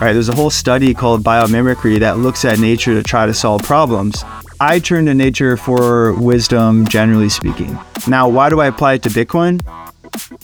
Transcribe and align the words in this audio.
right? 0.00 0.12
There's 0.12 0.28
a 0.28 0.34
whole 0.34 0.50
study 0.50 0.94
called 0.94 1.22
biomimicry 1.22 1.98
that 2.00 2.18
looks 2.18 2.44
at 2.44 2.58
nature 2.58 2.94
to 2.94 3.02
try 3.02 3.26
to 3.26 3.34
solve 3.34 3.62
problems. 3.62 4.24
I 4.60 4.78
turn 4.78 5.06
to 5.06 5.14
nature 5.14 5.56
for 5.56 6.12
wisdom, 6.14 6.86
generally 6.86 7.28
speaking. 7.28 7.78
Now, 8.06 8.28
why 8.28 8.50
do 8.50 8.60
I 8.60 8.66
apply 8.66 8.94
it 8.94 9.02
to 9.04 9.08
Bitcoin? 9.08 9.60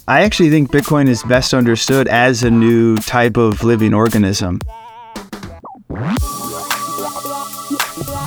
I 0.07 0.23
actually 0.23 0.51
think 0.51 0.71
Bitcoin 0.71 1.09
is 1.09 1.23
best 1.25 1.55
understood 1.55 2.09
as 2.09 2.43
a 2.43 2.51
new 2.51 2.97
type 2.99 3.37
of 3.37 3.65
living 3.65 3.95
organism. 3.95 4.61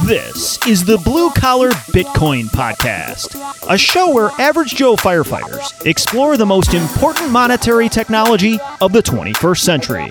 This 0.06 0.58
is 0.66 0.86
the 0.86 0.98
Blue 1.04 1.30
Collar 1.32 1.72
Bitcoin 1.94 2.46
Podcast, 2.46 3.36
a 3.70 3.78
show 3.78 4.14
where 4.14 4.30
average 4.40 4.76
Joe 4.76 4.96
firefighters 4.96 5.86
explore 5.86 6.38
the 6.38 6.46
most 6.46 6.74
important 6.74 7.30
monetary 7.32 7.90
technology 7.90 8.58
of 8.80 8.94
the 8.94 9.04
21st 9.04 9.60
century. 9.60 10.10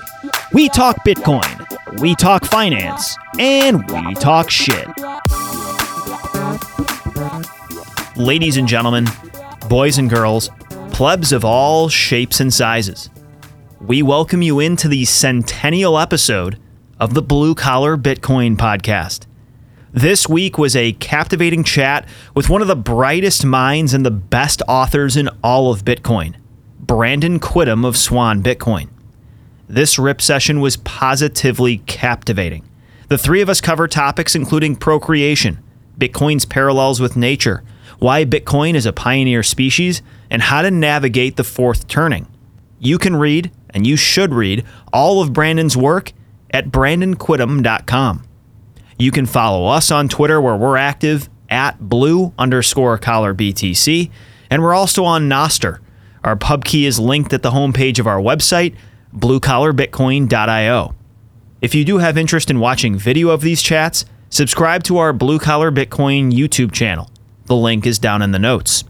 We 0.53 0.69
talk 0.69 1.03
Bitcoin, 1.03 1.99
we 1.99 2.15
talk 2.15 2.45
finance, 2.45 3.17
and 3.37 3.85
we 3.91 4.13
talk 4.15 4.49
shit. 4.49 4.87
Ladies 8.15 8.55
and 8.55 8.65
gentlemen, 8.65 9.07
boys 9.67 9.97
and 9.97 10.09
girls, 10.09 10.49
plebs 10.93 11.33
of 11.33 11.43
all 11.43 11.89
shapes 11.89 12.39
and 12.39 12.53
sizes, 12.53 13.09
we 13.81 14.01
welcome 14.01 14.41
you 14.41 14.61
into 14.61 14.87
the 14.87 15.03
centennial 15.03 15.99
episode 15.99 16.57
of 16.97 17.13
the 17.13 17.21
Blue 17.21 17.53
Collar 17.53 17.97
Bitcoin 17.97 18.55
Podcast. 18.55 19.25
This 19.91 20.29
week 20.29 20.57
was 20.57 20.77
a 20.77 20.93
captivating 20.93 21.65
chat 21.65 22.07
with 22.33 22.49
one 22.49 22.61
of 22.61 22.69
the 22.69 22.75
brightest 22.75 23.43
minds 23.43 23.93
and 23.93 24.05
the 24.05 24.11
best 24.11 24.61
authors 24.69 25.17
in 25.17 25.29
all 25.43 25.73
of 25.73 25.83
Bitcoin, 25.83 26.35
Brandon 26.79 27.37
Quittem 27.37 27.85
of 27.85 27.97
Swan 27.97 28.41
Bitcoin. 28.41 28.87
This 29.69 29.99
RIP 29.99 30.21
session 30.21 30.61
was 30.61 30.77
positively 30.77 31.79
captivating. 31.79 32.63
The 33.09 33.17
three 33.17 33.41
of 33.41 33.49
us 33.49 33.61
cover 33.61 33.87
topics 33.87 34.35
including 34.35 34.77
procreation, 34.77 35.59
Bitcoin's 35.99 36.45
parallels 36.45 36.99
with 37.01 37.17
nature, 37.17 37.63
why 37.99 38.23
Bitcoin 38.25 38.75
is 38.75 38.85
a 38.85 38.93
pioneer 38.93 39.43
species, 39.43 40.01
and 40.29 40.41
how 40.41 40.61
to 40.61 40.71
navigate 40.71 41.35
the 41.35 41.43
fourth 41.43 41.87
turning. 41.87 42.27
You 42.79 42.97
can 42.97 43.15
read, 43.15 43.51
and 43.69 43.85
you 43.87 43.95
should 43.95 44.33
read, 44.33 44.65
all 44.93 45.21
of 45.21 45.33
Brandon's 45.33 45.75
work 45.75 46.13
at 46.51 46.69
brandonquittem.com. 46.69 48.23
You 48.99 49.11
can 49.11 49.25
follow 49.25 49.67
us 49.67 49.91
on 49.91 50.09
Twitter 50.09 50.39
where 50.39 50.55
we're 50.55 50.77
active 50.77 51.29
at 51.49 51.79
blue 51.79 52.33
underscore 52.37 52.97
collar 52.97 53.33
BTC. 53.33 54.09
And 54.49 54.61
we're 54.61 54.73
also 54.73 55.03
on 55.03 55.29
Nostr. 55.29 55.79
Our 56.23 56.35
pub 56.35 56.65
key 56.65 56.85
is 56.85 56.99
linked 56.99 57.33
at 57.33 57.41
the 57.41 57.51
homepage 57.51 57.99
of 57.99 58.07
our 58.07 58.19
website, 58.19 58.75
bluecollarbitcoin.io. 59.13 60.95
If 61.61 61.73
you 61.73 61.83
do 61.83 61.97
have 61.97 62.17
interest 62.17 62.49
in 62.49 62.59
watching 62.59 62.97
video 62.97 63.29
of 63.29 63.41
these 63.41 63.61
chats, 63.61 64.05
subscribe 64.29 64.83
to 64.83 64.97
our 64.97 65.13
Blue 65.13 65.39
Collar 65.39 65.71
Bitcoin 65.71 66.31
YouTube 66.31 66.71
channel. 66.71 67.09
The 67.45 67.55
link 67.55 67.87
is 67.87 67.99
down 67.99 68.21
in 68.21 68.31
the 68.31 68.39
notes. 68.39 68.83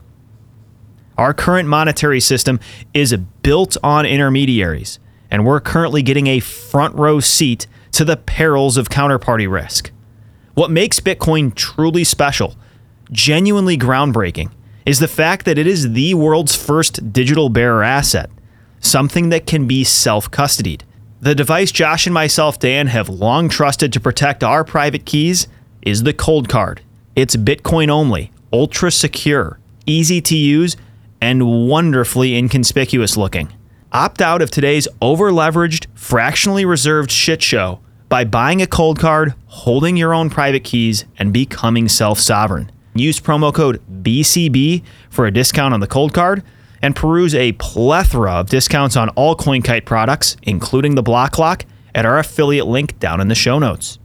Our 1.17 1.33
current 1.33 1.67
monetary 1.69 2.19
system 2.19 2.59
is 2.93 3.15
built 3.41 3.77
on 3.83 4.05
intermediaries, 4.05 4.99
and 5.31 5.45
we're 5.45 5.59
currently 5.59 6.01
getting 6.01 6.27
a 6.27 6.39
front 6.39 6.95
row 6.95 7.19
seat 7.19 7.67
to 7.93 8.05
the 8.05 8.17
perils 8.17 8.77
of 8.77 8.89
counterparty 8.89 9.49
risk. 9.49 9.91
What 10.53 10.71
makes 10.71 10.99
Bitcoin 10.99 11.55
truly 11.55 12.03
special, 12.03 12.55
genuinely 13.11 13.77
groundbreaking, 13.77 14.51
is 14.85 14.99
the 14.99 15.07
fact 15.07 15.45
that 15.45 15.57
it 15.57 15.67
is 15.67 15.93
the 15.93 16.13
world's 16.13 16.55
first 16.55 17.11
digital 17.11 17.49
bearer 17.49 17.83
asset, 17.83 18.29
something 18.89 19.29
that 19.29 19.45
can 19.45 19.67
be 19.67 19.83
self 19.83 20.31
custodied. 20.31 20.81
The 21.19 21.35
device 21.35 21.71
Josh 21.71 22.05
and 22.05 22.13
myself, 22.13 22.59
Dan, 22.59 22.87
have 22.87 23.09
long 23.09 23.49
trusted 23.49 23.91
to 23.93 23.99
protect 23.99 24.43
our 24.43 24.63
private 24.63 25.05
keys 25.05 25.47
is 25.81 26.03
the 26.03 26.13
Coldcard. 26.13 26.79
It's 27.15 27.35
Bitcoin 27.35 27.89
only, 27.89 28.31
ultra 28.53 28.91
secure, 28.91 29.59
easy 29.85 30.21
to 30.21 30.35
use, 30.35 30.77
and 31.19 31.67
wonderfully 31.67 32.37
inconspicuous 32.37 33.17
looking. 33.17 33.51
Opt 33.91 34.21
out 34.21 34.41
of 34.41 34.51
today's 34.51 34.87
over 35.01 35.31
leveraged, 35.31 35.87
fractionally 35.95 36.65
reserved 36.65 37.09
shit 37.09 37.41
show 37.41 37.79
by 38.09 38.23
buying 38.23 38.61
a 38.61 38.67
Coldcard, 38.67 39.33
holding 39.47 39.97
your 39.97 40.13
own 40.13 40.29
private 40.29 40.63
keys, 40.63 41.05
and 41.17 41.33
becoming 41.33 41.87
self 41.87 42.19
sovereign. 42.19 42.71
Use 42.93 43.19
promo 43.19 43.53
code 43.53 43.81
BCB 44.03 44.83
for 45.09 45.25
a 45.25 45.31
discount 45.31 45.73
on 45.73 45.79
the 45.79 45.87
Coldcard 45.87 46.43
and 46.81 46.95
peruse 46.95 47.35
a 47.35 47.53
plethora 47.53 48.31
of 48.33 48.49
discounts 48.49 48.95
on 48.95 49.09
all 49.09 49.35
CoinKite 49.35 49.85
products, 49.85 50.37
including 50.43 50.95
the 50.95 51.03
BlockClock, 51.03 51.65
at 51.93 52.05
our 52.05 52.19
affiliate 52.19 52.67
link 52.67 52.99
down 52.99 53.19
in 53.19 53.27
the 53.27 53.35
show 53.35 53.59
notes. 53.59 53.99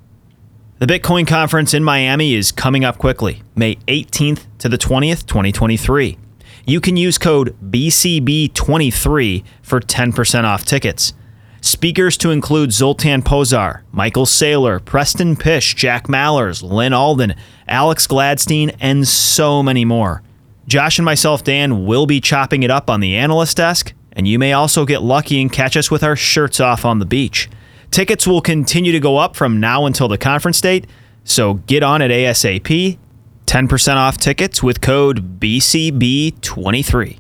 The 0.78 0.87
Bitcoin 0.87 1.27
conference 1.27 1.75
in 1.75 1.84
Miami 1.84 2.34
is 2.34 2.50
coming 2.50 2.84
up 2.84 2.99
quickly, 2.99 3.43
May 3.55 3.77
18th 3.87 4.47
to 4.59 4.69
the 4.69 4.78
20th, 4.78 5.27
2023. 5.27 6.19
You 6.66 6.81
can 6.81 6.97
use 6.97 7.19
code 7.19 7.56
BCB23 7.71 9.44
for 9.62 9.81
10% 9.81 10.44
off 10.44 10.65
tickets. 10.65 11.12
Speakers 11.61 12.16
to 12.16 12.32
include 12.32 12.72
Zoltan 12.72 13.22
Pozsar, 13.22 13.82
Michael 13.93 14.27
Saylor, 14.27 14.84
Preston 14.84 15.37
Pysh, 15.37 15.75
Jack 15.75 16.09
Mallers, 16.09 16.62
Lynn 16.62 16.93
Alden, 16.93 17.37
Alex 17.69 18.09
Gladstein, 18.09 18.75
and 18.81 19.06
so 19.06 19.62
many 19.62 19.84
more. 19.84 20.22
Josh 20.67 20.99
and 20.99 21.05
myself, 21.05 21.43
Dan, 21.43 21.84
will 21.87 22.06
be 22.06 22.21
chopping 22.21 22.62
it 22.62 22.71
up 22.71 22.89
on 22.89 23.00
the 23.00 23.17
analyst 23.17 23.56
desk, 23.56 23.93
and 24.12 24.28
you 24.28 24.39
may 24.39 24.53
also 24.53 24.84
get 24.84 25.03
lucky 25.03 25.41
and 25.41 25.53
catch 25.53 25.77
us 25.77 25.91
with 25.91 26.03
our 26.03 26.17
shirts 26.17 26.61
off 26.61 26.84
on 26.84 26.99
the 26.99 27.06
beach. 27.06 27.49
Tickets 27.91 28.27
will 28.27 28.41
continue 28.41 28.93
to 28.93 29.00
go 29.00 29.19
up 29.19 29.37
from 29.37 29.61
now 29.61 29.87
until 29.87 30.09
the 30.09 30.19
conference 30.19 30.61
date, 30.61 30.87
so 31.25 31.55
get 31.55 31.83
on 31.83 32.00
it 32.00 32.11
ASAP. 32.11 32.99
10% 33.47 33.97
off 33.97 34.17
tickets 34.17 34.62
with 34.62 34.81
code 34.81 35.39
BCB23. 35.41 37.19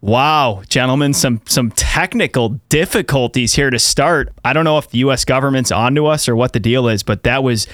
Wow, 0.00 0.62
gentlemen, 0.68 1.14
some 1.14 1.40
some 1.44 1.70
technical 1.70 2.60
difficulties 2.68 3.54
here 3.54 3.70
to 3.70 3.78
start. 3.78 4.32
I 4.44 4.52
don't 4.52 4.64
know 4.64 4.78
if 4.78 4.90
the 4.90 4.98
US 4.98 5.24
government's 5.24 5.70
onto 5.70 6.06
us 6.06 6.28
or 6.28 6.36
what 6.36 6.52
the 6.52 6.60
deal 6.60 6.88
is, 6.88 7.02
but 7.02 7.22
that 7.22 7.42
was 7.42 7.66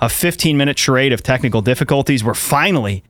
a 0.00 0.06
15-minute 0.06 0.78
charade 0.78 1.12
of 1.12 1.22
technical 1.22 1.62
difficulties. 1.62 2.22
We're 2.22 2.34
finally 2.34 3.02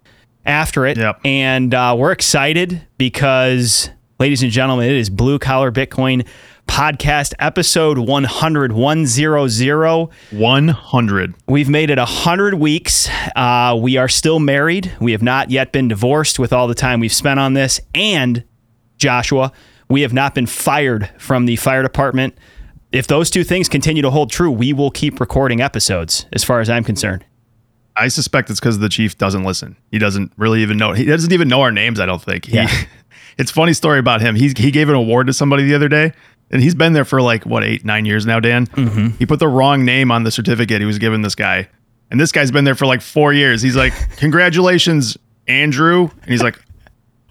after 0.47 0.87
it. 0.87 0.97
Yep. 0.97 1.21
And 1.25 1.75
uh, 1.75 1.95
we're 1.99 2.13
excited 2.13 2.87
because, 2.97 3.91
ladies 4.19 4.43
and 4.43 4.51
gentlemen, 4.53 4.89
it 4.89 4.97
is 4.97 5.11
Blue 5.11 5.39
Collar 5.39 5.71
Bitcoin 5.73 6.27
podcast 6.67 7.33
episode 7.39 7.97
100 7.97 8.73
100 8.73 10.09
100. 10.33 11.35
we've 11.47 11.69
made 11.69 11.91
it 11.91 11.99
100 11.99 12.55
weeks 12.55 13.09
uh, 13.37 13.79
we 13.81 13.97
are 13.97 14.09
still 14.09 14.41
married 14.41 14.93
we 15.01 15.13
have 15.13 15.23
not 15.23 15.49
yet 15.49 15.71
been 15.71 15.87
divorced 15.87 16.41
with 16.41 16.53
all 16.53 16.67
the 16.67 16.75
time 16.75 16.99
we've 16.99 17.13
spent 17.13 17.39
on 17.39 17.53
this 17.53 17.81
and 17.95 18.43
joshua 18.99 19.53
we 19.89 20.01
have 20.01 20.13
not 20.13 20.35
been 20.35 20.45
fired 20.47 21.09
from 21.19 21.47
the 21.47 21.55
fire 21.55 21.85
department 21.85 22.37
if 22.91 23.07
those 23.07 23.31
two 23.31 23.45
things 23.45 23.69
continue 23.69 24.03
to 24.03 24.11
hold 24.11 24.29
true 24.29 24.51
we 24.51 24.73
will 24.73 24.91
keep 24.91 25.21
recording 25.21 25.61
episodes 25.61 26.27
as 26.33 26.43
far 26.43 26.59
as 26.61 26.69
i'm 26.69 26.83
concerned 26.83 27.25
I 27.97 28.09
suspect 28.09 28.51
it's 28.51 28.61
because 28.61 28.79
the 28.79 28.89
chief 28.89 29.17
doesn't 29.17 29.45
listen. 29.45 29.77
He 29.91 29.99
doesn't 29.99 30.33
really 30.37 30.63
even 30.63 30.77
know. 30.77 30.93
He 30.93 31.05
doesn't 31.05 31.33
even 31.33 31.49
know 31.49 31.63
our 31.63 31.73
names. 31.73 31.99
I 31.99 32.07
don't 32.07 32.23
think. 32.23 32.47
He, 32.47 32.55
Yeah. 32.55 32.71
it's 33.39 33.51
a 33.51 33.55
funny 33.55 33.73
story 33.73 33.99
about 33.99 34.21
him. 34.21 34.35
He 34.35 34.53
he 34.57 34.71
gave 34.71 34.89
an 34.89 34.95
award 34.95 35.27
to 35.29 35.33
somebody 35.33 35.65
the 35.65 35.75
other 35.75 35.89
day, 35.89 36.13
and 36.51 36.63
he's 36.63 36.75
been 36.75 36.93
there 36.93 37.05
for 37.05 37.23
like 37.23 37.45
what 37.45 37.65
eight 37.65 37.85
nine 37.85 38.05
years 38.05 38.27
now. 38.27 38.41
Dan. 38.41 38.67
Mm-hmm. 38.67 39.17
He 39.19 39.27
put 39.27 39.39
the 39.39 39.49
wrong 39.49 39.85
name 39.85 40.11
on 40.11 40.25
the 40.25 40.31
certificate 40.31 40.81
he 40.81 40.87
was 40.87 40.99
giving 40.99 41.23
this 41.23 41.35
guy, 41.35 41.69
and 42.11 42.21
this 42.21 42.33
guy's 42.33 42.51
been 42.51 42.65
there 42.65 42.75
for 42.75 42.87
like 42.87 43.01
four 43.01 43.33
years. 43.33 43.63
He's 43.63 43.77
like, 43.77 43.93
"Congratulations, 44.19 45.17
Andrew," 45.49 46.11
and 46.23 46.31
he's 46.31 46.43
like, 46.43 46.61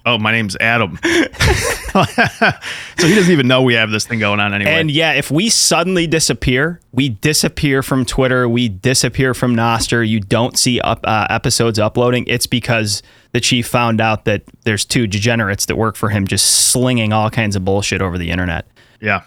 "Oh, 0.06 0.18
my 0.18 0.32
name's 0.32 0.56
Adam." 0.60 1.00
so 1.96 3.08
he 3.08 3.16
doesn't 3.16 3.32
even 3.32 3.48
know 3.48 3.62
we 3.62 3.74
have 3.76 3.90
this 3.90 4.06
thing 4.06 4.20
going 4.20 4.40
on 4.40 4.54
anyway. 4.54 4.72
And 4.72 4.92
yeah, 4.92 5.14
if 5.14 5.32
we 5.32 5.50
suddenly 5.50 6.08
disappear, 6.08 6.82
we 6.92 7.10
disappear 7.10 7.82
from 7.82 8.06
Twitter, 8.06 8.50
we 8.50 8.68
disappear 8.68 9.34
from 9.34 9.56
Nostr, 9.56 10.08
you 10.08 10.20
don't 10.20 10.58
see 10.58 10.82
up, 10.82 11.00
uh, 11.06 11.28
episodes 11.30 11.80
uploading, 11.80 12.26
it's 12.28 12.48
because 12.48 13.02
the 13.32 13.40
chief 13.40 13.68
found 13.68 14.02
out 14.02 14.26
that 14.26 14.44
there's 14.64 14.84
two 14.84 15.08
degenerates 15.08 15.66
that 15.68 15.78
work 15.78 15.96
for 15.96 16.10
him 16.10 16.28
just 16.28 16.46
slinging 16.70 17.14
all 17.14 17.30
kinds 17.30 17.56
of 17.56 17.64
bullshit 17.64 18.02
over 18.02 18.18
the 18.18 18.30
internet. 18.30 18.68
yeah, 19.00 19.24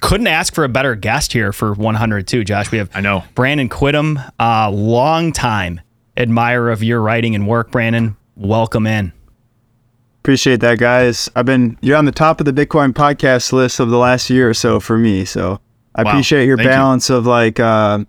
Couldn't 0.00 0.26
ask 0.28 0.54
for 0.54 0.62
a 0.62 0.68
better 0.68 0.94
guest 0.94 1.32
here 1.32 1.52
for 1.52 1.72
100 1.72 2.28
too, 2.28 2.44
Josh. 2.44 2.70
We 2.70 2.78
have 2.78 2.90
I 2.94 3.00
know. 3.00 3.24
Brandon 3.34 3.68
Quittem, 3.68 4.30
a 4.38 4.70
long 4.70 5.32
time 5.32 5.80
admirer 6.16 6.70
of 6.70 6.82
your 6.84 7.00
writing 7.00 7.34
and 7.34 7.48
work, 7.48 7.70
Brandon. 7.72 8.16
Welcome 8.36 8.86
in. 8.86 9.12
Appreciate 10.26 10.58
that, 10.58 10.78
guys. 10.80 11.30
I've 11.36 11.46
been 11.46 11.78
you're 11.82 11.96
on 11.96 12.04
the 12.04 12.10
top 12.10 12.40
of 12.40 12.46
the 12.46 12.52
Bitcoin 12.52 12.92
podcast 12.92 13.52
list 13.52 13.78
of 13.78 13.90
the 13.90 13.96
last 13.96 14.28
year 14.28 14.50
or 14.50 14.54
so 14.54 14.80
for 14.80 14.98
me. 14.98 15.24
So 15.24 15.60
I 15.94 16.02
Wow. 16.02 16.10
appreciate 16.10 16.46
your 16.46 16.56
Thank 16.56 16.64
you. 16.66 16.70
balance 16.72 17.10
of 17.10 17.26
like 17.26 17.60
uh, 17.60 18.00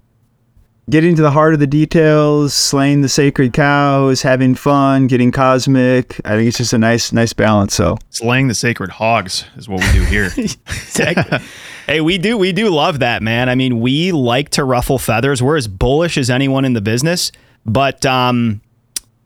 getting 0.89 1.15
to 1.15 1.21
the 1.21 1.29
heart 1.29 1.53
of 1.53 1.59
the 1.59 1.67
details, 1.67 2.55
slaying 2.55 3.01
the 3.03 3.07
sacred 3.07 3.53
cows, 3.53 4.23
having 4.23 4.55
fun, 4.55 5.05
getting 5.05 5.31
cosmic. 5.31 6.19
I 6.25 6.31
think 6.37 6.47
it's 6.47 6.57
just 6.57 6.73
a 6.73 6.79
nice, 6.79 7.13
nice 7.13 7.33
balance. 7.33 7.75
So 7.75 7.99
Slaying 8.09 8.47
the 8.47 8.55
sacred 8.55 8.89
hogs 8.89 9.45
is 9.55 9.69
what 9.69 9.83
we 9.83 9.91
do 9.91 10.03
here. 10.05 10.31
Exactly. 10.37 11.37
hey, 11.85 12.01
we 12.01 12.17
do 12.17 12.35
we 12.35 12.51
do 12.51 12.69
love 12.71 12.97
that, 12.97 13.21
man. 13.21 13.47
I 13.47 13.53
mean, 13.53 13.79
we 13.79 14.11
like 14.11 14.49
to 14.49 14.63
ruffle 14.63 14.97
feathers. 14.97 15.43
We're 15.43 15.57
as 15.57 15.67
bullish 15.67 16.17
as 16.17 16.31
anyone 16.31 16.65
in 16.65 16.73
the 16.73 16.81
business, 16.81 17.31
but 17.63 18.07
um, 18.07 18.61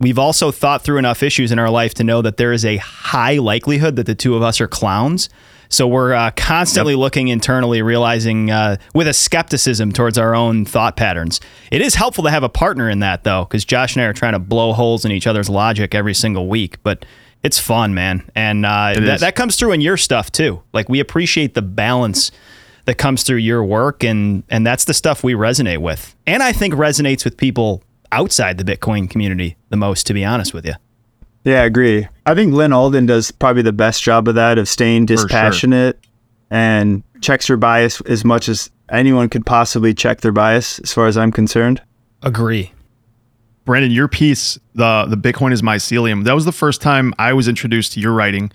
we've 0.01 0.19
also 0.19 0.51
thought 0.51 0.83
through 0.83 0.97
enough 0.97 1.23
issues 1.23 1.51
in 1.51 1.59
our 1.59 1.69
life 1.69 1.93
to 1.95 2.03
know 2.03 2.21
that 2.21 2.37
there 2.37 2.51
is 2.51 2.65
a 2.65 2.77
high 2.77 3.37
likelihood 3.37 3.95
that 3.95 4.05
the 4.05 4.15
two 4.15 4.35
of 4.35 4.41
us 4.41 4.59
are 4.59 4.67
clowns. 4.67 5.29
So 5.69 5.87
we're 5.87 6.13
uh, 6.13 6.31
constantly 6.35 6.95
looking 6.95 7.29
internally, 7.29 7.81
realizing 7.81 8.51
uh, 8.51 8.75
with 8.93 9.07
a 9.07 9.13
skepticism 9.13 9.93
towards 9.93 10.17
our 10.17 10.35
own 10.35 10.65
thought 10.65 10.97
patterns. 10.97 11.39
It 11.71 11.81
is 11.81 11.95
helpful 11.95 12.25
to 12.25 12.29
have 12.29 12.43
a 12.43 12.49
partner 12.49 12.89
in 12.89 12.99
that, 12.99 13.23
though, 13.23 13.45
because 13.45 13.63
Josh 13.63 13.95
and 13.95 14.03
I 14.03 14.07
are 14.07 14.13
trying 14.13 14.33
to 14.33 14.39
blow 14.39 14.73
holes 14.73 15.05
in 15.05 15.13
each 15.13 15.27
other's 15.27 15.49
logic 15.49 15.95
every 15.95 16.13
single 16.13 16.49
week. 16.49 16.83
But 16.83 17.05
it's 17.41 17.57
fun, 17.57 17.93
man, 17.93 18.29
and 18.35 18.65
uh, 18.65 18.93
that 19.19 19.35
comes 19.35 19.55
through 19.55 19.71
in 19.71 19.81
your 19.81 19.97
stuff 19.97 20.31
too. 20.31 20.61
Like 20.73 20.89
we 20.89 20.99
appreciate 20.99 21.53
the 21.53 21.61
balance 21.61 22.31
that 22.85 22.97
comes 22.97 23.23
through 23.23 23.37
your 23.37 23.63
work, 23.63 24.03
and 24.03 24.43
and 24.49 24.67
that's 24.67 24.85
the 24.85 24.93
stuff 24.93 25.23
we 25.23 25.33
resonate 25.33 25.79
with, 25.79 26.15
and 26.27 26.43
I 26.43 26.51
think 26.51 26.73
resonates 26.73 27.23
with 27.23 27.37
people 27.37 27.81
outside 28.11 28.57
the 28.57 28.63
Bitcoin 28.63 29.09
community 29.09 29.57
the 29.69 29.77
most. 29.77 30.07
To 30.07 30.13
be 30.13 30.25
honest 30.25 30.53
with 30.53 30.65
you. 30.65 30.73
yeah, 31.43 31.61
I 31.61 31.65
agree. 31.65 32.07
I 32.25 32.35
think 32.35 32.53
Lynn 32.53 32.73
Alden 32.73 33.05
does 33.05 33.31
probably 33.31 33.61
the 33.61 33.73
best 33.73 34.03
job 34.03 34.27
of 34.27 34.35
that 34.35 34.57
of 34.57 34.67
staying 34.67 35.07
sure. 35.07 35.17
dispassionate 35.17 35.99
and 36.49 37.03
checks 37.21 37.47
her 37.47 37.57
bias 37.57 38.01
as 38.01 38.25
much 38.25 38.49
as 38.49 38.69
anyone 38.89 39.29
could 39.29 39.45
possibly 39.45 39.93
check 39.93 40.21
their 40.21 40.31
bias, 40.31 40.79
as 40.79 40.93
far 40.93 41.07
as 41.07 41.17
I'm 41.17 41.31
concerned. 41.31 41.81
Agree. 42.21 42.73
Brandon, 43.65 43.91
your 43.91 44.07
piece, 44.07 44.59
the 44.73 45.05
the 45.07 45.15
Bitcoin 45.15 45.53
is 45.53 45.61
mycelium, 45.61 46.23
that 46.25 46.33
was 46.33 46.45
the 46.45 46.51
first 46.51 46.81
time 46.81 47.13
I 47.19 47.33
was 47.33 47.47
introduced 47.47 47.93
to 47.93 47.99
your 47.99 48.11
writing. 48.11 48.51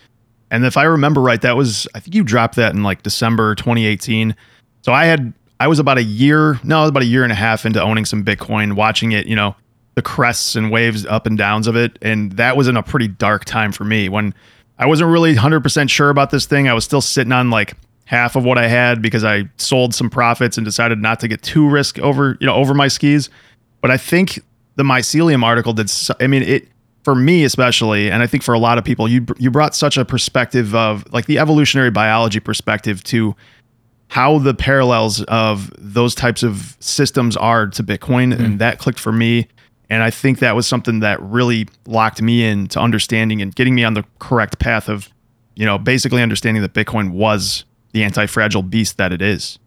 And 0.50 0.64
if 0.64 0.76
I 0.76 0.84
remember 0.84 1.20
right, 1.20 1.40
that 1.42 1.56
was 1.56 1.88
I 1.94 2.00
think 2.00 2.14
you 2.14 2.22
dropped 2.22 2.56
that 2.56 2.74
in 2.74 2.82
like 2.82 3.02
December 3.02 3.54
2018. 3.54 4.34
So 4.82 4.92
I 4.92 5.06
had 5.06 5.32
I 5.58 5.68
was 5.68 5.78
about 5.78 5.98
a 5.98 6.02
year, 6.02 6.60
no, 6.64 6.78
I 6.78 6.80
was 6.82 6.90
about 6.90 7.02
a 7.02 7.06
year 7.06 7.22
and 7.22 7.32
a 7.32 7.36
half 7.36 7.64
into 7.64 7.82
owning 7.82 8.04
some 8.04 8.24
Bitcoin, 8.24 8.74
watching 8.74 9.12
it, 9.12 9.26
you 9.26 9.36
know, 9.36 9.56
the 9.94 10.02
crests 10.02 10.54
and 10.54 10.70
waves 10.70 11.06
up 11.06 11.26
and 11.26 11.38
downs 11.38 11.66
of 11.66 11.76
it. 11.76 11.98
And 12.02 12.32
that 12.32 12.56
was 12.56 12.68
in 12.68 12.76
a 12.76 12.82
pretty 12.82 13.08
dark 13.08 13.44
time 13.44 13.72
for 13.72 13.84
me 13.84 14.08
when 14.08 14.34
I 14.78 14.86
wasn't 14.86 15.10
really 15.10 15.34
100% 15.34 15.88
sure 15.88 16.10
about 16.10 16.30
this 16.30 16.44
thing. 16.46 16.68
I 16.68 16.74
was 16.74 16.84
still 16.84 17.00
sitting 17.00 17.32
on 17.32 17.50
like 17.50 17.74
half 18.04 18.36
of 18.36 18.44
what 18.44 18.58
I 18.58 18.68
had 18.68 19.00
because 19.00 19.24
I 19.24 19.44
sold 19.56 19.94
some 19.94 20.10
profits 20.10 20.58
and 20.58 20.64
decided 20.64 21.00
not 21.00 21.20
to 21.20 21.28
get 21.28 21.42
too 21.42 21.68
risk 21.68 21.98
over, 21.98 22.36
you 22.40 22.46
know, 22.46 22.54
over 22.54 22.74
my 22.74 22.88
skis. 22.88 23.30
But 23.80 23.90
I 23.90 23.96
think 23.96 24.40
the 24.76 24.82
mycelium 24.82 25.42
article 25.42 25.72
did 25.72 25.90
so, 25.90 26.14
I 26.20 26.26
mean 26.26 26.42
it 26.42 26.68
for 27.02 27.14
me 27.14 27.44
especially 27.44 28.10
and 28.10 28.22
I 28.22 28.26
think 28.26 28.42
for 28.42 28.52
a 28.52 28.58
lot 28.58 28.78
of 28.78 28.84
people 28.84 29.08
you 29.08 29.24
you 29.38 29.50
brought 29.50 29.74
such 29.74 29.96
a 29.96 30.04
perspective 30.04 30.74
of 30.74 31.04
like 31.12 31.26
the 31.26 31.38
evolutionary 31.38 31.90
biology 31.90 32.40
perspective 32.40 33.02
to 33.04 33.34
how 34.08 34.38
the 34.38 34.54
parallels 34.54 35.22
of 35.24 35.72
those 35.78 36.14
types 36.14 36.42
of 36.42 36.76
systems 36.80 37.36
are 37.36 37.66
to 37.66 37.82
Bitcoin 37.82 38.38
and 38.38 38.58
that 38.60 38.78
clicked 38.78 39.00
for 39.00 39.12
me 39.12 39.48
and 39.88 40.02
I 40.02 40.10
think 40.10 40.40
that 40.40 40.56
was 40.56 40.66
something 40.66 41.00
that 41.00 41.20
really 41.22 41.68
locked 41.86 42.20
me 42.20 42.44
into 42.44 42.80
understanding 42.80 43.40
and 43.40 43.54
getting 43.54 43.74
me 43.74 43.84
on 43.84 43.94
the 43.94 44.04
correct 44.18 44.58
path 44.58 44.88
of 44.88 45.08
you 45.54 45.64
know 45.64 45.78
basically 45.78 46.22
understanding 46.22 46.62
that 46.62 46.72
Bitcoin 46.72 47.10
was 47.10 47.64
the 47.92 48.02
anti-fragile 48.02 48.62
beast 48.62 48.98
that 48.98 49.12
it 49.12 49.22
is. 49.22 49.58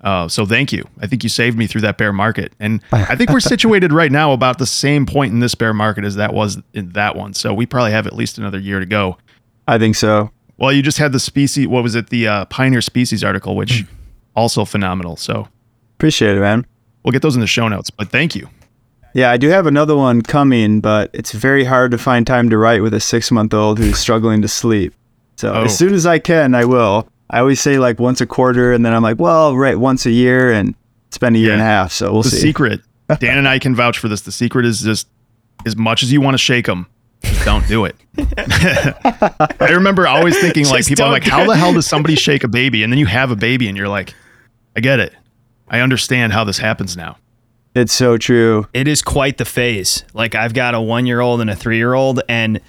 Uh, 0.00 0.28
so 0.28 0.46
thank 0.46 0.72
you. 0.72 0.84
I 1.00 1.08
think 1.08 1.24
you 1.24 1.28
saved 1.28 1.58
me 1.58 1.66
through 1.66 1.80
that 1.80 1.98
bear 1.98 2.12
market, 2.12 2.52
and 2.60 2.80
I 2.92 3.16
think 3.16 3.30
we're 3.30 3.40
situated 3.54 3.92
right 3.92 4.12
now 4.12 4.32
about 4.32 4.58
the 4.58 4.66
same 4.66 5.06
point 5.06 5.32
in 5.32 5.40
this 5.40 5.54
bear 5.54 5.74
market 5.74 6.04
as 6.04 6.16
that 6.16 6.32
was 6.32 6.58
in 6.72 6.90
that 6.90 7.16
one. 7.16 7.34
So 7.34 7.52
we 7.52 7.66
probably 7.66 7.92
have 7.92 8.06
at 8.06 8.14
least 8.14 8.38
another 8.38 8.58
year 8.58 8.78
to 8.80 8.86
go. 8.86 9.18
I 9.66 9.78
think 9.78 9.96
so. 9.96 10.30
Well, 10.58 10.72
you 10.72 10.82
just 10.82 10.98
had 10.98 11.12
the 11.12 11.20
species. 11.20 11.66
What 11.68 11.82
was 11.82 11.94
it? 11.94 12.10
The 12.10 12.26
uh, 12.28 12.44
Pioneer 12.46 12.80
Species 12.80 13.22
article, 13.24 13.56
which 13.56 13.84
also 14.36 14.64
phenomenal. 14.64 15.16
So 15.16 15.48
Appreciate 15.96 16.36
it, 16.36 16.40
man. 16.40 16.64
we'll 17.02 17.12
get 17.12 17.22
those 17.22 17.34
in 17.34 17.40
the 17.40 17.46
show 17.46 17.66
notes. 17.68 17.90
But 17.90 18.10
thank 18.10 18.34
you. 18.36 18.48
Yeah, 19.14 19.30
I 19.30 19.36
do 19.36 19.48
have 19.48 19.66
another 19.66 19.96
one 19.96 20.22
coming, 20.22 20.80
but 20.80 21.10
it's 21.12 21.32
very 21.32 21.64
hard 21.64 21.90
to 21.92 21.98
find 21.98 22.26
time 22.26 22.50
to 22.50 22.58
write 22.58 22.82
with 22.82 22.92
a 22.94 23.00
six 23.00 23.30
month 23.32 23.54
old 23.54 23.78
who's 23.78 23.98
struggling 24.06 24.42
to 24.42 24.48
sleep. 24.48 24.94
So 25.36 25.52
Oh. 25.54 25.64
as 25.64 25.76
soon 25.76 25.94
as 25.94 26.06
I 26.06 26.18
can, 26.18 26.54
I 26.54 26.64
will. 26.64 27.08
I 27.30 27.40
always 27.40 27.60
say 27.60 27.78
like 27.78 27.98
once 27.98 28.20
a 28.20 28.26
quarter, 28.26 28.72
and 28.72 28.84
then 28.84 28.92
I'm 28.92 29.02
like, 29.02 29.18
well, 29.18 29.56
right, 29.56 29.78
once 29.78 30.06
a 30.06 30.10
year, 30.10 30.52
and 30.52 30.74
it's 31.08 31.18
been 31.18 31.34
a 31.34 31.38
year 31.38 31.52
and 31.52 31.60
a 31.60 31.64
half. 31.64 31.92
So 31.92 32.12
we'll 32.12 32.22
the 32.22 32.30
see. 32.30 32.36
The 32.36 32.42
secret, 32.42 32.80
Dan 33.20 33.38
and 33.38 33.48
I 33.48 33.58
can 33.58 33.74
vouch 33.74 33.98
for 33.98 34.08
this. 34.08 34.20
The 34.22 34.32
secret 34.32 34.64
is 34.66 34.80
just 34.82 35.08
as 35.66 35.76
much 35.76 36.02
as 36.02 36.12
you 36.12 36.20
want 36.20 36.34
to 36.34 36.38
shake 36.38 36.66
them, 36.66 36.86
just 37.22 37.44
don't 37.44 37.66
do 37.68 37.84
it. 37.84 37.96
I 39.60 39.70
remember 39.70 40.06
always 40.06 40.38
thinking 40.38 40.66
like 40.66 40.78
Just 40.78 40.88
people 40.88 41.04
are 41.04 41.06
don't 41.06 41.12
like, 41.12 41.24
how 41.24 41.46
the 41.46 41.56
hell 41.56 41.72
does 41.72 41.86
somebody 41.86 42.14
shake 42.14 42.44
a 42.44 42.48
baby? 42.48 42.82
And 42.82 42.92
then 42.92 42.98
you 42.98 43.06
have 43.06 43.30
a 43.30 43.36
baby 43.36 43.68
and 43.68 43.76
you're 43.76 43.88
like, 43.88 44.14
I 44.76 44.80
get 44.80 45.00
it. 45.00 45.12
I 45.68 45.80
understand 45.80 46.32
how 46.32 46.44
this 46.44 46.58
happens 46.58 46.96
now. 46.96 47.18
It's 47.74 47.92
so 47.92 48.16
true. 48.16 48.66
It 48.72 48.88
is 48.88 49.02
quite 49.02 49.38
the 49.38 49.44
phase. 49.44 50.04
Like 50.14 50.34
I've 50.34 50.54
got 50.54 50.74
a 50.74 50.80
one 50.80 51.06
year 51.06 51.20
old 51.20 51.40
and 51.40 51.50
a 51.50 51.54
three 51.56 51.76
year 51.76 51.94
old, 51.94 52.20
and 52.28 52.60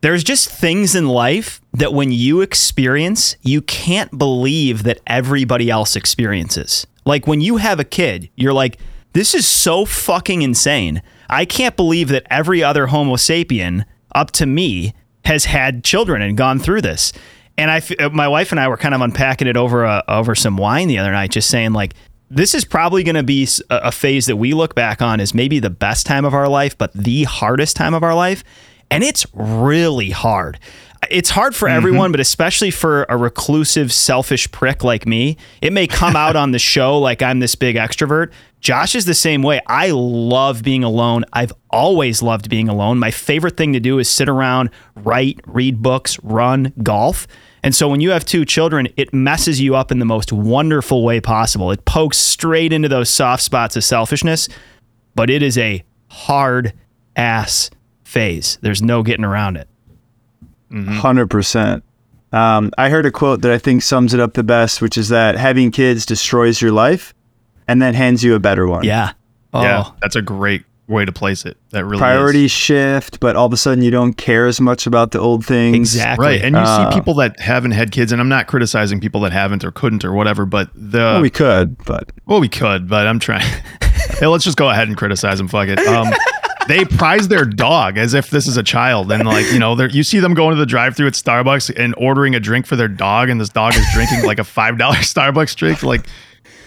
there's 0.00 0.24
just 0.24 0.48
things 0.48 0.94
in 0.96 1.06
life 1.08 1.60
that 1.74 1.92
when 1.92 2.10
you 2.10 2.40
experience, 2.40 3.36
you 3.42 3.62
can't 3.62 4.18
believe 4.18 4.82
that 4.82 5.00
everybody 5.06 5.70
else 5.70 5.94
experiences. 5.94 6.86
Like 7.04 7.26
when 7.26 7.40
you 7.40 7.58
have 7.58 7.78
a 7.78 7.84
kid, 7.84 8.30
you're 8.34 8.52
like, 8.52 8.78
this 9.12 9.34
is 9.34 9.46
so 9.46 9.84
fucking 9.84 10.42
insane. 10.42 11.02
I 11.32 11.46
can't 11.46 11.76
believe 11.76 12.08
that 12.08 12.26
every 12.28 12.62
other 12.62 12.88
Homo 12.88 13.16
sapien 13.16 13.86
up 14.14 14.32
to 14.32 14.44
me 14.44 14.92
has 15.24 15.46
had 15.46 15.82
children 15.82 16.20
and 16.20 16.36
gone 16.36 16.58
through 16.58 16.82
this. 16.82 17.12
And 17.56 17.70
I, 17.70 17.80
uh, 17.98 18.10
my 18.10 18.28
wife 18.28 18.50
and 18.50 18.60
I 18.60 18.68
were 18.68 18.76
kind 18.76 18.94
of 18.94 19.00
unpacking 19.00 19.48
it 19.48 19.56
over 19.56 19.84
a, 19.84 20.04
over 20.08 20.34
some 20.34 20.58
wine 20.58 20.88
the 20.88 20.98
other 20.98 21.10
night, 21.10 21.30
just 21.30 21.48
saying 21.48 21.72
like, 21.72 21.94
this 22.28 22.54
is 22.54 22.66
probably 22.66 23.02
going 23.02 23.14
to 23.14 23.22
be 23.22 23.48
a 23.70 23.92
phase 23.92 24.26
that 24.26 24.36
we 24.36 24.52
look 24.52 24.74
back 24.74 25.00
on 25.00 25.20
as 25.20 25.34
maybe 25.34 25.58
the 25.58 25.70
best 25.70 26.06
time 26.06 26.24
of 26.24 26.34
our 26.34 26.48
life, 26.48 26.76
but 26.76 26.92
the 26.94 27.24
hardest 27.24 27.76
time 27.76 27.94
of 27.94 28.02
our 28.02 28.14
life. 28.14 28.44
And 28.90 29.02
it's 29.02 29.26
really 29.32 30.10
hard. 30.10 30.58
It's 31.10 31.30
hard 31.30 31.54
for 31.54 31.68
everyone, 31.68 32.10
but 32.10 32.20
especially 32.20 32.70
for 32.70 33.04
a 33.08 33.16
reclusive, 33.16 33.92
selfish 33.92 34.50
prick 34.50 34.84
like 34.84 35.06
me. 35.06 35.36
It 35.60 35.72
may 35.72 35.86
come 35.86 36.14
out 36.14 36.36
on 36.42 36.52
the 36.52 36.58
show 36.58 36.98
like 36.98 37.22
I'm 37.22 37.40
this 37.40 37.54
big 37.54 37.76
extrovert. 37.76 38.32
Josh 38.62 38.94
is 38.94 39.06
the 39.06 39.14
same 39.14 39.42
way. 39.42 39.60
I 39.66 39.90
love 39.90 40.62
being 40.62 40.84
alone. 40.84 41.24
I've 41.32 41.52
always 41.68 42.22
loved 42.22 42.48
being 42.48 42.68
alone. 42.68 43.00
My 43.00 43.10
favorite 43.10 43.56
thing 43.56 43.72
to 43.72 43.80
do 43.80 43.98
is 43.98 44.08
sit 44.08 44.28
around, 44.28 44.70
write, 44.94 45.40
read 45.46 45.82
books, 45.82 46.16
run, 46.22 46.72
golf. 46.80 47.26
And 47.64 47.74
so 47.74 47.88
when 47.88 48.00
you 48.00 48.12
have 48.12 48.24
two 48.24 48.44
children, 48.44 48.86
it 48.96 49.12
messes 49.12 49.60
you 49.60 49.74
up 49.74 49.90
in 49.90 49.98
the 49.98 50.04
most 50.04 50.32
wonderful 50.32 51.04
way 51.04 51.20
possible. 51.20 51.72
It 51.72 51.84
pokes 51.84 52.18
straight 52.18 52.72
into 52.72 52.88
those 52.88 53.10
soft 53.10 53.42
spots 53.42 53.74
of 53.74 53.82
selfishness, 53.82 54.48
but 55.16 55.28
it 55.28 55.42
is 55.42 55.58
a 55.58 55.82
hard 56.08 56.72
ass 57.16 57.68
phase. 58.04 58.58
There's 58.62 58.80
no 58.80 59.02
getting 59.02 59.24
around 59.24 59.56
it. 59.56 59.66
100%. 60.70 61.82
Um, 62.30 62.70
I 62.78 62.90
heard 62.90 63.06
a 63.06 63.10
quote 63.10 63.42
that 63.42 63.50
I 63.50 63.58
think 63.58 63.82
sums 63.82 64.14
it 64.14 64.20
up 64.20 64.34
the 64.34 64.44
best, 64.44 64.80
which 64.80 64.96
is 64.96 65.08
that 65.08 65.36
having 65.36 65.72
kids 65.72 66.06
destroys 66.06 66.62
your 66.62 66.72
life 66.72 67.12
and 67.68 67.80
then 67.82 67.94
hands 67.94 68.22
you 68.24 68.34
a 68.34 68.40
better 68.40 68.66
one. 68.66 68.84
Yeah. 68.84 69.12
Oh, 69.54 69.62
Yeah, 69.62 69.90
that's 70.00 70.16
a 70.16 70.22
great 70.22 70.64
way 70.88 71.04
to 71.04 71.12
place 71.12 71.44
it. 71.46 71.56
That 71.70 71.84
really 71.84 71.98
Priorities 72.00 72.44
is. 72.46 72.50
shift, 72.50 73.20
but 73.20 73.36
all 73.36 73.46
of 73.46 73.52
a 73.52 73.56
sudden 73.56 73.82
you 73.82 73.90
don't 73.90 74.14
care 74.14 74.46
as 74.46 74.60
much 74.60 74.86
about 74.86 75.12
the 75.12 75.20
old 75.20 75.44
things. 75.46 75.76
exactly. 75.76 76.26
Right. 76.26 76.42
And 76.42 76.54
you 76.56 76.60
Uh, 76.62 76.90
see 76.90 76.96
people 76.98 77.14
that 77.14 77.38
haven't 77.40 77.70
had 77.70 77.92
kids, 77.92 78.12
and 78.12 78.20
I'm 78.20 78.28
not 78.28 78.46
criticizing 78.46 79.00
people 79.00 79.20
that 79.22 79.32
haven't 79.32 79.64
or 79.64 79.70
couldn't 79.70 80.04
or 80.04 80.12
whatever, 80.12 80.44
but 80.44 80.70
the 80.74 80.98
Well, 80.98 81.20
we 81.22 81.30
could, 81.30 81.82
but 81.84 82.10
Well, 82.26 82.40
we 82.40 82.48
could, 82.48 82.88
but 82.88 83.06
I'm 83.06 83.18
trying. 83.18 83.46
hey, 84.18 84.26
let's 84.26 84.44
just 84.44 84.56
go 84.58 84.68
ahead 84.68 84.88
and 84.88 84.96
criticize 84.96 85.38
them. 85.38 85.48
Fuck 85.48 85.68
it. 85.68 85.78
Um, 85.80 86.12
they 86.68 86.84
prize 86.84 87.28
their 87.28 87.44
dog 87.44 87.96
as 87.98 88.12
if 88.14 88.30
this 88.30 88.46
is 88.46 88.56
a 88.56 88.62
child, 88.62 89.10
and 89.12 89.24
like 89.24 89.50
you 89.52 89.58
know, 89.58 89.74
they're, 89.74 89.88
you 89.90 90.02
see 90.02 90.18
them 90.18 90.34
going 90.34 90.50
to 90.54 90.58
the 90.60 90.66
drive-through 90.66 91.06
at 91.06 91.12
Starbucks 91.14 91.72
and 91.76 91.94
ordering 91.96 92.34
a 92.34 92.40
drink 92.40 92.66
for 92.66 92.76
their 92.76 92.88
dog, 92.88 93.28
and 93.30 93.40
this 93.40 93.48
dog 93.50 93.74
is 93.74 93.86
drinking 93.94 94.24
like 94.24 94.38
a 94.38 94.44
five 94.44 94.78
dollar 94.78 94.96
Starbucks 94.98 95.54
drink. 95.56 95.82
Like, 95.82 96.06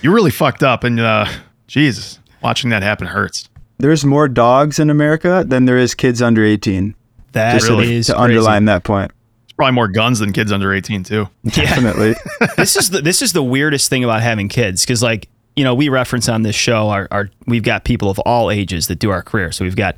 you're 0.05 0.13
really 0.13 0.29
fucked 0.31 0.61
up, 0.61 0.83
and 0.83 0.99
uh, 0.99 1.25
Jesus, 1.67 2.19
watching 2.43 2.69
that 2.69 2.83
happen 2.83 3.07
hurts. 3.07 3.49
there's 3.79 4.05
more 4.05 4.27
dogs 4.27 4.77
in 4.77 4.91
America 4.91 5.43
than 5.47 5.65
there 5.65 5.77
is 5.79 5.95
kids 5.95 6.21
under 6.21 6.45
18. 6.45 6.93
that 7.31 7.53
Just 7.53 7.67
Really? 7.69 7.95
is 7.95 8.05
to 8.07 8.13
crazy. 8.13 8.23
underline 8.37 8.65
that 8.65 8.83
point. 8.83 9.11
There's 9.11 9.53
probably 9.57 9.73
more 9.73 9.87
guns 9.87 10.19
than 10.19 10.31
kids 10.31 10.51
under 10.51 10.71
18 10.73 11.03
too. 11.03 11.27
Definitely. 11.43 12.13
this 12.55 12.75
is 12.75 12.91
the 12.91 13.01
this 13.01 13.23
is 13.23 13.33
the 13.33 13.41
weirdest 13.41 13.89
thing 13.89 14.03
about 14.03 14.21
having 14.21 14.47
kids 14.47 14.83
because 14.85 15.01
like 15.01 15.27
you 15.55 15.63
know 15.63 15.73
we 15.73 15.89
reference 15.89 16.29
on 16.29 16.43
this 16.43 16.55
show 16.55 16.89
our, 16.89 17.07
our 17.09 17.29
we've 17.47 17.63
got 17.63 17.83
people 17.83 18.11
of 18.11 18.19
all 18.19 18.51
ages 18.51 18.87
that 18.89 18.99
do 18.99 19.09
our 19.09 19.23
career 19.23 19.51
so 19.51 19.65
we've 19.65 19.75
got 19.75 19.97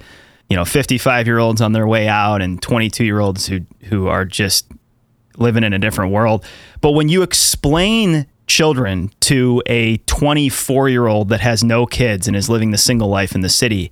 you 0.50 0.56
know 0.56 0.64
55 0.64 1.28
year 1.28 1.40
olds 1.40 1.60
on 1.62 1.74
their 1.74 1.86
way 1.88 2.08
out 2.08 2.42
and 2.42 2.62
22 2.62 3.04
year 3.04 3.20
olds 3.20 3.46
who 3.48 3.60
who 3.90 4.08
are 4.08 4.24
just 4.24 4.68
living 5.38 5.64
in 5.64 5.74
a 5.74 5.80
different 5.80 6.12
world 6.14 6.46
but 6.82 6.92
when 6.92 7.10
you 7.10 7.24
explain 7.24 8.26
children 8.48 9.12
to 9.20 9.62
a 9.66 9.98
24 9.98 10.90
year 10.90 11.08
old 11.08 11.30
that 11.30 11.42
has 11.42 11.64
no 11.64 11.86
kids 11.86 12.28
and 12.28 12.36
is 12.36 12.50
living 12.50 12.72
the 12.72 12.78
single 12.78 13.10
life 13.10 13.36
in 13.36 13.42
the 13.42 13.50
city, 13.50 13.92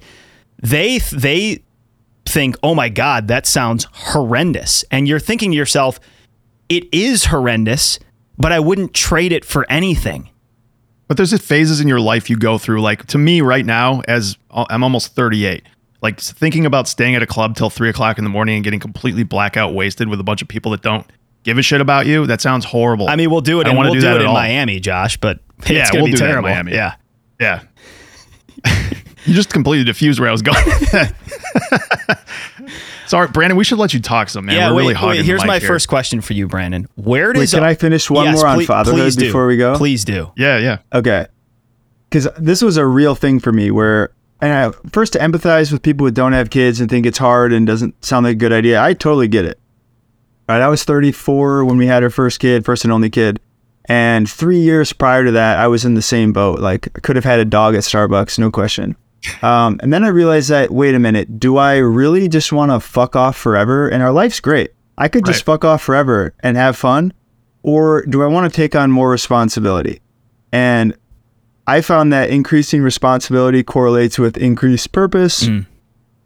they 0.61 0.97
they 1.11 1.61
think, 2.25 2.57
"Oh 2.63 2.73
my 2.73 2.89
God, 2.89 3.27
that 3.27 3.45
sounds 3.45 3.87
horrendous," 3.91 4.83
and 4.89 5.07
you're 5.07 5.19
thinking 5.19 5.51
to 5.51 5.57
yourself, 5.57 5.99
"It 6.69 6.85
is 6.91 7.25
horrendous, 7.25 7.99
but 8.37 8.51
I 8.51 8.59
wouldn't 8.59 8.93
trade 8.93 9.31
it 9.31 9.45
for 9.45 9.65
anything." 9.69 10.29
But 11.07 11.17
there's 11.17 11.37
phases 11.39 11.81
in 11.81 11.87
your 11.87 11.99
life 11.99 12.29
you 12.29 12.35
go 12.35 12.57
through. 12.57 12.81
Like 12.81 13.05
to 13.07 13.17
me, 13.17 13.41
right 13.41 13.65
now, 13.65 14.01
as 14.07 14.37
uh, 14.49 14.65
I'm 14.69 14.83
almost 14.83 15.13
38, 15.13 15.63
like 16.01 16.19
thinking 16.19 16.65
about 16.65 16.87
staying 16.87 17.15
at 17.15 17.21
a 17.21 17.27
club 17.27 17.55
till 17.55 17.69
three 17.69 17.89
o'clock 17.89 18.17
in 18.17 18.23
the 18.23 18.29
morning 18.29 18.55
and 18.55 18.63
getting 18.63 18.79
completely 18.79 19.23
blackout 19.23 19.73
wasted 19.73 20.07
with 20.07 20.19
a 20.19 20.23
bunch 20.23 20.41
of 20.41 20.47
people 20.47 20.71
that 20.71 20.81
don't 20.81 21.05
give 21.45 21.57
a 21.57 21.61
shit 21.61 21.79
about 21.79 22.05
you. 22.07 22.27
That 22.27 22.41
sounds 22.41 22.65
horrible. 22.65 23.07
I 23.07 23.15
mean, 23.15 23.31
we'll 23.31 23.39
do 23.39 23.61
it. 23.61 23.67
I 23.67 23.69
and 23.69 23.77
wanna 23.77 23.91
we'll 23.91 23.93
do 23.95 24.01
do, 24.01 24.07
that 24.07 24.17
it 24.17 24.21
in 24.23 24.27
all. 24.27 24.33
Miami, 24.33 24.81
Josh. 24.81 25.15
But 25.15 25.39
it's 25.59 25.69
Yeah, 25.69 25.85
gonna 25.89 26.03
we'll 26.03 26.05
be 26.07 26.11
do 26.11 26.17
that 26.17 26.23
in 26.25 26.29
terrible. 26.31 26.49
Miami. 26.49 26.73
Yeah. 26.73 26.95
yeah. 27.39 27.61
you 29.25 29.33
just 29.33 29.53
completely 29.53 29.85
diffused 29.85 30.19
where 30.19 30.27
I 30.27 30.31
was 30.33 30.41
going. 30.41 30.57
Sorry, 33.07 33.27
Brandon. 33.27 33.55
We 33.55 33.63
should 33.63 33.77
let 33.77 33.93
you 33.93 33.99
talk 33.99 34.29
some, 34.29 34.45
man. 34.47 34.55
yeah. 34.55 34.69
We're 34.69 34.75
wait, 34.77 34.81
really 34.81 34.87
wait, 34.93 34.97
hogging 34.97 35.21
the 35.21 35.25
here's 35.25 35.41
mic 35.41 35.47
my 35.47 35.59
here. 35.59 35.67
first 35.67 35.87
question 35.87 36.21
for 36.21 36.33
you, 36.33 36.47
Brandon. 36.47 36.87
Where 36.95 37.27
Wait, 37.29 37.35
does 37.35 37.53
can 37.53 37.63
I 37.63 37.75
finish 37.75 38.09
one 38.09 38.25
Yes, 38.25 38.35
more 38.37 38.47
on 38.47 38.55
please- 38.57 38.67
fatherhood 38.67 38.99
please 39.01 39.15
before 39.15 39.45
we 39.47 39.57
go? 39.57 39.75
Please 39.77 40.03
do. 40.03 40.31
Yeah, 40.35 40.57
yeah. 40.57 40.79
Okay. 40.91 41.27
Because 42.09 42.27
this 42.39 42.61
was 42.63 42.77
a 42.77 42.85
real 42.85 43.13
thing 43.13 43.39
for 43.39 43.51
me 43.51 43.69
where, 43.69 44.11
and 44.41 44.51
I 44.51 44.89
first 44.89 45.13
to 45.13 45.19
empathize 45.19 45.71
with 45.71 45.83
people 45.83 46.05
who 46.07 46.11
don't 46.11 46.33
have 46.33 46.49
kids 46.49 46.79
and 46.79 46.89
think 46.89 47.05
it's 47.05 47.17
hard 47.19 47.53
and 47.53 47.67
doesn't 47.67 48.03
sound 48.03 48.25
like 48.25 48.33
a 48.33 48.39
good 48.39 48.53
idea. 48.53 48.81
I 48.81 48.93
totally 48.93 49.27
get 49.27 49.45
it. 49.45 49.59
Right. 50.47 50.61
I 50.61 50.67
was 50.67 50.83
34 50.83 51.65
when 51.65 51.77
we 51.77 51.87
had 51.87 52.03
our 52.03 52.09
first 52.09 52.39
kid, 52.39 52.65
first 52.65 52.83
and 52.83 52.93
only 52.93 53.09
kid. 53.09 53.39
And 53.85 54.29
three 54.29 54.59
years 54.59 54.93
prior 54.93 55.25
to 55.25 55.31
that, 55.31 55.59
I 55.59 55.67
was 55.67 55.85
in 55.85 55.93
the 55.95 56.01
same 56.01 56.33
boat. 56.33 56.59
Like, 56.59 56.87
I 56.95 56.99
could 57.01 57.15
have 57.15 57.25
had 57.25 57.39
a 57.39 57.45
dog 57.45 57.75
at 57.75 57.81
Starbucks, 57.83 58.37
no 58.39 58.51
question. 58.51 58.95
Um, 59.41 59.79
and 59.81 59.91
then 59.91 60.03
I 60.03 60.09
realized 60.09 60.49
that, 60.49 60.69
wait 60.69 60.93
a 60.93 60.99
minute, 60.99 61.39
do 61.39 61.57
I 61.57 61.77
really 61.77 62.27
just 62.27 62.53
want 62.53 62.71
to 62.71 62.79
fuck 62.79 63.15
off 63.15 63.35
forever? 63.35 63.87
And 63.87 64.03
our 64.03 64.11
life's 64.11 64.39
great. 64.39 64.69
I 64.99 65.07
could 65.07 65.25
just 65.25 65.39
Right. 65.47 65.53
fuck 65.53 65.65
off 65.65 65.81
forever 65.81 66.35
and 66.41 66.55
have 66.57 66.77
fun. 66.77 67.11
Or 67.63 68.05
do 68.05 68.21
I 68.21 68.27
want 68.27 68.51
to 68.51 68.55
take 68.55 68.75
on 68.75 68.91
more 68.91 69.09
responsibility? 69.09 69.99
And 70.51 70.93
I 71.65 71.81
found 71.81 72.13
that 72.13 72.29
increasing 72.29 72.83
responsibility 72.83 73.63
correlates 73.63 74.19
with 74.19 74.37
increased 74.37 74.91
purpose 74.91 75.45
Mm. 75.47 75.65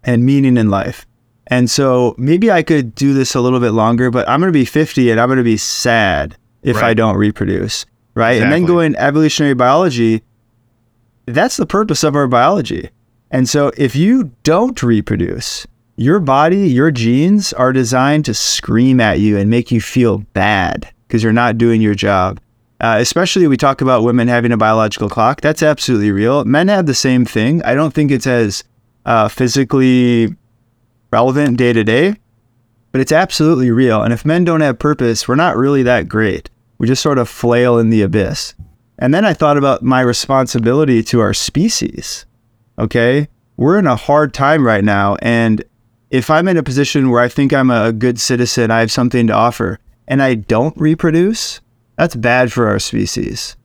and 0.03 0.25
meaning 0.25 0.57
in 0.57 0.69
life. 0.69 1.05
And 1.49 1.69
so 1.69 2.15
maybe 2.17 2.51
I 2.51 2.61
could 2.61 2.93
do 2.93 3.13
this 3.13 3.33
a 3.33 3.41
little 3.41 3.59
bit 3.59 3.71
longer, 3.71 4.11
but 4.11 4.27
I'm 4.29 4.39
going 4.39 4.53
to 4.53 4.57
be 4.57 4.65
50 4.65 5.09
and 5.09 5.19
I'm 5.19 5.27
going 5.27 5.37
to 5.37 5.43
be 5.43 5.57
sad 5.57 6.37
if 6.61 6.77
I 6.77 6.93
don't 6.93 7.15
reproduce. 7.15 7.85
Right. 8.13 8.41
And 8.41 8.51
then 8.51 8.63
Exactly. 8.63 8.67
going 8.67 8.95
evolutionary 8.97 9.53
biology, 9.55 10.23
that's 11.25 11.57
the 11.57 11.65
purpose 11.65 12.03
of 12.03 12.15
our 12.15 12.27
biology. 12.27 12.89
And 13.31 13.47
so 13.47 13.71
if 13.77 13.95
you 13.95 14.31
don't 14.43 14.81
reproduce, 14.81 15.65
your 15.95 16.19
body, 16.19 16.67
your 16.67 16.91
genes 16.91 17.51
are 17.53 17.73
designed 17.73 18.25
to 18.25 18.33
scream 18.33 18.99
at 18.99 19.19
you 19.19 19.37
and 19.37 19.49
make 19.49 19.71
you 19.71 19.81
feel 19.81 20.19
bad 20.33 20.89
because 21.07 21.23
you're 21.23 21.33
not 21.33 21.57
doing 21.57 21.81
your 21.81 21.95
job. 21.95 22.39
Uh, 22.81 22.97
especially 22.99 23.45
we 23.47 23.57
talk 23.57 23.81
about 23.81 24.03
women 24.03 24.27
having 24.27 24.51
a 24.51 24.57
biological 24.57 25.09
clock. 25.09 25.41
That's 25.41 25.61
absolutely 25.61 26.11
real. 26.11 26.45
Men 26.45 26.69
have 26.69 26.85
the 26.85 26.93
same 26.93 27.25
thing. 27.25 27.61
I 27.63 27.75
don't 27.75 27.93
think 27.93 28.11
it's 28.11 28.27
as 28.27 28.63
uh, 29.05 29.27
physically 29.27 30.35
relevant 31.11 31.57
day 31.57 31.73
to 31.73 31.83
day, 31.83 32.15
but 32.91 33.01
it's 33.01 33.11
absolutely 33.11 33.71
real. 33.71 34.01
And 34.01 34.13
if 34.13 34.25
men 34.25 34.43
don't 34.43 34.61
have 34.61 34.79
purpose, 34.79 35.27
we're 35.27 35.35
not 35.35 35.57
really 35.57 35.83
that 35.83 36.07
great. 36.09 36.49
We 36.77 36.87
just 36.87 37.01
sort 37.01 37.17
of 37.17 37.29
flail 37.29 37.77
in 37.77 37.89
the 37.89 38.01
abyss. 38.01 38.55
And 38.97 39.13
then 39.13 39.25
I 39.25 39.33
thought 39.33 39.57
about 39.57 39.83
my 39.83 40.01
responsibility 40.01 41.03
to 41.03 41.19
our 41.19 41.33
species. 41.33 42.25
Okay. 42.77 43.27
We're 43.57 43.79
in 43.79 43.87
a 43.87 43.95
hard 43.95 44.33
time 44.33 44.65
right 44.65 44.83
now. 44.83 45.15
And 45.21 45.63
if 46.09 46.29
I'm 46.29 46.47
in 46.47 46.57
a 46.57 46.63
position 46.63 47.09
where 47.09 47.21
I 47.21 47.27
think 47.27 47.53
I'm 47.53 47.69
a 47.69 47.91
good 47.93 48.19
citizen, 48.19 48.71
I 48.71 48.79
have 48.79 48.91
something 48.91 49.27
to 49.27 49.33
offer, 49.33 49.79
and 50.07 50.21
I 50.23 50.35
don't 50.35 50.75
reproduce, 50.77 51.61
that's 51.97 52.15
bad 52.15 52.51
for 52.51 52.67
our 52.67 52.79
species. 52.79 53.55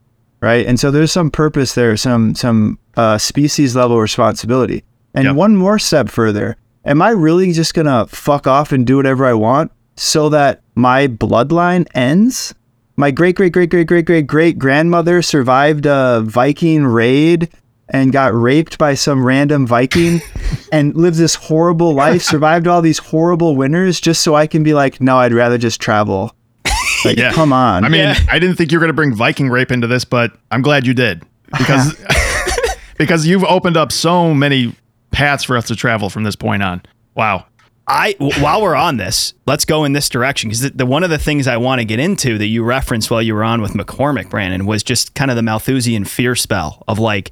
Right. 0.41 0.67
And 0.67 0.79
so 0.79 0.91
there's 0.91 1.13
some 1.13 1.31
purpose 1.31 1.75
there, 1.75 1.97
some 1.97 2.35
some 2.35 2.79
uh, 2.99 3.17
species 3.17 3.75
level 3.75 3.99
responsibility. 3.99 4.85
And 5.15 5.25
Yep. 5.25 5.37
one 5.37 5.57
more 5.57 5.79
step 5.79 6.11
further, 6.11 6.57
am 6.85 7.03
I 7.03 7.11
really 7.11 7.53
just 7.53 7.75
gonna 7.75 8.07
fuck 8.07 8.47
off 8.47 8.73
and 8.73 8.87
do 8.87 8.97
whatever 8.97 9.25
I 9.27 9.35
want 9.35 9.73
so 9.97 10.29
that 10.31 10.63
my 10.75 11.07
bloodline 11.09 11.87
ends? 11.95 12.55
My 12.97 13.11
great 13.11 13.37
great 13.37 13.53
great 13.53 13.71
great 13.71 13.87
great 13.87 14.05
great 14.05 14.27
great 14.27 14.59
grandmother 14.59 15.21
survived 15.23 15.87
a 15.87 16.23
Viking 16.25 16.85
raid 16.85 17.49
and 17.89 18.13
got 18.13 18.33
raped 18.35 18.79
by 18.79 18.95
some 18.95 19.25
random 19.25 19.67
Viking 19.67 20.21
and 20.73 20.95
lived 20.97 21.17
this 21.19 21.35
horrible 21.35 21.93
life, 21.93 22.23
survived 22.23 22.67
all 22.67 22.81
these 22.81 22.99
horrible 22.99 23.57
winters 23.57 24.01
just 24.01 24.23
so 24.23 24.35
I 24.35 24.47
can 24.47 24.63
be 24.63 24.75
like, 24.75 25.01
no, 25.01 25.19
I'd 25.19 25.33
rather 25.33 25.59
just 25.59 25.81
travel. 25.81 26.35
Like, 27.05 27.19
Yeah. 27.19 27.33
come 27.33 27.53
on. 27.53 27.85
I 27.85 27.91
mean, 27.91 28.01
Yeah. 28.01 28.19
I 28.31 28.39
didn't 28.39 28.57
think 28.57 28.73
you 28.73 28.79
were 28.79 28.81
going 28.81 28.89
to 28.89 28.95
bring 28.95 29.15
Viking 29.15 29.51
rape 29.51 29.71
into 29.71 29.87
this, 29.87 30.07
but 30.07 30.33
I'm 30.51 30.63
glad 30.63 30.87
you 30.87 30.95
did 30.95 31.23
uh-huh. 31.53 31.59
because 31.59 32.77
because 32.99 33.27
you've 33.27 33.45
opened 33.45 33.77
up 33.77 33.93
so 33.93 34.33
many 34.33 34.75
paths 35.15 35.45
for 35.45 35.57
us 35.57 35.67
to 35.69 35.77
travel 35.77 36.11
from 36.11 36.25
this 36.25 36.37
point 36.37 36.63
on. 36.63 36.83
Wow. 37.15 37.47
I 37.87 38.17
while 38.19 38.63
we're 38.63 38.75
on 38.75 38.97
this, 38.97 39.35
let's 39.47 39.65
go 39.65 39.85
in 39.85 39.93
this 39.93 40.09
direction 40.09 40.49
because 40.49 40.61
the, 40.61 40.71
the 40.71 40.87
one 40.87 41.05
of 41.05 41.11
the 41.11 41.19
things 41.19 41.47
I 41.47 41.59
want 41.59 41.81
to 41.81 41.85
get 41.85 41.99
into 41.99 42.39
that 42.39 42.47
you 42.47 42.65
referenced 42.65 43.11
while 43.11 43.21
you 43.21 43.35
were 43.35 43.45
on 43.45 43.61
with 43.61 43.73
McCormack, 43.73 44.31
Brandon, 44.31 44.65
was 44.65 44.83
just 44.83 45.15
kind 45.15 45.31
of 45.31 45.37
the 45.37 45.43
Malthusian 45.43 46.05
fear 46.05 46.35
spell 46.35 46.83
of 46.89 46.99
like 46.99 47.31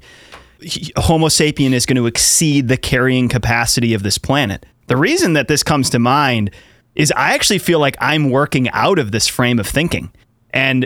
he- 0.61 0.93
Homo 0.95 1.27
sapien 1.27 1.73
is 1.73 1.87
going 1.87 1.97
to 1.97 2.05
exceed 2.05 2.67
the 2.67 2.77
carrying 2.77 3.29
capacity 3.29 3.95
of 3.95 4.03
this 4.03 4.19
planet. 4.19 4.65
The 4.87 4.97
reason 4.97 5.33
that 5.33 5.47
this 5.47 5.63
comes 5.63 5.89
to 5.89 5.99
mind 5.99 6.51
is 6.93 7.11
I 7.15 7.33
actually 7.33 7.59
feel 7.59 7.79
like 7.79 7.97
I'm 7.99 8.29
working 8.29 8.69
out 8.69 8.99
of 8.99 9.11
this 9.11 9.27
frame 9.27 9.59
of 9.59 9.65
thinking, 9.65 10.11
and 10.51 10.85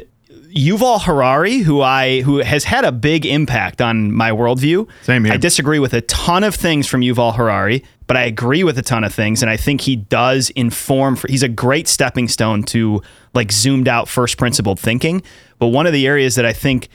Yuval 0.58 1.04
Harari, 1.04 1.60
who 1.60 1.82
I 1.82 2.22
who 2.22 2.40
has 2.40 2.64
had 2.64 2.84
a 2.84 2.92
big 2.92 3.28
impact 3.28 3.80
on 3.80 4.12
my 4.12 4.32
worldview. 4.32 4.90
Same 5.04 5.24
here. 5.24 5.34
I 5.34 5.38
disagree 5.38 5.78
with 5.78 5.94
a 5.94 6.02
ton 6.02 6.44
of 6.44 6.56
things 6.56 6.88
from 6.88 7.02
Yuval 7.02 7.36
Harari, 7.36 7.84
but 8.08 8.18
I 8.18 8.24
agree 8.24 8.64
with 8.64 8.78
a 8.80 8.82
ton 8.82 9.04
of 9.04 9.14
things, 9.14 9.44
and 9.44 9.52
I 9.52 9.58
think 9.58 9.82
he 9.82 9.96
does 9.96 10.50
inform. 10.52 11.16
For, 11.16 11.28
he's 11.28 11.44
a 11.44 11.48
great 11.48 11.88
stepping 11.88 12.28
stone 12.28 12.64
to 12.64 13.04
like 13.36 13.52
zoomed 13.52 13.88
out, 13.88 14.10
first 14.10 14.38
principled 14.38 14.80
thinking. 14.80 15.22
But 15.60 15.68
one 15.68 15.86
of 15.86 15.94
the 15.94 16.08
areas 16.08 16.34
that 16.36 16.46
I 16.46 16.54
think 16.54 16.90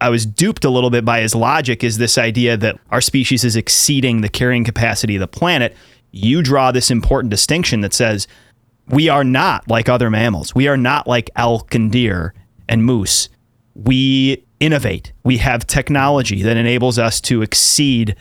I 0.00 0.08
was 0.08 0.24
duped 0.24 0.64
a 0.64 0.70
little 0.70 0.90
bit 0.90 1.04
by 1.04 1.20
his 1.20 1.34
logic 1.34 1.82
is 1.82 1.98
this 1.98 2.16
idea 2.16 2.56
that 2.58 2.78
our 2.90 3.00
species 3.00 3.42
is 3.42 3.56
exceeding 3.56 4.20
the 4.20 4.28
carrying 4.28 4.62
capacity 4.62 5.16
of 5.16 5.20
the 5.20 5.28
planet. 5.28 5.76
You 6.12 6.42
draw 6.42 6.70
this 6.70 6.92
important 6.92 7.32
distinction 7.32 7.80
that 7.80 7.92
says 7.92 8.28
we 8.86 9.08
are 9.08 9.24
not 9.24 9.68
like 9.68 9.88
other 9.88 10.10
mammals. 10.10 10.54
We 10.54 10.68
are 10.68 10.76
not 10.76 11.08
like 11.08 11.28
elk 11.34 11.74
and 11.74 11.90
deer 11.90 12.34
and 12.70 12.84
moose. 12.84 13.28
We 13.74 14.44
innovate. 14.60 15.12
We 15.24 15.38
have 15.38 15.66
technology 15.66 16.42
that 16.42 16.56
enables 16.56 16.98
us 16.98 17.20
to 17.22 17.42
exceed 17.42 18.16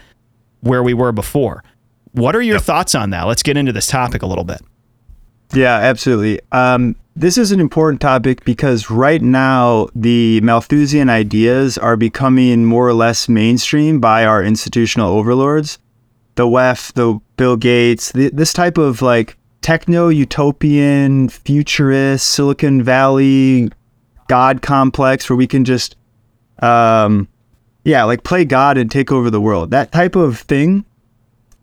where 0.61 0.83
we 0.83 0.93
were 0.93 1.11
before. 1.11 1.63
What 2.11 2.35
are 2.35 2.41
your 2.41 2.59
thoughts 2.59 2.95
on 2.95 3.11
that? 3.11 3.23
Let's 3.23 3.43
get 3.43 3.55
into 3.55 3.71
this 3.71 3.87
topic 3.87 4.23
a 4.23 4.25
little 4.25 4.43
bit. 4.43 4.61
Yeah, 5.53 5.75
absolutely. 5.75 6.41
Um, 6.51 6.95
this 7.15 7.37
is 7.37 7.51
an 7.51 7.59
important 7.59 8.01
topic 8.01 8.43
because 8.45 8.89
right 8.89 9.21
now 9.21 9.87
the 9.95 10.41
Malthusian 10.41 11.09
ideas 11.09 11.77
are 11.77 11.97
becoming 11.97 12.65
more 12.65 12.87
or 12.87 12.93
less 12.93 13.27
mainstream 13.27 13.99
by 13.99 14.25
our 14.25 14.43
institutional 14.43 15.11
overlords. 15.11 15.79
The 16.35 16.47
WEF, 16.47 16.93
the 16.93 17.19
Bill 17.35 17.57
Gates, 17.57 18.11
th- 18.13 18.31
this 18.33 18.53
type 18.53 18.77
of 18.77 19.01
like 19.01 19.37
techno 19.61 20.07
utopian, 20.07 21.29
futurist, 21.29 22.27
Silicon 22.27 22.81
Valley 22.81 23.69
God 24.29 24.61
complex 24.61 25.29
where 25.29 25.35
we 25.35 25.47
can 25.47 25.65
just, 25.65 25.97
um, 26.59 27.27
yeah, 27.83 28.05
like 28.05 28.23
play 28.23 28.45
God 28.45 28.77
and 28.77 28.89
take 28.89 29.11
over 29.11 29.29
the 29.29 29.41
world. 29.41 29.71
That 29.71 29.91
type 29.91 30.15
of 30.15 30.39
thing 30.39 30.85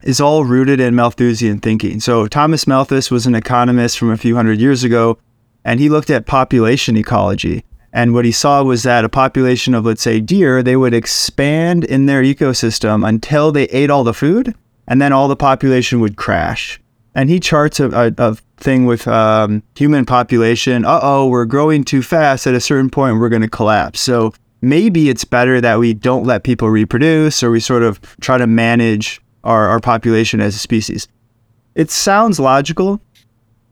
is 0.02 0.20
all 0.20 0.44
rooted 0.44 0.80
in 0.80 0.94
Malthusian 0.94 1.61
thinking. 1.61 2.00
So 2.00 2.26
Thomas 2.26 2.66
Malthus 2.66 3.11
was 3.11 3.26
an 3.26 3.35
economist 3.35 3.99
from 3.99 4.11
a 4.11 4.16
few 4.18 4.37
hundred 4.37 4.61
years 4.61 4.85
ago, 4.85 5.18
and 5.64 5.80
he 5.80 5.88
looked 5.88 6.11
at 6.11 6.26
population 6.26 6.96
ecology. 6.96 7.64
And 7.92 8.12
what 8.12 8.26
he 8.26 8.32
saw 8.32 8.62
was 8.62 8.82
that 8.82 9.06
a 9.06 9.08
population 9.08 9.75
of, 9.75 9.87
let's 9.87 10.02
say, 10.02 10.20
deer, 10.20 10.62
they 10.62 10.76
would 10.76 10.92
expand 10.92 11.85
in 11.85 12.04
their 12.04 12.23
ecosystem 12.23 13.08
until 13.08 13.52
they 13.52 13.64
ate 13.64 13.88
all 13.88 14.04
the 14.04 14.12
food, 14.12 14.54
and 14.87 15.00
then 15.00 15.12
all 15.12 15.28
the 15.28 15.37
population 15.37 16.00
would 16.00 16.16
crash. 16.16 16.78
And 17.14 17.30
he 17.30 17.40
charts 17.40 17.80
a, 17.80 17.88
a, 17.90 18.12
a 18.18 18.37
thing 18.56 18.86
with 18.86 19.06
um, 19.06 19.62
human 19.76 20.04
population. 20.04 20.84
Uh 20.84 21.00
oh, 21.02 21.28
we're 21.28 21.44
growing 21.44 21.84
too 21.84 22.02
fast. 22.02 22.46
At 22.46 22.54
a 22.54 22.60
certain 22.60 22.90
point, 22.90 23.18
we're 23.18 23.28
going 23.28 23.42
to 23.42 23.48
collapse. 23.48 24.00
So 24.00 24.32
maybe 24.62 25.08
it's 25.08 25.25
better 25.25 25.60
that 25.60 25.78
we 25.78 25.94
don't 25.94 26.25
let 26.25 26.42
people 26.42 26.70
reproduce, 26.70 27.42
or 27.42 27.50
we 27.50 27.60
sort 27.60 27.82
of 27.82 28.00
try 28.20 28.38
to 28.38 28.46
manage 28.46 29.20
our, 29.44 29.68
our 29.68 29.80
population 29.80 30.40
as 30.40 30.54
a 30.54 30.58
species. 30.58 31.06
It 31.75 31.90
sounds 31.90 32.40
logical. 32.40 33.00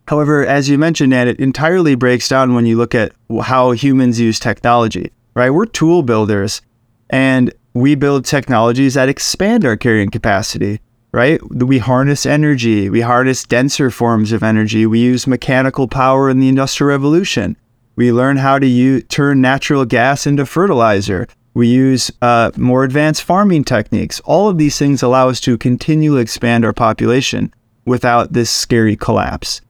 However, 0.07 0.45
as 0.45 0.69
you 0.69 0.76
mentioned, 0.76 1.11
Nat, 1.11 1.29
it 1.29 1.41
entirely 1.41 1.95
breaks 1.95 2.29
down 2.29 2.55
when 2.55 2.67
you 2.67 2.76
look 2.76 2.95
at 2.95 3.12
how 3.43 3.71
humans 3.71 4.21
use 4.21 4.38
technology. 4.38 5.11
right? 5.35 5.50
We're 5.50 5.67
tool 5.67 6.03
builders 6.03 6.62
and 7.11 7.53
we 7.75 7.95
build 7.95 8.25
technologies 8.25 8.95
that 8.95 9.09
expand 9.09 9.64
our 9.64 9.76
carrying 9.76 10.11
capacity, 10.11 10.81
right? 11.14 11.40
We 11.49 11.78
harness 11.78 12.26
energy, 12.26 12.90
we 12.90 13.00
harness 13.00 13.44
denser 13.44 13.88
forms 13.88 14.33
of 14.33 14.42
energy, 14.42 14.85
we 14.85 14.99
use 14.99 15.28
mechanical 15.28 15.87
power 15.87 16.28
in 16.28 16.40
the 16.40 16.49
Industrial 16.49 16.88
Revolution. 16.88 17.56
We 17.94 18.11
learn 18.11 18.38
how 18.38 18.59
to 18.59 18.66
use, 18.66 19.04
turn 19.09 19.40
natural 19.40 19.85
gas 19.85 20.26
into 20.26 20.44
fertilizer. 20.44 21.28
We 21.54 21.68
use 21.68 22.11
uh, 22.21 22.50
more 22.56 22.83
advanced 22.83 23.23
farming 23.23 23.62
techniques. 23.62 24.18
All 24.25 24.49
of 24.49 24.59
these 24.59 24.76
things 24.76 25.04
allow 25.04 25.28
us 25.28 25.40
to 25.42 25.56
continually 25.56 26.21
expand 26.21 26.64
our 26.64 26.73
population 26.73 27.54
without 27.85 28.33
this 28.33 28.50
scary 28.50 28.97
collapse. 28.97 29.61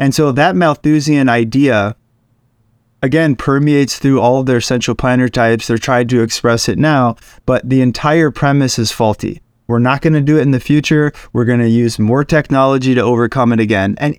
And 0.00 0.12
so 0.12 0.32
that 0.32 0.56
Malthusian 0.56 1.28
idea, 1.28 1.94
again, 3.04 3.36
permeates 3.36 4.00
through 4.00 4.20
all 4.20 4.40
of 4.40 4.46
their 4.46 4.60
central 4.60 4.96
planner 4.96 5.28
types. 5.28 5.68
They're 5.68 5.78
trying 5.78 6.08
to 6.08 6.22
express 6.22 6.68
it 6.68 6.76
now, 6.76 7.14
but 7.46 7.68
the 7.68 7.82
entire 7.82 8.32
premise 8.32 8.80
is 8.80 8.90
faulty. 8.90 9.40
We're 9.68 9.78
not 9.78 10.00
going 10.00 10.14
to 10.14 10.22
do 10.22 10.38
it 10.38 10.42
in 10.42 10.50
the 10.50 10.60
future. 10.60 11.12
We're 11.32 11.44
going 11.44 11.60
to 11.60 11.68
use 11.68 11.98
more 11.98 12.24
technology 12.24 12.94
to 12.94 13.02
overcome 13.02 13.52
it 13.52 13.60
again. 13.60 13.96
And 13.98 14.18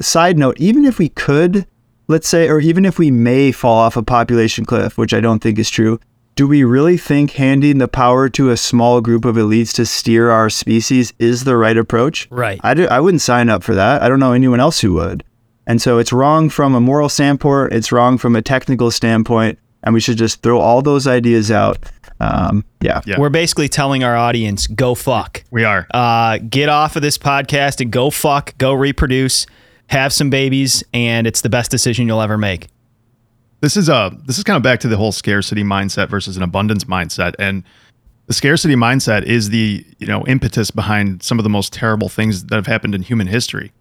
side 0.00 0.38
note, 0.38 0.58
even 0.58 0.84
if 0.84 0.98
we 0.98 1.08
could, 1.08 1.66
let's 2.06 2.28
say, 2.28 2.48
or 2.48 2.60
even 2.60 2.84
if 2.84 2.98
we 2.98 3.10
may 3.10 3.50
fall 3.50 3.76
off 3.76 3.96
a 3.96 4.02
population 4.04 4.64
cliff, 4.64 4.96
which 4.96 5.12
I 5.12 5.20
don't 5.20 5.40
think 5.40 5.58
is 5.58 5.68
true, 5.68 5.98
do 6.36 6.46
we 6.46 6.64
really 6.64 6.96
think 6.96 7.32
handing 7.32 7.78
the 7.78 7.88
power 7.88 8.28
to 8.30 8.50
a 8.50 8.56
small 8.56 9.00
group 9.00 9.24
of 9.24 9.36
elites 9.36 9.72
to 9.74 9.86
steer 9.86 10.30
our 10.30 10.48
species 10.48 11.12
is 11.18 11.44
the 11.44 11.56
right 11.56 11.76
approach? 11.76 12.28
Right. 12.30 12.60
I, 12.62 12.74
do, 12.74 12.86
I 12.86 13.00
wouldn't 13.00 13.20
sign 13.20 13.48
up 13.48 13.62
for 13.62 13.74
that. 13.74 14.02
I 14.02 14.08
don't 14.08 14.20
know 14.20 14.32
anyone 14.32 14.60
else 14.60 14.80
who 14.80 14.94
would. 14.94 15.24
And 15.66 15.82
so 15.82 15.98
it's 15.98 16.12
wrong 16.12 16.50
from 16.50 16.74
a 16.74 16.80
moral 16.80 17.08
standpoint, 17.08 17.72
it's 17.72 17.90
wrong 17.90 18.18
from 18.18 18.36
a 18.36 18.42
technical 18.42 18.90
standpoint, 18.90 19.58
and 19.82 19.94
we 19.94 20.00
should 20.00 20.18
just 20.18 20.42
throw 20.42 20.60
all 20.60 20.82
those 20.82 21.06
ideas 21.06 21.50
out. 21.50 21.78
Um, 22.20 22.64
yeah. 22.80 23.00
Yeah. 23.04 23.18
We're 23.18 23.28
basically 23.30 23.68
telling 23.68 24.04
our 24.04 24.16
audience, 24.16 24.66
go 24.66 24.94
fuck. 24.94 25.44
We 25.50 25.64
are. 25.64 25.86
Uh, 25.92 26.38
get 26.38 26.68
off 26.68 26.96
of 26.96 27.02
this 27.02 27.18
podcast 27.18 27.80
and 27.80 27.90
go 27.90 28.10
fuck, 28.10 28.56
go 28.58 28.72
reproduce, 28.72 29.46
have 29.88 30.12
some 30.12 30.30
babies, 30.30 30.82
and 30.94 31.26
it's 31.26 31.40
the 31.42 31.50
best 31.50 31.70
decision 31.70 32.06
you'll 32.06 32.22
ever 32.22 32.38
make. 32.38 32.68
this 33.60 33.76
is 33.76 33.88
a 33.88 34.10
this 34.26 34.38
is 34.38 34.44
kind 34.44 34.56
of 34.56 34.62
back 34.62 34.80
to 34.80 34.88
the 34.88 34.96
whole 34.96 35.12
scarcity 35.12 35.62
mindset 35.64 36.08
versus 36.08 36.36
an 36.36 36.42
abundance 36.42 36.84
mindset 36.84 37.34
and 37.38 37.62
the 38.26 38.32
scarcity 38.34 38.74
mindset 38.74 39.22
is 39.24 39.50
the 39.50 39.84
you 39.98 40.06
know 40.06 40.24
impetus 40.26 40.70
behind 40.70 41.22
some 41.22 41.38
of 41.38 41.44
the 41.44 41.48
most 41.50 41.72
terrible 41.72 42.08
things 42.10 42.44
that 42.44 42.56
have 42.56 42.66
happened 42.66 42.94
in 42.94 43.02
human 43.02 43.26
history 43.26 43.72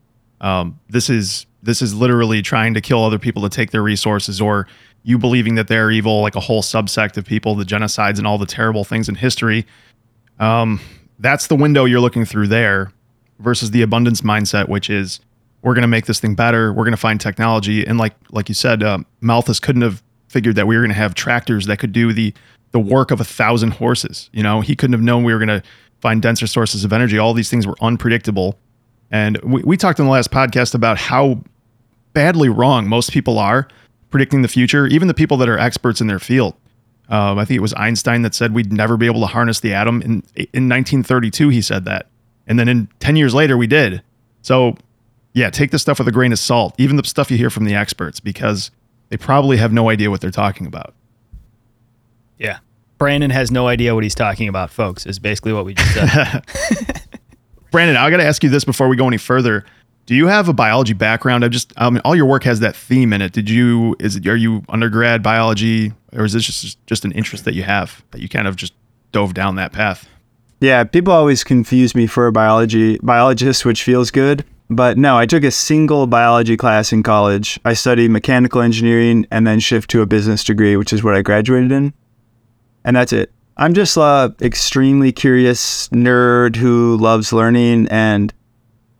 um, 0.41 0.79
this 0.89 1.09
is 1.09 1.45
this 1.61 1.81
is 1.81 1.93
literally 1.93 2.41
trying 2.41 2.73
to 2.73 2.81
kill 2.81 3.03
other 3.03 3.19
people 3.19 3.41
to 3.41 3.49
take 3.49 3.71
their 3.71 3.83
resources 3.83 4.39
or 4.41 4.67
you 5.03 5.17
believing 5.17 5.55
that 5.55 5.67
they're 5.67 5.91
evil 5.91 6.21
like 6.21 6.35
a 6.35 6.39
whole 6.39 6.61
subsect 6.61 7.17
of 7.17 7.25
people 7.25 7.55
the 7.55 7.63
genocides 7.63 8.17
and 8.17 8.25
all 8.25 8.37
the 8.37 8.45
terrible 8.45 8.83
things 8.83 9.07
in 9.07 9.15
history 9.15 9.65
um, 10.39 10.79
that's 11.19 11.47
the 11.47 11.55
window 11.55 11.85
you're 11.85 11.99
looking 11.99 12.25
through 12.25 12.47
there 12.47 12.91
versus 13.39 13.71
the 13.71 13.81
abundance 13.81 14.21
mindset 14.21 14.67
which 14.67 14.89
is 14.89 15.19
we're 15.63 15.73
going 15.73 15.83
to 15.83 15.87
make 15.87 16.05
this 16.05 16.19
thing 16.19 16.35
better. 16.35 16.71
We're 16.71 16.83
going 16.83 16.91
to 16.91 16.97
find 16.97 17.19
technology. 17.19 17.85
And 17.85 17.97
like 17.97 18.13
like 18.31 18.49
you 18.49 18.55
said, 18.55 18.83
uh, 18.83 18.99
Malthus 19.21 19.59
couldn't 19.59 19.81
have 19.81 20.03
figured 20.27 20.55
that 20.57 20.67
we 20.67 20.75
were 20.75 20.81
going 20.81 20.91
to 20.91 20.97
have 20.97 21.15
tractors 21.15 21.65
that 21.65 21.79
could 21.79 21.93
do 21.93 22.13
the 22.13 22.33
the 22.71 22.79
work 22.79 23.09
of 23.11 23.19
a 23.19 23.23
thousand 23.23 23.71
horses. 23.71 24.29
You 24.33 24.43
know, 24.43 24.61
he 24.61 24.75
couldn't 24.75 24.93
have 24.93 25.01
known 25.01 25.23
we 25.23 25.33
were 25.33 25.39
going 25.39 25.61
to 25.61 25.63
find 26.01 26.21
denser 26.21 26.47
sources 26.47 26.83
of 26.83 26.91
energy. 26.91 27.17
All 27.17 27.33
these 27.33 27.49
things 27.49 27.65
were 27.65 27.77
unpredictable. 27.81 28.59
And 29.09 29.37
we, 29.41 29.63
we 29.63 29.77
talked 29.77 29.99
in 29.99 30.05
the 30.05 30.11
last 30.11 30.31
podcast 30.31 30.75
about 30.75 30.97
how 30.97 31.41
badly 32.13 32.49
wrong 32.49 32.87
most 32.87 33.11
people 33.11 33.39
are 33.39 33.67
predicting 34.13 34.43
the 34.43 34.47
future, 34.47 34.85
even 34.85 35.07
the 35.07 35.13
people 35.15 35.37
that 35.37 35.49
are 35.49 35.57
experts 35.57 35.99
in 35.99 36.05
their 36.05 36.19
field. 36.19 36.53
Um, 37.09 37.39
I 37.39 37.45
think 37.45 37.57
it 37.57 37.61
was 37.61 37.73
Einstein 37.73 38.21
that 38.21 38.35
said 38.35 38.53
we'd 38.53 38.71
never 38.71 38.95
be 38.95 39.07
able 39.07 39.21
to 39.21 39.25
harness 39.25 39.59
the 39.59 39.73
atom. 39.73 40.03
In, 40.03 40.11
in 40.35 40.69
1932, 40.69 41.49
he 41.49 41.63
said 41.63 41.85
that. 41.85 42.05
And 42.45 42.59
then 42.59 42.69
in 42.69 42.89
10 42.99 43.15
years 43.15 43.33
later, 43.33 43.57
we 43.57 43.65
did. 43.65 44.03
So 44.43 44.77
yeah, 45.33 45.49
take 45.49 45.71
this 45.71 45.81
stuff 45.81 45.97
with 45.97 46.07
a 46.07 46.11
grain 46.11 46.31
of 46.31 46.37
salt, 46.37 46.75
even 46.77 46.95
the 46.95 47.03
stuff 47.03 47.31
you 47.31 47.37
hear 47.37 47.49
from 47.49 47.65
the 47.65 47.73
experts, 47.73 48.19
because 48.19 48.69
they 49.09 49.17
probably 49.17 49.57
have 49.57 49.73
no 49.73 49.89
idea 49.89 50.11
what 50.11 50.21
they're 50.21 50.29
talking 50.29 50.67
about. 50.67 50.93
Yeah. 52.37 52.59
Brandon 52.99 53.31
has 53.31 53.49
no 53.49 53.67
idea 53.67 53.95
what 53.95 54.03
he's 54.03 54.13
talking 54.13 54.47
about, 54.47 54.69
folks, 54.69 55.07
is 55.07 55.17
basically 55.17 55.53
what 55.53 55.65
we 55.65 55.73
just 55.73 55.91
said. 55.91 56.45
Brandon, 57.71 57.97
I 57.97 58.11
got 58.11 58.17
to 58.17 58.25
ask 58.25 58.43
you 58.43 58.51
this 58.51 58.63
before 58.63 58.87
we 58.87 58.95
go 58.95 59.07
any 59.07 59.17
further. 59.17 59.65
Do 60.05 60.15
you 60.15 60.27
have 60.27 60.49
a 60.49 60.53
biology 60.53 60.93
background? 60.93 61.45
I 61.45 61.47
just, 61.47 61.71
I 61.77 61.89
mean, 61.89 62.01
all 62.03 62.15
your 62.15 62.25
work 62.25 62.43
has 62.43 62.59
that 62.59 62.75
theme 62.75 63.13
in 63.13 63.21
it. 63.21 63.31
Did 63.31 63.49
you, 63.49 63.95
is 63.99 64.17
it, 64.17 64.27
are 64.27 64.35
you 64.35 64.63
undergrad 64.67 65.23
biology 65.23 65.93
or 66.11 66.25
is 66.25 66.33
this 66.33 66.43
just, 66.43 66.85
just 66.87 67.05
an 67.05 67.13
interest 67.13 67.45
that 67.45 67.53
you 67.53 67.63
have 67.63 68.03
that 68.11 68.21
you 68.21 68.27
kind 68.27 68.47
of 68.47 68.57
just 68.57 68.73
dove 69.13 69.33
down 69.33 69.55
that 69.55 69.71
path? 69.71 70.09
Yeah, 70.59 70.83
people 70.83 71.13
always 71.13 71.43
confuse 71.43 71.95
me 71.95 72.07
for 72.07 72.27
a 72.27 72.31
biology 72.31 72.97
biologist, 72.99 73.65
which 73.65 73.83
feels 73.83 74.11
good. 74.11 74.45
But 74.69 74.97
no, 74.97 75.17
I 75.17 75.25
took 75.25 75.43
a 75.43 75.51
single 75.51 76.07
biology 76.07 76.57
class 76.57 76.91
in 76.91 77.03
college. 77.03 77.59
I 77.63 77.73
studied 77.73 78.11
mechanical 78.11 78.61
engineering 78.61 79.27
and 79.29 79.45
then 79.45 79.59
shift 79.59 79.89
to 79.91 80.01
a 80.01 80.05
business 80.05 80.43
degree, 80.43 80.75
which 80.77 80.93
is 80.93 81.03
what 81.03 81.15
I 81.15 81.21
graduated 81.21 81.71
in. 81.71 81.93
And 82.83 82.95
that's 82.95 83.13
it. 83.13 83.31
I'm 83.55 83.73
just 83.73 83.97
a 83.97 84.33
extremely 84.41 85.11
curious 85.11 85.87
nerd 85.89 86.55
who 86.55 86.97
loves 86.97 87.31
learning 87.31 87.87
and 87.89 88.33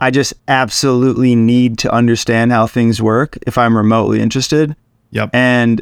I 0.04 0.12
just 0.12 0.34
absolutely 0.50 1.34
need 1.34 1.78
to 1.78 1.94
understand 1.94 2.52
how 2.52 2.68
things 2.68 3.02
work 3.02 3.38
if 3.48 3.58
I'm 3.58 3.78
remotely 3.78 4.20
interested. 4.20 4.76
Yep. 5.12 5.30
And 5.32 5.80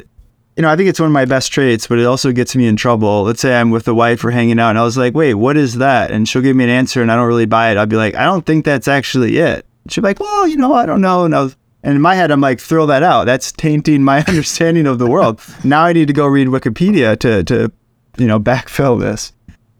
you 0.56 0.62
know, 0.62 0.68
I 0.68 0.76
think 0.76 0.88
it's 0.88 1.00
one 1.00 1.08
of 1.08 1.12
my 1.12 1.24
best 1.24 1.50
traits, 1.50 1.88
but 1.88 1.98
it 1.98 2.04
also 2.04 2.30
gets 2.30 2.54
me 2.54 2.68
in 2.68 2.76
trouble. 2.76 3.24
Let's 3.24 3.40
say 3.40 3.56
I'm 3.56 3.72
with 3.72 3.88
a 3.88 3.94
wife 3.94 4.24
or 4.24 4.30
hanging 4.30 4.60
out 4.60 4.70
and 4.70 4.78
I 4.78 4.84
was 4.84 4.96
like, 4.96 5.12
wait, 5.12 5.34
what 5.34 5.56
is 5.56 5.78
that? 5.78 6.12
And 6.12 6.28
she'll 6.28 6.40
give 6.40 6.54
me 6.54 6.62
an 6.62 6.70
answer 6.70 7.02
and 7.02 7.10
I 7.10 7.16
don't 7.16 7.26
really 7.26 7.46
buy 7.46 7.72
it. 7.72 7.76
I'll 7.76 7.86
be 7.86 7.96
like, 7.96 8.14
I 8.14 8.24
don't 8.24 8.46
think 8.46 8.64
that's 8.64 8.86
actually 8.86 9.38
it. 9.38 9.66
She'll 9.88 10.02
be 10.02 10.10
like, 10.10 10.20
well, 10.20 10.46
you 10.46 10.56
know, 10.56 10.72
I 10.72 10.86
don't 10.86 11.00
know. 11.00 11.24
And, 11.24 11.34
I 11.34 11.42
was, 11.42 11.56
and 11.82 11.96
in 11.96 12.00
my 12.00 12.14
head, 12.14 12.30
I'm 12.30 12.40
like, 12.40 12.60
throw 12.60 12.86
that 12.86 13.02
out. 13.02 13.24
That's 13.24 13.50
tainting 13.50 14.04
my 14.04 14.22
understanding 14.28 14.86
of 14.86 15.00
the 15.00 15.10
world. 15.10 15.40
Now 15.64 15.82
I 15.82 15.92
need 15.92 16.06
to 16.06 16.14
go 16.14 16.28
read 16.28 16.46
Wikipedia 16.46 17.18
to, 17.18 17.42
to, 17.42 17.72
you 18.18 18.28
know, 18.28 18.38
backfill 18.38 19.00
this. 19.00 19.32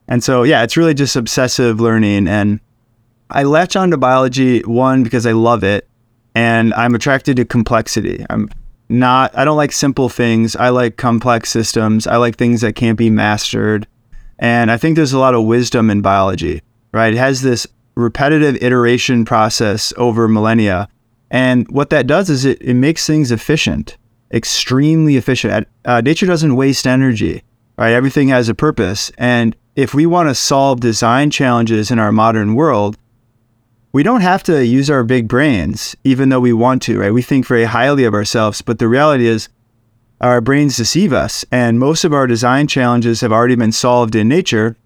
And 0.09 0.25
so, 0.25 0.43
yeah, 0.43 0.65
it's 0.65 0.77
really 0.77 0.95
just 0.95 1.15
obsessive 1.15 1.81
learning. 1.81 2.27
And 2.27 2.59
I 3.33 3.43
latch 3.45 3.77
onto 3.77 3.97
biology, 3.97 4.61
one, 4.61 5.03
because 5.03 5.27
I 5.27 5.33
love 5.33 5.65
it. 5.65 5.89
And 6.35 6.73
I'm 6.75 6.95
attracted 6.95 7.37
to 7.37 7.45
complexity. 7.45 8.25
I'm 8.31 8.49
not, 8.89 9.37
I 9.37 9.45
don't 9.45 9.57
like 9.57 9.73
simple 9.73 10.09
things. 10.09 10.55
I 10.57 10.69
like 10.69 10.97
complex 10.97 11.51
systems. 11.51 12.07
I 12.07 12.17
like 12.17 12.37
things 12.37 12.61
that 12.61 12.75
can't 12.75 12.99
be 12.99 13.11
mastered. 13.11 13.87
And 14.39 14.71
I 14.71 14.77
think 14.77 14.97
there's 14.97 15.13
a 15.13 15.19
lot 15.19 15.35
of 15.35 15.45
wisdom 15.45 15.91
in 15.91 16.01
biology, 16.01 16.63
right? 16.93 17.13
It 17.13 17.19
has 17.19 17.43
this 17.43 17.67
repetitive 17.95 18.63
iteration 18.63 19.25
process 19.25 19.93
over 19.97 20.29
millennia. 20.29 20.89
And 21.31 21.69
what 21.71 21.91
that 21.91 22.07
does 22.07 22.29
is 22.31 22.45
it, 22.45 22.61
it 22.61 22.75
makes 22.75 23.07
things 23.07 23.31
efficient, 23.31 23.97
extremely 24.33 25.17
efficient. 25.17 25.69
Uh, 25.85 26.01
nature 26.01 26.27
doesn't 26.27 26.57
waste 26.57 26.87
energy, 26.87 27.43
right? 27.79 27.93
Everything 27.93 28.29
has 28.29 28.49
a 28.49 28.55
purpose. 28.55 29.13
And 29.17 29.57
if 29.77 29.95
we 29.95 30.07
want 30.07 30.29
to 30.29 30.35
solve 30.35 30.81
design 30.81 31.31
challenges 31.31 31.91
in 31.91 31.99
our 31.99 32.13
modern 32.13 32.55
world, 32.55 32.97
we 33.93 34.03
don't 34.03 34.23
have 34.23 34.43
to 34.45 34.65
use 34.65 34.89
our 34.89 35.05
big 35.05 35.29
brains, 35.29 35.95
even 36.03 36.31
though 36.31 36.41
we 36.41 36.53
want 36.53 36.83
to, 36.83 36.99
right? 36.99 37.13
We 37.13 37.21
think 37.21 37.47
very 37.47 37.65
highly 37.65 38.05
of 38.05 38.15
ourselves, 38.15 38.63
but 38.63 38.79
the 38.79 38.89
reality 38.89 39.27
is 39.27 39.51
our 40.21 40.41
brains 40.41 40.77
deceive 40.77 41.13
us. 41.13 41.45
And 41.53 41.79
most 41.79 42.03
of 42.05 42.15
our 42.15 42.27
design 42.27 42.69
challenges 42.69 43.21
have 43.21 43.33
already 43.33 43.55
been 43.55 43.73
solved 43.73 44.15
in 44.15 44.29
nature. 44.29 44.77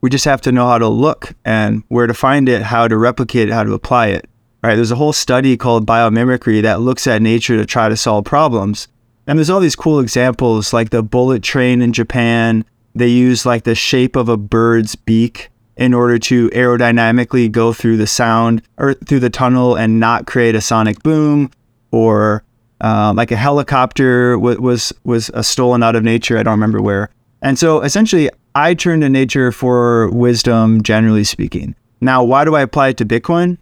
We 0.00 0.10
just 0.10 0.24
have 0.24 0.40
to 0.42 0.52
know 0.52 0.68
how 0.68 0.78
to 0.78 0.86
look 0.86 1.34
and 1.44 1.82
where 1.88 2.06
to 2.06 2.14
find 2.14 2.48
it, 2.48 2.62
how 2.62 2.86
to 2.86 2.96
replicate 2.96 3.48
it, 3.48 3.52
how 3.52 3.64
to 3.64 3.74
apply 3.74 4.08
it. 4.08 4.28
Right? 4.62 4.76
There's 4.76 4.92
a 4.92 4.96
whole 4.96 5.12
study 5.12 5.56
called 5.56 5.86
biomimicry 5.86 6.62
that 6.62 6.80
looks 6.80 7.06
at 7.06 7.22
nature 7.22 7.56
to 7.56 7.66
try 7.66 7.88
to 7.88 7.96
solve 7.96 8.24
problems. 8.24 8.86
And 9.26 9.38
there's 9.38 9.50
all 9.50 9.60
these 9.60 9.76
cool 9.76 9.98
examples 9.98 10.72
like 10.72 10.90
the 10.90 11.02
bullet 11.02 11.42
train 11.42 11.82
in 11.82 11.92
Japan. 11.92 12.64
They 12.94 13.08
use 13.08 13.44
like 13.44 13.64
the 13.64 13.74
shape 13.74 14.16
of 14.16 14.28
a 14.28 14.36
bird's 14.36 14.94
beak 14.94 15.50
in 15.78 15.94
order 15.94 16.18
to 16.18 16.50
aerodynamically 16.50 17.50
go 17.50 17.72
through 17.72 17.96
the 17.96 18.06
sound 18.06 18.62
or 18.76 18.94
through 18.94 19.20
the 19.20 19.30
tunnel 19.30 19.76
and 19.76 19.98
not 20.00 20.26
create 20.26 20.54
a 20.54 20.60
sonic 20.60 21.02
boom 21.02 21.50
or 21.92 22.42
uh, 22.80 23.12
like 23.16 23.30
a 23.30 23.36
helicopter 23.36 24.34
w- 24.34 24.60
was 24.60 24.92
was 25.04 25.30
uh, 25.30 25.42
stolen 25.42 25.82
out 25.82 25.96
of 25.96 26.02
nature. 26.02 26.36
I 26.36 26.42
don't 26.42 26.52
remember 26.52 26.82
where. 26.82 27.10
And 27.40 27.58
so 27.58 27.80
essentially, 27.80 28.28
I 28.54 28.74
turn 28.74 29.00
to 29.00 29.08
nature 29.08 29.52
for 29.52 30.10
wisdom, 30.10 30.82
generally 30.82 31.24
speaking. 31.24 31.76
Now, 32.00 32.24
why 32.24 32.44
do 32.44 32.56
I 32.56 32.62
apply 32.62 32.88
it 32.88 32.96
to 32.98 33.06
Bitcoin? 33.06 33.58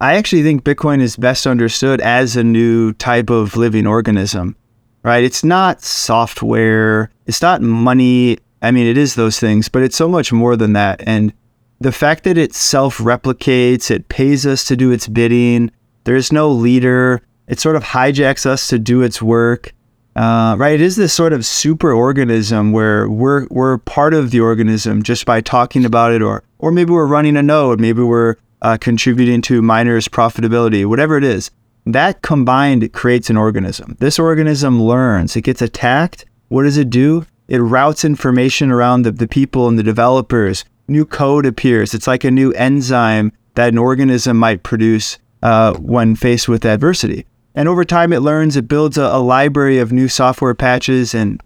I 0.00 0.14
actually 0.14 0.42
think 0.42 0.64
Bitcoin 0.64 1.00
is 1.00 1.16
best 1.16 1.46
understood 1.46 2.00
as 2.00 2.36
a 2.36 2.42
new 2.42 2.92
type 2.94 3.30
of 3.30 3.56
living 3.56 3.86
organism, 3.86 4.56
right? 5.04 5.22
It's 5.22 5.44
not 5.44 5.80
software, 5.82 7.10
it's 7.26 7.40
not 7.40 7.62
money. 7.62 8.38
I 8.62 8.70
mean, 8.70 8.86
it 8.86 8.96
is 8.96 9.16
those 9.16 9.40
things, 9.40 9.68
but 9.68 9.82
it's 9.82 9.96
so 9.96 10.08
much 10.08 10.32
more 10.32 10.56
than 10.56 10.72
that. 10.72 11.02
And 11.04 11.32
the 11.80 11.92
fact 11.92 12.24
that 12.24 12.38
it 12.38 12.54
self 12.54 12.98
replicates, 12.98 13.90
it 13.90 14.08
pays 14.08 14.46
us 14.46 14.64
to 14.66 14.76
do 14.76 14.92
its 14.92 15.08
bidding, 15.08 15.70
there's 16.04 16.32
no 16.32 16.50
leader, 16.50 17.20
it 17.48 17.58
sort 17.58 17.76
of 17.76 17.82
hijacks 17.82 18.46
us 18.46 18.68
to 18.68 18.78
do 18.78 19.02
its 19.02 19.20
work. 19.20 19.74
Uh, 20.14 20.54
right, 20.58 20.74
it 20.74 20.80
is 20.80 20.96
this 20.96 21.12
sort 21.12 21.32
of 21.32 21.44
super 21.44 21.92
organism 21.92 22.70
where 22.70 23.08
we're 23.08 23.46
we're 23.50 23.78
part 23.78 24.14
of 24.14 24.30
the 24.30 24.40
organism 24.40 25.02
just 25.02 25.26
by 25.26 25.40
talking 25.40 25.84
about 25.84 26.12
it, 26.12 26.22
or 26.22 26.44
or 26.58 26.70
maybe 26.70 26.92
we're 26.92 27.06
running 27.06 27.36
a 27.36 27.42
node, 27.42 27.80
maybe 27.80 28.02
we're 28.02 28.36
uh, 28.60 28.76
contributing 28.80 29.42
to 29.42 29.62
miners' 29.62 30.08
profitability, 30.08 30.86
whatever 30.86 31.16
it 31.16 31.24
is. 31.24 31.50
That 31.84 32.22
combined 32.22 32.92
creates 32.92 33.28
an 33.28 33.36
organism. 33.36 33.96
This 33.98 34.18
organism 34.18 34.80
learns. 34.80 35.34
It 35.34 35.42
gets 35.42 35.62
attacked. 35.62 36.26
What 36.48 36.62
does 36.62 36.76
it 36.76 36.90
do? 36.90 37.26
It 37.48 37.58
routes 37.58 38.04
information 38.04 38.70
around 38.70 39.02
the, 39.02 39.12
the 39.12 39.28
people 39.28 39.68
and 39.68 39.78
the 39.78 39.82
developers. 39.82 40.64
New 40.88 41.04
code 41.04 41.46
appears. 41.46 41.94
It's 41.94 42.06
like 42.06 42.24
a 42.24 42.30
new 42.30 42.52
enzyme 42.52 43.32
that 43.54 43.68
an 43.68 43.78
organism 43.78 44.36
might 44.36 44.62
produce 44.62 45.18
uh, 45.42 45.74
when 45.74 46.16
faced 46.16 46.48
with 46.48 46.64
adversity. 46.64 47.26
And 47.54 47.68
over 47.68 47.84
time, 47.84 48.12
it 48.12 48.20
learns, 48.20 48.56
it 48.56 48.68
builds 48.68 48.96
a, 48.96 49.02
a 49.02 49.20
library 49.20 49.78
of 49.78 49.92
new 49.92 50.08
software 50.08 50.54
patches. 50.54 51.14
And 51.14 51.42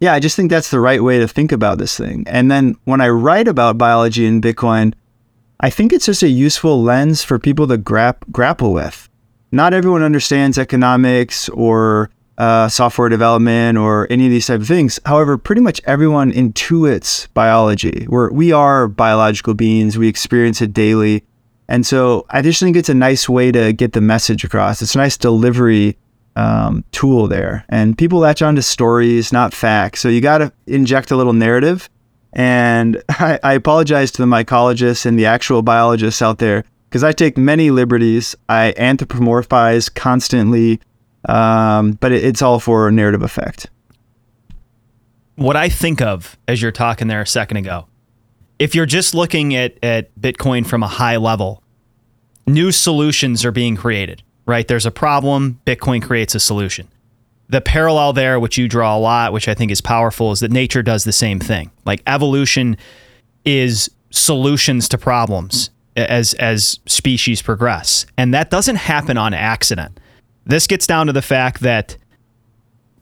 yeah, 0.00 0.12
I 0.12 0.20
just 0.20 0.34
think 0.34 0.50
that's 0.50 0.70
the 0.70 0.80
right 0.80 1.02
way 1.02 1.18
to 1.18 1.28
think 1.28 1.52
about 1.52 1.78
this 1.78 1.96
thing. 1.96 2.24
And 2.26 2.50
then 2.50 2.76
when 2.84 3.00
I 3.00 3.08
write 3.08 3.48
about 3.48 3.78
biology 3.78 4.26
in 4.26 4.40
Bitcoin, 4.40 4.94
I 5.60 5.70
think 5.70 5.92
it's 5.92 6.06
just 6.06 6.22
a 6.22 6.28
useful 6.28 6.82
lens 6.82 7.22
for 7.22 7.38
people 7.38 7.66
to 7.68 7.78
grap- 7.78 8.30
grapple 8.30 8.72
with. 8.72 9.08
Not 9.52 9.72
everyone 9.72 10.02
understands 10.02 10.58
economics 10.58 11.48
or 11.50 12.10
uh, 12.38 12.68
software 12.68 13.08
development 13.08 13.78
or 13.78 14.06
any 14.10 14.26
of 14.26 14.30
these 14.30 14.46
type 14.46 14.60
of 14.60 14.68
things. 14.68 15.00
However, 15.06 15.38
pretty 15.38 15.60
much 15.60 15.80
everyone 15.84 16.32
intuits 16.32 17.28
biology. 17.34 18.06
We're, 18.08 18.30
we 18.30 18.52
are 18.52 18.88
biological 18.88 19.54
beings. 19.54 19.96
We 19.96 20.08
experience 20.08 20.60
it 20.60 20.72
daily. 20.72 21.24
And 21.68 21.86
so 21.86 22.26
I 22.30 22.42
just 22.42 22.60
think 22.60 22.76
it's 22.76 22.88
a 22.88 22.94
nice 22.94 23.28
way 23.28 23.50
to 23.52 23.72
get 23.72 23.92
the 23.92 24.00
message 24.00 24.44
across. 24.44 24.82
It's 24.82 24.94
a 24.94 24.98
nice 24.98 25.16
delivery 25.16 25.96
um, 26.36 26.84
tool 26.92 27.26
there. 27.26 27.64
And 27.68 27.96
people 27.96 28.20
latch 28.20 28.42
on 28.42 28.56
to 28.56 28.62
stories, 28.62 29.32
not 29.32 29.54
facts. 29.54 30.00
So 30.00 30.08
you 30.08 30.20
got 30.20 30.38
to 30.38 30.52
inject 30.66 31.10
a 31.10 31.16
little 31.16 31.32
narrative 31.32 31.88
and 32.36 33.02
I, 33.08 33.40
I 33.42 33.54
apologize 33.54 34.12
to 34.12 34.22
the 34.22 34.26
mycologists 34.26 35.06
and 35.06 35.18
the 35.18 35.26
actual 35.26 35.62
biologists 35.62 36.22
out 36.22 36.38
there 36.38 36.64
because 36.88 37.02
I 37.02 37.12
take 37.12 37.36
many 37.36 37.70
liberties. 37.70 38.36
I 38.48 38.74
anthropomorphize 38.76 39.92
constantly, 39.92 40.80
um, 41.26 41.92
but 41.92 42.12
it, 42.12 42.24
it's 42.24 42.42
all 42.42 42.60
for 42.60 42.90
narrative 42.90 43.22
effect. 43.22 43.68
What 45.36 45.56
I 45.56 45.68
think 45.68 46.00
of 46.00 46.38
as 46.48 46.62
you're 46.62 46.72
talking 46.72 47.08
there 47.08 47.20
a 47.20 47.26
second 47.26 47.58
ago, 47.58 47.86
if 48.58 48.74
you're 48.74 48.86
just 48.86 49.14
looking 49.14 49.54
at, 49.54 49.76
at 49.82 50.14
Bitcoin 50.18 50.66
from 50.66 50.82
a 50.82 50.88
high 50.88 51.18
level, 51.18 51.62
new 52.46 52.72
solutions 52.72 53.44
are 53.44 53.52
being 53.52 53.76
created, 53.76 54.22
right? 54.46 54.66
There's 54.66 54.86
a 54.86 54.90
problem, 54.90 55.60
Bitcoin 55.66 56.02
creates 56.02 56.34
a 56.34 56.40
solution 56.40 56.88
the 57.48 57.60
parallel 57.60 58.12
there, 58.12 58.40
which 58.40 58.58
you 58.58 58.68
draw 58.68 58.96
a 58.96 58.98
lot, 58.98 59.32
which 59.32 59.48
I 59.48 59.54
think 59.54 59.70
is 59.70 59.80
powerful, 59.80 60.32
is 60.32 60.40
that 60.40 60.50
nature 60.50 60.82
does 60.82 61.04
the 61.04 61.12
same 61.12 61.38
thing. 61.38 61.70
Like 61.84 62.02
evolution 62.06 62.76
is 63.44 63.90
solutions 64.10 64.88
to 64.88 64.98
problems 64.98 65.70
as 65.94 66.34
as 66.34 66.80
species 66.86 67.42
progress, 67.42 68.06
and 68.16 68.34
that 68.34 68.50
doesn't 68.50 68.76
happen 68.76 69.16
on 69.16 69.32
accident. 69.34 70.00
This 70.46 70.66
gets 70.66 70.86
down 70.86 71.08
to 71.08 71.12
the 71.12 71.22
fact 71.22 71.60
that 71.60 71.96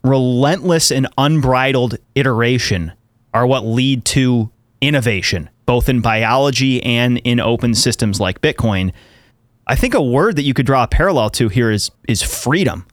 relentless 0.03 0.91
and 0.91 1.07
unbridled 1.17 1.97
iteration 2.15 2.93
are 3.33 3.47
what 3.47 3.65
lead 3.65 4.05
to 4.07 4.51
innovation, 4.81 5.51
both 5.67 5.89
in 5.89 6.01
biology 6.01 6.83
and 6.83 7.19
in 7.19 7.39
open 7.39 7.75
systems 7.75 8.21
like 8.21 8.41
Bitcoin. 8.41 8.93
I 9.67 9.77
think 9.77 9.95
a 9.95 10.03
word 10.03 10.37
that 10.37 10.43
you 10.43 10.55
could 10.55 10.67
draw 10.67 10.83
a 10.83 10.89
parallel 10.89 11.31
to 11.31 11.49
here 11.49 11.71
is 11.71 11.91
is 12.09 12.23
freedom 12.23 12.87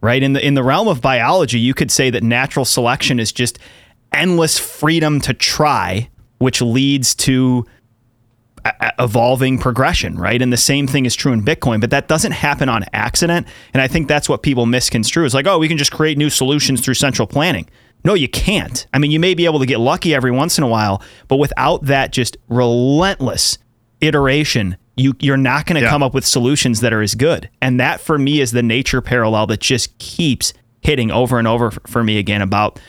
right? 0.00 0.22
In 0.22 0.34
the 0.34 0.46
in 0.46 0.54
the 0.54 0.62
realm 0.62 0.88
of 0.88 1.00
biology, 1.00 1.58
you 1.58 1.74
could 1.74 1.90
say 1.90 2.10
that 2.10 2.22
natural 2.22 2.64
selection 2.64 3.18
is 3.18 3.32
just 3.32 3.58
endless 4.12 4.58
freedom 4.58 5.20
to 5.22 5.34
try, 5.34 6.08
which 6.38 6.62
leads 6.62 7.14
to 7.16 7.66
evolving 8.98 9.58
progression, 9.58 10.16
right? 10.16 10.40
And 10.40 10.52
the 10.52 10.56
same 10.56 10.86
thing 10.86 11.06
is 11.06 11.14
true 11.14 11.32
in 11.32 11.42
Bitcoin, 11.42 11.80
but 11.80 11.90
that 11.90 12.08
doesn't 12.08 12.32
happen 12.32 12.68
on 12.68 12.84
accident. 12.92 13.46
And 13.72 13.80
I 13.80 13.88
think 13.88 14.08
that's 14.08 14.28
what 14.28 14.42
people 14.42 14.66
misconstrue. 14.66 15.24
It's 15.24 15.34
like, 15.34 15.46
oh, 15.46 15.58
we 15.58 15.68
can 15.68 15.78
just 15.78 15.92
create 15.92 16.18
new 16.18 16.30
solutions 16.30 16.80
through 16.80 16.94
central 16.94 17.26
planning. 17.26 17.68
No, 18.04 18.14
you 18.14 18.28
can't. 18.28 18.86
I 18.94 18.98
mean, 18.98 19.10
you 19.10 19.18
may 19.18 19.34
be 19.34 19.46
able 19.46 19.58
to 19.58 19.66
get 19.66 19.80
lucky 19.80 20.14
every 20.14 20.30
once 20.30 20.58
in 20.58 20.64
a 20.64 20.68
while, 20.68 21.02
but 21.28 21.36
without 21.36 21.84
that 21.86 22.12
just 22.12 22.36
relentless 22.48 23.58
iteration 24.00 24.76
you 24.96 25.14
you're 25.20 25.36
not 25.36 25.66
going 25.66 25.76
to 25.76 25.82
yeah. 25.82 25.90
come 25.90 26.02
up 26.02 26.14
with 26.14 26.26
solutions 26.26 26.80
that 26.80 26.92
are 26.92 27.02
as 27.02 27.14
good. 27.14 27.48
And 27.60 27.78
that 27.78 28.00
for 28.00 28.18
me 28.18 28.40
is 28.40 28.52
the 28.52 28.62
nature 28.62 29.00
parallel 29.00 29.46
that 29.48 29.60
just 29.60 29.96
keeps 29.98 30.52
hitting 30.80 31.10
over 31.10 31.38
and 31.38 31.46
over 31.46 31.70
for 31.70 32.02
me 32.02 32.18
again 32.18 32.42
about 32.42 32.80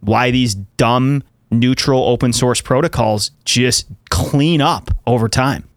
why 0.00 0.30
these 0.30 0.54
dumb 0.54 1.22
neutral 1.50 2.04
open 2.04 2.32
source 2.32 2.60
protocols 2.60 3.30
just 3.44 3.86
clean 4.08 4.60
up 4.60 4.90
over 5.06 5.28
time. 5.28 5.68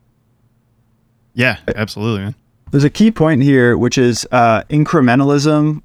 Yeah, 1.33 1.57
absolutely, 1.75 2.21
man. 2.21 2.35
There's 2.71 2.83
a 2.83 2.89
key 2.89 3.11
point 3.11 3.43
here, 3.43 3.77
which 3.77 3.97
is 3.97 4.27
uh, 4.31 4.63
incrementalism, 4.69 5.81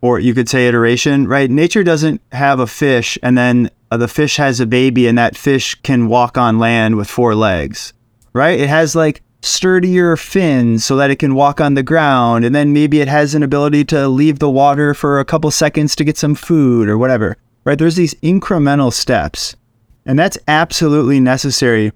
or 0.00 0.18
you 0.18 0.34
could 0.34 0.48
say 0.48 0.66
iteration, 0.66 1.26
right? 1.26 1.50
Nature 1.50 1.84
doesn't 1.84 2.20
have 2.32 2.58
a 2.58 2.66
fish 2.66 3.18
and 3.22 3.36
then 3.36 3.70
uh, 3.90 3.96
the 3.96 4.08
fish 4.08 4.36
has 4.36 4.58
a 4.58 4.66
baby 4.66 5.06
and 5.06 5.18
that 5.18 5.36
fish 5.36 5.74
can 5.82 6.08
walk 6.08 6.38
on 6.38 6.58
land 6.58 6.96
with 6.96 7.08
four 7.08 7.34
legs, 7.34 7.92
right? 8.32 8.58
It 8.58 8.68
has 8.68 8.94
like 8.94 9.22
sturdier 9.42 10.16
fins 10.16 10.84
so 10.84 10.96
that 10.96 11.10
it 11.10 11.16
can 11.16 11.34
walk 11.34 11.60
on 11.60 11.74
the 11.74 11.82
ground. 11.82 12.44
And 12.44 12.54
then 12.54 12.72
maybe 12.72 13.00
it 13.00 13.08
has 13.08 13.34
an 13.34 13.42
ability 13.42 13.84
to 13.86 14.08
leave 14.08 14.38
the 14.38 14.50
water 14.50 14.94
for 14.94 15.20
a 15.20 15.24
couple 15.24 15.50
seconds 15.50 15.94
to 15.96 16.04
get 16.04 16.16
some 16.16 16.34
food 16.34 16.88
or 16.88 16.96
whatever, 16.96 17.36
right? 17.64 17.78
There's 17.78 17.96
these 17.96 18.14
incremental 18.14 18.92
steps. 18.92 19.56
And 20.04 20.18
that's 20.18 20.38
absolutely 20.48 21.20
necessary 21.20 21.92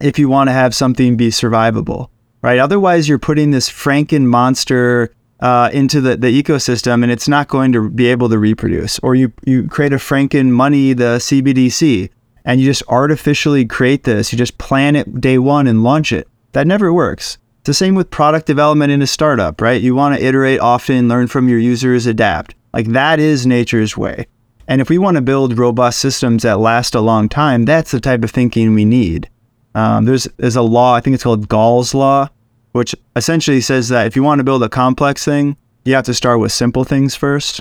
if 0.00 0.18
you 0.18 0.28
want 0.28 0.48
to 0.48 0.52
have 0.52 0.74
something 0.74 1.16
be 1.16 1.28
survivable, 1.28 2.10
right? 2.42 2.58
Otherwise, 2.58 3.08
you're 3.08 3.18
putting 3.18 3.50
this 3.50 3.70
Franken 3.70 4.26
monster 4.26 5.14
uh, 5.40 5.70
into 5.72 6.00
the, 6.00 6.16
the 6.16 6.42
ecosystem 6.42 7.02
and 7.02 7.10
it's 7.10 7.28
not 7.28 7.48
going 7.48 7.72
to 7.72 7.88
be 7.90 8.06
able 8.06 8.28
to 8.28 8.38
reproduce. 8.38 8.98
Or 9.00 9.14
you, 9.14 9.32
you 9.44 9.66
create 9.68 9.92
a 9.92 9.96
Franken 9.96 10.50
money, 10.50 10.92
the 10.92 11.16
CBDC, 11.18 12.10
and 12.44 12.60
you 12.60 12.66
just 12.66 12.82
artificially 12.88 13.64
create 13.64 14.04
this. 14.04 14.32
You 14.32 14.38
just 14.38 14.58
plan 14.58 14.96
it 14.96 15.20
day 15.20 15.38
one 15.38 15.66
and 15.66 15.82
launch 15.82 16.12
it. 16.12 16.28
That 16.52 16.66
never 16.66 16.92
works. 16.92 17.38
It's 17.60 17.68
the 17.68 17.74
same 17.74 17.94
with 17.94 18.10
product 18.10 18.46
development 18.46 18.92
in 18.92 19.02
a 19.02 19.06
startup, 19.06 19.60
right? 19.60 19.80
You 19.80 19.94
want 19.94 20.16
to 20.16 20.24
iterate 20.24 20.60
often, 20.60 21.08
learn 21.08 21.28
from 21.28 21.48
your 21.48 21.60
users, 21.60 22.06
adapt. 22.06 22.54
Like 22.74 22.88
that 22.88 23.20
is 23.20 23.46
nature's 23.46 23.96
way. 23.96 24.26
And 24.68 24.80
if 24.80 24.88
we 24.88 24.98
want 24.98 25.16
to 25.16 25.22
build 25.22 25.58
robust 25.58 25.98
systems 25.98 26.42
that 26.42 26.58
last 26.58 26.94
a 26.94 27.00
long 27.00 27.28
time, 27.28 27.64
that's 27.64 27.90
the 27.90 28.00
type 28.00 28.22
of 28.24 28.30
thinking 28.30 28.74
we 28.74 28.84
need. 28.84 29.28
Um, 29.74 30.04
there's 30.04 30.24
there's 30.36 30.56
a 30.56 30.62
law, 30.62 30.94
I 30.94 31.00
think 31.00 31.14
it's 31.14 31.24
called 31.24 31.48
Gall's 31.48 31.94
law, 31.94 32.28
which 32.72 32.94
essentially 33.16 33.60
says 33.60 33.88
that 33.88 34.06
if 34.06 34.16
you 34.16 34.22
want 34.22 34.38
to 34.38 34.44
build 34.44 34.62
a 34.62 34.68
complex 34.68 35.24
thing, 35.24 35.56
you 35.84 35.94
have 35.94 36.04
to 36.04 36.14
start 36.14 36.40
with 36.40 36.52
simple 36.52 36.84
things 36.84 37.14
first. 37.14 37.60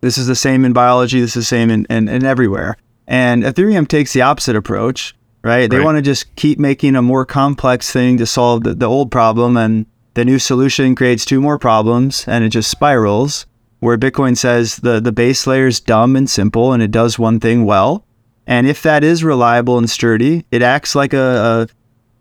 This 0.00 0.16
is 0.16 0.26
the 0.26 0.34
same 0.34 0.64
in 0.64 0.72
biology. 0.72 1.20
This 1.20 1.36
is 1.36 1.42
the 1.42 1.56
same 1.56 1.70
in, 1.70 1.86
in, 1.90 2.08
in 2.08 2.24
everywhere. 2.24 2.76
And 3.06 3.42
Ethereum 3.42 3.86
takes 3.86 4.12
the 4.12 4.22
opposite 4.22 4.56
approach 4.56 5.14
right? 5.42 5.70
They 5.70 5.78
right. 5.78 5.84
want 5.84 5.96
to 5.96 6.02
just 6.02 6.34
keep 6.36 6.58
making 6.58 6.96
a 6.96 7.02
more 7.02 7.24
complex 7.24 7.92
thing 7.92 8.18
to 8.18 8.26
solve 8.26 8.64
the, 8.64 8.74
the 8.74 8.86
old 8.86 9.10
problem, 9.10 9.56
and 9.56 9.86
the 10.14 10.24
new 10.24 10.38
solution 10.38 10.94
creates 10.94 11.24
two 11.24 11.40
more 11.40 11.58
problems, 11.58 12.26
and 12.28 12.44
it 12.44 12.50
just 12.50 12.70
spirals. 12.70 13.46
Where 13.80 13.98
Bitcoin 13.98 14.36
says 14.36 14.76
the, 14.76 15.00
the 15.00 15.12
base 15.12 15.46
layer 15.46 15.66
is 15.66 15.80
dumb 15.80 16.14
and 16.14 16.28
simple, 16.28 16.72
and 16.72 16.82
it 16.82 16.90
does 16.90 17.18
one 17.18 17.40
thing 17.40 17.64
well. 17.64 18.04
And 18.46 18.66
if 18.66 18.82
that 18.82 19.02
is 19.02 19.24
reliable 19.24 19.78
and 19.78 19.88
sturdy, 19.88 20.44
it 20.50 20.62
acts 20.62 20.94
like 20.94 21.12
a, 21.12 21.68
a 21.68 21.68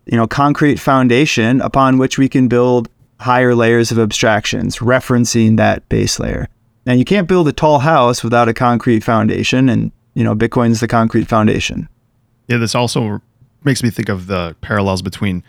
you 0.09 0.17
know 0.17 0.27
concrete 0.27 0.79
foundation 0.79 1.61
upon 1.61 1.97
which 1.97 2.17
we 2.17 2.29
can 2.29 2.47
build 2.47 2.89
higher 3.19 3.53
layers 3.53 3.91
of 3.91 3.99
abstractions, 3.99 4.77
referencing 4.77 5.57
that 5.57 5.87
base 5.89 6.19
layer. 6.19 6.47
And 6.85 6.97
you 6.97 7.05
can't 7.05 7.27
build 7.27 7.47
a 7.47 7.51
tall 7.51 7.79
house 7.79 8.23
without 8.23 8.47
a 8.47 8.53
concrete 8.53 9.03
foundation, 9.03 9.69
and 9.69 9.91
you 10.13 10.23
know 10.23 10.35
Bitcoin's 10.35 10.79
the 10.79 10.87
concrete 10.87 11.27
foundation. 11.27 11.89
Yeah, 12.47 12.57
this 12.57 12.73
also 12.73 13.21
makes 13.63 13.83
me 13.83 13.89
think 13.89 14.09
of 14.09 14.27
the 14.27 14.55
parallels 14.61 15.01
between 15.01 15.43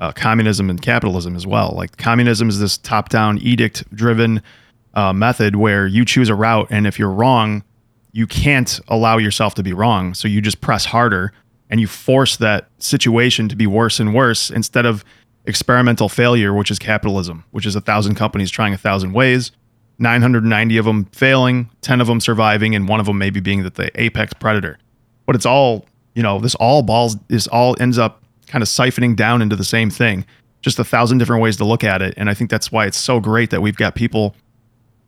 uh, 0.00 0.12
communism 0.12 0.68
and 0.68 0.82
capitalism 0.82 1.36
as 1.36 1.46
well. 1.46 1.72
Like 1.76 1.96
communism 1.96 2.48
is 2.48 2.58
this 2.58 2.76
top-down, 2.76 3.38
edict-driven 3.38 4.42
uh, 4.94 5.12
method 5.12 5.56
where 5.56 5.86
you 5.86 6.04
choose 6.04 6.28
a 6.28 6.34
route, 6.34 6.68
and 6.70 6.86
if 6.86 6.98
you're 6.98 7.10
wrong, 7.10 7.62
you 8.12 8.26
can't 8.26 8.80
allow 8.88 9.18
yourself 9.18 9.54
to 9.56 9.62
be 9.62 9.72
wrong. 9.72 10.14
So 10.14 10.28
you 10.28 10.40
just 10.40 10.60
press 10.60 10.86
harder, 10.86 11.32
and 11.70 11.80
you 11.80 11.86
force 11.86 12.36
that 12.36 12.68
situation 12.78 13.48
to 13.48 13.56
be 13.56 13.66
worse 13.66 13.98
and 14.00 14.14
worse 14.14 14.50
instead 14.50 14.86
of 14.86 15.04
experimental 15.46 16.08
failure, 16.08 16.54
which 16.54 16.70
is 16.70 16.78
capitalism, 16.78 17.44
which 17.50 17.66
is 17.66 17.76
a 17.76 17.80
thousand 17.80 18.14
companies 18.14 18.50
trying 18.50 18.72
a 18.72 18.78
thousand 18.78 19.12
ways, 19.12 19.52
990 19.98 20.76
of 20.76 20.84
them 20.84 21.04
failing, 21.06 21.70
10 21.82 22.00
of 22.00 22.06
them 22.06 22.20
surviving, 22.20 22.74
and 22.74 22.88
one 22.88 23.00
of 23.00 23.06
them 23.06 23.18
maybe 23.18 23.40
being 23.40 23.62
that 23.62 23.74
the 23.74 23.90
apex 24.00 24.32
predator. 24.34 24.78
But 25.26 25.36
it's 25.36 25.46
all 25.46 25.86
you 26.14 26.22
know, 26.22 26.38
this 26.38 26.54
all 26.56 26.82
balls 26.82 27.16
is 27.28 27.46
all 27.48 27.76
ends 27.80 27.98
up 27.98 28.22
kind 28.46 28.62
of 28.62 28.68
siphoning 28.68 29.16
down 29.16 29.42
into 29.42 29.56
the 29.56 29.64
same 29.64 29.90
thing. 29.90 30.24
Just 30.62 30.78
a 30.78 30.84
thousand 30.84 31.18
different 31.18 31.42
ways 31.42 31.56
to 31.58 31.64
look 31.64 31.84
at 31.84 32.00
it. 32.00 32.14
And 32.16 32.30
I 32.30 32.34
think 32.34 32.50
that's 32.50 32.72
why 32.72 32.86
it's 32.86 32.96
so 32.96 33.20
great 33.20 33.50
that 33.50 33.60
we've 33.60 33.76
got 33.76 33.94
people 33.94 34.34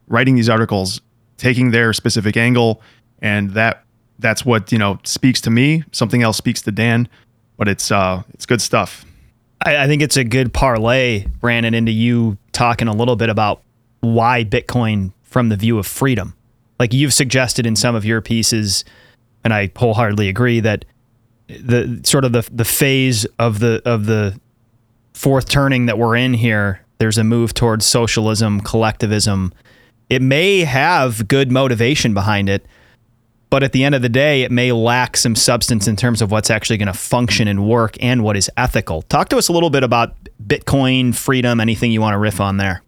writing 0.08 0.34
these 0.34 0.48
articles 0.48 1.00
taking 1.36 1.70
their 1.70 1.92
specific 1.92 2.36
angle, 2.36 2.80
and 3.20 3.50
that 3.50 3.84
that's 4.18 4.44
what 4.44 4.72
you 4.72 4.78
know 4.78 4.98
speaks 5.04 5.40
to 5.42 5.50
me. 5.50 5.84
Something 5.92 6.22
else 6.22 6.36
speaks 6.36 6.62
to 6.62 6.72
Dan, 6.72 7.08
but 7.56 7.68
it's 7.68 7.90
uh 7.90 8.22
it's 8.34 8.46
good 8.46 8.60
stuff. 8.60 9.04
I, 9.64 9.84
I 9.84 9.86
think 9.86 10.02
it's 10.02 10.16
a 10.16 10.24
good 10.24 10.52
parlay, 10.52 11.26
Brandon, 11.40 11.74
into 11.74 11.92
you 11.92 12.38
talking 12.52 12.88
a 12.88 12.92
little 12.94 13.16
bit 13.16 13.28
about 13.28 13.62
why 14.00 14.44
Bitcoin 14.44 15.12
from 15.22 15.48
the 15.48 15.56
view 15.56 15.78
of 15.78 15.86
freedom. 15.86 16.34
Like 16.78 16.92
you've 16.92 17.14
suggested 17.14 17.66
in 17.66 17.76
some 17.76 17.94
of 17.94 18.04
your 18.04 18.20
pieces, 18.20 18.84
and 19.44 19.52
I 19.52 19.70
wholeheartedly 19.76 20.28
agree 20.28 20.60
that 20.60 20.84
the 21.48 22.00
sort 22.04 22.24
of 22.24 22.32
the 22.32 22.48
the 22.52 22.64
phase 22.64 23.24
of 23.38 23.60
the 23.60 23.82
of 23.84 24.06
the 24.06 24.38
fourth 25.14 25.48
turning 25.48 25.86
that 25.86 25.98
we're 25.98 26.16
in 26.16 26.34
here, 26.34 26.80
there's 26.98 27.18
a 27.18 27.24
move 27.24 27.54
towards 27.54 27.86
socialism, 27.86 28.60
collectivism. 28.60 29.52
It 30.08 30.22
may 30.22 30.60
have 30.60 31.28
good 31.28 31.50
motivation 31.50 32.14
behind 32.14 32.48
it, 32.48 32.64
but 33.50 33.62
at 33.62 33.72
the 33.72 33.84
end 33.84 33.94
of 33.94 34.02
the 34.02 34.08
day, 34.08 34.42
it 34.42 34.50
may 34.50 34.72
lack 34.72 35.16
some 35.16 35.34
substance 35.34 35.88
in 35.88 35.96
terms 35.96 36.22
of 36.22 36.30
what's 36.30 36.50
actually 36.50 36.76
going 36.76 36.86
to 36.86 36.92
function 36.92 37.48
and 37.48 37.68
work 37.68 37.96
and 38.00 38.22
what 38.22 38.36
is 38.36 38.50
ethical. 38.56 39.02
Talk 39.02 39.28
to 39.30 39.38
us 39.38 39.48
a 39.48 39.52
little 39.52 39.70
bit 39.70 39.82
about 39.82 40.14
Bitcoin, 40.44 41.14
freedom, 41.14 41.60
anything 41.60 41.92
you 41.92 42.00
want 42.00 42.14
to 42.14 42.18
riff 42.18 42.40
on 42.40 42.56
there. 42.56 42.82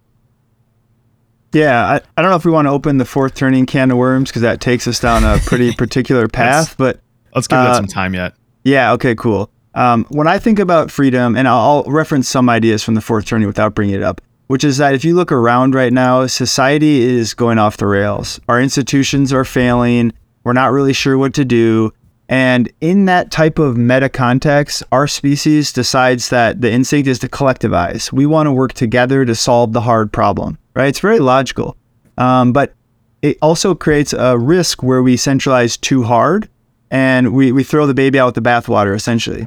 Yeah, 1.52 1.85
I, 1.85 2.00
I 2.16 2.22
don't 2.22 2.31
know 2.31 2.37
if 2.37 2.44
we 2.44 2.50
want 2.50 2.66
to 2.66 2.72
open 2.72 2.98
the 2.98 3.04
fourth 3.04 3.35
turning 3.35 3.66
can 3.66 3.90
of 3.90 3.96
worms 3.96 4.31
because 4.31 4.42
that 4.42 4.61
takes 4.61 4.87
us 4.87 5.00
down 5.00 5.24
a 5.24 5.38
pretty 5.38 5.72
particular 5.76 6.28
path, 6.28 6.76
but 6.76 7.00
let's 7.35 7.46
give 7.46 7.59
uh, 7.59 7.64
that 7.64 7.76
some 7.76 7.87
time 7.87 8.14
yet. 8.14 8.35
Yeah, 8.64 8.92
okay, 8.92 9.14
cool. 9.14 9.50
Um, 9.74 10.07
when 10.11 10.26
I 10.26 10.38
think 10.38 10.59
about 10.59 10.90
freedom, 10.90 11.37
and 11.37 11.48
I'll, 11.48 11.59
I'll 11.59 11.83
reference 11.85 12.28
some 12.28 12.48
ideas 12.48 12.83
from 12.83 12.94
the 12.94 13.00
fourth 13.00 13.26
turning 13.26 13.46
without 13.46 13.74
bringing 13.74 13.94
it 13.94 14.02
up, 14.02 14.20
which 14.48 14.64
is 14.64 14.78
that 14.78 14.94
if 14.94 15.04
you 15.04 15.14
look 15.14 15.30
around 15.30 15.74
right 15.74 15.92
now, 15.92 16.26
society 16.26 17.00
is 17.00 17.32
going 17.34 17.58
off 17.58 17.76
the 17.76 17.87
rails. 17.87 18.40
Our 18.48 18.61
institutions 18.61 19.32
are 19.32 19.44
failing. 19.44 20.12
We're 20.42 20.54
not 20.54 20.72
really 20.72 20.92
sure 20.92 21.16
what 21.16 21.34
to 21.34 21.44
do. 21.44 21.92
And 22.28 22.70
in 22.80 23.06
that 23.06 23.30
type 23.30 23.58
of 23.58 23.76
meta 23.76 24.08
context, 24.08 24.82
our 24.92 25.06
species 25.06 25.72
decides 25.72 26.28
that 26.30 26.61
the 26.61 26.70
instinct 26.70 27.08
is 27.08 27.18
to 27.20 27.28
collectivize. 27.28 28.12
We 28.12 28.26
want 28.26 28.46
to 28.46 28.52
work 28.52 28.74
together 28.74 29.24
to 29.24 29.34
solve 29.34 29.72
the 29.72 29.80
hard 29.80 30.12
problem, 30.12 30.58
right? 30.74 30.88
It's 30.88 31.00
very 31.00 31.20
logical. 31.20 31.76
Um, 32.18 32.52
but 32.52 32.74
it 33.22 33.38
also 33.40 33.74
creates 33.74 34.12
a 34.12 34.38
risk 34.38 34.82
where 34.82 35.02
we 35.02 35.16
centralize 35.16 35.76
too 35.76 36.02
hard 36.02 36.48
and 36.90 37.34
we, 37.34 37.52
we 37.52 37.64
throw 37.64 37.87
the 37.87 37.94
baby 37.94 38.18
out 38.18 38.26
with 38.26 38.34
the 38.34 38.48
bathwater, 38.48 38.94
essentially. 38.94 39.46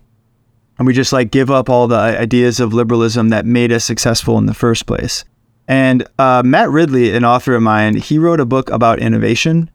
And 0.77 0.87
we 0.87 0.93
just 0.93 1.13
like 1.13 1.31
give 1.31 1.51
up 1.51 1.69
all 1.69 1.87
the 1.87 1.97
ideas 1.97 2.59
of 2.59 2.73
liberalism 2.73 3.29
that 3.29 3.45
made 3.45 3.71
us 3.71 3.85
successful 3.85 4.37
in 4.37 4.45
the 4.47 4.53
first 4.53 4.85
place. 4.85 5.25
And 5.67 6.07
uh, 6.17 6.41
Matt 6.43 6.69
Ridley, 6.69 7.15
an 7.15 7.23
author 7.23 7.55
of 7.55 7.61
mine, 7.61 7.95
he 7.95 8.17
wrote 8.17 8.39
a 8.39 8.45
book 8.45 8.69
about 8.71 8.99
innovation 8.99 9.69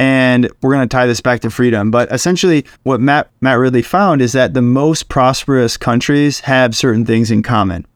and 0.00 0.50
we're 0.62 0.72
going 0.72 0.88
to 0.88 0.92
tie 0.92 1.06
this 1.06 1.20
back 1.20 1.40
to 1.40 1.50
freedom. 1.50 1.90
But 1.90 2.10
essentially, 2.10 2.64
what 2.84 3.02
Matt, 3.02 3.30
Matt 3.42 3.58
Ridley 3.58 3.82
found 3.82 4.22
is 4.22 4.32
that 4.32 4.54
the 4.54 4.62
most 4.62 5.10
prosperous 5.10 5.76
countries 5.76 6.40
have 6.40 6.74
certain 6.74 7.04
things 7.04 7.30
in 7.30 7.42
common, 7.42 7.86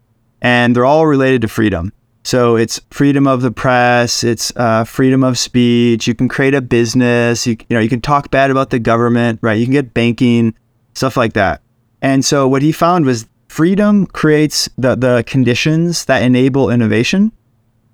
and 0.42 0.76
they're 0.76 0.84
all 0.84 1.06
related 1.06 1.40
to 1.42 1.48
freedom. 1.48 1.94
So 2.22 2.56
it's 2.56 2.78
freedom 2.90 3.26
of 3.26 3.40
the 3.40 3.50
press, 3.50 4.22
it's 4.22 4.52
uh, 4.56 4.84
freedom 4.84 5.24
of 5.24 5.38
speech. 5.38 6.06
You 6.06 6.14
can 6.14 6.28
create 6.28 6.54
a 6.54 6.60
business. 6.60 7.46
You, 7.46 7.56
you 7.68 7.74
know 7.74 7.80
you 7.80 7.88
can 7.88 8.02
talk 8.02 8.30
bad 8.30 8.50
about 8.50 8.68
the 8.68 8.78
government, 8.78 9.38
right? 9.42 9.54
You 9.54 9.64
can 9.64 9.72
get 9.72 9.94
banking, 9.94 10.54
stuff 10.94 11.16
like 11.16 11.32
that. 11.34 11.62
And 12.04 12.22
so 12.22 12.46
what 12.46 12.60
he 12.60 12.70
found 12.70 13.06
was 13.06 13.26
freedom 13.48 14.04
creates 14.04 14.68
the 14.76 14.94
the 14.94 15.24
conditions 15.26 16.04
that 16.04 16.22
enable 16.22 16.68
innovation, 16.68 17.32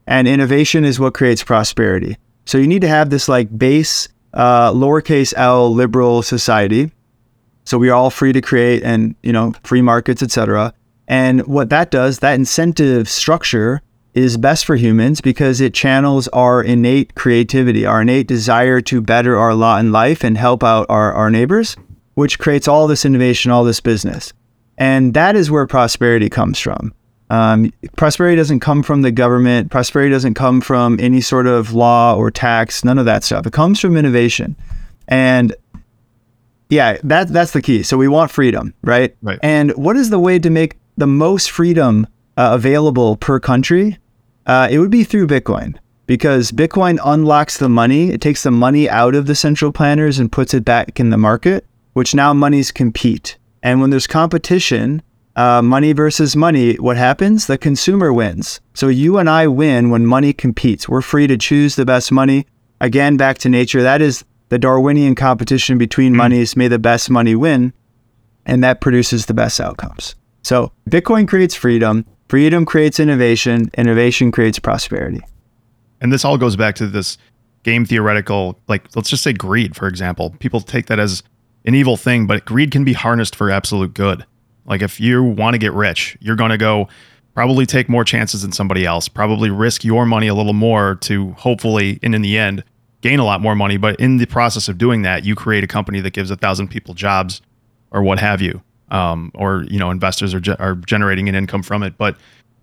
and 0.04 0.26
innovation 0.26 0.84
is 0.84 0.98
what 0.98 1.14
creates 1.14 1.44
prosperity. 1.44 2.16
So 2.44 2.58
you 2.58 2.66
need 2.66 2.82
to 2.82 2.88
have 2.88 3.10
this 3.10 3.28
like 3.28 3.56
base 3.56 4.08
uh, 4.34 4.72
lowercase 4.72 5.32
l 5.36 5.72
liberal 5.72 6.22
society. 6.22 6.90
So 7.64 7.78
we 7.78 7.88
are 7.88 7.94
all 7.94 8.10
free 8.10 8.32
to 8.32 8.40
create 8.40 8.82
and 8.82 9.14
you 9.22 9.32
know 9.32 9.52
free 9.62 9.80
markets, 9.80 10.24
etc. 10.24 10.74
And 11.06 11.46
what 11.46 11.70
that 11.70 11.92
does, 11.92 12.18
that 12.18 12.34
incentive 12.34 13.08
structure 13.08 13.80
is 14.12 14.36
best 14.36 14.64
for 14.64 14.74
humans 14.74 15.20
because 15.20 15.60
it 15.60 15.72
channels 15.72 16.26
our 16.32 16.64
innate 16.64 17.14
creativity, 17.14 17.86
our 17.86 18.02
innate 18.02 18.26
desire 18.26 18.80
to 18.80 19.00
better 19.00 19.38
our 19.38 19.54
lot 19.54 19.78
in 19.78 19.92
life 19.92 20.24
and 20.24 20.36
help 20.36 20.64
out 20.64 20.86
our, 20.88 21.12
our 21.12 21.30
neighbors, 21.30 21.76
which 22.14 22.38
creates 22.38 22.68
all 22.68 22.86
this 22.86 23.04
innovation, 23.04 23.50
all 23.50 23.64
this 23.64 23.80
business. 23.80 24.32
And 24.78 25.14
that 25.14 25.36
is 25.36 25.50
where 25.50 25.66
prosperity 25.66 26.30
comes 26.30 26.58
from. 26.58 26.94
Um, 27.30 27.72
prosperity 27.96 28.36
doesn't 28.36 28.60
come 28.60 28.82
from 28.82 29.02
the 29.02 29.12
government. 29.12 29.70
Prosperity 29.70 30.10
doesn't 30.10 30.34
come 30.34 30.60
from 30.60 30.98
any 31.00 31.20
sort 31.20 31.46
of 31.46 31.72
law 31.72 32.16
or 32.16 32.30
tax. 32.30 32.84
None 32.84 32.98
of 32.98 33.04
that 33.04 33.22
stuff. 33.22 33.46
It 33.46 33.52
comes 33.52 33.78
from 33.78 33.96
innovation, 33.96 34.56
and 35.06 35.54
yeah, 36.70 36.98
that 37.04 37.28
that's 37.28 37.52
the 37.52 37.62
key. 37.62 37.84
So 37.84 37.96
we 37.96 38.08
want 38.08 38.32
freedom, 38.32 38.74
right? 38.82 39.14
Right. 39.22 39.38
And 39.42 39.70
what 39.72 39.96
is 39.96 40.10
the 40.10 40.18
way 40.18 40.40
to 40.40 40.50
make 40.50 40.76
the 40.96 41.06
most 41.06 41.52
freedom 41.52 42.08
uh, 42.36 42.50
available 42.52 43.16
per 43.16 43.38
country? 43.38 43.98
Uh, 44.46 44.66
it 44.68 44.78
would 44.78 44.90
be 44.90 45.04
through 45.04 45.28
Bitcoin 45.28 45.76
because 46.06 46.50
Bitcoin 46.50 46.98
unlocks 47.04 47.58
the 47.58 47.68
money. 47.68 48.10
It 48.10 48.20
takes 48.20 48.42
the 48.42 48.50
money 48.50 48.90
out 48.90 49.14
of 49.14 49.26
the 49.26 49.36
central 49.36 49.70
planners 49.70 50.18
and 50.18 50.32
puts 50.32 50.52
it 50.54 50.64
back 50.64 50.98
in 50.98 51.10
the 51.10 51.16
market, 51.16 51.64
which 51.92 52.14
now 52.14 52.33
monies 52.33 52.70
compete. 52.70 53.37
And 53.62 53.81
when 53.81 53.90
there's 53.90 54.07
competition, 54.07 55.03
uh, 55.37 55.62
money 55.62 55.92
versus 55.92 56.35
money, 56.37 56.74
what 56.74 56.96
happens? 56.96 57.46
The 57.46 57.59
consumer 57.59 58.12
wins. 58.12 58.61
So 58.74 58.88
you 58.88 59.18
and 59.18 59.29
I 59.29 59.46
win 59.46 59.90
when 59.90 60.07
money 60.07 60.33
competes. 60.33 60.88
We're 60.88 61.03
free 61.03 61.26
to 61.26 61.37
choose 61.37 61.76
the 61.76 61.85
best 61.85 62.11
money. 62.11 62.46
Again, 62.81 63.16
back 63.16 63.38
to 63.38 63.48
nature. 63.48 63.83
That 63.83 64.03
is 64.03 64.24
the 64.48 64.59
Darwinian 64.59 65.14
competition 65.14 65.79
between 65.79 66.14
mm. 66.14 66.16
monies. 66.16 66.57
May 66.57 66.68
the 66.68 66.79
best 66.79 67.11
money 67.11 67.35
win. 67.35 67.72
And 68.46 68.64
that 68.64 68.81
produces 68.81 69.26
the 69.26 69.35
best 69.35 69.61
outcomes. 69.61 70.14
So 70.42 70.72
Bitcoin 70.88 71.29
creates 71.29 71.55
freedom. 71.55 72.07
Freedom 72.29 72.64
creates 72.64 72.98
innovation. 72.98 73.70
Innovation 73.76 74.33
creates 74.33 74.59
prosperity. 74.59 75.20
And 76.00 76.12
this 76.12 76.24
all 76.24 76.38
goes 76.38 76.57
back 76.57 76.74
to 76.76 76.87
this 76.87 77.18
game 77.62 77.85
theoretical, 77.85 78.59
like, 78.68 78.85
let's 78.96 79.11
just 79.11 79.22
say 79.22 79.35
greed, 79.35 79.76
for 79.76 79.87
example. 79.87 80.35
People 80.38 80.61
take 80.61 80.87
that 80.87 80.98
as 80.98 81.22
an 81.64 81.74
evil 81.74 81.96
thing, 81.96 82.26
but 82.26 82.44
greed 82.44 82.70
can 82.70 82.84
be 82.84 82.92
harnessed 82.92 83.36
for 83.36 83.50
absolute 83.50 83.94
good. 83.94 84.24
Like 84.66 84.82
if 84.82 85.00
you 85.00 85.22
want 85.22 85.54
to 85.54 85.58
get 85.58 85.72
rich, 85.72 86.16
you're 86.20 86.36
going 86.36 86.50
to 86.50 86.58
go 86.58 86.88
probably 87.34 87.66
take 87.66 87.88
more 87.88 88.04
chances 88.04 88.42
than 88.42 88.52
somebody 88.52 88.84
else, 88.84 89.08
probably 89.08 89.50
risk 89.50 89.84
your 89.84 90.04
money 90.04 90.28
a 90.28 90.34
little 90.34 90.52
more 90.52 90.96
to 90.96 91.32
hopefully, 91.32 91.98
and 92.02 92.14
in 92.14 92.22
the 92.22 92.38
end, 92.38 92.64
gain 93.00 93.18
a 93.18 93.24
lot 93.24 93.40
more 93.40 93.54
money. 93.54 93.76
But 93.76 93.98
in 94.00 94.18
the 94.18 94.26
process 94.26 94.68
of 94.68 94.78
doing 94.78 95.02
that, 95.02 95.24
you 95.24 95.34
create 95.34 95.64
a 95.64 95.66
company 95.66 96.00
that 96.00 96.12
gives 96.12 96.30
a 96.30 96.36
thousand 96.36 96.68
people 96.68 96.94
jobs 96.94 97.40
or 97.90 98.02
what 98.02 98.18
have 98.18 98.40
you. 98.40 98.62
Um, 98.90 99.30
or, 99.34 99.64
you 99.70 99.78
know, 99.78 99.90
investors 99.90 100.34
are, 100.34 100.40
ge- 100.40 100.58
are 100.58 100.74
generating 100.74 101.28
an 101.28 101.34
income 101.36 101.62
from 101.62 101.82
it. 101.84 101.96
But 101.96 102.16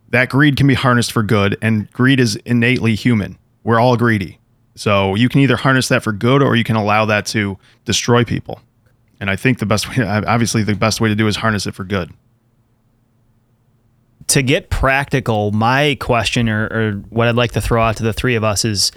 that 0.10 0.29
greed 0.29 0.57
can 0.57 0.67
be 0.67 0.73
harnessed 0.73 1.12
for 1.12 1.23
good, 1.23 1.57
and 1.62 1.89
greed 1.91 2.19
is 2.19 2.36
innately 2.45 2.95
human. 2.95 3.38
We're 3.63 3.79
all 3.79 3.95
greedy. 3.97 4.39
So 4.75 5.15
you 5.15 5.29
can 5.29 5.41
either 5.41 5.55
harness 5.55 5.88
that 5.88 6.03
for 6.03 6.12
good 6.12 6.43
or 6.43 6.55
you 6.55 6.63
can 6.63 6.75
allow 6.75 7.05
that 7.05 7.25
to 7.27 7.57
destroy 7.86 8.23
people. 8.23 8.62
And 9.19 9.30
I 9.30 9.36
think 9.36 9.60
the 9.60 9.65
best 9.65 9.89
way, 9.89 10.03
obviously, 10.06 10.63
the 10.63 10.75
best 10.75 11.01
way 11.01 11.10
to 11.10 11.15
do 11.15 11.27
is 11.27 11.38
harness 11.38 11.67
it 11.67 11.75
for 11.75 11.84
good. 11.84 12.12
To 14.27 14.41
get 14.41 14.69
practical, 14.69 15.51
my 15.51 15.95
question 15.99 16.49
or, 16.49 16.65
or 16.65 16.91
what 17.10 17.27
I'd 17.27 17.36
like 17.36 17.53
to 17.53 17.62
throw 17.62 17.82
out 17.82 17.97
to 17.97 18.03
the 18.03 18.13
three 18.13 18.36
of 18.36 18.43
us 18.43 18.65
is 18.65 18.91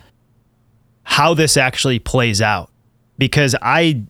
how 1.04 1.34
this 1.34 1.56
actually 1.56 1.98
plays 1.98 2.42
out. 2.42 2.70
Because 3.16 3.54
I 3.62 4.02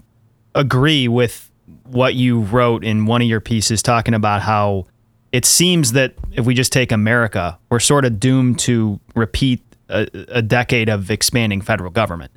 agree 0.55 1.09
with 1.09 1.51
what 1.85 2.15
you 2.15 2.41
wrote 2.41 2.85
in 2.85 3.07
one 3.07 3.23
of 3.23 3.29
your 3.29 3.41
pieces 3.41 3.83
talking 3.83 4.15
about 4.15 4.43
how 4.43 4.87
it 5.33 5.45
seems 5.45 5.93
that 5.93 6.15
if 6.33 6.45
we 6.45 6.55
just 6.55 6.73
take 6.73 6.93
America, 6.93 7.59
we're 7.69 7.81
sort 7.81 8.05
of 8.05 8.19
doomed 8.19 8.59
to 8.61 8.99
repeat 9.15 9.63
a, 9.89 10.09
a, 10.29 10.43
decade 10.43 10.89
of 10.89 11.11
expanding 11.11 11.61
federal 11.61 11.91
government. 11.91 12.31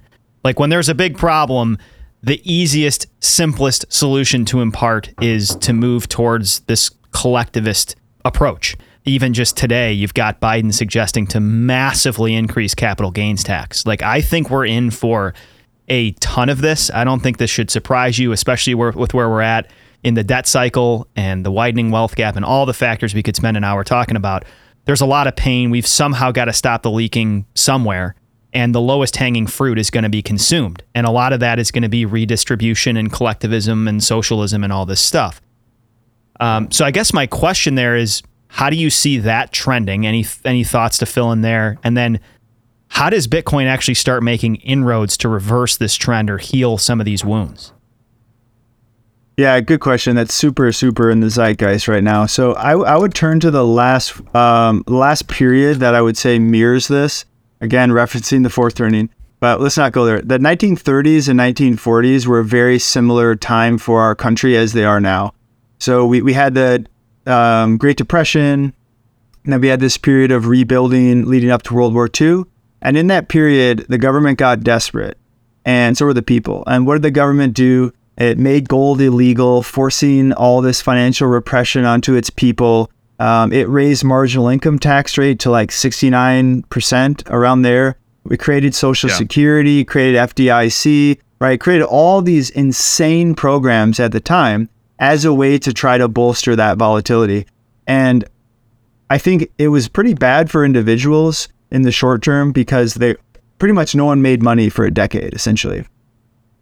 Like 0.44 0.60
when 0.60 0.70
there's 0.70 0.90
a 0.90 0.96
big 0.96 1.18
problem, 1.18 1.78
the 2.24 2.42
easiest, 2.50 3.08
simplest 3.22 3.86
solution 3.92 4.46
to 4.46 4.62
impart 4.62 5.14
is 5.22 5.56
to 5.58 5.74
move 5.74 6.08
towards 6.08 6.62
this 6.62 6.90
collectivist 7.12 7.98
approach. 8.24 8.78
Even 9.06 9.34
just 9.34 9.58
today, 9.58 9.92
you've 9.92 10.14
got 10.14 10.40
Biden 10.40 10.74
suggesting 10.74 11.28
to 11.28 11.42
massively 11.42 12.34
increase 12.34 12.74
capital 12.74 13.12
gains 13.12 13.44
tax. 13.44 13.86
Like, 13.86 14.02
I 14.02 14.22
think 14.22 14.50
we're 14.50 14.66
in 14.66 14.90
for 14.90 15.34
a 15.90 16.12
ton 16.14 16.48
of 16.48 16.62
this. 16.62 16.90
I 16.92 17.04
don't 17.04 17.20
think 17.20 17.38
this 17.38 17.50
should 17.50 17.70
surprise 17.70 18.18
you, 18.18 18.32
especially 18.32 18.74
with 18.74 19.14
where 19.14 19.30
we're 19.30 19.42
at 19.42 19.70
in 20.02 20.14
the 20.14 20.24
debt 20.24 20.48
cycle 20.48 21.10
and 21.18 21.46
the 21.46 21.52
widening 21.52 21.92
wealth 21.92 22.16
gap 22.16 22.38
and 22.38 22.46
all 22.46 22.66
the 22.66 22.74
factors 22.74 23.14
we 23.14 23.22
could 23.22 23.36
spend 23.36 23.58
an 23.58 23.66
hour 23.66 23.84
talking 23.84 24.16
about. 24.16 24.46
There's 24.86 25.02
a 25.02 25.06
lot 25.06 25.28
of 25.28 25.36
pain. 25.36 25.70
We've 25.70 25.88
somehow 25.88 26.32
got 26.32 26.46
to 26.46 26.54
stop 26.54 26.84
the 26.84 26.92
leaking 26.92 27.46
somewhere 27.56 28.16
and 28.54 28.74
the 28.74 28.82
lowest 28.82 29.16
hanging 29.18 29.48
fruit 29.48 29.80
is 29.80 29.90
going 29.90 30.04
to 30.04 30.10
be 30.10 30.22
consumed. 30.22 30.84
And 30.94 31.08
a 31.08 31.12
lot 31.12 31.34
of 31.34 31.40
that 31.40 31.60
is 31.60 31.72
going 31.72 31.84
to 31.84 31.90
be 31.90 32.06
redistribution 32.06 32.96
and 32.98 33.12
collectivism 33.12 33.88
and 33.88 34.04
socialism 34.04 34.64
and 34.64 34.72
all 34.72 34.86
this 34.86 35.02
stuff. 35.02 35.42
Um, 36.40 36.72
so 36.72 36.86
I 36.86 36.92
guess 36.92 37.14
my 37.14 37.28
question 37.28 37.76
there 37.76 37.96
is, 37.96 38.22
how 38.48 38.70
do 38.70 38.76
you 38.76 38.90
see 38.90 39.18
that 39.20 39.52
trending? 39.52 40.06
Any 40.06 40.26
any 40.46 40.64
thoughts 40.64 41.00
to 41.00 41.06
fill 41.08 41.32
in 41.32 41.42
there? 41.42 41.80
And 41.84 41.98
then, 41.98 42.20
how 42.90 43.10
does 43.10 43.28
Bitcoin 43.28 43.66
actually 43.66 43.96
start 43.96 44.22
making 44.22 44.58
inroads 44.58 45.18
to 45.18 45.30
reverse 45.30 45.78
this 45.78 45.96
trend 45.96 46.30
or 46.30 46.38
heal 46.38 46.78
some 46.78 47.00
of 47.00 47.06
these 47.06 47.26
wounds? 47.26 47.74
Yeah, 49.38 49.60
good 49.62 49.80
question. 49.80 50.16
That's 50.16 50.34
super, 50.34 50.72
super 50.72 51.10
in 51.10 51.20
the 51.20 51.30
zeitgeist 51.30 51.88
right 51.88 52.04
now. 52.04 52.28
So 52.28 52.54
I, 52.54 52.74
I 52.74 52.98
would 52.98 53.16
turn 53.16 53.40
to 53.40 53.50
the 53.50 53.66
last 53.66 54.22
um, 54.36 54.84
last 54.88 55.28
period 55.28 55.80
that 55.80 55.96
I 55.96 56.02
would 56.02 56.18
say 56.18 56.38
mirrors 56.38 56.88
this. 56.88 57.26
Again, 57.64 57.92
referencing 57.92 58.44
the 58.44 58.50
fourth 58.50 58.76
turning, 58.76 59.10
but 59.40 59.62
let's 59.62 59.78
not 59.78 59.94
go 59.94 60.04
there. 60.04 60.20
The 60.20 60.38
1930s 60.38 61.30
and 61.30 61.40
1940s 61.40 62.28
were 62.28 62.40
a 62.40 62.44
very 62.44 62.78
similar 62.78 63.38
time 63.38 63.78
for 63.78 64.02
our 64.02 64.16
country 64.16 64.58
as 64.58 64.74
they 64.74 64.84
are 64.84 65.00
now. 65.00 65.34
So 65.80 66.06
we, 66.06 66.22
we 66.22 66.34
had 66.34 66.56
the 66.56 66.86
um, 67.26 67.78
Great 67.78 67.96
Depression, 67.96 68.74
and 69.46 69.54
then 69.54 69.62
we 69.62 69.70
had 69.70 69.80
this 69.80 69.96
period 69.96 70.30
of 70.30 70.48
rebuilding 70.48 71.26
leading 71.26 71.52
up 71.52 71.64
to 71.64 71.74
World 71.74 71.94
War 71.94 72.10
II. 72.20 72.44
And 72.82 72.98
in 72.98 73.08
that 73.08 73.30
period, 73.30 73.86
the 73.88 73.98
government 73.98 74.40
got 74.40 74.60
desperate, 74.60 75.18
and 75.64 75.98
so 75.98 76.04
were 76.04 76.14
the 76.14 76.22
people. 76.22 76.66
And 76.68 76.86
what 76.86 76.96
did 76.96 77.04
the 77.04 77.12
government 77.12 77.54
do? 77.54 77.94
It 78.18 78.38
made 78.38 78.68
gold 78.68 79.00
illegal, 79.00 79.64
forcing 79.64 80.34
all 80.34 80.60
this 80.60 80.82
financial 80.82 81.30
repression 81.30 81.86
onto 81.86 82.14
its 82.14 82.30
people. 82.30 82.92
Um, 83.20 83.54
it 83.54 83.70
raised 83.70 84.04
marginal 84.04 84.48
income 84.48 84.80
tax 84.80 85.18
rate 85.18 85.40
to 85.40 85.52
like 85.52 85.70
69% 85.70 87.30
around 87.30 87.62
there. 87.62 87.98
We 88.24 88.38
created 88.38 88.74
Social 88.74 89.10
yeah. 89.10 89.18
Security, 89.18 89.86
created 89.86 90.18
FDIC, 90.18 91.20
right? 91.40 91.60
Created 91.60 91.86
all 91.86 92.22
these 92.22 92.50
insane 92.50 93.36
programs 93.36 94.00
at 94.00 94.12
the 94.12 94.20
time 94.20 94.70
as 95.00 95.26
a 95.26 95.34
way 95.34 95.58
to 95.60 95.74
try 95.74 95.98
to 95.98 96.08
bolster 96.08 96.56
that 96.56 96.78
volatility. 96.78 97.46
And 97.86 98.26
I 99.10 99.18
think 99.18 99.50
it 99.58 99.68
was 99.68 99.88
pretty 99.88 100.14
bad 100.14 100.50
for 100.50 100.66
individuals 100.66 101.50
in 101.70 101.82
the 101.82 101.92
short 101.92 102.22
term 102.24 102.52
because 102.52 102.94
they 102.96 103.16
pretty 103.60 103.74
much 103.74 103.96
no 103.96 104.06
one 104.06 104.22
made 104.22 104.42
money 104.42 104.70
for 104.70 104.86
a 104.86 104.92
decade, 104.92 105.34
essentially. 105.34 105.86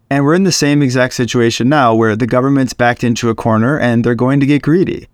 And 0.10 0.26
we're 0.26 0.36
in 0.36 0.44
the 0.44 0.52
same 0.52 0.82
exact 0.82 1.14
situation 1.14 1.70
now 1.70 1.96
where 1.96 2.16
the 2.16 2.28
government's 2.28 2.74
backed 2.74 3.04
into 3.04 3.30
a 3.30 3.36
corner 3.36 3.80
and 3.80 4.04
they're 4.04 4.16
going 4.16 4.40
to 4.42 4.46
get 4.46 4.62
greedy, 4.62 5.08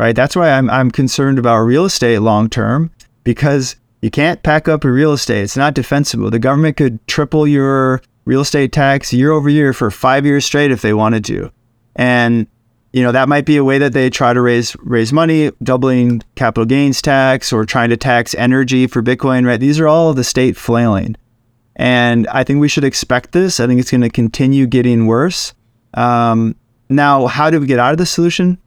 right? 0.00 0.16
That's 0.16 0.34
why 0.34 0.50
I'm, 0.50 0.70
I'm 0.70 0.90
concerned 0.90 1.38
about 1.38 1.58
real 1.58 1.84
estate 1.84 2.20
long 2.20 2.48
term 2.48 2.90
because 3.22 3.76
you 4.00 4.10
can't 4.10 4.42
pack 4.42 4.66
up 4.66 4.82
a 4.82 4.90
real 4.90 5.12
estate. 5.12 5.42
It's 5.42 5.58
not 5.58 5.74
defensible. 5.74 6.30
The 6.30 6.38
government 6.38 6.78
could 6.78 7.06
triple 7.06 7.46
your 7.46 8.00
real 8.24 8.40
estate 8.40 8.72
tax 8.72 9.12
year 9.12 9.30
over 9.30 9.50
year 9.50 9.74
for 9.74 9.90
five 9.90 10.24
years 10.24 10.46
straight 10.46 10.70
if 10.70 10.80
they 10.80 10.94
wanted 10.94 11.22
to. 11.26 11.52
And 11.96 12.46
you 12.94 13.02
know 13.02 13.12
that 13.12 13.28
might 13.28 13.44
be 13.44 13.58
a 13.58 13.62
way 13.62 13.76
that 13.76 13.92
they 13.92 14.08
try 14.08 14.32
to 14.32 14.40
raise 14.40 14.74
raise 14.80 15.12
money, 15.12 15.52
doubling 15.62 16.22
capital 16.34 16.64
gains 16.64 17.02
tax 17.02 17.52
or 17.52 17.66
trying 17.66 17.90
to 17.90 17.96
tax 17.98 18.34
energy 18.36 18.86
for 18.86 19.02
Bitcoin. 19.02 19.46
Right? 19.46 19.60
These 19.60 19.78
are 19.78 19.86
all 19.86 20.14
the 20.14 20.24
state 20.24 20.56
flailing. 20.56 21.14
And 21.76 22.26
I 22.28 22.42
think 22.42 22.60
we 22.60 22.68
should 22.68 22.84
expect 22.84 23.32
this. 23.32 23.60
I 23.60 23.66
think 23.66 23.80
it's 23.80 23.90
going 23.90 24.00
to 24.00 24.10
continue 24.10 24.66
getting 24.66 25.06
worse. 25.06 25.54
Um, 25.92 26.56
now, 26.88 27.26
how 27.26 27.50
do 27.50 27.60
we 27.60 27.66
get 27.66 27.78
out 27.78 27.92
of 27.92 27.98
the 27.98 28.06
solution? 28.06 28.58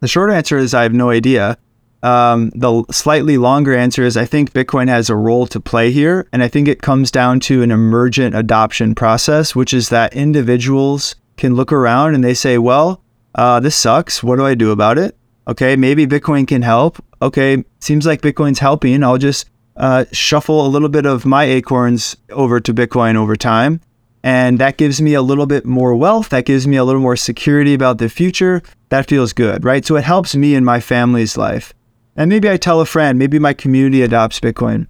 The 0.00 0.08
short 0.08 0.30
answer 0.30 0.56
is 0.56 0.74
I 0.74 0.82
have 0.82 0.94
no 0.94 1.10
idea. 1.10 1.58
Um, 2.02 2.50
the 2.54 2.84
slightly 2.90 3.38
longer 3.38 3.74
answer 3.74 4.04
is 4.04 4.16
I 4.16 4.24
think 4.24 4.52
Bitcoin 4.52 4.88
has 4.88 5.10
a 5.10 5.16
role 5.16 5.46
to 5.48 5.60
play 5.60 5.90
here. 5.90 6.28
And 6.32 6.42
I 6.42 6.48
think 6.48 6.68
it 6.68 6.82
comes 6.82 7.10
down 7.10 7.40
to 7.40 7.62
an 7.62 7.70
emergent 7.70 8.36
adoption 8.36 8.94
process, 8.94 9.56
which 9.56 9.74
is 9.74 9.88
that 9.88 10.14
individuals 10.14 11.16
can 11.36 11.54
look 11.54 11.72
around 11.72 12.14
and 12.14 12.22
they 12.22 12.34
say, 12.34 12.58
well, 12.58 13.02
uh, 13.34 13.60
this 13.60 13.76
sucks. 13.76 14.22
What 14.22 14.36
do 14.36 14.46
I 14.46 14.54
do 14.54 14.70
about 14.70 14.98
it? 14.98 15.16
Okay, 15.46 15.76
maybe 15.76 16.06
Bitcoin 16.06 16.46
can 16.46 16.62
help. 16.62 17.02
Okay, 17.22 17.64
seems 17.80 18.06
like 18.06 18.20
Bitcoin's 18.20 18.58
helping. 18.58 19.02
I'll 19.02 19.18
just 19.18 19.48
uh, 19.76 20.04
shuffle 20.12 20.66
a 20.66 20.68
little 20.68 20.88
bit 20.88 21.06
of 21.06 21.24
my 21.24 21.44
acorns 21.44 22.16
over 22.30 22.60
to 22.60 22.74
Bitcoin 22.74 23.16
over 23.16 23.34
time. 23.34 23.80
And 24.22 24.58
that 24.58 24.76
gives 24.76 25.00
me 25.00 25.14
a 25.14 25.22
little 25.22 25.46
bit 25.46 25.64
more 25.64 25.94
wealth. 25.94 26.30
That 26.30 26.44
gives 26.44 26.66
me 26.66 26.76
a 26.76 26.84
little 26.84 27.00
more 27.00 27.16
security 27.16 27.74
about 27.74 27.98
the 27.98 28.08
future. 28.08 28.62
That 28.88 29.08
feels 29.08 29.32
good, 29.32 29.64
right? 29.64 29.84
So 29.84 29.96
it 29.96 30.04
helps 30.04 30.34
me 30.34 30.54
in 30.54 30.64
my 30.64 30.80
family's 30.80 31.36
life. 31.36 31.72
And 32.16 32.28
maybe 32.28 32.50
I 32.50 32.56
tell 32.56 32.80
a 32.80 32.86
friend, 32.86 33.18
maybe 33.18 33.38
my 33.38 33.52
community 33.52 34.02
adopts 34.02 34.40
Bitcoin. 34.40 34.88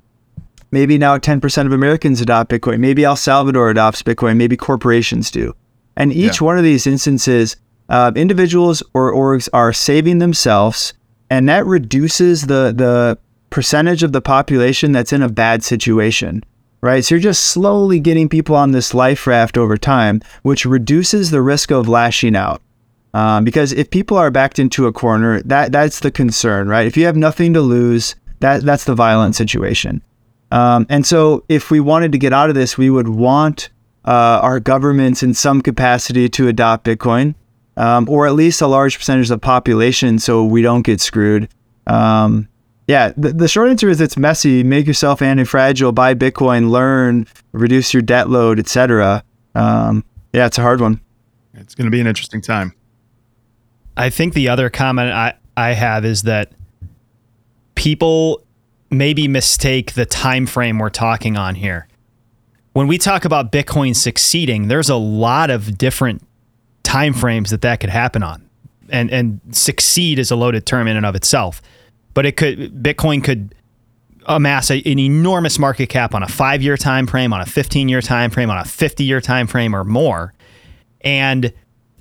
Maybe 0.70 0.98
now 0.98 1.18
10% 1.18 1.66
of 1.66 1.72
Americans 1.72 2.20
adopt 2.20 2.50
Bitcoin. 2.50 2.80
Maybe 2.80 3.04
El 3.04 3.16
Salvador 3.16 3.70
adopts 3.70 4.02
Bitcoin. 4.02 4.36
Maybe 4.36 4.56
corporations 4.56 5.30
do. 5.30 5.54
And 5.96 6.12
each 6.12 6.40
yeah. 6.40 6.46
one 6.46 6.58
of 6.58 6.64
these 6.64 6.86
instances, 6.86 7.56
uh, 7.88 8.12
individuals 8.14 8.82
or 8.94 9.12
orgs 9.12 9.48
are 9.52 9.72
saving 9.72 10.18
themselves, 10.18 10.94
and 11.30 11.48
that 11.48 11.66
reduces 11.66 12.46
the 12.46 12.72
the 12.74 13.18
percentage 13.50 14.02
of 14.02 14.12
the 14.12 14.20
population 14.20 14.92
that's 14.92 15.12
in 15.12 15.22
a 15.22 15.28
bad 15.28 15.62
situation, 15.62 16.44
right? 16.80 17.04
So 17.04 17.14
you're 17.14 17.22
just 17.22 17.44
slowly 17.44 18.00
getting 18.00 18.28
people 18.28 18.54
on 18.54 18.72
this 18.72 18.94
life 18.94 19.26
raft 19.26 19.58
over 19.58 19.76
time, 19.76 20.20
which 20.42 20.64
reduces 20.64 21.30
the 21.30 21.42
risk 21.42 21.70
of 21.70 21.88
lashing 21.88 22.36
out. 22.36 22.62
Um, 23.14 23.44
because 23.44 23.72
if 23.72 23.90
people 23.90 24.16
are 24.16 24.30
backed 24.30 24.58
into 24.58 24.86
a 24.86 24.92
corner, 24.92 25.42
that 25.42 25.72
that's 25.72 26.00
the 26.00 26.10
concern, 26.10 26.68
right? 26.68 26.86
If 26.86 26.96
you 26.96 27.06
have 27.06 27.16
nothing 27.16 27.54
to 27.54 27.60
lose, 27.60 28.14
that 28.40 28.62
that's 28.62 28.84
the 28.84 28.94
violent 28.94 29.34
situation. 29.34 30.02
Um, 30.50 30.86
and 30.88 31.04
so, 31.06 31.44
if 31.48 31.70
we 31.70 31.80
wanted 31.80 32.12
to 32.12 32.18
get 32.18 32.32
out 32.32 32.48
of 32.48 32.54
this, 32.54 32.78
we 32.78 32.90
would 32.90 33.08
want 33.08 33.70
uh, 34.04 34.40
our 34.42 34.60
governments 34.60 35.22
in 35.22 35.34
some 35.34 35.60
capacity 35.60 36.28
to 36.30 36.48
adopt 36.48 36.86
Bitcoin, 36.86 37.34
um, 37.76 38.08
or 38.08 38.26
at 38.26 38.34
least 38.34 38.62
a 38.62 38.66
large 38.66 38.96
percentage 38.96 39.26
of 39.26 39.28
the 39.28 39.38
population, 39.38 40.18
so 40.18 40.44
we 40.44 40.62
don't 40.62 40.82
get 40.82 41.00
screwed. 41.00 41.48
Um, 41.86 42.48
yeah, 42.88 43.12
the, 43.18 43.34
the 43.34 43.48
short 43.48 43.68
answer 43.68 43.90
is 43.90 44.00
it's 44.00 44.16
messy. 44.16 44.64
Make 44.64 44.86
yourself 44.86 45.20
anti-fragile, 45.20 45.92
buy 45.92 46.14
Bitcoin, 46.14 46.70
learn, 46.70 47.26
reduce 47.52 47.92
your 47.92 48.02
debt 48.02 48.30
load, 48.30 48.58
etc. 48.58 49.22
Um, 49.54 50.04
yeah, 50.32 50.46
it's 50.46 50.56
a 50.56 50.62
hard 50.62 50.80
one. 50.80 50.98
It's 51.52 51.74
going 51.74 51.84
to 51.84 51.90
be 51.90 52.00
an 52.00 52.06
interesting 52.06 52.40
time. 52.40 52.74
I 53.98 54.08
think 54.08 54.32
the 54.32 54.48
other 54.48 54.70
comment 54.70 55.12
I, 55.12 55.34
I 55.54 55.74
have 55.74 56.06
is 56.06 56.22
that 56.22 56.52
people 57.74 58.42
maybe 58.90 59.28
mistake 59.28 59.92
the 59.92 60.06
time 60.06 60.46
frame 60.46 60.78
we're 60.78 60.88
talking 60.88 61.36
on 61.36 61.56
here. 61.56 61.88
When 62.72 62.86
we 62.86 62.96
talk 62.96 63.26
about 63.26 63.52
Bitcoin 63.52 63.94
succeeding, 63.94 64.68
there's 64.68 64.88
a 64.88 64.96
lot 64.96 65.50
of 65.50 65.76
different 65.76 66.26
time 66.84 67.12
frames 67.12 67.50
that 67.50 67.60
that 67.60 67.80
could 67.80 67.90
happen 67.90 68.22
on. 68.22 68.48
And 68.88 69.10
and 69.10 69.40
succeed 69.50 70.18
is 70.18 70.30
a 70.30 70.36
loaded 70.36 70.64
term 70.64 70.88
in 70.88 70.96
and 70.96 71.04
of 71.04 71.14
itself 71.14 71.60
but 72.18 72.26
it 72.26 72.36
could 72.36 72.82
Bitcoin 72.82 73.22
could 73.22 73.54
amass 74.26 74.72
a, 74.72 74.82
an 74.84 74.98
enormous 74.98 75.56
market 75.56 75.88
cap 75.88 76.16
on 76.16 76.24
a 76.24 76.26
five 76.26 76.60
year 76.60 76.76
time 76.76 77.06
frame, 77.06 77.32
on 77.32 77.40
a 77.40 77.46
15 77.46 77.88
year 77.88 78.00
time 78.00 78.32
frame, 78.32 78.50
on 78.50 78.58
a 78.58 78.64
50 78.64 79.04
year 79.04 79.20
time 79.20 79.46
frame 79.46 79.72
or 79.72 79.84
more. 79.84 80.34
And 81.02 81.52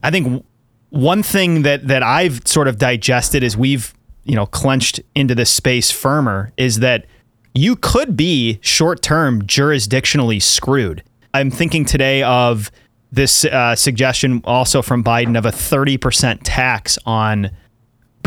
I 0.01 0.09
think 0.09 0.43
one 0.89 1.21
thing 1.21 1.61
that 1.61 1.87
that 1.87 2.01
I've 2.01 2.41
sort 2.47 2.67
of 2.67 2.79
digested 2.79 3.43
as 3.43 3.55
we've 3.55 3.93
you 4.23 4.33
know 4.33 4.47
clenched 4.47 5.01
into 5.13 5.35
this 5.35 5.51
space 5.51 5.91
firmer 5.91 6.51
is 6.57 6.79
that 6.79 7.05
you 7.53 7.75
could 7.75 8.17
be 8.17 8.57
short 8.63 9.03
term 9.03 9.43
jurisdictionally 9.43 10.41
screwed. 10.41 11.03
I'm 11.35 11.51
thinking 11.51 11.85
today 11.85 12.23
of 12.23 12.71
this 13.11 13.45
uh, 13.45 13.75
suggestion 13.75 14.41
also 14.45 14.81
from 14.81 15.03
Biden 15.03 15.37
of 15.37 15.45
a 15.45 15.51
30% 15.51 16.39
tax 16.43 16.97
on 17.05 17.51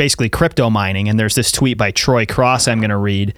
basically 0.00 0.30
crypto 0.30 0.70
mining. 0.70 1.10
And 1.10 1.20
there's 1.20 1.34
this 1.34 1.52
tweet 1.52 1.76
by 1.76 1.90
Troy 1.90 2.24
Cross 2.24 2.68
I'm 2.68 2.80
going 2.80 2.88
to 2.88 2.96
read. 2.96 3.34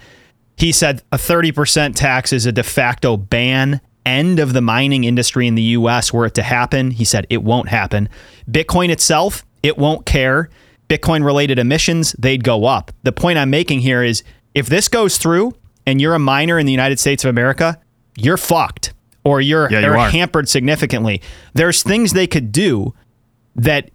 He 0.55 0.71
said 0.71 1.03
a 1.11 1.17
30% 1.17 1.93
tax 1.93 2.31
is 2.31 2.45
a 2.45 2.53
de 2.53 2.63
facto 2.63 3.17
ban 3.17 3.81
end 4.05 4.39
of 4.39 4.53
the 4.53 4.61
mining 4.61 5.03
industry 5.03 5.45
in 5.45 5.55
the 5.55 5.61
US 5.61 6.13
were 6.13 6.25
it 6.25 6.35
to 6.35 6.41
happen. 6.41 6.91
He 6.91 7.03
said 7.03 7.27
it 7.29 7.43
won't 7.43 7.67
happen. 7.67 8.07
Bitcoin 8.49 8.87
itself, 8.87 9.43
it 9.61 9.77
won't 9.77 10.05
care. 10.05 10.49
Bitcoin 10.87 11.25
related 11.25 11.59
emissions, 11.59 12.13
they'd 12.17 12.45
go 12.45 12.63
up. 12.63 12.93
The 13.03 13.11
point 13.11 13.37
I'm 13.37 13.49
making 13.49 13.81
here 13.81 14.01
is 14.01 14.23
if 14.53 14.67
this 14.67 14.87
goes 14.87 15.17
through 15.17 15.51
and 15.85 15.99
you're 15.99 16.15
a 16.15 16.19
miner 16.19 16.57
in 16.57 16.65
the 16.65 16.71
United 16.71 16.97
States 16.97 17.25
of 17.25 17.29
America, 17.29 17.77
you're 18.15 18.37
fucked 18.37 18.93
or 19.25 19.41
you're, 19.41 19.69
yeah, 19.69 19.81
you 19.81 20.11
hampered 20.11 20.47
significantly. 20.47 21.21
There's 21.55 21.83
things 21.83 22.13
they 22.13 22.27
could 22.27 22.53
do 22.53 22.93
that 23.57 23.89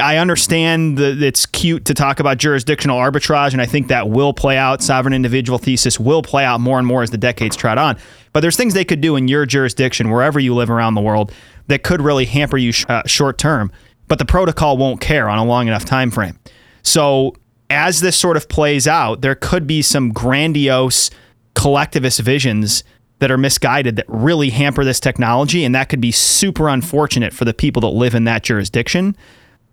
I 0.00 0.16
understand 0.16 0.98
that 0.98 1.22
it's 1.22 1.44
cute 1.44 1.84
to 1.86 1.94
talk 1.94 2.18
about 2.18 2.38
jurisdictional 2.38 2.98
arbitrage, 2.98 3.52
and 3.52 3.60
I 3.60 3.66
think 3.66 3.88
that 3.88 4.08
will 4.08 4.32
play 4.32 4.56
out. 4.56 4.82
Sovereign 4.82 5.12
individual 5.12 5.58
thesis 5.58 6.00
will 6.00 6.22
play 6.22 6.44
out 6.44 6.60
more 6.60 6.78
and 6.78 6.86
more 6.86 7.02
as 7.02 7.10
the 7.10 7.18
decades 7.18 7.56
trot 7.56 7.78
on. 7.78 7.98
But 8.32 8.40
there's 8.40 8.56
things 8.56 8.72
they 8.72 8.84
could 8.84 9.00
do 9.00 9.16
in 9.16 9.28
your 9.28 9.44
jurisdiction, 9.44 10.10
wherever 10.10 10.40
you 10.40 10.54
live 10.54 10.70
around 10.70 10.94
the 10.94 11.02
world, 11.02 11.32
that 11.66 11.82
could 11.82 12.00
really 12.00 12.24
hamper 12.24 12.56
you 12.56 12.72
sh- 12.72 12.86
uh, 12.88 13.02
short 13.06 13.36
term. 13.36 13.70
But 14.08 14.18
the 14.18 14.24
protocol 14.24 14.78
won't 14.78 15.00
care 15.00 15.28
on 15.28 15.38
a 15.38 15.44
long 15.44 15.68
enough 15.68 15.84
time 15.84 16.10
frame. 16.10 16.38
So 16.82 17.34
as 17.68 18.00
this 18.00 18.16
sort 18.16 18.36
of 18.36 18.48
plays 18.48 18.86
out, 18.86 19.20
there 19.20 19.34
could 19.34 19.66
be 19.66 19.82
some 19.82 20.10
grandiose 20.10 21.10
collectivist 21.54 22.20
visions 22.20 22.84
that 23.18 23.30
are 23.30 23.38
misguided 23.38 23.96
that 23.96 24.06
really 24.08 24.50
hamper 24.50 24.84
this 24.84 24.98
technology, 24.98 25.64
and 25.64 25.74
that 25.74 25.88
could 25.88 26.00
be 26.00 26.10
super 26.10 26.68
unfortunate 26.68 27.32
for 27.32 27.44
the 27.44 27.54
people 27.54 27.80
that 27.82 27.88
live 27.88 28.14
in 28.14 28.24
that 28.24 28.42
jurisdiction. 28.42 29.16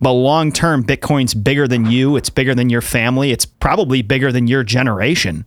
But 0.01 0.11
long 0.11 0.51
term, 0.51 0.83
Bitcoin's 0.83 1.33
bigger 1.33 1.67
than 1.67 1.85
you. 1.85 2.15
It's 2.15 2.29
bigger 2.29 2.55
than 2.55 2.69
your 2.69 2.81
family. 2.81 3.31
It's 3.31 3.45
probably 3.45 4.01
bigger 4.01 4.31
than 4.31 4.47
your 4.47 4.63
generation. 4.63 5.45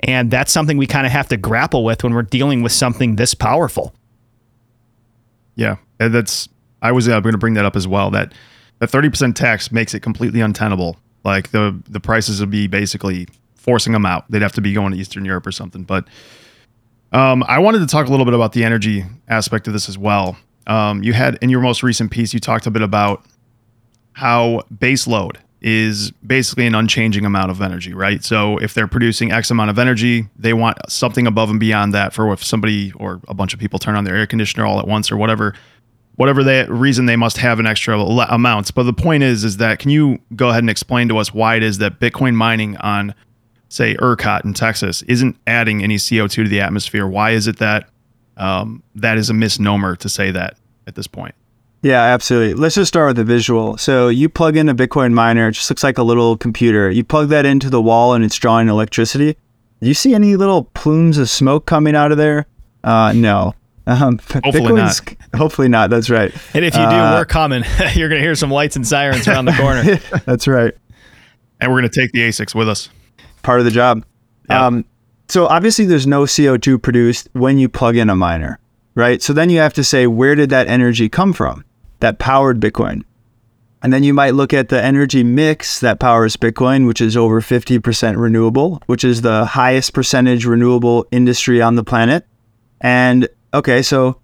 And 0.00 0.30
that's 0.30 0.52
something 0.52 0.76
we 0.76 0.86
kind 0.86 1.06
of 1.06 1.12
have 1.12 1.28
to 1.28 1.36
grapple 1.36 1.84
with 1.84 2.02
when 2.02 2.12
we're 2.12 2.22
dealing 2.22 2.62
with 2.62 2.72
something 2.72 3.16
this 3.16 3.34
powerful. 3.34 3.94
Yeah, 5.54 5.76
that's 5.98 6.48
I 6.82 6.92
was 6.92 7.08
uh, 7.08 7.20
going 7.20 7.32
to 7.32 7.38
bring 7.38 7.54
that 7.54 7.64
up 7.64 7.76
as 7.76 7.88
well. 7.88 8.10
That 8.10 8.34
that 8.80 8.88
thirty 8.88 9.08
percent 9.08 9.36
tax 9.36 9.72
makes 9.72 9.94
it 9.94 10.00
completely 10.00 10.40
untenable. 10.40 10.96
Like 11.24 11.50
the 11.50 11.80
the 11.88 12.00
prices 12.00 12.40
would 12.40 12.50
be 12.50 12.66
basically 12.66 13.28
forcing 13.54 13.92
them 13.92 14.04
out. 14.04 14.30
They'd 14.30 14.42
have 14.42 14.52
to 14.52 14.60
be 14.60 14.72
going 14.72 14.92
to 14.92 14.98
Eastern 14.98 15.24
Europe 15.24 15.46
or 15.46 15.52
something. 15.52 15.82
But 15.82 16.06
um, 17.12 17.42
I 17.48 17.58
wanted 17.58 17.78
to 17.78 17.86
talk 17.86 18.06
a 18.06 18.10
little 18.10 18.26
bit 18.26 18.34
about 18.34 18.52
the 18.52 18.64
energy 18.64 19.04
aspect 19.28 19.66
of 19.66 19.72
this 19.72 19.88
as 19.88 19.96
well. 19.96 20.36
Um, 20.66 21.02
you 21.02 21.12
had 21.12 21.38
in 21.40 21.48
your 21.48 21.60
most 21.60 21.82
recent 21.82 22.10
piece, 22.10 22.34
you 22.34 22.40
talked 22.40 22.66
a 22.66 22.70
bit 22.70 22.82
about 22.82 23.24
how 24.16 24.62
base 24.78 25.06
load 25.06 25.38
is 25.60 26.10
basically 26.26 26.66
an 26.66 26.74
unchanging 26.74 27.26
amount 27.26 27.50
of 27.50 27.60
energy, 27.60 27.92
right? 27.92 28.24
So 28.24 28.56
if 28.58 28.72
they're 28.72 28.88
producing 28.88 29.30
X 29.30 29.50
amount 29.50 29.68
of 29.68 29.78
energy, 29.78 30.26
they 30.38 30.54
want 30.54 30.78
something 30.88 31.26
above 31.26 31.50
and 31.50 31.60
beyond 31.60 31.92
that 31.92 32.14
for 32.14 32.32
if 32.32 32.42
somebody 32.42 32.92
or 32.92 33.20
a 33.28 33.34
bunch 33.34 33.52
of 33.52 33.60
people 33.60 33.78
turn 33.78 33.94
on 33.94 34.04
their 34.04 34.16
air 34.16 34.26
conditioner 34.26 34.64
all 34.64 34.78
at 34.78 34.88
once 34.88 35.12
or 35.12 35.18
whatever, 35.18 35.52
whatever 36.14 36.42
the 36.42 36.64
reason 36.70 37.04
they 37.04 37.14
must 37.16 37.36
have 37.36 37.60
an 37.60 37.66
extra 37.66 37.98
amounts. 37.98 38.70
But 38.70 38.84
the 38.84 38.94
point 38.94 39.22
is, 39.22 39.44
is 39.44 39.58
that 39.58 39.80
can 39.80 39.90
you 39.90 40.18
go 40.34 40.48
ahead 40.48 40.62
and 40.62 40.70
explain 40.70 41.08
to 41.08 41.18
us 41.18 41.34
why 41.34 41.56
it 41.56 41.62
is 41.62 41.76
that 41.78 42.00
Bitcoin 42.00 42.34
mining 42.34 42.78
on, 42.78 43.14
say, 43.68 43.96
ERCOT 43.96 44.46
in 44.46 44.54
Texas 44.54 45.02
isn't 45.02 45.36
adding 45.46 45.82
any 45.82 45.96
CO2 45.96 46.30
to 46.30 46.48
the 46.48 46.62
atmosphere? 46.62 47.06
Why 47.06 47.32
is 47.32 47.48
it 47.48 47.58
that 47.58 47.90
um, 48.38 48.82
that 48.94 49.18
is 49.18 49.28
a 49.28 49.34
misnomer 49.34 49.94
to 49.96 50.08
say 50.08 50.30
that 50.30 50.56
at 50.86 50.94
this 50.94 51.06
point? 51.06 51.34
Yeah, 51.86 52.02
absolutely. 52.02 52.54
Let's 52.54 52.74
just 52.74 52.88
start 52.88 53.10
with 53.10 53.16
the 53.16 53.24
visual. 53.24 53.78
So 53.78 54.08
you 54.08 54.28
plug 54.28 54.56
in 54.56 54.68
a 54.68 54.74
Bitcoin 54.74 55.12
miner, 55.12 55.46
it 55.46 55.52
just 55.52 55.70
looks 55.70 55.84
like 55.84 55.98
a 55.98 56.02
little 56.02 56.36
computer. 56.36 56.90
You 56.90 57.04
plug 57.04 57.28
that 57.28 57.46
into 57.46 57.70
the 57.70 57.80
wall 57.80 58.12
and 58.12 58.24
it's 58.24 58.34
drawing 58.34 58.68
electricity. 58.68 59.36
Do 59.80 59.86
you 59.86 59.94
see 59.94 60.12
any 60.12 60.34
little 60.34 60.64
plumes 60.64 61.16
of 61.16 61.30
smoke 61.30 61.64
coming 61.64 61.94
out 61.94 62.10
of 62.10 62.18
there? 62.18 62.46
Uh, 62.82 63.12
no. 63.14 63.54
Um, 63.88 64.18
hopefully 64.18 64.50
Bitcoin's, 64.52 65.00
not. 65.00 65.16
Hopefully 65.38 65.68
not. 65.68 65.90
That's 65.90 66.10
right. 66.10 66.34
And 66.54 66.64
if 66.64 66.74
you 66.74 66.80
do, 66.80 66.86
uh, 66.86 67.18
we're 67.20 67.24
coming. 67.24 67.62
You're 67.94 68.08
going 68.08 68.20
to 68.20 68.26
hear 68.26 68.34
some 68.34 68.50
lights 68.50 68.74
and 68.74 68.84
sirens 68.84 69.28
around 69.28 69.44
the 69.44 69.52
corner. 69.52 70.00
that's 70.26 70.48
right. 70.48 70.74
And 71.60 71.70
we're 71.70 71.82
going 71.82 71.92
to 71.92 72.00
take 72.00 72.10
the 72.10 72.18
ASICs 72.18 72.52
with 72.52 72.68
us. 72.68 72.88
Part 73.44 73.60
of 73.60 73.64
the 73.64 73.70
job. 73.70 74.04
Um, 74.48 74.84
so 75.28 75.46
obviously, 75.46 75.84
there's 75.84 76.04
no 76.04 76.22
CO2 76.22 76.82
produced 76.82 77.28
when 77.34 77.60
you 77.60 77.68
plug 77.68 77.96
in 77.96 78.10
a 78.10 78.16
miner, 78.16 78.58
right? 78.96 79.22
So 79.22 79.32
then 79.32 79.50
you 79.50 79.60
have 79.60 79.74
to 79.74 79.84
say, 79.84 80.08
where 80.08 80.34
did 80.34 80.50
that 80.50 80.66
energy 80.66 81.08
come 81.08 81.32
from? 81.32 81.64
That 82.00 82.18
powered 82.18 82.60
Bitcoin. 82.60 83.02
And 83.82 83.92
then 83.92 84.02
you 84.02 84.14
might 84.14 84.34
look 84.34 84.52
at 84.52 84.68
the 84.68 84.82
energy 84.82 85.22
mix 85.22 85.80
that 85.80 86.00
powers 86.00 86.36
Bitcoin, 86.36 86.86
which 86.86 87.00
is 87.00 87.16
over 87.16 87.40
50% 87.40 88.16
renewable, 88.16 88.82
which 88.86 89.04
is 89.04 89.22
the 89.22 89.44
highest 89.44 89.92
percentage 89.92 90.44
renewable 90.44 91.06
industry 91.12 91.62
on 91.62 91.76
the 91.76 91.84
planet. 91.84 92.26
And 92.80 93.28
okay, 93.54 93.82
so 93.82 94.20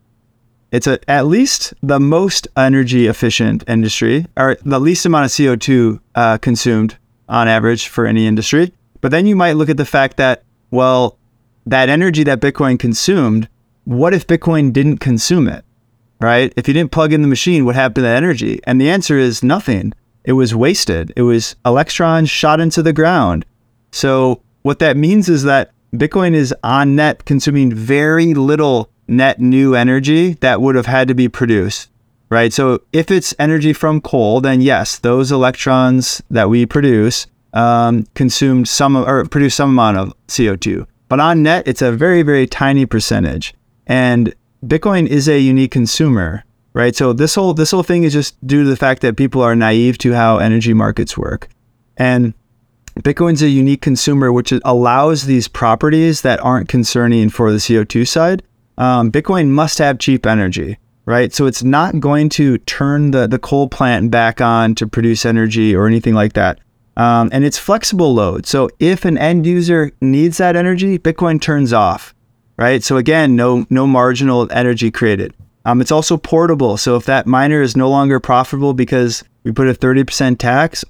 it's 0.73 0.87
a, 0.87 0.99
at 1.09 1.27
least 1.27 1.75
the 1.83 2.01
most 2.01 2.49
energy 2.57 3.07
efficient 3.07 3.63
industry, 3.69 4.27
or 4.37 4.57
the 4.65 4.81
least 4.81 5.05
amount 5.05 5.27
of 5.27 5.31
CO2 5.31 6.01
uh, 6.15 6.39
consumed 6.39 6.97
on 7.29 7.47
average 7.47 7.89
for 7.89 8.07
any 8.07 8.27
industry. 8.27 8.73
But 9.01 9.11
then 9.11 9.27
you 9.27 9.37
might 9.37 9.53
look 9.53 9.69
at 9.69 9.77
the 9.77 9.85
fact 9.85 10.17
that, 10.17 10.45
well, 10.71 11.19
that 11.67 11.89
energy 11.89 12.25
that 12.25 12.41
Bitcoin 12.41 12.79
consumed, 12.79 13.49
what 13.85 14.15
if 14.15 14.27
Bitcoin 14.27 14.73
didn't 14.73 14.99
consume 14.99 15.47
it? 15.47 15.65
Right? 16.23 16.53
If 16.57 16.69
you 16.69 16.75
didn't 16.75 16.93
plug 16.93 17.13
in 17.13 17.23
the 17.23 17.29
machine, 17.29 17.65
what 17.65 17.75
happened 17.75 17.97
to 17.97 18.03
the 18.03 18.09
energy? 18.09 18.61
And 18.65 18.81
the 18.81 18.91
answer 18.91 19.19
is 19.19 19.43
nothing. 19.43 19.93
It 20.25 20.33
was 20.33 20.55
wasted. 20.55 21.13
It 21.17 21.23
was 21.23 21.57
electrons 21.67 22.31
shot 22.31 22.61
into 22.61 22.83
the 22.83 22.93
ground. 22.93 23.45
So 23.91 24.43
what 24.63 24.79
that 24.79 24.97
means 24.97 25.29
is 25.29 25.43
that 25.43 25.73
Bitcoin 25.95 26.35
is 26.35 26.55
on 26.63 26.97
net 26.97 27.25
consuming 27.25 27.75
very 27.75 28.33
little 28.33 28.91
net 29.09 29.41
new 29.41 29.75
energy 29.75 30.35
that 30.35 30.61
would 30.61 30.75
have 30.75 30.87
had 30.87 31.09
to 31.09 31.15
be 31.15 31.29
produced, 31.29 31.91
right? 32.31 32.53
So 32.53 32.81
if 32.93 33.11
it's 33.11 33.35
energy 33.39 33.73
from 33.73 34.01
coal, 34.01 34.41
then 34.41 34.61
yes, 34.63 34.99
those 34.99 35.31
electrons 35.31 36.23
that 36.31 36.49
we 36.49 36.65
produce 36.65 37.27
um, 37.53 38.07
consumed 38.15 38.69
some 38.69 38.97
or 38.97 39.27
produce 39.27 39.55
some 39.55 39.71
amount 39.71 39.99
of 39.99 40.15
CO2. 40.29 40.87
But 41.09 41.21
on 41.21 41.43
net, 41.43 41.69
it's 41.69 41.83
a 41.83 41.93
very, 41.93 42.23
very 42.23 42.47
tiny 42.47 42.87
percentage. 42.87 43.53
And 43.87 44.35
Bitcoin 44.65 45.09
is 45.09 45.29
a 45.29 45.41
unique 45.41 45.73
consumer, 45.73 46.45
right? 46.73 46.95
So 46.95 47.13
this 47.13 47.35
whole 47.35 47.53
this 47.53 47.73
whole 47.73 47.83
thing 47.83 48.05
is 48.05 48.13
just 48.13 48.45
due 48.47 48.63
to 48.63 48.71
the 48.71 48.77
fact 48.77 49.03
that 49.03 49.17
people 49.17 49.43
are 49.43 49.57
naive 49.57 49.99
to 49.99 50.13
how 50.13 50.39
energy 50.39 50.73
markets 50.73 51.19
work. 51.19 51.49
And 51.97 52.33
Bitcoin's 53.01 53.43
a 53.43 53.49
unique 53.49 53.83
consumer, 53.83 54.33
which 54.33 54.53
allows 54.65 55.25
these 55.27 55.49
properties 55.49 56.23
that 56.23 56.39
aren't 56.41 56.69
concerning 56.69 57.29
for 57.29 57.51
the 57.51 57.59
CO2 57.59 58.07
side. 58.07 58.45
Um, 58.79 59.11
Bitcoin 59.11 59.49
must 59.49 59.79
have 59.79 59.99
cheap 59.99 60.27
energy, 60.27 60.79
right? 61.07 61.33
So 61.33 61.47
it's 61.47 61.65
not 61.65 61.99
going 61.99 62.29
to 62.31 62.59
turn 62.59 63.11
the, 63.11 63.27
the 63.27 63.39
coal 63.39 63.69
plant 63.69 64.11
back 64.13 64.41
on 64.41 64.75
to 64.77 64.87
produce 64.87 65.27
energy 65.27 65.75
or 65.75 65.87
anything 65.89 66.15
like 66.15 66.35
that. 66.35 66.61
Um, 66.97 67.31
and 67.33 67.45
it's 67.45 67.59
flexible 67.59 68.15
load. 68.15 68.47
So 68.47 68.69
if 68.79 69.05
an 69.05 69.19
end 69.19 69.47
user 69.47 69.91
needs 70.01 70.39
that 70.39 70.55
energy, 70.55 70.99
Bitcoin 70.99 71.41
turns 71.41 71.73
off 71.73 72.15
right? 72.57 72.83
So 72.83 72.97
again, 72.97 73.37
no 73.37 73.67
no 73.71 73.87
marginal 73.87 74.51
energy 74.53 74.91
created. 74.91 75.35
Um, 75.65 75.81
it's 75.81 75.93
also 75.93 76.17
portable. 76.17 76.77
So 76.77 76.97
if 76.97 77.05
that 77.07 77.27
miner 77.27 77.63
is 77.63 77.77
no 77.77 77.89
longer 77.89 78.19
profitable 78.19 78.75
because 78.75 79.23
we 79.45 79.53
put 79.53 79.69
a 79.69 79.75
30% 79.75 80.39
tax, 80.39 80.85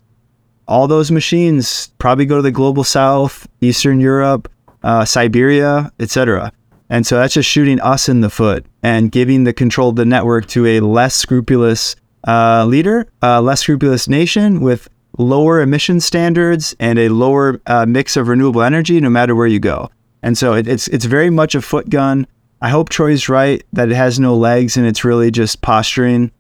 all 0.66 0.88
those 0.88 1.10
machines 1.10 1.88
probably 1.98 2.24
go 2.24 2.36
to 2.36 2.42
the 2.42 2.50
global 2.50 2.84
south, 2.84 3.46
Eastern 3.60 4.00
Europe, 4.00 4.50
uh, 4.82 5.04
Siberia, 5.04 5.92
etc. 6.00 6.52
And 6.88 7.06
so 7.06 7.16
that's 7.16 7.34
just 7.34 7.48
shooting 7.48 7.80
us 7.80 8.08
in 8.08 8.20
the 8.20 8.30
foot 8.30 8.66
and 8.82 9.12
giving 9.12 9.44
the 9.44 9.52
control 9.52 9.90
of 9.90 9.96
the 9.96 10.04
network 10.04 10.46
to 10.48 10.66
a 10.66 10.80
less 10.80 11.14
scrupulous 11.14 11.96
uh, 12.26 12.64
leader, 12.66 13.08
a 13.20 13.42
less 13.42 13.60
scrupulous 13.60 14.08
nation 14.08 14.60
with 14.60 14.88
lower 15.18 15.60
emission 15.60 16.00
standards 16.00 16.74
and 16.80 16.98
a 16.98 17.08
lower 17.08 17.60
uh, 17.66 17.84
mix 17.86 18.16
of 18.16 18.28
renewable 18.28 18.62
energy 18.62 19.00
no 19.00 19.10
matter 19.10 19.34
where 19.34 19.46
you 19.46 19.60
go. 19.60 19.90
And 20.22 20.38
so 20.38 20.54
it, 20.54 20.68
it's 20.68 20.88
it's 20.88 21.04
very 21.04 21.30
much 21.30 21.54
a 21.54 21.62
foot 21.62 21.90
gun. 21.90 22.26
I 22.60 22.70
hope 22.70 22.88
Troy's 22.88 23.28
right 23.28 23.62
that 23.72 23.90
it 23.90 23.96
has 23.96 24.20
no 24.20 24.36
legs 24.36 24.76
and 24.76 24.86
it's 24.86 25.04
really 25.04 25.30
just 25.30 25.62
posturing. 25.62 26.30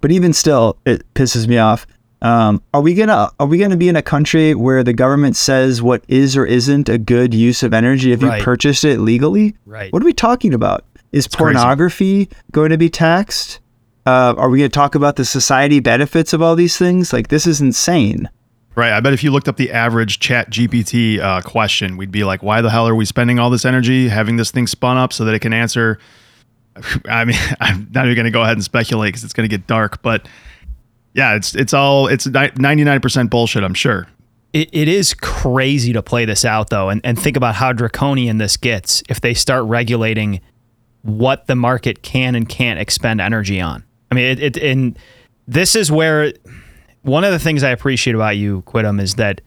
But 0.00 0.12
even 0.12 0.32
still, 0.32 0.76
it 0.84 1.02
pisses 1.14 1.48
me 1.48 1.58
off. 1.58 1.86
Um, 2.22 2.62
are 2.74 2.80
we 2.80 2.94
gonna 2.94 3.30
are 3.38 3.46
we 3.46 3.58
gonna 3.58 3.76
be 3.76 3.88
in 3.88 3.96
a 3.96 4.02
country 4.02 4.54
where 4.54 4.82
the 4.82 4.92
government 4.92 5.36
says 5.36 5.82
what 5.82 6.04
is 6.08 6.36
or 6.36 6.44
isn't 6.44 6.88
a 6.88 6.98
good 6.98 7.34
use 7.34 7.62
of 7.62 7.74
energy 7.74 8.12
if 8.12 8.22
right. 8.22 8.38
you 8.38 8.44
purchased 8.44 8.84
it 8.84 9.00
legally? 9.00 9.54
Right. 9.64 9.92
What 9.92 10.02
are 10.02 10.06
we 10.06 10.12
talking 10.12 10.54
about? 10.54 10.84
Is 11.12 11.26
it's 11.26 11.34
pornography 11.34 12.26
crazy. 12.26 12.42
going 12.52 12.70
to 12.70 12.78
be 12.78 12.90
taxed? 12.90 13.60
Uh, 14.04 14.34
are 14.36 14.48
we 14.48 14.58
going 14.58 14.70
to 14.70 14.74
talk 14.74 14.94
about 14.94 15.16
the 15.16 15.24
society 15.24 15.80
benefits 15.80 16.32
of 16.32 16.40
all 16.40 16.54
these 16.54 16.76
things? 16.76 17.12
Like 17.12 17.28
this 17.28 17.46
is 17.46 17.60
insane. 17.60 18.28
Right. 18.76 18.92
I 18.92 19.00
bet 19.00 19.14
if 19.14 19.24
you 19.24 19.30
looked 19.30 19.48
up 19.48 19.56
the 19.56 19.72
average 19.72 20.20
chat 20.20 20.50
GPT 20.50 21.18
uh, 21.18 21.40
question, 21.40 21.96
we'd 21.96 22.12
be 22.12 22.24
like, 22.24 22.42
why 22.42 22.60
the 22.60 22.68
hell 22.68 22.86
are 22.86 22.94
we 22.94 23.06
spending 23.06 23.38
all 23.38 23.48
this 23.48 23.64
energy 23.64 24.08
having 24.08 24.36
this 24.36 24.50
thing 24.50 24.66
spun 24.66 24.98
up 24.98 25.14
so 25.14 25.24
that 25.24 25.34
it 25.34 25.38
can 25.38 25.54
answer? 25.54 25.98
I 27.08 27.24
mean, 27.24 27.36
I'm 27.60 27.88
not 27.92 28.04
even 28.04 28.14
going 28.14 28.26
to 28.26 28.30
go 28.30 28.42
ahead 28.42 28.52
and 28.52 28.62
speculate 28.62 29.08
because 29.08 29.24
it's 29.24 29.32
going 29.32 29.48
to 29.48 29.56
get 29.56 29.66
dark, 29.66 30.02
but 30.02 30.28
yeah, 31.14 31.34
it's, 31.34 31.54
it's 31.54 31.72
all, 31.72 32.06
it's 32.06 32.26
99% 32.26 33.30
bullshit, 33.30 33.64
I'm 33.64 33.72
sure. 33.72 34.06
It, 34.52 34.68
it 34.72 34.88
is 34.88 35.14
crazy 35.14 35.94
to 35.94 36.02
play 36.02 36.26
this 36.26 36.44
out 36.44 36.68
though. 36.68 36.90
And, 36.90 37.00
and 37.02 37.18
think 37.18 37.38
about 37.38 37.54
how 37.54 37.72
draconian 37.72 38.36
this 38.36 38.58
gets 38.58 39.02
if 39.08 39.22
they 39.22 39.32
start 39.32 39.64
regulating 39.64 40.42
what 41.00 41.46
the 41.46 41.56
market 41.56 42.02
can 42.02 42.34
and 42.34 42.46
can't 42.46 42.78
expend 42.78 43.22
energy 43.22 43.58
on. 43.58 43.84
I 44.10 44.14
mean, 44.14 44.24
it, 44.24 44.40
it 44.40 44.56
and 44.58 44.98
this 45.48 45.74
is 45.74 45.90
where 45.90 46.32
one 47.06 47.24
of 47.24 47.32
the 47.32 47.38
things 47.38 47.62
I 47.62 47.70
appreciate 47.70 48.14
about 48.14 48.36
you, 48.36 48.62
Quittem, 48.62 49.00
is 49.00 49.14
that 49.14 49.40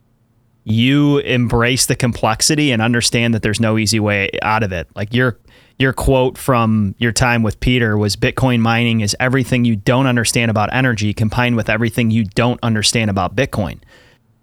you 0.63 1.17
embrace 1.19 1.85
the 1.85 1.95
complexity 1.95 2.71
and 2.71 2.81
understand 2.81 3.33
that 3.33 3.41
there's 3.41 3.59
no 3.59 3.77
easy 3.77 3.99
way 3.99 4.29
out 4.41 4.63
of 4.63 4.71
it. 4.71 4.87
Like 4.95 5.13
your 5.13 5.37
your 5.77 5.93
quote 5.93 6.37
from 6.37 6.93
your 6.97 7.11
time 7.11 7.41
with 7.41 7.59
Peter 7.59 7.97
was 7.97 8.15
Bitcoin 8.15 8.59
mining 8.59 8.99
is 8.99 9.15
everything 9.19 9.63
you 9.63 9.77
don't 9.77 10.07
understand 10.07 10.51
about 10.51 10.73
energy 10.73 11.13
combined 11.13 11.55
with 11.55 11.69
everything 11.69 12.11
you 12.11 12.25
don't 12.25 12.59
understand 12.61 13.09
about 13.09 13.35
Bitcoin. 13.35 13.79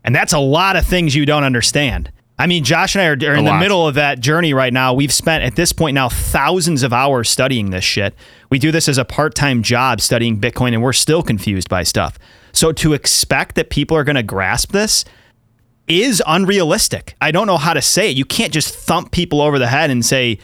And 0.03 0.14
that's 0.14 0.33
a 0.33 0.39
lot 0.39 0.77
of 0.77 0.87
things 0.87 1.14
you 1.14 1.27
don't 1.27 1.45
understand. 1.45 2.11
I 2.39 2.47
mean, 2.47 2.64
Josh 2.64 2.95
and 2.95 3.03
I 3.03 3.07
are, 3.07 3.33
are 3.33 3.37
in 3.37 3.45
the 3.45 3.59
middle 3.59 3.87
of 3.87 3.95
that 3.95 4.21
journey 4.21 4.53
right 4.53 4.73
now. 4.73 4.93
We've 4.93 5.12
spent 5.12 5.43
at 5.43 5.57
this 5.57 5.73
point 5.73 5.95
now 5.95 6.09
thousands 6.09 6.83
of 6.83 6.93
hours 6.93 7.31
studying 7.31 7.71
this 7.71 7.85
shit. 7.85 8.14
We 8.51 8.59
do 8.59 8.71
this 8.71 8.89
as 8.89 8.99
a 8.99 9.05
part 9.05 9.35
time 9.35 9.62
job 9.62 10.01
studying 10.01 10.39
Bitcoin, 10.39 10.75
and 10.75 10.83
we're 10.83 10.93
still 10.93 11.23
confused 11.23 11.69
by 11.69 11.83
stuff. 11.83 12.19
So 12.57 12.73
to 12.73 12.95
expect 12.95 13.55
that 13.57 13.71
people 13.71 13.97
are 13.97 14.05
going 14.05 14.17
to 14.17 14.23
grasp 14.23 14.73
this 14.73 15.05
is 15.89 16.23
unrealistic. 16.27 17.15
I 17.21 17.31
don't 17.31 17.47
know 17.47 17.59
how 17.59 17.75
to 17.75 17.83
say 17.83 18.11
it. 18.11 18.17
You 18.17 18.25
can't 18.25 18.53
just 18.53 18.75
thump 18.75 19.13
people 19.13 19.41
over 19.41 19.59
the 19.59 19.69
head 19.69 19.91
and 19.91 20.05
say, 20.05 20.39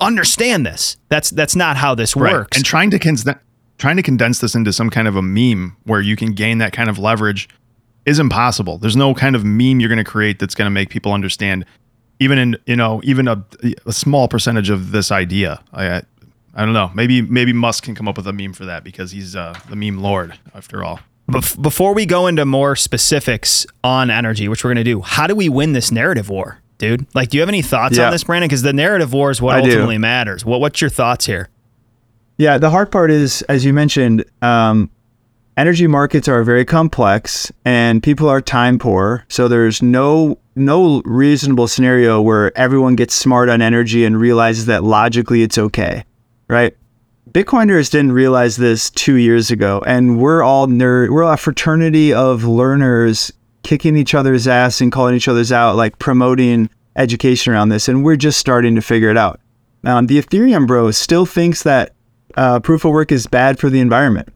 "Understand 0.00 0.66
this." 0.66 0.96
That's 1.08 1.30
that's 1.30 1.54
not 1.54 1.76
how 1.76 1.94
this 1.94 2.16
right. 2.16 2.32
works. 2.32 2.56
And 2.56 2.64
trying 2.64 2.90
to 2.90 2.98
cons- 2.98 3.24
trying 3.78 3.96
to 3.96 4.02
condense 4.02 4.40
this 4.40 4.54
into 4.54 4.72
some 4.72 4.90
kind 4.90 5.06
of 5.06 5.16
a 5.16 5.22
meme 5.22 5.76
where 5.84 6.00
you 6.00 6.16
can 6.16 6.32
gain 6.32 6.58
that 6.58 6.72
kind 6.72 6.88
of 6.88 6.98
leverage 6.98 7.48
is 8.06 8.18
impossible. 8.18 8.78
There's 8.78 8.96
no 8.96 9.14
kind 9.14 9.36
of 9.36 9.44
meme 9.44 9.78
you're 9.78 9.88
going 9.88 9.98
to 9.98 10.04
create 10.04 10.38
that's 10.38 10.54
going 10.54 10.66
to 10.66 10.70
make 10.70 10.90
people 10.90 11.12
understand 11.12 11.64
even 12.18 12.38
in 12.38 12.56
you 12.66 12.76
know 12.76 13.00
even 13.04 13.28
a, 13.28 13.44
a 13.86 13.92
small 13.92 14.28
percentage 14.28 14.70
of 14.70 14.92
this 14.92 15.10
idea. 15.12 15.62
I 15.72 16.02
I 16.54 16.64
don't 16.64 16.74
know. 16.74 16.90
Maybe 16.94 17.22
maybe 17.22 17.52
Musk 17.52 17.84
can 17.84 17.94
come 17.94 18.08
up 18.08 18.16
with 18.16 18.26
a 18.26 18.32
meme 18.32 18.52
for 18.52 18.64
that 18.64 18.84
because 18.84 19.10
he's 19.10 19.36
uh, 19.36 19.58
the 19.68 19.76
meme 19.76 19.98
lord 19.98 20.38
after 20.54 20.84
all. 20.84 21.00
Bef- 21.32 21.60
before 21.60 21.94
we 21.94 22.06
go 22.06 22.26
into 22.26 22.44
more 22.44 22.76
specifics 22.76 23.66
on 23.82 24.10
energy, 24.10 24.48
which 24.48 24.64
we're 24.64 24.68
going 24.74 24.84
to 24.84 24.90
do, 24.90 25.00
how 25.00 25.26
do 25.26 25.34
we 25.34 25.48
win 25.48 25.72
this 25.72 25.90
narrative 25.90 26.28
war, 26.28 26.58
dude? 26.78 27.06
Like, 27.14 27.30
do 27.30 27.36
you 27.36 27.40
have 27.42 27.48
any 27.48 27.62
thoughts 27.62 27.96
Yeah. 27.98 28.06
on 28.06 28.12
this, 28.12 28.24
Brandon? 28.24 28.48
Because 28.48 28.62
the 28.62 28.72
narrative 28.72 29.12
war 29.12 29.30
is 29.30 29.40
what 29.40 29.56
I 29.56 29.60
do. 29.62 29.68
ultimately 29.70 29.98
matters. 29.98 30.44
What 30.44 30.60
What's 30.60 30.80
your 30.80 30.90
thoughts 30.90 31.26
here? 31.26 31.48
Yeah, 32.38 32.58
the 32.58 32.70
hard 32.70 32.90
part 32.90 33.10
is, 33.10 33.42
as 33.42 33.64
you 33.64 33.72
mentioned, 33.72 34.24
um, 34.40 34.90
energy 35.56 35.86
markets 35.86 36.28
are 36.28 36.42
very 36.44 36.64
complex, 36.64 37.52
and 37.64 38.02
people 38.02 38.28
are 38.28 38.40
time 38.40 38.78
poor. 38.78 39.24
So 39.28 39.48
there's 39.48 39.82
no 39.82 40.38
no 40.54 41.00
reasonable 41.06 41.66
scenario 41.66 42.20
where 42.20 42.56
everyone 42.58 42.94
gets 42.94 43.14
smart 43.14 43.48
on 43.48 43.62
energy 43.62 44.04
and 44.04 44.18
realizes 44.20 44.66
that 44.66 44.84
logically 44.84 45.42
it's 45.42 45.56
okay, 45.56 46.04
right? 46.48 46.76
Bitcoiners 47.32 47.90
didn't 47.90 48.12
realize 48.12 48.58
this 48.58 48.90
two 48.90 49.14
years 49.14 49.50
ago, 49.50 49.82
and 49.86 50.18
we're 50.18 50.42
all 50.42 50.66
nerd. 50.66 51.08
We're 51.08 51.22
a 51.22 51.38
fraternity 51.38 52.12
of 52.12 52.44
learners 52.44 53.32
kicking 53.62 53.96
each 53.96 54.14
other's 54.14 54.46
ass 54.46 54.82
and 54.82 54.92
calling 54.92 55.14
each 55.14 55.28
other's 55.28 55.50
out, 55.50 55.74
like 55.74 55.98
promoting 55.98 56.68
education 56.94 57.54
around 57.54 57.70
this, 57.70 57.88
and 57.88 58.04
we're 58.04 58.16
just 58.16 58.38
starting 58.38 58.74
to 58.74 58.82
figure 58.82 59.08
it 59.08 59.16
out. 59.16 59.40
Um, 59.84 60.08
the 60.08 60.20
Ethereum 60.20 60.66
bro 60.66 60.90
still 60.90 61.24
thinks 61.24 61.62
that 61.62 61.94
uh, 62.36 62.60
proof 62.60 62.84
of 62.84 62.92
work 62.92 63.10
is 63.10 63.26
bad 63.26 63.58
for 63.58 63.70
the 63.70 63.80
environment. 63.80 64.28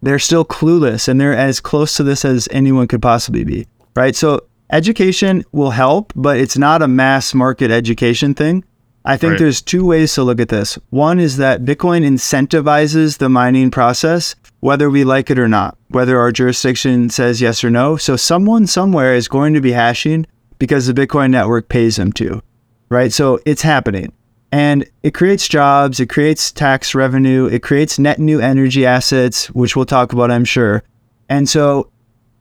They're 0.00 0.20
still 0.20 0.44
clueless, 0.44 1.08
and 1.08 1.20
they're 1.20 1.36
as 1.36 1.58
close 1.58 1.96
to 1.96 2.04
this 2.04 2.24
as 2.24 2.48
anyone 2.52 2.86
could 2.86 3.02
possibly 3.02 3.42
be, 3.42 3.66
right? 3.96 4.14
So 4.14 4.46
education 4.70 5.44
will 5.50 5.70
help, 5.70 6.12
but 6.14 6.36
it's 6.36 6.56
not 6.56 6.82
a 6.82 6.88
mass 6.88 7.34
market 7.34 7.72
education 7.72 8.32
thing. 8.32 8.62
I 9.04 9.16
think 9.16 9.32
Right. 9.32 9.38
there's 9.40 9.60
two 9.60 9.84
ways 9.84 10.14
to 10.14 10.22
look 10.22 10.40
at 10.40 10.48
this. 10.48 10.78
One 10.90 11.18
is 11.18 11.36
that 11.38 11.64
Bitcoin 11.64 12.04
incentivizes 12.04 13.18
the 13.18 13.28
mining 13.28 13.70
process, 13.70 14.36
whether 14.60 14.88
we 14.88 15.02
like 15.02 15.30
it 15.30 15.38
or 15.38 15.48
not, 15.48 15.76
whether 15.88 16.20
our 16.20 16.30
jurisdiction 16.30 17.10
says 17.10 17.40
yes 17.40 17.64
or 17.64 17.70
no. 17.70 17.96
So 17.96 18.16
someone 18.16 18.66
somewhere 18.66 19.14
is 19.14 19.26
going 19.26 19.54
to 19.54 19.60
be 19.60 19.72
hashing 19.72 20.26
because 20.58 20.86
the 20.86 20.94
Bitcoin 20.94 21.30
network 21.30 21.68
pays 21.68 21.96
them 21.96 22.12
to, 22.12 22.42
right? 22.88 23.12
So 23.12 23.40
it's 23.44 23.62
happening. 23.62 24.12
And 24.52 24.84
it 25.02 25.14
creates 25.14 25.48
jobs, 25.48 25.98
it 25.98 26.10
creates 26.10 26.52
tax 26.52 26.94
revenue, 26.94 27.46
it 27.46 27.62
creates 27.62 27.98
net 27.98 28.18
new 28.18 28.38
energy 28.38 28.84
assets, 28.86 29.46
which 29.50 29.74
we'll 29.74 29.86
talk 29.86 30.12
about, 30.12 30.30
I'm 30.30 30.44
sure. 30.44 30.84
And 31.28 31.48
so 31.48 31.90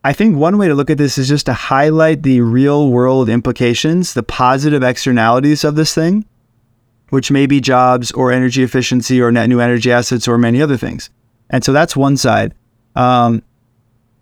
I 0.03 0.13
think 0.13 0.35
one 0.35 0.57
way 0.57 0.67
to 0.67 0.75
look 0.75 0.89
at 0.89 0.97
this 0.97 1.17
is 1.17 1.29
just 1.29 1.45
to 1.45 1.53
highlight 1.53 2.23
the 2.23 2.41
real 2.41 2.89
world 2.89 3.29
implications, 3.29 4.13
the 4.13 4.23
positive 4.23 4.83
externalities 4.83 5.63
of 5.63 5.75
this 5.75 5.95
thing, 5.95 6.25
which 7.11 7.29
may 7.29 7.45
be 7.45 7.61
jobs 7.61 8.11
or 8.13 8.31
energy 8.31 8.63
efficiency 8.63 9.21
or 9.21 9.31
net 9.31 9.47
new 9.47 9.59
energy 9.59 9.91
assets 9.91 10.27
or 10.27 10.37
many 10.37 10.61
other 10.61 10.77
things. 10.77 11.09
And 11.49 11.63
so 11.63 11.71
that's 11.71 11.95
one 11.95 12.17
side. 12.17 12.55
Um, 12.95 13.43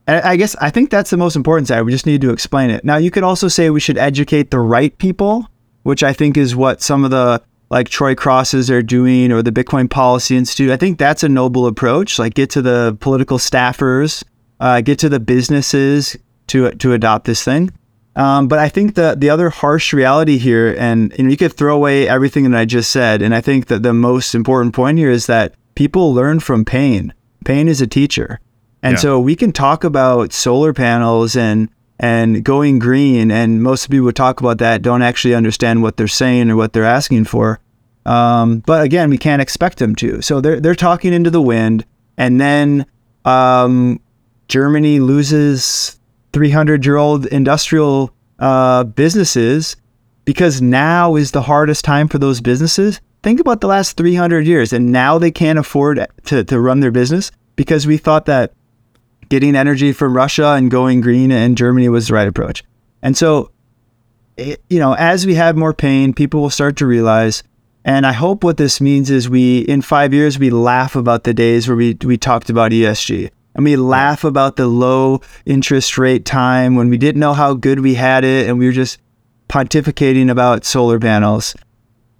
and 0.07 0.25
I 0.25 0.35
guess 0.35 0.55
I 0.55 0.71
think 0.71 0.89
that's 0.89 1.11
the 1.11 1.17
most 1.17 1.35
important 1.35 1.67
side. 1.67 1.81
We 1.83 1.91
just 1.91 2.07
need 2.07 2.21
to 2.21 2.31
explain 2.31 2.71
it. 2.71 2.83
Now, 2.83 2.97
you 2.97 3.11
could 3.11 3.23
also 3.23 3.47
say 3.47 3.69
we 3.69 3.79
should 3.79 3.97
educate 3.99 4.49
the 4.49 4.59
right 4.59 4.97
people, 4.97 5.47
which 5.83 6.01
I 6.01 6.13
think 6.13 6.35
is 6.35 6.55
what 6.55 6.81
some 6.81 7.05
of 7.05 7.11
the 7.11 7.41
like 7.69 7.89
Troy 7.89 8.15
Crosses 8.15 8.71
are 8.71 8.81
doing 8.81 9.31
or 9.31 9.43
the 9.43 9.51
Bitcoin 9.51 9.87
Policy 9.87 10.35
Institute. 10.35 10.71
I 10.71 10.77
think 10.77 10.97
that's 10.97 11.23
a 11.23 11.29
noble 11.29 11.67
approach. 11.67 12.17
Like 12.17 12.33
get 12.33 12.49
to 12.51 12.61
the 12.63 12.97
political 12.99 13.37
staffers, 13.37 14.23
uh, 14.59 14.81
get 14.81 14.97
to 14.99 15.09
the 15.09 15.19
businesses 15.19 16.17
to 16.47 16.71
to 16.71 16.93
adopt 16.93 17.25
this 17.25 17.43
thing. 17.43 17.69
Um, 18.15 18.47
but 18.47 18.59
I 18.59 18.69
think 18.69 18.95
the 18.95 19.15
the 19.17 19.29
other 19.29 19.49
harsh 19.49 19.93
reality 19.93 20.37
here, 20.37 20.75
and 20.77 21.13
you, 21.17 21.23
know, 21.25 21.29
you 21.29 21.37
could 21.37 21.53
throw 21.53 21.75
away 21.75 22.07
everything 22.07 22.49
that 22.49 22.57
I 22.59 22.65
just 22.65 22.91
said, 22.91 23.21
and 23.21 23.33
I 23.33 23.41
think 23.41 23.67
that 23.67 23.83
the 23.83 23.93
most 23.93 24.35
important 24.35 24.73
point 24.73 24.97
here 24.97 25.11
is 25.11 25.27
that 25.27 25.53
people 25.75 26.13
learn 26.13 26.39
from 26.39 26.65
pain. 26.65 27.13
Pain 27.45 27.67
is 27.67 27.81
a 27.81 27.87
teacher, 27.87 28.39
and 28.83 28.93
Yeah. 28.93 28.99
so 28.99 29.19
we 29.19 29.35
can 29.35 29.51
talk 29.51 29.83
about 29.83 30.33
solar 30.33 30.73
panels 30.73 31.35
and 31.35 31.69
and 31.99 32.43
going 32.43 32.79
green, 32.79 33.29
and 33.29 33.61
most 33.61 33.89
people 33.89 34.07
who 34.07 34.11
talk 34.11 34.39
about 34.39 34.57
that 34.57 34.81
don't 34.81 35.01
actually 35.01 35.35
understand 35.35 35.81
what 35.83 35.97
they're 35.97 36.07
saying 36.07 36.49
or 36.49 36.55
what 36.55 36.73
they're 36.73 36.83
asking 36.85 37.25
for. 37.25 37.59
Um, 38.05 38.63
but 38.65 38.83
again, 38.83 39.09
we 39.09 39.17
can't 39.17 39.41
expect 39.41 39.77
them 39.77 39.95
to. 39.97 40.21
So 40.21 40.41
they're 40.41 40.59
they're 40.59 40.75
talking 40.75 41.13
into 41.13 41.29
the 41.29 41.41
wind, 41.41 41.85
and 42.17 42.41
then 42.41 42.85
um, 43.23 43.99
Germany 44.47 44.99
loses 44.99 45.98
300 46.33 46.85
year 46.85 46.97
old 46.97 47.25
industrial 47.27 48.11
uh, 48.39 48.83
businesses 48.83 49.75
because 50.25 50.61
now 50.61 51.15
is 51.15 51.31
the 51.31 51.41
hardest 51.41 51.83
time 51.83 52.07
for 52.07 52.19
those 52.19 52.41
businesses. 52.41 53.01
Think 53.23 53.39
about 53.39 53.61
the 53.61 53.67
last 53.67 53.97
300 53.97 54.45
years, 54.45 54.71
and 54.71 54.91
now 54.91 55.17
they 55.17 55.31
can't 55.31 55.59
afford 55.59 56.05
to, 56.25 56.43
to 56.43 56.59
run 56.59 56.79
their 56.79 56.91
business 56.91 57.31
because 57.55 57.85
we 57.85 57.97
thought 57.97 58.25
that 58.27 58.53
getting 59.27 59.55
energy 59.55 59.91
from 59.91 60.15
Russia 60.15 60.53
and 60.53 60.71
going 60.71 61.01
green 61.01 61.31
in 61.31 61.55
Germany 61.55 61.89
was 61.89 62.07
the 62.07 62.13
right 62.13 62.27
approach. 62.27 62.63
And 63.01 63.17
so, 63.17 63.51
it, 64.37 64.61
you 64.69 64.79
know, 64.79 64.93
as 64.93 65.25
we 65.25 65.35
have 65.35 65.57
more 65.57 65.73
pain, 65.73 66.13
people 66.13 66.41
will 66.41 66.49
start 66.49 66.77
to 66.77 66.85
realize. 66.85 67.43
And 67.83 68.05
I 68.05 68.13
hope 68.13 68.43
what 68.43 68.57
this 68.57 68.79
means 68.79 69.09
is 69.09 69.29
we, 69.29 69.59
in 69.59 69.81
five 69.81 70.13
years, 70.13 70.37
we 70.37 70.49
laugh 70.49 70.95
about 70.95 71.23
the 71.23 71.33
days 71.33 71.67
where 71.67 71.77
we, 71.77 71.97
we 72.03 72.17
talked 72.17 72.49
about 72.49 72.71
ESG. 72.71 73.31
And 73.55 73.65
we 73.65 73.75
laugh 73.75 74.23
about 74.23 74.55
the 74.55 74.67
low 74.67 75.21
interest 75.45 75.97
rate 75.97 76.23
time 76.25 76.75
when 76.75 76.89
we 76.89 76.97
didn't 76.97 77.19
know 77.19 77.33
how 77.33 77.53
good 77.55 77.79
we 77.79 77.95
had 77.95 78.23
it 78.23 78.47
and 78.47 78.59
we 78.59 78.65
were 78.65 78.71
just 78.71 78.99
pontificating 79.49 80.29
about 80.29 80.63
solar 80.65 80.99
panels. 80.99 81.55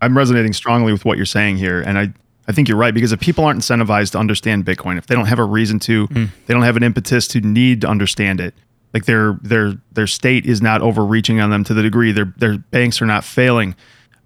I'm 0.02 0.18
resonating 0.18 0.54
strongly 0.54 0.92
with 0.92 1.06
what 1.06 1.18
you're 1.18 1.26
saying 1.26 1.58
here, 1.58 1.82
and 1.82 1.98
I 1.98 2.14
I 2.48 2.52
think 2.52 2.68
you're 2.68 2.78
right 2.78 2.94
because 2.94 3.12
if 3.12 3.20
people 3.20 3.46
aren't 3.46 3.62
incentivized 3.62 4.14
to 4.14 4.18
understand 4.18 4.66
Bitcoin, 4.66 4.98
if 4.98 5.06
they 5.06 5.14
don't 5.14 5.28
have 5.28 5.38
a 5.40 5.44
reason 5.44 5.78
to, 5.82 6.08
they 6.48 6.54
don't 6.54 6.64
have 6.64 6.78
an 6.78 6.84
impetus 6.84 7.28
to 7.30 7.42
need 7.42 7.82
to 7.82 7.88
understand 7.88 8.42
it. 8.42 8.56
Like 8.94 9.06
their 9.06 9.38
their 9.44 9.76
their 9.92 10.08
state 10.08 10.48
is 10.48 10.62
not 10.62 10.82
overreaching 10.82 11.40
on 11.40 11.52
them 11.52 11.64
to 11.66 11.76
the 11.76 11.84
degree 11.84 12.12
their 12.12 12.34
their 12.38 12.58
banks 12.58 13.02
are 13.02 13.06
not 13.06 13.24
failing, 13.24 13.76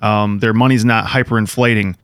um, 0.02 0.40
their 0.40 0.54
money's 0.54 0.86
not 0.86 1.06
hyperinflating. 1.06 1.96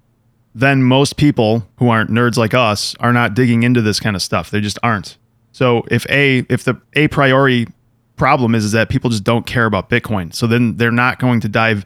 Then 0.56 0.84
most 0.84 1.18
people 1.18 1.68
who 1.78 1.90
aren't 1.90 2.10
nerds 2.10 2.38
like 2.38 2.54
us 2.54 2.96
are 3.00 3.14
not 3.14 3.34
digging 3.34 3.64
into 3.64 3.82
this 3.82 4.00
kind 4.00 4.16
of 4.16 4.22
stuff. 4.22 4.50
They 4.50 4.62
just 4.62 4.80
aren't. 4.82 5.18
So 5.52 5.84
if 5.92 6.06
a 6.10 6.46
if 6.50 6.64
the 6.64 6.80
a 6.94 7.08
priori 7.08 7.68
problem 8.16 8.56
is, 8.56 8.66
is 8.66 8.72
that 8.74 8.90
people 8.90 9.10
just 9.10 9.24
don't 9.24 9.46
care 9.46 9.66
about 9.66 9.90
Bitcoin, 9.90 10.34
so 10.34 10.48
then 10.48 10.78
they're 10.78 10.92
not 10.92 11.20
going 11.20 11.40
to 11.42 11.50
dive 11.50 11.86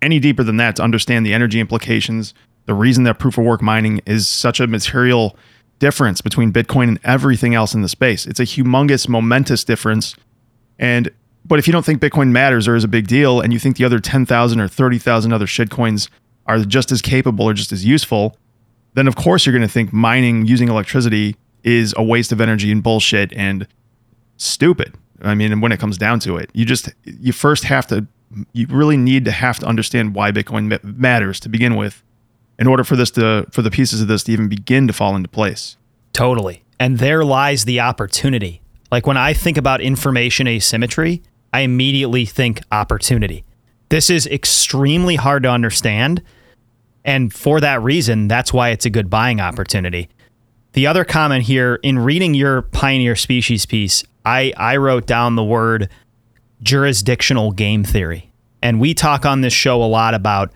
any 0.00 0.18
deeper 0.18 0.42
than 0.42 0.56
that 0.58 0.76
to 0.76 0.82
understand 0.82 1.24
the 1.24 1.32
energy 1.32 1.60
implications, 1.60 2.34
the 2.66 2.74
reason 2.74 3.04
that 3.04 3.18
proof 3.18 3.38
of 3.38 3.44
work 3.44 3.62
mining 3.62 4.00
is 4.04 4.28
such 4.28 4.60
a 4.60 4.66
material 4.66 5.36
difference 5.78 6.20
between 6.20 6.52
Bitcoin 6.52 6.88
and 6.88 7.00
everything 7.04 7.54
else 7.54 7.74
in 7.74 7.82
the 7.82 7.88
space. 7.88 8.26
It's 8.26 8.40
a 8.40 8.44
humongous, 8.44 9.08
momentous 9.08 9.64
difference. 9.64 10.14
And 10.78 11.10
but 11.44 11.58
if 11.58 11.66
you 11.66 11.72
don't 11.72 11.84
think 11.84 12.00
Bitcoin 12.00 12.30
matters 12.30 12.68
or 12.68 12.76
is 12.76 12.84
a 12.84 12.88
big 12.88 13.08
deal, 13.08 13.40
and 13.40 13.52
you 13.52 13.58
think 13.58 13.76
the 13.76 13.84
other 13.84 13.98
ten 13.98 14.26
thousand 14.26 14.60
or 14.60 14.68
thirty 14.68 14.98
thousand 14.98 15.32
other 15.32 15.46
shitcoins 15.46 16.08
are 16.46 16.58
just 16.60 16.92
as 16.92 17.02
capable 17.02 17.44
or 17.44 17.54
just 17.54 17.72
as 17.72 17.84
useful, 17.84 18.36
then 18.94 19.06
of 19.06 19.16
course 19.16 19.46
you're 19.46 19.52
going 19.52 19.66
to 19.66 19.72
think 19.72 19.92
mining 19.92 20.46
using 20.46 20.68
electricity 20.68 21.36
is 21.64 21.94
a 21.96 22.02
waste 22.02 22.32
of 22.32 22.40
energy 22.40 22.72
and 22.72 22.82
bullshit 22.82 23.32
and 23.34 23.66
stupid. 24.36 24.94
I 25.22 25.34
mean, 25.34 25.60
when 25.60 25.72
it 25.72 25.78
comes 25.78 25.98
down 25.98 26.18
to 26.20 26.36
it, 26.36 26.50
you 26.52 26.64
just 26.64 26.90
you 27.04 27.32
first 27.32 27.64
have 27.64 27.86
to 27.88 28.06
you 28.52 28.66
really 28.68 28.96
need 28.96 29.24
to 29.26 29.30
have 29.30 29.58
to 29.60 29.66
understand 29.66 30.14
why 30.14 30.32
Bitcoin 30.32 30.82
matters 30.82 31.38
to 31.40 31.48
begin 31.48 31.76
with, 31.76 32.02
in 32.58 32.66
order 32.66 32.82
for 32.82 32.96
this 32.96 33.10
to 33.12 33.46
for 33.52 33.62
the 33.62 33.70
pieces 33.70 34.00
of 34.00 34.08
this 34.08 34.24
to 34.24 34.32
even 34.32 34.48
begin 34.48 34.86
to 34.86 34.92
fall 34.92 35.14
into 35.14 35.28
place. 35.28 35.76
Totally. 36.12 36.64
And 36.80 36.98
there 36.98 37.24
lies 37.24 37.64
the 37.64 37.80
opportunity. 37.80 38.60
Like 38.90 39.06
when 39.06 39.16
I 39.16 39.32
think 39.32 39.56
about 39.56 39.80
information 39.80 40.46
asymmetry, 40.48 41.22
I 41.52 41.60
immediately 41.60 42.24
think 42.24 42.60
opportunity. 42.72 43.44
This 43.92 44.08
is 44.08 44.26
extremely 44.26 45.16
hard 45.16 45.42
to 45.42 45.50
understand. 45.50 46.22
And 47.04 47.30
for 47.30 47.60
that 47.60 47.82
reason, 47.82 48.26
that's 48.26 48.50
why 48.50 48.70
it's 48.70 48.86
a 48.86 48.90
good 48.90 49.10
buying 49.10 49.38
opportunity. 49.38 50.08
The 50.72 50.86
other 50.86 51.04
comment 51.04 51.44
here 51.44 51.78
in 51.82 51.98
reading 51.98 52.32
your 52.32 52.62
Pioneer 52.62 53.16
Species 53.16 53.66
piece, 53.66 54.02
I, 54.24 54.54
I 54.56 54.78
wrote 54.78 55.04
down 55.04 55.36
the 55.36 55.44
word 55.44 55.90
jurisdictional 56.62 57.52
game 57.52 57.84
theory. 57.84 58.32
And 58.62 58.80
we 58.80 58.94
talk 58.94 59.26
on 59.26 59.42
this 59.42 59.52
show 59.52 59.82
a 59.82 59.84
lot 59.84 60.14
about 60.14 60.54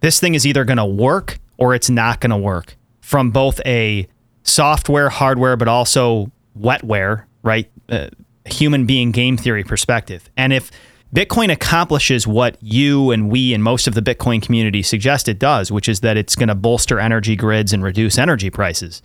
this 0.00 0.18
thing 0.18 0.34
is 0.34 0.44
either 0.44 0.64
going 0.64 0.78
to 0.78 0.84
work 0.84 1.38
or 1.58 1.76
it's 1.76 1.88
not 1.88 2.20
going 2.20 2.30
to 2.30 2.36
work 2.36 2.76
from 3.00 3.30
both 3.30 3.60
a 3.64 4.08
software, 4.42 5.08
hardware, 5.08 5.56
but 5.56 5.68
also 5.68 6.32
wetware, 6.58 7.26
right? 7.44 7.70
Uh, 7.88 8.08
human 8.44 8.86
being 8.86 9.12
game 9.12 9.36
theory 9.36 9.62
perspective. 9.62 10.28
And 10.36 10.52
if 10.52 10.72
Bitcoin 11.14 11.52
accomplishes 11.52 12.26
what 12.26 12.56
you 12.62 13.10
and 13.10 13.30
we 13.30 13.52
and 13.52 13.62
most 13.62 13.86
of 13.86 13.94
the 13.94 14.00
Bitcoin 14.00 14.40
community 14.40 14.82
suggest 14.82 15.28
it 15.28 15.38
does, 15.38 15.70
which 15.70 15.86
is 15.86 16.00
that 16.00 16.16
it's 16.16 16.34
going 16.34 16.48
to 16.48 16.54
bolster 16.54 16.98
energy 16.98 17.36
grids 17.36 17.74
and 17.74 17.82
reduce 17.82 18.16
energy 18.16 18.48
prices, 18.48 19.02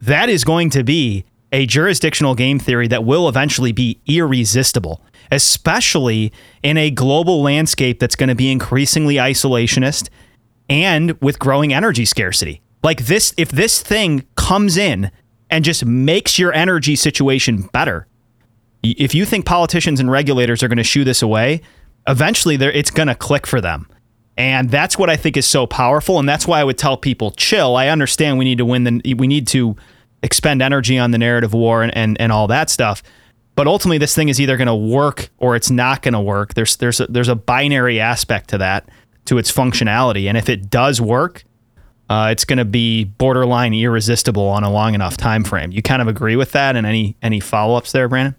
that 0.00 0.30
is 0.30 0.42
going 0.42 0.70
to 0.70 0.82
be 0.82 1.26
a 1.52 1.66
jurisdictional 1.66 2.34
game 2.34 2.58
theory 2.58 2.88
that 2.88 3.04
will 3.04 3.28
eventually 3.28 3.72
be 3.72 4.00
irresistible, 4.06 5.02
especially 5.30 6.32
in 6.62 6.78
a 6.78 6.90
global 6.90 7.42
landscape 7.42 7.98
that's 7.98 8.16
going 8.16 8.30
to 8.30 8.34
be 8.34 8.50
increasingly 8.50 9.16
isolationist 9.16 10.08
and 10.70 11.20
with 11.20 11.38
growing 11.38 11.74
energy 11.74 12.06
scarcity. 12.06 12.62
Like 12.82 13.04
this, 13.04 13.34
if 13.36 13.50
this 13.50 13.82
thing 13.82 14.26
comes 14.34 14.78
in 14.78 15.10
and 15.50 15.62
just 15.62 15.84
makes 15.84 16.38
your 16.38 16.54
energy 16.54 16.96
situation 16.96 17.68
better, 17.72 18.06
if 18.82 19.14
you 19.14 19.24
think 19.24 19.44
politicians 19.46 20.00
and 20.00 20.10
regulators 20.10 20.62
are 20.62 20.68
going 20.68 20.78
to 20.78 20.84
shoo 20.84 21.04
this 21.04 21.22
away, 21.22 21.62
eventually 22.06 22.56
it's 22.56 22.90
going 22.90 23.08
to 23.08 23.14
click 23.14 23.46
for 23.46 23.60
them. 23.60 23.88
And 24.36 24.70
that's 24.70 24.96
what 24.96 25.10
I 25.10 25.16
think 25.16 25.36
is 25.36 25.46
so 25.46 25.66
powerful. 25.66 26.18
And 26.18 26.28
that's 26.28 26.46
why 26.46 26.60
I 26.60 26.64
would 26.64 26.78
tell 26.78 26.96
people, 26.96 27.32
chill. 27.32 27.74
I 27.76 27.88
understand 27.88 28.38
we 28.38 28.44
need 28.44 28.58
to 28.58 28.64
win 28.64 28.84
the, 28.84 29.14
we 29.14 29.26
need 29.26 29.48
to 29.48 29.76
expend 30.22 30.62
energy 30.62 30.96
on 30.96 31.10
the 31.10 31.18
narrative 31.18 31.52
war 31.52 31.82
and, 31.82 31.96
and, 31.96 32.20
and 32.20 32.30
all 32.30 32.46
that 32.46 32.70
stuff. 32.70 33.02
But 33.56 33.66
ultimately, 33.66 33.98
this 33.98 34.14
thing 34.14 34.28
is 34.28 34.40
either 34.40 34.56
going 34.56 34.68
to 34.68 34.74
work 34.74 35.30
or 35.38 35.56
it's 35.56 35.70
not 35.70 36.02
going 36.02 36.14
to 36.14 36.20
work. 36.20 36.54
There's, 36.54 36.76
there's, 36.76 37.00
a, 37.00 37.06
there's 37.08 37.28
a 37.28 37.34
binary 37.34 37.98
aspect 37.98 38.50
to 38.50 38.58
that, 38.58 38.88
to 39.24 39.38
its 39.38 39.50
functionality. 39.50 40.28
And 40.28 40.38
if 40.38 40.48
it 40.48 40.70
does 40.70 41.00
work, 41.00 41.42
uh, 42.08 42.28
it's 42.30 42.44
going 42.44 42.58
to 42.58 42.64
be 42.64 43.04
borderline 43.04 43.74
irresistible 43.74 44.46
on 44.46 44.62
a 44.62 44.70
long 44.70 44.94
enough 44.94 45.16
time 45.16 45.42
frame. 45.42 45.72
You 45.72 45.82
kind 45.82 46.00
of 46.00 46.08
agree 46.08 46.36
with 46.36 46.52
that, 46.52 46.76
and 46.76 46.86
any 46.86 47.16
any 47.20 47.40
follow 47.40 47.76
ups 47.76 47.92
there, 47.92 48.08
Brandon? 48.08 48.34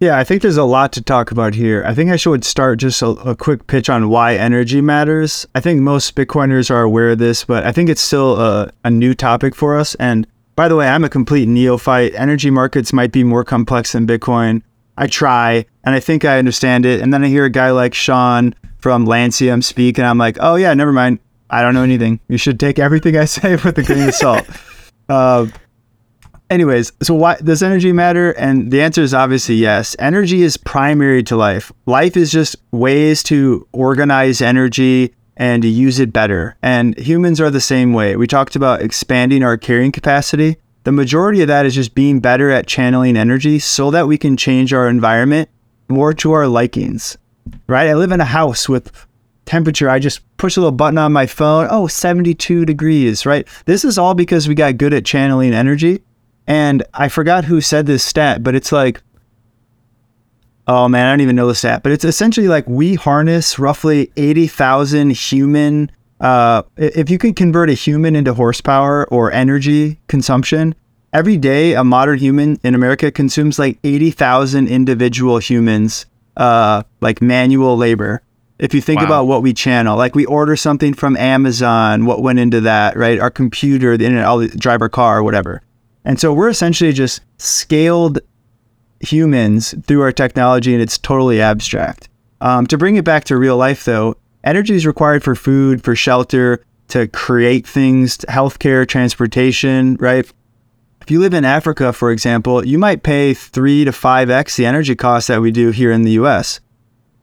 Yeah, 0.00 0.18
I 0.18 0.24
think 0.24 0.42
there's 0.42 0.56
a 0.56 0.64
lot 0.64 0.92
to 0.94 1.02
talk 1.02 1.30
about 1.30 1.54
here. 1.54 1.84
I 1.86 1.94
think 1.94 2.10
I 2.10 2.16
should 2.16 2.44
start 2.44 2.80
just 2.80 3.00
a, 3.00 3.08
a, 3.08 3.36
quick 3.36 3.66
pitch 3.68 3.88
on 3.88 4.08
why 4.08 4.34
energy 4.34 4.80
matters. 4.80 5.46
I 5.54 5.60
think 5.60 5.80
most 5.80 6.14
Bitcoiners 6.16 6.70
are 6.70 6.82
aware 6.82 7.10
of 7.10 7.18
this, 7.18 7.44
but 7.44 7.64
I 7.64 7.72
think 7.72 7.88
it's 7.88 8.00
still 8.00 8.38
a, 8.40 8.70
a 8.82 8.90
new 8.90 9.14
topic 9.14 9.54
for 9.54 9.78
us. 9.78 9.94
And 9.96 10.26
by 10.56 10.68
the 10.68 10.76
way, 10.76 10.88
I'm 10.88 11.04
a 11.04 11.08
complete 11.08 11.48
neophyte. 11.48 12.12
Energy 12.14 12.50
markets 12.50 12.92
might 12.92 13.12
be 13.12 13.24
more 13.24 13.44
complex 13.44 13.92
than 13.92 14.06
Bitcoin. 14.06 14.62
I 14.96 15.06
try, 15.06 15.64
and 15.84 15.94
I 15.94 16.00
think 16.00 16.24
I 16.24 16.38
understand 16.38 16.86
it. 16.86 17.00
And 17.00 17.12
then 17.12 17.24
I 17.24 17.28
hear 17.28 17.44
a 17.44 17.50
guy 17.50 17.70
like 17.70 17.94
Sean 17.94 18.54
from 18.78 19.06
Lancium 19.06 19.62
speak, 19.62 19.98
and 19.98 20.06
I'm 20.06 20.18
like, 20.18 20.36
oh, 20.40 20.56
yeah, 20.56 20.74
never 20.74 20.92
mind. 20.92 21.18
I 21.50 21.62
don't 21.62 21.74
know 21.74 21.82
anything. 21.82 22.20
You 22.28 22.36
should 22.36 22.58
take 22.58 22.78
everything 22.78 23.16
I 23.16 23.24
say 23.26 23.56
with 23.56 23.78
a 23.78 23.82
grain 23.82 24.08
of 24.08 24.14
salt. 24.14 24.46
Uh, 25.06 25.46
anyways, 26.50 26.92
so 27.02 27.14
why 27.14 27.36
does 27.36 27.62
energy 27.62 27.92
matter? 27.92 28.32
And 28.32 28.70
the 28.70 28.82
answer 28.82 29.02
is 29.02 29.14
obviously 29.14 29.56
yes. 29.56 29.96
Energy 29.98 30.42
is 30.42 30.56
primary 30.56 31.22
to 31.24 31.36
life. 31.36 31.72
Life 31.86 32.16
is 32.16 32.30
just 32.30 32.56
ways 32.72 33.22
to 33.24 33.66
organize 33.72 34.40
energy 34.40 35.14
and 35.36 35.62
to 35.62 35.68
use 35.68 35.98
it 35.98 36.12
better. 36.12 36.56
And 36.62 36.96
humans 36.98 37.40
are 37.40 37.50
the 37.50 37.60
same 37.60 37.92
way. 37.92 38.16
We 38.16 38.26
talked 38.26 38.56
about 38.56 38.82
expanding 38.82 39.42
our 39.42 39.56
carrying 39.56 39.92
capacity. 39.92 40.56
The 40.84 40.92
majority 40.92 41.40
of 41.42 41.48
that 41.48 41.66
is 41.66 41.74
just 41.74 41.94
being 41.94 42.20
better 42.20 42.50
at 42.50 42.66
channeling 42.66 43.16
energy 43.16 43.58
so 43.58 43.90
that 43.90 44.06
we 44.06 44.18
can 44.18 44.36
change 44.36 44.72
our 44.72 44.88
environment 44.88 45.48
more 45.88 46.12
to 46.14 46.32
our 46.32 46.46
likings. 46.46 47.16
Right? 47.66 47.88
I 47.88 47.94
live 47.94 48.12
in 48.12 48.20
a 48.20 48.26
house 48.26 48.68
with 48.68 48.92
temperature. 49.44 49.90
I 49.90 49.98
just 49.98 50.20
push 50.36 50.56
a 50.56 50.60
little 50.60 50.72
button 50.72 50.98
on 50.98 51.12
my 51.12 51.26
phone. 51.26 51.68
Oh, 51.70 51.86
72 51.86 52.64
degrees, 52.64 53.26
right? 53.26 53.46
This 53.66 53.84
is 53.84 53.98
all 53.98 54.14
because 54.14 54.48
we 54.48 54.54
got 54.54 54.78
good 54.78 54.94
at 54.94 55.04
channeling 55.04 55.52
energy 55.52 56.02
and 56.46 56.82
I 56.92 57.08
forgot 57.08 57.44
who 57.44 57.60
said 57.60 57.86
this 57.86 58.04
stat, 58.04 58.42
but 58.42 58.54
it's 58.54 58.72
like, 58.72 59.02
oh 60.66 60.88
man, 60.88 61.06
I 61.06 61.12
don't 61.12 61.20
even 61.20 61.36
know 61.36 61.48
the 61.48 61.54
stat, 61.54 61.82
but 61.82 61.92
it's 61.92 62.04
essentially 62.04 62.48
like 62.48 62.66
we 62.68 62.94
harness 62.94 63.58
roughly 63.58 64.10
80,000 64.16 65.10
human. 65.10 65.90
Uh, 66.20 66.62
if 66.76 67.10
you 67.10 67.18
could 67.18 67.36
convert 67.36 67.70
a 67.70 67.74
human 67.74 68.16
into 68.16 68.34
horsepower 68.34 69.06
or 69.10 69.32
energy 69.32 69.98
consumption, 70.06 70.74
every 71.12 71.36
day 71.36 71.74
a 71.74 71.84
modern 71.84 72.18
human 72.18 72.58
in 72.62 72.74
America 72.74 73.10
consumes 73.10 73.58
like 73.58 73.78
80,000 73.84 74.68
individual 74.68 75.38
humans, 75.38 76.06
uh, 76.36 76.82
like 77.00 77.22
manual 77.22 77.76
labor. 77.76 78.22
If 78.58 78.72
you 78.72 78.80
think 78.80 79.00
wow. 79.00 79.06
about 79.06 79.26
what 79.26 79.42
we 79.42 79.52
channel, 79.52 79.96
like 79.96 80.14
we 80.14 80.26
order 80.26 80.54
something 80.56 80.94
from 80.94 81.16
Amazon, 81.16 82.06
what 82.06 82.22
went 82.22 82.38
into 82.38 82.60
that, 82.60 82.96
right? 82.96 83.18
Our 83.18 83.30
computer, 83.30 83.96
the 83.96 84.04
internet, 84.04 84.26
all 84.26 84.38
the 84.38 84.48
drive 84.48 84.80
our 84.80 84.88
car, 84.88 85.22
whatever. 85.22 85.62
And 86.04 86.20
so 86.20 86.32
we're 86.32 86.50
essentially 86.50 86.92
just 86.92 87.22
scaled 87.38 88.20
humans 89.00 89.74
through 89.86 90.02
our 90.02 90.12
technology, 90.12 90.72
and 90.72 90.82
it's 90.82 90.98
totally 90.98 91.40
abstract. 91.40 92.08
Um, 92.40 92.66
to 92.66 92.78
bring 92.78 92.96
it 92.96 93.04
back 93.04 93.24
to 93.24 93.36
real 93.36 93.56
life, 93.56 93.84
though, 93.84 94.16
energy 94.42 94.74
is 94.74 94.86
required 94.86 95.24
for 95.24 95.34
food, 95.34 95.82
for 95.82 95.96
shelter, 95.96 96.64
to 96.88 97.08
create 97.08 97.66
things, 97.66 98.18
healthcare, 98.18 98.86
transportation, 98.86 99.96
right? 99.98 100.30
If 101.00 101.10
you 101.10 101.20
live 101.20 101.34
in 101.34 101.44
Africa, 101.44 101.92
for 101.92 102.10
example, 102.10 102.64
you 102.64 102.78
might 102.78 103.02
pay 103.02 103.34
three 103.34 103.84
to 103.84 103.92
five 103.92 104.30
X 104.30 104.56
the 104.56 104.66
energy 104.66 104.94
costs 104.94 105.28
that 105.28 105.40
we 105.40 105.50
do 105.50 105.70
here 105.70 105.92
in 105.92 106.02
the 106.02 106.12
US. 106.12 106.60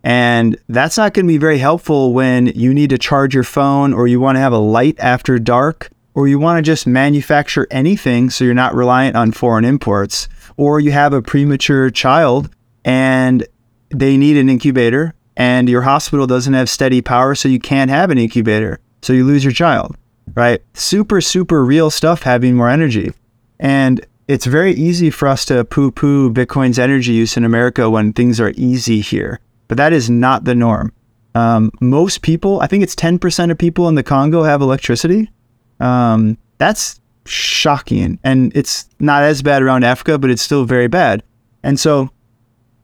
And 0.03 0.57
that's 0.67 0.97
not 0.97 1.13
going 1.13 1.25
to 1.25 1.31
be 1.33 1.37
very 1.37 1.59
helpful 1.59 2.13
when 2.13 2.47
you 2.47 2.73
need 2.73 2.89
to 2.89 2.97
charge 2.97 3.35
your 3.35 3.43
phone 3.43 3.93
or 3.93 4.07
you 4.07 4.19
want 4.19 4.35
to 4.35 4.39
have 4.39 4.53
a 4.53 4.57
light 4.57 4.99
after 4.99 5.37
dark 5.37 5.89
or 6.13 6.27
you 6.27 6.39
want 6.39 6.57
to 6.57 6.61
just 6.61 6.85
manufacture 6.85 7.67
anything 7.71 8.29
so 8.29 8.43
you're 8.43 8.53
not 8.53 8.75
reliant 8.75 9.15
on 9.15 9.31
foreign 9.31 9.65
imports, 9.65 10.27
or 10.57 10.79
you 10.79 10.91
have 10.91 11.13
a 11.13 11.21
premature 11.21 11.89
child 11.89 12.49
and 12.83 13.47
they 13.89 14.17
need 14.17 14.37
an 14.37 14.49
incubator 14.49 15.13
and 15.37 15.69
your 15.69 15.81
hospital 15.81 16.27
doesn't 16.27 16.53
have 16.53 16.69
steady 16.69 17.01
power, 17.01 17.35
so 17.35 17.47
you 17.49 17.59
can't 17.59 17.89
have 17.89 18.09
an 18.09 18.17
incubator. 18.17 18.79
So 19.01 19.13
you 19.13 19.25
lose 19.25 19.43
your 19.43 19.53
child, 19.53 19.95
right? 20.35 20.61
Super, 20.73 21.21
super 21.21 21.65
real 21.65 21.89
stuff 21.89 22.23
having 22.23 22.55
more 22.55 22.69
energy. 22.69 23.11
And 23.59 24.05
it's 24.27 24.45
very 24.45 24.73
easy 24.73 25.09
for 25.09 25.27
us 25.27 25.45
to 25.45 25.65
poo 25.65 25.91
poo 25.91 26.31
Bitcoin's 26.31 26.79
energy 26.79 27.13
use 27.13 27.37
in 27.37 27.43
America 27.43 27.89
when 27.89 28.13
things 28.13 28.39
are 28.39 28.53
easy 28.55 29.01
here. 29.01 29.39
But 29.67 29.77
that 29.77 29.93
is 29.93 30.09
not 30.09 30.43
the 30.43 30.55
norm. 30.55 30.93
Um, 31.33 31.71
most 31.79 32.21
people, 32.21 32.59
I 32.61 32.67
think 32.67 32.83
it's 32.83 32.95
10% 32.95 33.51
of 33.51 33.57
people 33.57 33.87
in 33.87 33.95
the 33.95 34.03
Congo 34.03 34.43
have 34.43 34.61
electricity. 34.61 35.31
Um, 35.81 36.37
that's 36.57 36.99
shocking. 37.25 38.19
And 38.23 38.55
it's 38.55 38.87
not 38.99 39.23
as 39.23 39.41
bad 39.41 39.61
around 39.61 39.83
Africa, 39.83 40.17
but 40.17 40.29
it's 40.29 40.41
still 40.41 40.65
very 40.65 40.87
bad. 40.87 41.23
And 41.63 41.79
so, 41.79 42.09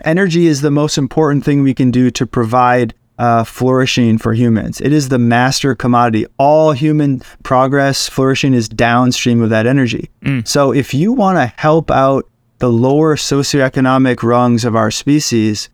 energy 0.03 0.47
is 0.47 0.61
the 0.61 0.71
most 0.71 0.97
important 0.97 1.43
thing 1.43 1.63
we 1.63 1.73
can 1.73 1.91
do 1.91 2.11
to 2.11 2.25
provide 2.25 2.93
uh, 3.17 3.43
flourishing 3.43 4.17
for 4.17 4.33
humans. 4.33 4.79
It 4.79 4.93
is 4.93 5.09
the 5.09 5.17
master 5.17 5.73
commodity. 5.73 6.27
All 6.37 6.71
human 6.71 7.21
progress, 7.43 8.07
flourishing 8.07 8.53
is 8.53 8.69
downstream 8.69 9.41
of 9.41 9.49
that 9.49 9.65
energy. 9.65 10.09
Mm. 10.21 10.47
So, 10.47 10.71
if 10.71 10.93
you 10.93 11.13
want 11.13 11.37
to 11.37 11.53
help 11.61 11.89
out 11.89 12.27
the 12.59 12.69
lower 12.69 13.15
socioeconomic 13.15 14.23
rungs 14.23 14.65
of 14.65 14.75
our 14.75 14.91
species, 14.91 15.69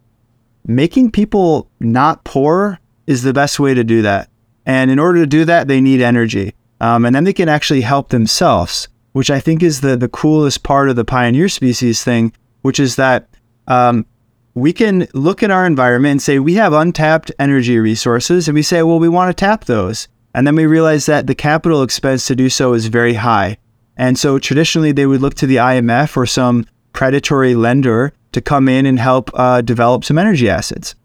making 0.65 1.11
people 1.11 1.69
not 1.79 2.23
poor 2.23 2.79
is 3.07 3.23
the 3.23 3.33
best 3.33 3.59
way 3.59 3.73
to 3.73 3.83
do 3.83 4.01
that. 4.01 4.29
And 4.65 4.89
in 4.89 4.99
order 4.99 5.19
to 5.19 5.27
do 5.27 5.45
that, 5.45 5.67
they 5.67 5.81
need 5.81 6.01
energy. 6.01 6.53
Um, 6.83 7.05
and 7.05 7.15
then 7.15 7.23
they 7.23 7.31
can 7.31 7.47
actually 7.47 7.79
help 7.79 8.09
themselves, 8.09 8.89
which 9.13 9.31
I 9.31 9.39
think 9.39 9.63
is 9.63 9.79
the, 9.79 9.95
the 9.95 10.09
coolest 10.09 10.63
part 10.63 10.89
of 10.89 10.97
the 10.97 11.05
pioneer 11.05 11.47
species 11.47 12.03
thing, 12.03 12.33
which 12.61 12.77
is 12.77 12.97
that 12.97 13.29
um, 13.69 14.05
we 14.53 14.73
can 14.73 15.07
look 15.13 15.41
at 15.41 15.49
our 15.49 15.65
environment 15.65 16.11
and 16.11 16.21
say 16.21 16.39
we 16.39 16.55
have 16.55 16.73
untapped 16.73 17.31
energy 17.39 17.79
resources, 17.79 18.49
and 18.49 18.55
we 18.55 18.63
say, 18.63 18.83
well, 18.83 18.99
we 18.99 19.07
want 19.07 19.29
to 19.29 19.45
tap 19.45 19.63
those. 19.63 20.09
And 20.35 20.45
then 20.45 20.57
we 20.57 20.65
realize 20.65 21.05
that 21.05 21.25
the 21.25 21.35
capital 21.35 21.83
expense 21.83 22.27
to 22.27 22.35
do 22.35 22.49
so 22.49 22.73
is 22.73 22.87
very 22.87 23.13
high. 23.13 23.59
And 23.95 24.19
so 24.19 24.37
traditionally, 24.37 24.91
they 24.91 25.05
would 25.05 25.21
look 25.21 25.35
to 25.35 25.47
the 25.47 25.55
IMF 25.55 26.17
or 26.17 26.25
some 26.25 26.65
predatory 26.91 27.55
lender 27.55 28.11
to 28.33 28.41
come 28.41 28.67
in 28.67 28.85
and 28.85 28.99
help 28.99 29.31
uh, 29.35 29.61
develop 29.61 30.03
some 30.03 30.17
energy 30.17 30.49
assets 30.49 30.95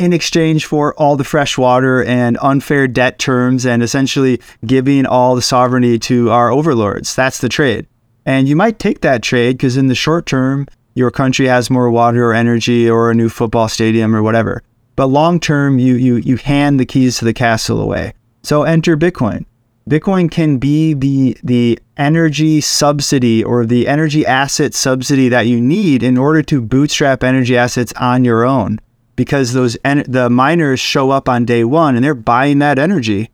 in 0.00 0.14
exchange 0.14 0.64
for 0.64 0.94
all 0.94 1.16
the 1.16 1.24
fresh 1.24 1.58
water 1.58 2.02
and 2.02 2.38
unfair 2.40 2.88
debt 2.88 3.18
terms 3.18 3.66
and 3.66 3.82
essentially 3.82 4.40
giving 4.64 5.04
all 5.04 5.34
the 5.36 5.42
sovereignty 5.42 5.98
to 5.98 6.30
our 6.30 6.50
overlords. 6.50 7.14
That's 7.14 7.38
the 7.38 7.50
trade. 7.50 7.86
And 8.24 8.48
you 8.48 8.56
might 8.56 8.78
take 8.78 9.02
that 9.02 9.22
trade 9.22 9.58
because 9.58 9.76
in 9.76 9.88
the 9.88 9.94
short 9.94 10.24
term, 10.24 10.66
your 10.94 11.10
country 11.10 11.46
has 11.48 11.68
more 11.68 11.90
water 11.90 12.30
or 12.30 12.34
energy 12.34 12.88
or 12.88 13.10
a 13.10 13.14
new 13.14 13.28
football 13.28 13.68
stadium 13.68 14.16
or 14.16 14.22
whatever. 14.22 14.62
But 14.96 15.06
long 15.06 15.38
term, 15.38 15.78
you, 15.78 15.96
you, 15.96 16.16
you 16.16 16.36
hand 16.36 16.80
the 16.80 16.86
keys 16.86 17.18
to 17.18 17.26
the 17.26 17.34
castle 17.34 17.80
away. 17.80 18.14
So 18.42 18.62
enter 18.62 18.96
Bitcoin. 18.96 19.44
Bitcoin 19.88 20.30
can 20.30 20.56
be 20.56 20.94
the, 20.94 21.36
the 21.44 21.78
energy 21.98 22.62
subsidy 22.62 23.44
or 23.44 23.66
the 23.66 23.86
energy 23.86 24.24
asset 24.24 24.72
subsidy 24.72 25.28
that 25.28 25.46
you 25.46 25.60
need 25.60 26.02
in 26.02 26.16
order 26.16 26.42
to 26.44 26.62
bootstrap 26.62 27.22
energy 27.22 27.56
assets 27.56 27.92
on 27.96 28.24
your 28.24 28.44
own 28.44 28.80
because 29.20 29.52
those 29.52 29.76
en- 29.84 30.06
the 30.08 30.30
miners 30.30 30.80
show 30.80 31.10
up 31.10 31.28
on 31.28 31.44
day 31.44 31.62
one 31.62 31.94
and 31.94 32.02
they're 32.02 32.14
buying 32.14 32.58
that 32.60 32.78
energy 32.78 33.28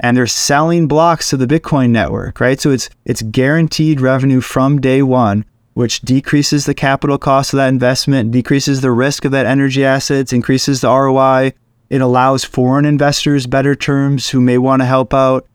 and 0.00 0.16
they're 0.16 0.26
selling 0.26 0.88
blocks 0.88 1.28
to 1.28 1.36
the 1.36 1.46
Bitcoin 1.46 1.90
network, 1.90 2.40
right? 2.40 2.58
So 2.58 2.70
it's 2.70 2.88
it's 3.04 3.20
guaranteed 3.20 4.00
revenue 4.00 4.40
from 4.40 4.80
day 4.80 5.02
one, 5.02 5.44
which 5.74 6.00
decreases 6.00 6.64
the 6.64 6.72
capital 6.72 7.18
cost 7.18 7.52
of 7.52 7.58
that 7.58 7.68
investment, 7.68 8.30
decreases 8.30 8.80
the 8.80 8.92
risk 8.92 9.26
of 9.26 9.32
that 9.32 9.44
energy 9.44 9.84
assets, 9.84 10.32
increases 10.32 10.80
the 10.80 10.88
ROI. 10.88 11.52
It 11.90 12.00
allows 12.00 12.42
foreign 12.42 12.86
investors 12.86 13.46
better 13.46 13.74
terms 13.74 14.30
who 14.30 14.40
may 14.40 14.56
want 14.56 14.80
to 14.80 14.86
help 14.86 15.12
out, 15.12 15.46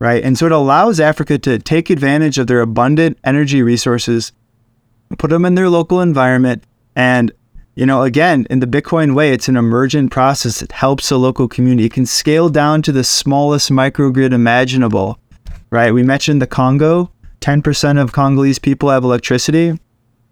right? 0.00 0.24
And 0.24 0.36
so 0.36 0.46
it 0.46 0.52
allows 0.52 0.98
Africa 0.98 1.38
to 1.38 1.60
take 1.60 1.90
advantage 1.90 2.38
of 2.38 2.48
their 2.48 2.60
abundant 2.60 3.18
energy 3.22 3.62
resources 3.62 4.32
put 5.16 5.30
them 5.30 5.44
in 5.44 5.54
their 5.54 5.70
local 5.70 6.00
environment, 6.00 6.64
and 6.96 7.30
you 7.78 7.86
know, 7.86 8.02
again, 8.02 8.44
in 8.50 8.58
the 8.58 8.66
Bitcoin 8.66 9.14
way, 9.14 9.30
it's 9.30 9.46
an 9.46 9.56
emergent 9.56 10.10
process. 10.10 10.62
It 10.62 10.72
helps 10.72 11.12
a 11.12 11.16
local 11.16 11.46
community. 11.46 11.84
It 11.86 11.92
can 11.92 12.06
scale 12.06 12.48
down 12.48 12.82
to 12.82 12.90
the 12.90 13.04
smallest 13.04 13.70
microgrid 13.70 14.32
imaginable, 14.32 15.20
right? 15.70 15.94
We 15.94 16.02
mentioned 16.02 16.42
the 16.42 16.48
Congo. 16.48 17.12
10% 17.40 18.02
of 18.02 18.10
Congolese 18.10 18.58
people 18.58 18.90
have 18.90 19.04
electricity. 19.04 19.78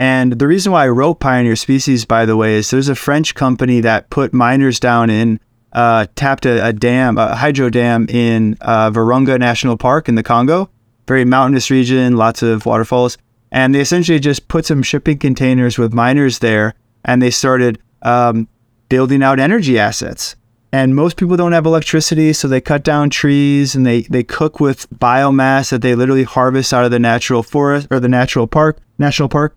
And 0.00 0.32
the 0.32 0.48
reason 0.48 0.72
why 0.72 0.86
I 0.86 0.88
wrote 0.88 1.20
Pioneer 1.20 1.54
Species, 1.54 2.04
by 2.04 2.26
the 2.26 2.36
way, 2.36 2.54
is 2.54 2.70
there's 2.70 2.88
a 2.88 2.96
French 2.96 3.36
company 3.36 3.80
that 3.80 4.10
put 4.10 4.34
miners 4.34 4.80
down 4.80 5.08
in, 5.08 5.38
uh, 5.72 6.06
tapped 6.16 6.46
a, 6.46 6.66
a, 6.66 6.72
dam, 6.72 7.16
a 7.16 7.36
hydro 7.36 7.70
dam 7.70 8.08
in 8.08 8.58
uh, 8.60 8.90
Virunga 8.90 9.38
National 9.38 9.76
Park 9.76 10.08
in 10.08 10.16
the 10.16 10.24
Congo, 10.24 10.68
very 11.06 11.24
mountainous 11.24 11.70
region, 11.70 12.16
lots 12.16 12.42
of 12.42 12.66
waterfalls. 12.66 13.16
And 13.52 13.72
they 13.72 13.80
essentially 13.80 14.18
just 14.18 14.48
put 14.48 14.66
some 14.66 14.82
shipping 14.82 15.18
containers 15.18 15.78
with 15.78 15.94
miners 15.94 16.40
there 16.40 16.74
and 17.06 17.22
they 17.22 17.30
started 17.30 17.78
um, 18.02 18.46
building 18.90 19.22
out 19.22 19.40
energy 19.40 19.78
assets. 19.78 20.36
And 20.72 20.94
most 20.94 21.16
people 21.16 21.36
don't 21.36 21.52
have 21.52 21.64
electricity, 21.64 22.32
so 22.34 22.48
they 22.48 22.60
cut 22.60 22.82
down 22.82 23.08
trees 23.08 23.74
and 23.74 23.86
they, 23.86 24.02
they 24.02 24.22
cook 24.22 24.60
with 24.60 24.90
biomass 24.90 25.70
that 25.70 25.80
they 25.80 25.94
literally 25.94 26.24
harvest 26.24 26.74
out 26.74 26.84
of 26.84 26.90
the 26.90 26.98
natural 26.98 27.42
forest 27.42 27.86
or 27.90 28.00
the 28.00 28.08
natural 28.08 28.46
park, 28.46 28.78
national 28.98 29.30
park, 29.30 29.56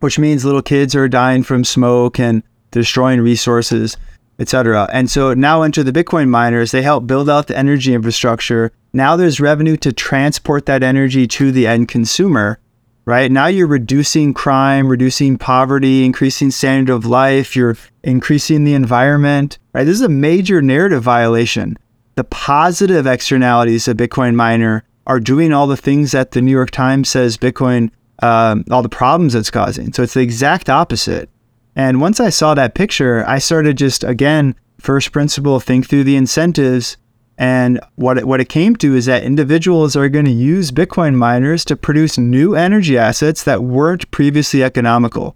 which 0.00 0.18
means 0.18 0.44
little 0.44 0.62
kids 0.62 0.94
are 0.94 1.08
dying 1.08 1.42
from 1.42 1.64
smoke 1.64 2.18
and 2.18 2.42
destroying 2.70 3.20
resources, 3.20 3.96
etc. 4.38 4.88
And 4.92 5.10
so 5.10 5.34
now 5.34 5.62
enter 5.62 5.82
the 5.82 5.92
Bitcoin 5.92 6.28
miners. 6.28 6.70
They 6.70 6.82
help 6.82 7.06
build 7.06 7.28
out 7.28 7.48
the 7.48 7.58
energy 7.58 7.92
infrastructure. 7.92 8.72
Now 8.92 9.16
there's 9.16 9.40
revenue 9.40 9.76
to 9.78 9.92
transport 9.92 10.66
that 10.66 10.82
energy 10.82 11.26
to 11.26 11.52
the 11.52 11.66
end 11.66 11.88
consumer 11.88 12.58
right? 13.04 13.30
Now 13.30 13.46
you're 13.46 13.66
reducing 13.66 14.34
crime, 14.34 14.88
reducing 14.88 15.38
poverty, 15.38 16.04
increasing 16.04 16.50
standard 16.50 16.92
of 16.92 17.04
life, 17.04 17.56
you're 17.56 17.76
increasing 18.02 18.64
the 18.64 18.74
environment, 18.74 19.58
right? 19.74 19.84
This 19.84 19.96
is 19.96 20.02
a 20.02 20.08
major 20.08 20.62
narrative 20.62 21.02
violation. 21.02 21.76
The 22.14 22.24
positive 22.24 23.06
externalities 23.06 23.88
of 23.88 23.96
Bitcoin 23.96 24.34
miner 24.34 24.84
are 25.06 25.20
doing 25.20 25.52
all 25.52 25.66
the 25.66 25.76
things 25.76 26.12
that 26.12 26.32
the 26.32 26.42
New 26.42 26.52
York 26.52 26.70
Times 26.70 27.08
says 27.08 27.36
Bitcoin, 27.36 27.90
um, 28.22 28.64
all 28.70 28.82
the 28.82 28.88
problems 28.88 29.34
it's 29.34 29.50
causing. 29.50 29.92
So 29.92 30.02
it's 30.02 30.14
the 30.14 30.20
exact 30.20 30.68
opposite. 30.68 31.28
And 31.74 32.00
once 32.00 32.20
I 32.20 32.28
saw 32.28 32.54
that 32.54 32.74
picture, 32.74 33.24
I 33.26 33.38
started 33.38 33.78
just, 33.78 34.04
again, 34.04 34.54
first 34.78 35.10
principle, 35.10 35.58
think 35.58 35.88
through 35.88 36.04
the 36.04 36.16
incentives 36.16 36.98
and 37.38 37.80
what 37.96 38.18
it, 38.18 38.26
what 38.26 38.40
it 38.40 38.48
came 38.48 38.76
to 38.76 38.94
is 38.94 39.06
that 39.06 39.22
individuals 39.22 39.96
are 39.96 40.08
going 40.08 40.26
to 40.26 40.30
use 40.30 40.70
Bitcoin 40.70 41.14
miners 41.14 41.64
to 41.66 41.76
produce 41.76 42.18
new 42.18 42.54
energy 42.54 42.98
assets 42.98 43.42
that 43.44 43.62
weren't 43.62 44.10
previously 44.10 44.62
economical. 44.62 45.34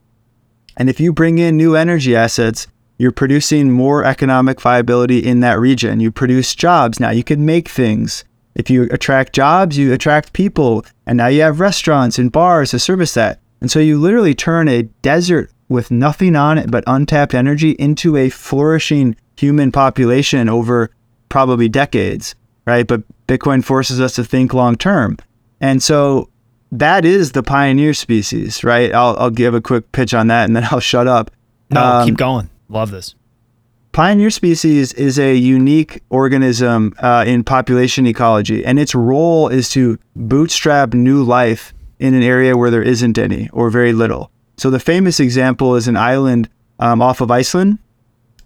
And 0.76 0.90
if 0.90 1.01
you 1.01 1.12
bring 1.12 1.38
in 1.38 1.57
new 1.57 1.74
energy 1.74 2.14
assets, 2.14 2.66
you're 2.99 3.12
producing 3.12 3.70
more 3.70 4.05
economic 4.05 4.61
viability 4.61 5.18
in 5.18 5.40
that 5.40 5.59
region. 5.59 6.01
You 6.01 6.11
produce 6.11 6.55
jobs. 6.55 7.01
Now 7.01 7.11
you 7.11 7.24
can 7.24 7.44
make 7.44 7.68
things. 7.68 8.24
If 8.55 8.70
you 8.70 8.84
attract 8.84 9.34
jobs, 9.34 9.76
you 9.76 9.92
attract 9.92 10.32
people. 10.32 10.84
And 11.07 11.18
now 11.18 11.26
you 11.26 11.42
have 11.42 11.61
restaurants 11.61 12.18
and 12.18 12.32
bars 12.32 12.70
to 12.70 12.78
service 12.78 13.14
that. 13.14 13.40
And 13.61 13.70
so 13.70 13.80
you 13.80 13.99
literally 13.99 14.34
turn 14.34 14.68
a 14.68 14.82
desert 14.82 15.51
with 15.68 15.90
nothing 15.90 16.36
on 16.36 16.59
it 16.59 16.70
but 16.70 16.84
untapped 16.86 17.34
energy 17.34 17.72
into 17.72 18.16
a 18.16 18.30
flourishing 18.30 19.16
human 19.36 19.72
population 19.72 20.49
over 20.49 20.90
probably 21.28 21.68
decades, 21.68 22.34
right? 22.66 22.86
But 22.86 23.02
Bitcoin 23.26 23.64
forces 23.64 24.00
us 24.00 24.14
to 24.16 24.24
think 24.24 24.54
long 24.54 24.76
term. 24.76 25.18
And 25.60 25.82
so 25.82 26.28
that 26.72 27.04
is 27.04 27.32
the 27.32 27.42
pioneer 27.42 27.94
species, 27.94 28.64
right? 28.64 28.92
I'll, 28.92 29.16
I'll 29.18 29.30
give 29.30 29.54
a 29.54 29.60
quick 29.60 29.92
pitch 29.92 30.14
on 30.14 30.26
that 30.28 30.44
and 30.44 30.56
then 30.56 30.64
I'll 30.70 30.80
shut 30.80 31.06
up. 31.06 31.30
No, 31.70 31.82
um, 31.82 32.06
keep 32.06 32.16
going. 32.16 32.50
Love 32.68 32.90
this. 32.90 33.14
Pioneer 33.92 34.28
species 34.28 34.92
is 34.92 35.18
a 35.18 35.34
unique 35.34 36.02
organism 36.10 36.92
uh, 36.98 37.24
in 37.26 37.42
population 37.42 38.06
ecology, 38.06 38.62
and 38.62 38.78
its 38.78 38.94
role 38.94 39.48
is 39.48 39.70
to 39.70 39.98
bootstrap 40.14 40.92
new 40.92 41.22
life 41.22 41.72
in 41.98 42.12
an 42.12 42.22
area 42.22 42.58
where 42.58 42.70
there 42.70 42.82
isn't 42.82 43.16
any 43.16 43.48
or 43.54 43.70
very 43.70 43.94
little. 43.94 44.30
So 44.58 44.68
the 44.68 44.78
famous 44.78 45.18
example 45.18 45.76
is 45.76 45.88
an 45.88 45.96
island 45.96 46.50
um, 46.78 47.00
off 47.00 47.22
of 47.22 47.30
Iceland 47.30 47.78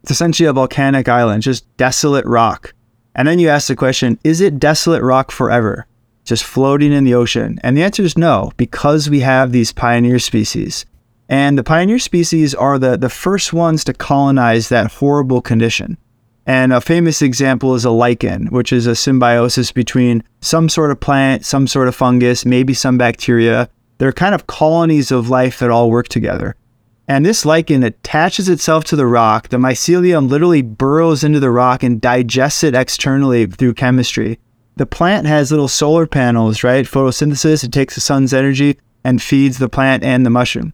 it's 0.02 0.10
essentially 0.10 0.46
a 0.46 0.52
volcanic 0.52 1.08
island, 1.08 1.42
just 1.42 1.64
desolate 1.76 2.24
rock. 2.26 2.74
And 3.14 3.26
then 3.26 3.38
you 3.38 3.48
ask 3.48 3.68
the 3.68 3.76
question 3.76 4.18
is 4.24 4.40
it 4.40 4.58
desolate 4.58 5.02
rock 5.02 5.30
forever, 5.30 5.86
just 6.24 6.44
floating 6.44 6.92
in 6.92 7.04
the 7.04 7.14
ocean? 7.14 7.58
And 7.62 7.76
the 7.76 7.82
answer 7.82 8.02
is 8.02 8.16
no, 8.16 8.52
because 8.56 9.10
we 9.10 9.20
have 9.20 9.52
these 9.52 9.72
pioneer 9.72 10.18
species. 10.18 10.86
And 11.28 11.56
the 11.56 11.64
pioneer 11.64 11.98
species 11.98 12.54
are 12.54 12.78
the, 12.78 12.96
the 12.96 13.08
first 13.08 13.52
ones 13.52 13.84
to 13.84 13.94
colonize 13.94 14.68
that 14.68 14.90
horrible 14.92 15.40
condition. 15.40 15.96
And 16.46 16.72
a 16.72 16.80
famous 16.80 17.22
example 17.22 17.76
is 17.76 17.84
a 17.84 17.90
lichen, 17.90 18.46
which 18.46 18.72
is 18.72 18.86
a 18.86 18.96
symbiosis 18.96 19.70
between 19.70 20.24
some 20.40 20.68
sort 20.68 20.90
of 20.90 20.98
plant, 20.98 21.44
some 21.44 21.68
sort 21.68 21.86
of 21.86 21.94
fungus, 21.94 22.44
maybe 22.44 22.74
some 22.74 22.98
bacteria. 22.98 23.68
They're 23.98 24.12
kind 24.12 24.34
of 24.34 24.48
colonies 24.48 25.12
of 25.12 25.28
life 25.28 25.60
that 25.60 25.70
all 25.70 25.90
work 25.90 26.08
together. 26.08 26.56
And 27.10 27.26
this 27.26 27.44
lichen 27.44 27.82
attaches 27.82 28.48
itself 28.48 28.84
to 28.84 28.94
the 28.94 29.04
rock. 29.04 29.48
The 29.48 29.56
mycelium 29.56 30.30
literally 30.30 30.62
burrows 30.62 31.24
into 31.24 31.40
the 31.40 31.50
rock 31.50 31.82
and 31.82 32.00
digests 32.00 32.62
it 32.62 32.76
externally 32.76 33.46
through 33.46 33.74
chemistry. 33.74 34.38
The 34.76 34.86
plant 34.86 35.26
has 35.26 35.50
little 35.50 35.66
solar 35.66 36.06
panels, 36.06 36.62
right? 36.62 36.86
Photosynthesis, 36.86 37.64
it 37.64 37.72
takes 37.72 37.96
the 37.96 38.00
sun's 38.00 38.32
energy 38.32 38.78
and 39.02 39.20
feeds 39.20 39.58
the 39.58 39.68
plant 39.68 40.04
and 40.04 40.24
the 40.24 40.30
mushroom. 40.30 40.72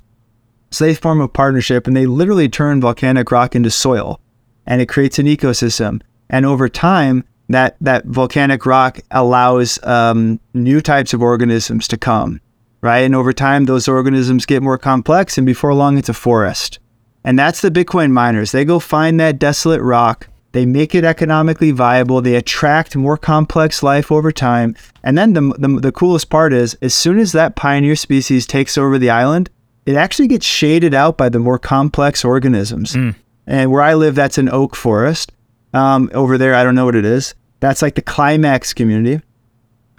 So 0.70 0.84
they 0.84 0.94
form 0.94 1.22
a 1.22 1.26
partnership 1.28 1.86
and 1.86 1.96
they 1.96 2.04
literally 2.04 2.50
turn 2.50 2.82
volcanic 2.82 3.30
rock 3.30 3.56
into 3.56 3.70
soil 3.70 4.20
and 4.66 4.82
it 4.82 4.90
creates 4.90 5.18
an 5.18 5.24
ecosystem. 5.24 6.02
And 6.28 6.44
over 6.44 6.68
time, 6.68 7.24
that, 7.48 7.78
that 7.80 8.04
volcanic 8.04 8.66
rock 8.66 9.00
allows 9.10 9.82
um, 9.84 10.38
new 10.52 10.82
types 10.82 11.14
of 11.14 11.22
organisms 11.22 11.88
to 11.88 11.96
come 11.96 12.42
right? 12.80 13.00
And 13.00 13.14
over 13.14 13.32
time, 13.32 13.64
those 13.64 13.88
organisms 13.88 14.46
get 14.46 14.62
more 14.62 14.78
complex, 14.78 15.38
and 15.38 15.46
before 15.46 15.74
long, 15.74 15.98
it's 15.98 16.08
a 16.08 16.14
forest. 16.14 16.78
And 17.24 17.38
that's 17.38 17.60
the 17.60 17.70
Bitcoin 17.70 18.12
miners. 18.12 18.52
They 18.52 18.64
go 18.64 18.78
find 18.78 19.18
that 19.18 19.38
desolate 19.38 19.82
rock, 19.82 20.28
they 20.52 20.64
make 20.64 20.94
it 20.94 21.04
economically 21.04 21.70
viable, 21.70 22.22
they 22.22 22.36
attract 22.36 22.96
more 22.96 23.16
complex 23.16 23.82
life 23.82 24.10
over 24.12 24.32
time. 24.32 24.74
And 25.02 25.18
then 25.18 25.34
the, 25.34 25.54
the, 25.58 25.68
the 25.80 25.92
coolest 25.92 26.30
part 26.30 26.52
is, 26.52 26.74
as 26.80 26.94
soon 26.94 27.18
as 27.18 27.32
that 27.32 27.56
pioneer 27.56 27.96
species 27.96 28.46
takes 28.46 28.78
over 28.78 28.98
the 28.98 29.10
island, 29.10 29.50
it 29.84 29.96
actually 29.96 30.28
gets 30.28 30.46
shaded 30.46 30.94
out 30.94 31.16
by 31.16 31.28
the 31.28 31.38
more 31.38 31.58
complex 31.58 32.24
organisms. 32.24 32.94
Mm. 32.94 33.14
And 33.46 33.70
where 33.70 33.82
I 33.82 33.94
live, 33.94 34.14
that's 34.14 34.38
an 34.38 34.48
oak 34.48 34.74
forest. 34.74 35.32
Um, 35.74 36.10
over 36.14 36.38
there, 36.38 36.54
I 36.54 36.64
don't 36.64 36.74
know 36.74 36.86
what 36.86 36.96
it 36.96 37.04
is. 37.04 37.34
That's 37.60 37.82
like 37.82 37.94
the 37.94 38.02
climax 38.02 38.72
community. 38.72 39.22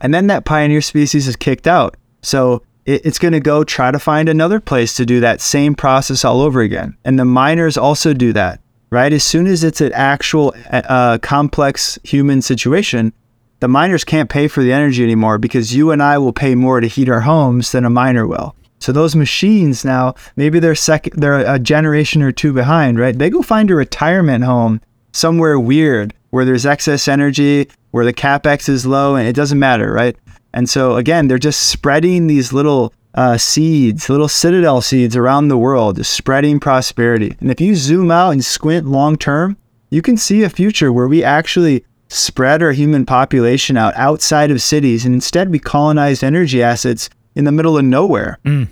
And 0.02 0.14
then 0.14 0.28
that 0.28 0.46
pioneer 0.46 0.82
species 0.82 1.28
is 1.28 1.36
kicked 1.36 1.68
out. 1.68 1.98
So 2.22 2.64
it's 2.88 3.20
going 3.20 3.34
to 3.34 3.42
go 3.42 3.64
try 3.64 3.92
to 3.92 4.00
find 4.00 4.30
another 4.30 4.60
place 4.60 4.96
to 4.96 5.06
do 5.06 5.20
that 5.20 5.42
same 5.42 5.76
process 5.76 6.24
all 6.24 6.42
over 6.42 6.62
again. 6.62 6.98
And 7.04 7.20
the 7.20 7.26
miners 7.26 7.78
also 7.78 8.14
do 8.14 8.32
that, 8.34 8.62
right? 8.90 9.12
As 9.12 9.24
soon 9.24 9.46
as 9.46 9.64
it's 9.64 9.82
an 9.82 9.92
actual 9.94 10.56
uh, 10.72 11.18
complex 11.22 12.00
human 12.04 12.42
situation, 12.42 13.12
the 13.60 13.68
miners 13.68 14.06
can't 14.06 14.30
pay 14.30 14.48
for 14.48 14.64
the 14.64 14.72
energy 14.72 15.04
anymore 15.04 15.38
because 15.38 15.76
you 15.76 15.92
and 15.92 16.02
I 16.02 16.18
will 16.18 16.34
pay 16.34 16.56
more 16.56 16.80
to 16.80 16.88
heat 16.88 17.10
our 17.10 17.22
homes 17.22 17.72
than 17.74 17.84
a 17.84 17.90
miner 17.90 18.26
will. 18.26 18.56
So 18.80 18.92
those 18.92 19.16
machines 19.16 19.84
now, 19.84 20.16
maybe 20.36 20.60
they're 20.60 20.76
second, 20.76 21.20
they're 21.20 21.40
a 21.40 21.60
generation 21.60 22.22
or 22.22 22.32
two 22.32 22.54
behind, 22.54 23.00
right? 23.00 23.18
They 23.18 23.30
go 23.30 23.42
find 23.42 23.70
a 23.70 23.76
retirement 23.76 24.46
home 24.46 24.80
somewhere 25.12 25.60
weird 25.60 26.14
where 26.30 26.46
there's 26.46 26.66
excess 26.66 27.08
energy, 27.08 27.68
where 27.92 28.06
the 28.06 28.14
capex 28.14 28.70
is 28.70 28.86
low, 28.86 29.16
and 29.16 29.28
it 29.28 29.36
doesn't 29.36 29.60
matter, 29.60 29.92
right? 29.92 30.16
And 30.54 30.70
so 30.70 30.96
again, 30.96 31.28
they're 31.28 31.38
just 31.38 31.68
spreading 31.70 32.28
these 32.28 32.54
little 32.54 32.94
uh, 33.14 33.38
seeds, 33.38 34.10
little 34.10 34.28
citadel 34.28 34.82
seeds 34.82 35.16
around 35.16 35.48
the 35.48 35.58
world, 35.58 35.98
just 35.98 36.14
spreading 36.14 36.60
prosperity. 36.60 37.36
And 37.40 37.50
if 37.50 37.60
you 37.60 37.76
zoom 37.76 38.12
out 38.12 38.32
and 38.32 38.46
squint 38.46 38.88
long 38.88 39.18
term, 39.18 39.58
you 39.90 40.02
can 40.02 40.18
see 40.18 40.44
a 40.44 40.50
future 40.50 40.92
where 40.92 41.08
we 41.08 41.24
actually 41.24 41.84
spread 42.10 42.62
our 42.62 42.72
human 42.72 43.06
population 43.06 43.76
out 43.78 43.94
outside 43.96 44.52
of 44.52 44.62
cities 44.62 45.06
and 45.06 45.14
instead 45.14 45.50
we 45.50 45.60
colonize 45.60 46.24
energy 46.24 46.64
assets 46.64 47.10
in 47.36 47.46
the 47.46 47.52
middle 47.52 47.78
of 47.78 47.86
nowhere. 47.86 48.40
Mm. 48.46 48.68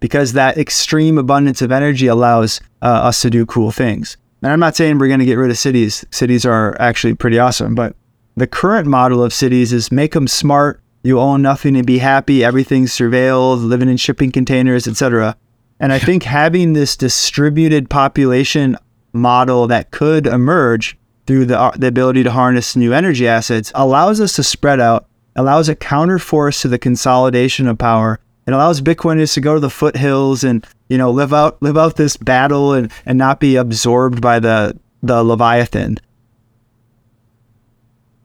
Because 0.00 0.32
that 0.32 0.58
extreme 0.58 1.16
abundance 1.16 1.62
of 1.62 1.70
energy 1.70 2.08
allows 2.08 2.60
uh, 2.82 2.86
us 2.86 3.22
to 3.22 3.30
do 3.30 3.46
cool 3.46 3.70
things. 3.70 4.16
And 4.42 4.50
I'm 4.50 4.58
not 4.58 4.74
saying 4.74 4.98
we're 4.98 5.06
going 5.06 5.20
to 5.20 5.26
get 5.26 5.38
rid 5.38 5.50
of 5.50 5.58
cities. 5.58 6.04
Cities 6.10 6.44
are 6.44 6.76
actually 6.80 7.14
pretty 7.14 7.38
awesome, 7.38 7.76
but 7.76 7.94
the 8.36 8.48
current 8.48 8.88
model 8.88 9.22
of 9.22 9.32
cities 9.32 9.72
is 9.72 9.92
make 9.92 10.12
them 10.12 10.26
smart, 10.26 10.81
you 11.02 11.18
own 11.18 11.42
nothing 11.42 11.76
and 11.76 11.86
be 11.86 11.98
happy, 11.98 12.44
everything's 12.44 12.92
surveilled, 12.92 13.66
living 13.66 13.88
in 13.88 13.96
shipping 13.96 14.30
containers, 14.30 14.86
etc. 14.86 15.36
And 15.80 15.92
I 15.92 15.98
think 15.98 16.22
having 16.22 16.72
this 16.72 16.96
distributed 16.96 17.90
population 17.90 18.76
model 19.12 19.66
that 19.66 19.90
could 19.90 20.26
emerge 20.26 20.96
through 21.26 21.46
the, 21.46 21.72
the 21.76 21.88
ability 21.88 22.22
to 22.22 22.30
harness 22.30 22.76
new 22.76 22.92
energy 22.92 23.26
assets 23.26 23.72
allows 23.74 24.20
us 24.20 24.36
to 24.36 24.42
spread 24.42 24.80
out, 24.80 25.06
allows 25.36 25.68
a 25.68 25.76
counterforce 25.76 26.60
to 26.62 26.68
the 26.68 26.78
consolidation 26.78 27.66
of 27.66 27.78
power, 27.78 28.18
It 28.46 28.52
allows 28.52 28.80
Bitcoiners 28.80 29.34
to 29.34 29.40
go 29.40 29.54
to 29.54 29.60
the 29.60 29.70
foothills 29.70 30.44
and 30.44 30.66
you 30.88 30.98
know 30.98 31.10
live 31.10 31.32
out 31.32 31.62
live 31.62 31.78
out 31.78 31.96
this 31.96 32.16
battle 32.16 32.74
and 32.74 32.92
and 33.06 33.16
not 33.16 33.40
be 33.40 33.56
absorbed 33.56 34.20
by 34.20 34.40
the 34.40 34.78
the 35.02 35.22
leviathan. 35.22 35.98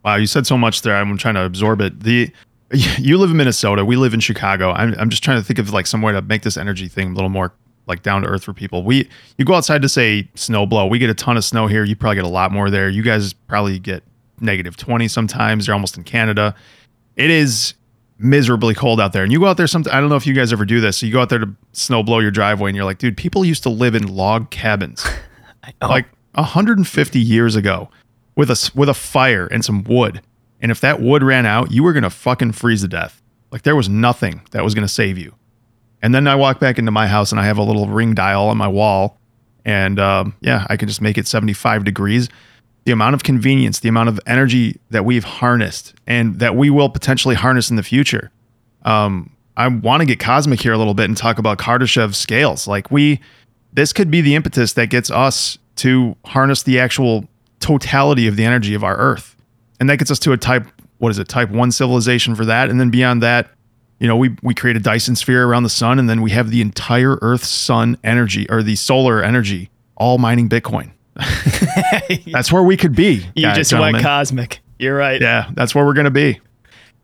Wow, 0.03 0.15
you 0.15 0.25
said 0.25 0.47
so 0.47 0.57
much 0.57 0.83
there. 0.83 0.95
I'm 0.95 1.17
trying 1.17 1.35
to 1.35 1.43
absorb 1.43 1.81
it. 1.81 1.99
The 2.01 2.31
you 2.97 3.17
live 3.17 3.31
in 3.31 3.37
Minnesota. 3.37 3.85
We 3.85 3.95
live 3.95 4.13
in 4.13 4.19
Chicago. 4.19 4.71
I'm, 4.71 4.93
I'm 4.99 5.09
just 5.09 5.23
trying 5.23 5.37
to 5.37 5.43
think 5.43 5.59
of 5.59 5.71
like 5.71 5.87
some 5.87 6.01
way 6.01 6.13
to 6.13 6.21
make 6.21 6.41
this 6.41 6.57
energy 6.57 6.87
thing 6.87 7.11
a 7.11 7.13
little 7.13 7.29
more 7.29 7.53
like 7.85 8.03
down 8.03 8.21
to 8.23 8.27
earth 8.27 8.43
for 8.43 8.53
people. 8.53 8.83
We 8.83 9.09
you 9.37 9.45
go 9.45 9.53
outside 9.53 9.81
to 9.81 9.89
say 9.89 10.29
snow 10.35 10.65
blow. 10.65 10.85
We 10.85 10.99
get 10.99 11.09
a 11.09 11.13
ton 11.13 11.37
of 11.37 11.45
snow 11.45 11.67
here. 11.67 11.83
You 11.83 11.95
probably 11.95 12.15
get 12.15 12.25
a 12.25 12.29
lot 12.29 12.51
more 12.51 12.69
there. 12.69 12.89
You 12.89 13.01
guys 13.01 13.33
probably 13.33 13.79
get 13.79 14.03
negative 14.41 14.75
20 14.75 15.07
sometimes. 15.07 15.67
You're 15.67 15.73
almost 15.73 15.97
in 15.97 16.03
Canada. 16.03 16.53
It 17.15 17.29
is 17.29 17.73
miserably 18.19 18.73
cold 18.73 18.99
out 18.99 19.13
there. 19.13 19.23
And 19.23 19.31
you 19.31 19.39
go 19.39 19.45
out 19.45 19.57
there 19.57 19.67
sometimes 19.67 19.95
I 19.95 20.01
don't 20.01 20.09
know 20.09 20.15
if 20.15 20.27
you 20.27 20.33
guys 20.33 20.51
ever 20.51 20.65
do 20.65 20.81
this. 20.81 20.97
So 20.97 21.05
you 21.05 21.13
go 21.13 21.21
out 21.21 21.29
there 21.29 21.39
to 21.39 21.55
snow 21.71 22.03
blow 22.03 22.19
your 22.19 22.31
driveway 22.31 22.69
and 22.69 22.75
you're 22.75 22.85
like, 22.85 22.97
dude, 22.97 23.15
people 23.15 23.45
used 23.45 23.63
to 23.63 23.69
live 23.69 23.95
in 23.95 24.07
log 24.07 24.49
cabins. 24.49 25.05
like 25.81 26.07
150 26.33 27.19
years 27.19 27.55
ago 27.55 27.89
with 28.35 28.51
a 28.51 28.71
with 28.75 28.89
a 28.89 28.93
fire 28.93 29.47
and 29.47 29.63
some 29.63 29.83
wood. 29.85 30.21
And 30.61 30.71
if 30.71 30.81
that 30.81 31.01
wood 31.01 31.23
ran 31.23 31.45
out, 31.45 31.71
you 31.71 31.83
were 31.83 31.93
going 31.93 32.03
to 32.03 32.09
fucking 32.09 32.53
freeze 32.53 32.81
to 32.81 32.87
death. 32.87 33.21
Like 33.51 33.63
there 33.63 33.75
was 33.75 33.89
nothing 33.89 34.41
that 34.51 34.63
was 34.63 34.73
going 34.73 34.87
to 34.87 34.93
save 34.93 35.17
you. 35.17 35.33
And 36.01 36.13
then 36.13 36.27
I 36.27 36.35
walk 36.35 36.59
back 36.59 36.77
into 36.77 36.91
my 36.91 37.07
house 37.07 37.31
and 37.31 37.39
I 37.39 37.45
have 37.45 37.57
a 37.57 37.63
little 37.63 37.87
ring 37.87 38.13
dial 38.13 38.47
on 38.49 38.57
my 38.57 38.67
wall. 38.67 39.17
And 39.65 39.99
um, 39.99 40.35
yeah, 40.41 40.65
I 40.69 40.77
can 40.77 40.87
just 40.87 41.01
make 41.01 41.17
it 41.17 41.27
75 41.27 41.83
degrees. 41.83 42.29
The 42.85 42.91
amount 42.91 43.15
of 43.15 43.23
convenience, 43.23 43.79
the 43.79 43.89
amount 43.89 44.09
of 44.09 44.19
energy 44.25 44.79
that 44.91 45.03
we've 45.03 45.23
harnessed 45.23 45.93
and 46.05 46.39
that 46.39 46.55
we 46.55 46.69
will 46.69 46.89
potentially 46.89 47.35
harness 47.35 47.69
in 47.69 47.75
the 47.75 47.83
future. 47.83 48.31
Um, 48.83 49.35
I 49.57 49.67
want 49.67 50.01
to 50.01 50.05
get 50.05 50.19
cosmic 50.19 50.61
here 50.61 50.71
a 50.71 50.77
little 50.77 50.93
bit 50.93 51.05
and 51.05 51.17
talk 51.17 51.39
about 51.39 51.57
Kardashev 51.57 52.15
scales. 52.15 52.67
Like 52.67 52.91
we, 52.91 53.19
this 53.73 53.91
could 53.91 54.11
be 54.11 54.21
the 54.21 54.35
impetus 54.35 54.73
that 54.73 54.89
gets 54.89 55.11
us 55.11 55.57
to 55.77 56.15
harness 56.25 56.63
the 56.63 56.79
actual 56.79 57.27
totality 57.59 58.27
of 58.27 58.35
the 58.35 58.45
energy 58.45 58.73
of 58.73 58.83
our 58.83 58.95
Earth, 58.97 59.35
and 59.79 59.89
that 59.89 59.97
gets 59.97 60.11
us 60.11 60.19
to 60.19 60.31
a 60.31 60.37
type 60.37 60.65
what 60.99 61.09
is 61.09 61.19
it 61.19 61.27
type 61.27 61.49
one 61.49 61.71
civilization 61.71 62.35
for 62.35 62.45
that, 62.45 62.69
and 62.69 62.79
then 62.79 62.89
beyond 62.89 63.21
that, 63.23 63.49
you 63.99 64.07
know, 64.07 64.15
we 64.15 64.35
we 64.41 64.53
create 64.53 64.75
a 64.75 64.79
Dyson 64.79 65.15
sphere 65.15 65.47
around 65.47 65.63
the 65.63 65.69
sun, 65.69 65.99
and 65.99 66.09
then 66.09 66.21
we 66.21 66.31
have 66.31 66.49
the 66.51 66.61
entire 66.61 67.17
Earth 67.21 67.43
Sun 67.43 67.97
energy 68.03 68.49
or 68.49 68.63
the 68.63 68.75
solar 68.75 69.23
energy 69.23 69.69
all 69.95 70.17
mining 70.17 70.49
Bitcoin. 70.49 70.91
that's 72.31 72.51
where 72.51 72.63
we 72.63 72.77
could 72.77 72.95
be. 72.95 73.25
You 73.35 73.43
guys, 73.43 73.57
just 73.57 73.71
gentlemen. 73.71 73.93
went 73.93 74.05
cosmic. 74.05 74.59
You're 74.79 74.95
right. 74.95 75.19
Yeah, 75.19 75.49
that's 75.53 75.73
where 75.73 75.85
we're 75.85 75.93
going 75.93 76.05
to 76.05 76.11
be. 76.11 76.39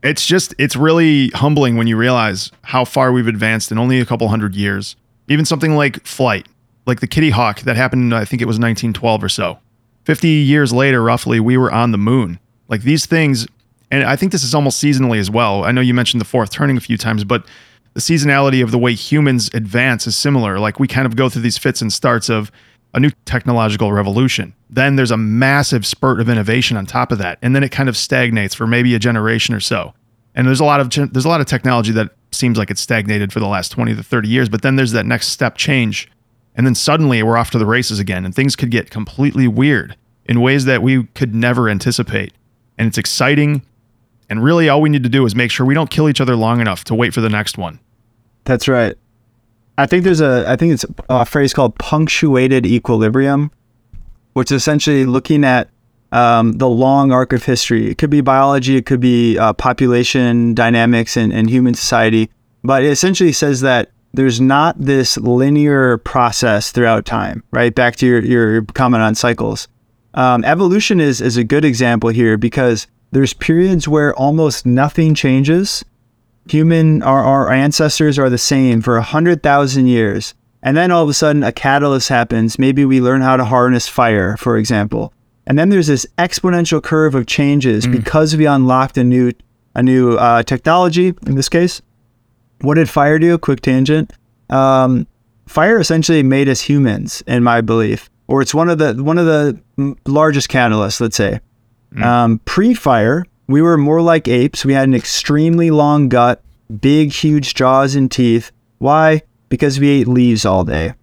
It's 0.03 0.25
just, 0.25 0.53
it's 0.59 0.75
really 0.75 1.29
humbling 1.29 1.77
when 1.77 1.87
you 1.87 1.95
realize 1.97 2.51
how 2.61 2.85
far 2.85 3.11
we've 3.11 3.27
advanced 3.27 3.71
in 3.71 3.77
only 3.77 3.99
a 3.99 4.05
couple 4.05 4.27
hundred 4.27 4.53
years. 4.53 4.95
Even 5.29 5.45
something 5.45 5.75
like 5.75 6.05
flight, 6.05 6.47
like 6.85 6.99
the 6.99 7.07
Kitty 7.07 7.29
Hawk 7.29 7.61
that 7.61 7.77
happened, 7.77 8.13
I 8.13 8.25
think 8.25 8.41
it 8.41 8.45
was 8.45 8.55
1912 8.55 9.23
or 9.23 9.29
so. 9.29 9.59
50 10.03 10.27
years 10.27 10.73
later, 10.73 11.01
roughly, 11.01 11.39
we 11.39 11.55
were 11.55 11.71
on 11.71 11.91
the 11.91 11.97
moon. 11.97 12.39
Like 12.73 12.81
these 12.81 13.05
things, 13.05 13.45
and 13.91 14.03
I 14.03 14.15
think 14.15 14.31
this 14.31 14.43
is 14.43 14.55
almost 14.55 14.83
seasonally 14.83 15.19
as 15.19 15.29
well. 15.29 15.63
I 15.63 15.71
know 15.71 15.79
you 15.79 15.93
mentioned 15.93 16.19
the 16.19 16.25
fourth 16.25 16.49
turning 16.49 16.75
a 16.75 16.79
few 16.79 16.97
times, 16.97 17.23
but 17.23 17.45
the 17.93 17.99
seasonality 17.99 18.63
of 18.63 18.71
the 18.71 18.79
way 18.79 18.95
humans 18.95 19.47
advance 19.53 20.07
is 20.07 20.17
similar. 20.17 20.57
Like 20.57 20.79
we 20.79 20.87
kind 20.87 21.05
of 21.05 21.15
go 21.15 21.29
through 21.29 21.43
these 21.43 21.59
fits 21.59 21.83
and 21.83 21.93
starts 21.93 22.29
of 22.29 22.51
a 22.95 22.99
new 22.99 23.11
technological 23.25 23.93
revolution. 23.93 24.55
Then 24.71 24.95
there's 24.95 25.11
a 25.11 25.17
massive 25.17 25.85
spurt 25.85 26.19
of 26.19 26.29
innovation 26.29 26.75
on 26.75 26.87
top 26.87 27.11
of 27.11 27.19
that, 27.19 27.37
and 27.43 27.55
then 27.55 27.63
it 27.63 27.69
kind 27.69 27.87
of 27.87 27.95
stagnates 27.95 28.55
for 28.55 28.65
maybe 28.65 28.95
a 28.95 28.99
generation 28.99 29.53
or 29.53 29.59
so. 29.59 29.93
And 30.33 30.47
there's 30.47 30.59
a 30.59 30.65
lot 30.65 30.79
of 30.79 30.89
there's 31.13 31.25
a 31.25 31.29
lot 31.29 31.41
of 31.41 31.45
technology 31.45 31.91
that 31.91 32.09
seems 32.31 32.57
like 32.57 32.71
it's 32.71 32.81
stagnated 32.81 33.31
for 33.31 33.39
the 33.39 33.45
last 33.45 33.69
20 33.69 33.93
to 33.95 34.01
30 34.01 34.27
years, 34.29 34.49
but 34.49 34.63
then 34.63 34.77
there's 34.77 34.93
that 34.93 35.05
next 35.05 35.27
step 35.27 35.57
change. 35.57 36.09
And 36.55 36.65
then 36.65 36.73
suddenly 36.73 37.21
we're 37.21 37.37
off 37.37 37.51
to 37.51 37.59
the 37.59 37.67
races 37.67 37.99
again 37.99 38.25
and 38.25 38.33
things 38.33 38.55
could 38.55 38.71
get 38.71 38.89
completely 38.89 39.47
weird 39.47 39.95
in 40.25 40.41
ways 40.41 40.65
that 40.65 40.81
we 40.81 41.03
could 41.13 41.35
never 41.35 41.69
anticipate. 41.69 42.33
And 42.77 42.87
it's 42.87 42.97
exciting. 42.97 43.61
And 44.29 44.43
really 44.43 44.69
all 44.69 44.81
we 44.81 44.89
need 44.89 45.03
to 45.03 45.09
do 45.09 45.25
is 45.25 45.35
make 45.35 45.51
sure 45.51 45.65
we 45.65 45.73
don't 45.73 45.89
kill 45.89 46.09
each 46.09 46.21
other 46.21 46.35
long 46.35 46.59
enough 46.59 46.83
to 46.85 46.95
wait 46.95 47.13
for 47.13 47.21
the 47.21 47.29
next 47.29 47.57
one. 47.57 47.79
That's 48.45 48.67
right. 48.67 48.95
I 49.77 49.85
think 49.85 50.03
there's 50.03 50.21
a 50.21 50.45
I 50.47 50.55
think 50.55 50.73
it's 50.73 50.85
a 51.09 51.25
phrase 51.25 51.53
called 51.53 51.77
punctuated 51.79 52.65
equilibrium, 52.65 53.51
which 54.33 54.51
is 54.51 54.61
essentially 54.61 55.05
looking 55.05 55.43
at 55.43 55.69
um, 56.11 56.53
the 56.53 56.69
long 56.69 57.11
arc 57.11 57.33
of 57.33 57.43
history. 57.43 57.89
It 57.89 57.97
could 57.97 58.11
be 58.11 58.21
biology, 58.21 58.77
it 58.77 58.85
could 58.85 58.99
be 58.99 59.37
uh, 59.37 59.53
population 59.53 60.53
dynamics 60.53 61.17
and, 61.17 61.33
and 61.33 61.49
human 61.49 61.73
society, 61.73 62.29
but 62.63 62.83
it 62.83 62.91
essentially 62.91 63.31
says 63.31 63.61
that 63.61 63.89
there's 64.13 64.39
not 64.39 64.79
this 64.79 65.17
linear 65.17 65.97
process 65.97 66.71
throughout 66.71 67.05
time, 67.05 67.43
right? 67.51 67.73
Back 67.73 67.95
to 67.95 68.05
your, 68.05 68.23
your 68.23 68.61
comment 68.61 69.01
on 69.01 69.15
cycles. 69.15 69.67
Um, 70.13 70.43
evolution 70.45 70.99
is, 70.99 71.21
is 71.21 71.37
a 71.37 71.43
good 71.43 71.65
example 71.65 72.09
here 72.09 72.37
because 72.37 72.87
there's 73.11 73.33
periods 73.33 73.87
where 73.87 74.13
almost 74.15 74.65
nothing 74.65 75.15
changes. 75.15 75.83
Human, 76.49 77.01
our, 77.03 77.23
our 77.23 77.51
ancestors 77.51 78.19
are 78.19 78.29
the 78.29 78.37
same 78.37 78.81
for 78.81 78.95
100,000 78.95 79.87
years. 79.87 80.33
And 80.61 80.77
then 80.77 80.91
all 80.91 81.03
of 81.03 81.09
a 81.09 81.13
sudden, 81.13 81.43
a 81.43 81.51
catalyst 81.51 82.09
happens. 82.09 82.57
Maybe 82.57 82.85
we 82.85 83.01
learn 83.01 83.21
how 83.21 83.37
to 83.37 83.45
harness 83.45 83.87
fire, 83.87 84.37
for 84.37 84.57
example. 84.57 85.13
And 85.45 85.59
then 85.59 85.69
there's 85.69 85.87
this 85.87 86.05
exponential 86.17 86.81
curve 86.81 87.15
of 87.15 87.25
changes 87.25 87.85
mm. 87.85 87.91
because 87.91 88.35
we 88.35 88.45
unlocked 88.45 88.97
a 88.97 89.03
new 89.03 89.33
a 89.75 89.83
new 89.83 90.13
uh, 90.17 90.43
technology. 90.43 91.13
In 91.25 91.35
this 91.35 91.49
case, 91.49 91.81
what 92.61 92.75
did 92.75 92.89
fire 92.89 93.19
do? 93.19 93.37
Quick 93.37 93.61
tangent. 93.61 94.13
Um, 94.49 95.07
fire 95.47 95.79
essentially 95.79 96.23
made 96.23 96.47
us 96.47 96.61
humans, 96.61 97.23
in 97.25 97.43
my 97.43 97.61
belief, 97.61 98.09
or 98.27 98.41
it's 98.41 98.53
one 98.53 98.69
of 98.69 98.77
the 98.77 98.93
one 99.01 99.17
of 99.17 99.25
the 99.25 99.59
largest 100.05 100.49
catalysts. 100.49 100.99
Let's 101.01 101.17
say. 101.17 101.39
Mm. 101.93 102.03
Um, 102.03 102.39
pre-fire, 102.39 103.23
we 103.47 103.61
were 103.61 103.77
more 103.77 104.01
like 104.01 104.27
apes. 104.27 104.65
We 104.65 104.73
had 104.73 104.87
an 104.87 104.95
extremely 104.95 105.69
long 105.69 106.09
gut, 106.09 106.43
big, 106.81 107.11
huge 107.11 107.53
jaws 107.53 107.95
and 107.95 108.11
teeth. 108.11 108.51
Why? 108.79 109.21
Because 109.49 109.79
we 109.79 109.89
ate 109.89 110.07
leaves 110.07 110.45
all 110.45 110.63
day, 110.63 110.93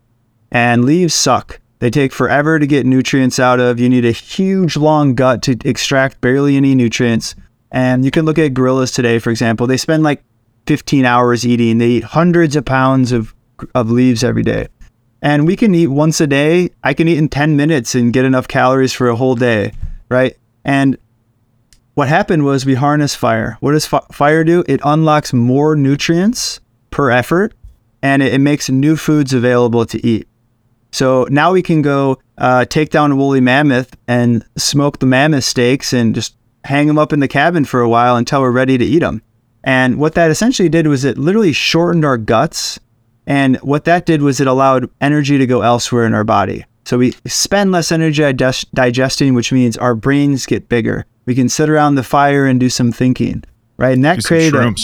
and 0.50 0.84
leaves 0.84 1.14
suck. 1.14 1.60
They 1.80 1.90
take 1.90 2.12
forever 2.12 2.58
to 2.58 2.66
get 2.66 2.84
nutrients 2.84 3.38
out 3.38 3.58
of. 3.58 3.80
You 3.80 3.88
need 3.88 4.04
a 4.04 4.12
huge 4.12 4.76
long 4.76 5.14
gut 5.14 5.42
to 5.42 5.56
extract 5.64 6.20
barely 6.20 6.56
any 6.56 6.74
nutrients. 6.74 7.34
And 7.72 8.04
you 8.04 8.10
can 8.10 8.26
look 8.26 8.38
at 8.38 8.52
gorillas 8.52 8.92
today, 8.92 9.18
for 9.18 9.30
example. 9.30 9.66
They 9.66 9.78
spend 9.78 10.02
like 10.02 10.22
15 10.66 11.04
hours 11.06 11.46
eating. 11.46 11.78
They 11.78 11.88
eat 11.88 12.04
hundreds 12.04 12.54
of 12.54 12.66
pounds 12.66 13.12
of, 13.12 13.34
of 13.74 13.90
leaves 13.90 14.22
every 14.22 14.42
day. 14.42 14.68
And 15.22 15.46
we 15.46 15.56
can 15.56 15.74
eat 15.74 15.88
once 15.88 16.20
a 16.20 16.26
day. 16.26 16.70
I 16.82 16.94
can 16.94 17.08
eat 17.08 17.18
in 17.18 17.28
10 17.28 17.56
minutes 17.56 17.94
and 17.94 18.12
get 18.12 18.24
enough 18.24 18.48
calories 18.48 18.92
for 18.92 19.08
a 19.08 19.16
whole 19.16 19.34
day, 19.34 19.72
right? 20.08 20.36
And 20.64 20.96
what 21.94 22.08
happened 22.08 22.44
was 22.44 22.64
we 22.64 22.74
harness 22.74 23.14
fire. 23.14 23.58
What 23.60 23.72
does 23.72 23.86
fire 23.86 24.44
do? 24.44 24.64
It 24.66 24.80
unlocks 24.84 25.32
more 25.32 25.76
nutrients 25.76 26.60
per 26.90 27.10
effort 27.10 27.54
and 28.02 28.22
it, 28.22 28.34
it 28.34 28.38
makes 28.38 28.70
new 28.70 28.96
foods 28.96 29.32
available 29.34 29.84
to 29.86 30.06
eat. 30.06 30.26
So 30.92 31.26
now 31.30 31.52
we 31.52 31.62
can 31.62 31.82
go 31.82 32.18
uh, 32.38 32.64
take 32.64 32.90
down 32.90 33.12
a 33.12 33.16
woolly 33.16 33.40
mammoth 33.40 33.96
and 34.08 34.44
smoke 34.56 34.98
the 34.98 35.06
mammoth 35.06 35.44
steaks 35.44 35.92
and 35.92 36.14
just 36.14 36.36
hang 36.64 36.86
them 36.86 36.98
up 36.98 37.12
in 37.12 37.20
the 37.20 37.28
cabin 37.28 37.64
for 37.64 37.80
a 37.80 37.88
while 37.88 38.16
until 38.16 38.40
we're 38.40 38.50
ready 38.50 38.76
to 38.76 38.84
eat 38.84 39.00
them. 39.00 39.22
And 39.62 39.98
what 39.98 40.14
that 40.14 40.30
essentially 40.30 40.68
did 40.68 40.86
was 40.86 41.04
it 41.04 41.18
literally 41.18 41.52
shortened 41.52 42.04
our 42.04 42.16
guts. 42.16 42.80
And 43.30 43.58
what 43.58 43.84
that 43.84 44.06
did 44.06 44.22
was 44.22 44.40
it 44.40 44.48
allowed 44.48 44.90
energy 45.00 45.38
to 45.38 45.46
go 45.46 45.62
elsewhere 45.62 46.04
in 46.04 46.14
our 46.14 46.24
body. 46.24 46.64
So 46.84 46.98
we 46.98 47.12
spend 47.26 47.70
less 47.70 47.92
energy 47.92 48.22
digest- 48.22 48.74
digesting, 48.74 49.34
which 49.34 49.52
means 49.52 49.76
our 49.76 49.94
brains 49.94 50.46
get 50.46 50.68
bigger. 50.68 51.06
We 51.26 51.36
can 51.36 51.48
sit 51.48 51.70
around 51.70 51.94
the 51.94 52.02
fire 52.02 52.44
and 52.44 52.58
do 52.58 52.68
some 52.68 52.90
thinking, 52.90 53.44
right? 53.76 53.94
And 53.94 54.04
that 54.04 54.18
do 54.18 54.26
created 54.26 54.56
a, 54.56 54.74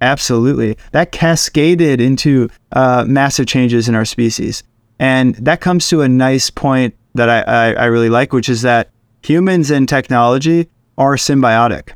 absolutely 0.00 0.76
that 0.90 1.12
cascaded 1.12 2.00
into 2.00 2.48
uh, 2.72 3.04
massive 3.06 3.46
changes 3.46 3.88
in 3.88 3.94
our 3.94 4.04
species. 4.04 4.64
And 4.98 5.36
that 5.36 5.60
comes 5.60 5.86
to 5.90 6.02
a 6.02 6.08
nice 6.08 6.50
point 6.50 6.96
that 7.14 7.28
I, 7.28 7.42
I, 7.42 7.72
I 7.74 7.84
really 7.84 8.10
like, 8.10 8.32
which 8.32 8.48
is 8.48 8.62
that 8.62 8.90
humans 9.22 9.70
and 9.70 9.88
technology 9.88 10.68
are 10.98 11.14
symbiotic. 11.14 11.92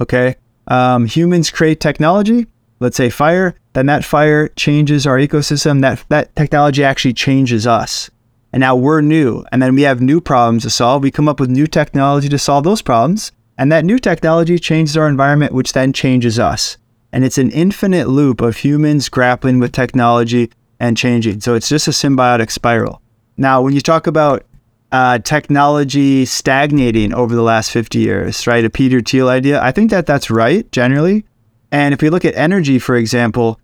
Okay. 0.00 0.36
Um, 0.68 1.04
humans 1.04 1.50
create 1.50 1.80
technology, 1.80 2.46
let's 2.80 2.96
say 2.96 3.10
fire, 3.10 3.54
then 3.74 3.86
that 3.86 4.04
fire 4.04 4.48
changes 4.48 5.06
our 5.06 5.18
ecosystem. 5.18 5.80
That, 5.82 6.04
that 6.08 6.34
technology 6.34 6.82
actually 6.82 7.12
changes 7.12 7.66
us. 7.66 8.10
And 8.52 8.60
now 8.60 8.74
we're 8.74 9.00
new. 9.00 9.44
And 9.52 9.62
then 9.62 9.76
we 9.76 9.82
have 9.82 10.00
new 10.00 10.20
problems 10.20 10.64
to 10.64 10.70
solve. 10.70 11.02
We 11.02 11.10
come 11.10 11.28
up 11.28 11.38
with 11.38 11.50
new 11.50 11.66
technology 11.66 12.28
to 12.28 12.38
solve 12.38 12.64
those 12.64 12.82
problems. 12.82 13.32
And 13.56 13.70
that 13.70 13.84
new 13.84 13.98
technology 13.98 14.58
changes 14.58 14.96
our 14.96 15.06
environment, 15.06 15.52
which 15.52 15.72
then 15.72 15.92
changes 15.92 16.38
us. 16.38 16.78
And 17.12 17.24
it's 17.24 17.38
an 17.38 17.50
infinite 17.50 18.08
loop 18.08 18.40
of 18.40 18.56
humans 18.56 19.08
grappling 19.08 19.58
with 19.58 19.72
technology 19.72 20.50
and 20.80 20.96
changing. 20.96 21.40
So 21.40 21.54
it's 21.54 21.68
just 21.68 21.86
a 21.86 21.92
symbiotic 21.92 22.50
spiral. 22.50 23.02
Now, 23.36 23.62
when 23.62 23.74
you 23.74 23.80
talk 23.80 24.06
about 24.06 24.44
uh, 24.92 25.18
technology 25.18 26.24
stagnating 26.24 27.14
over 27.14 27.34
the 27.34 27.42
last 27.42 27.70
50 27.70 27.98
years, 27.98 28.46
right? 28.46 28.64
A 28.64 28.70
Peter 28.70 29.00
Thiel 29.00 29.28
idea. 29.28 29.62
I 29.62 29.72
think 29.72 29.90
that 29.90 30.06
that's 30.06 30.30
right 30.30 30.70
generally. 30.72 31.24
And 31.72 31.94
if 31.94 32.02
we 32.02 32.10
look 32.10 32.24
at 32.24 32.34
energy, 32.34 32.78
for 32.78 32.96
example, 32.96 33.60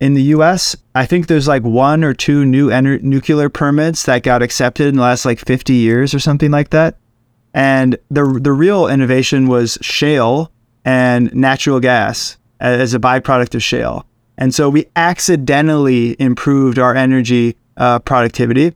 in 0.00 0.14
the 0.14 0.22
US, 0.34 0.76
I 0.94 1.06
think 1.06 1.26
there's 1.26 1.48
like 1.48 1.62
one 1.62 2.04
or 2.04 2.14
two 2.14 2.44
new 2.44 2.70
nuclear 3.00 3.48
permits 3.48 4.04
that 4.04 4.22
got 4.22 4.42
accepted 4.42 4.86
in 4.86 4.96
the 4.96 5.02
last 5.02 5.24
like 5.24 5.38
50 5.38 5.74
years 5.74 6.14
or 6.14 6.18
something 6.18 6.50
like 6.50 6.70
that. 6.70 6.96
And 7.54 7.96
the 8.10 8.38
the 8.40 8.52
real 8.52 8.86
innovation 8.86 9.48
was 9.48 9.78
shale 9.80 10.52
and 10.84 11.34
natural 11.34 11.80
gas 11.80 12.36
as 12.60 12.94
a 12.94 12.98
byproduct 12.98 13.54
of 13.54 13.62
shale. 13.62 14.06
And 14.36 14.54
so 14.54 14.70
we 14.70 14.86
accidentally 14.94 16.16
improved 16.20 16.78
our 16.78 16.94
energy 16.94 17.56
uh, 17.76 17.98
productivity. 17.98 18.74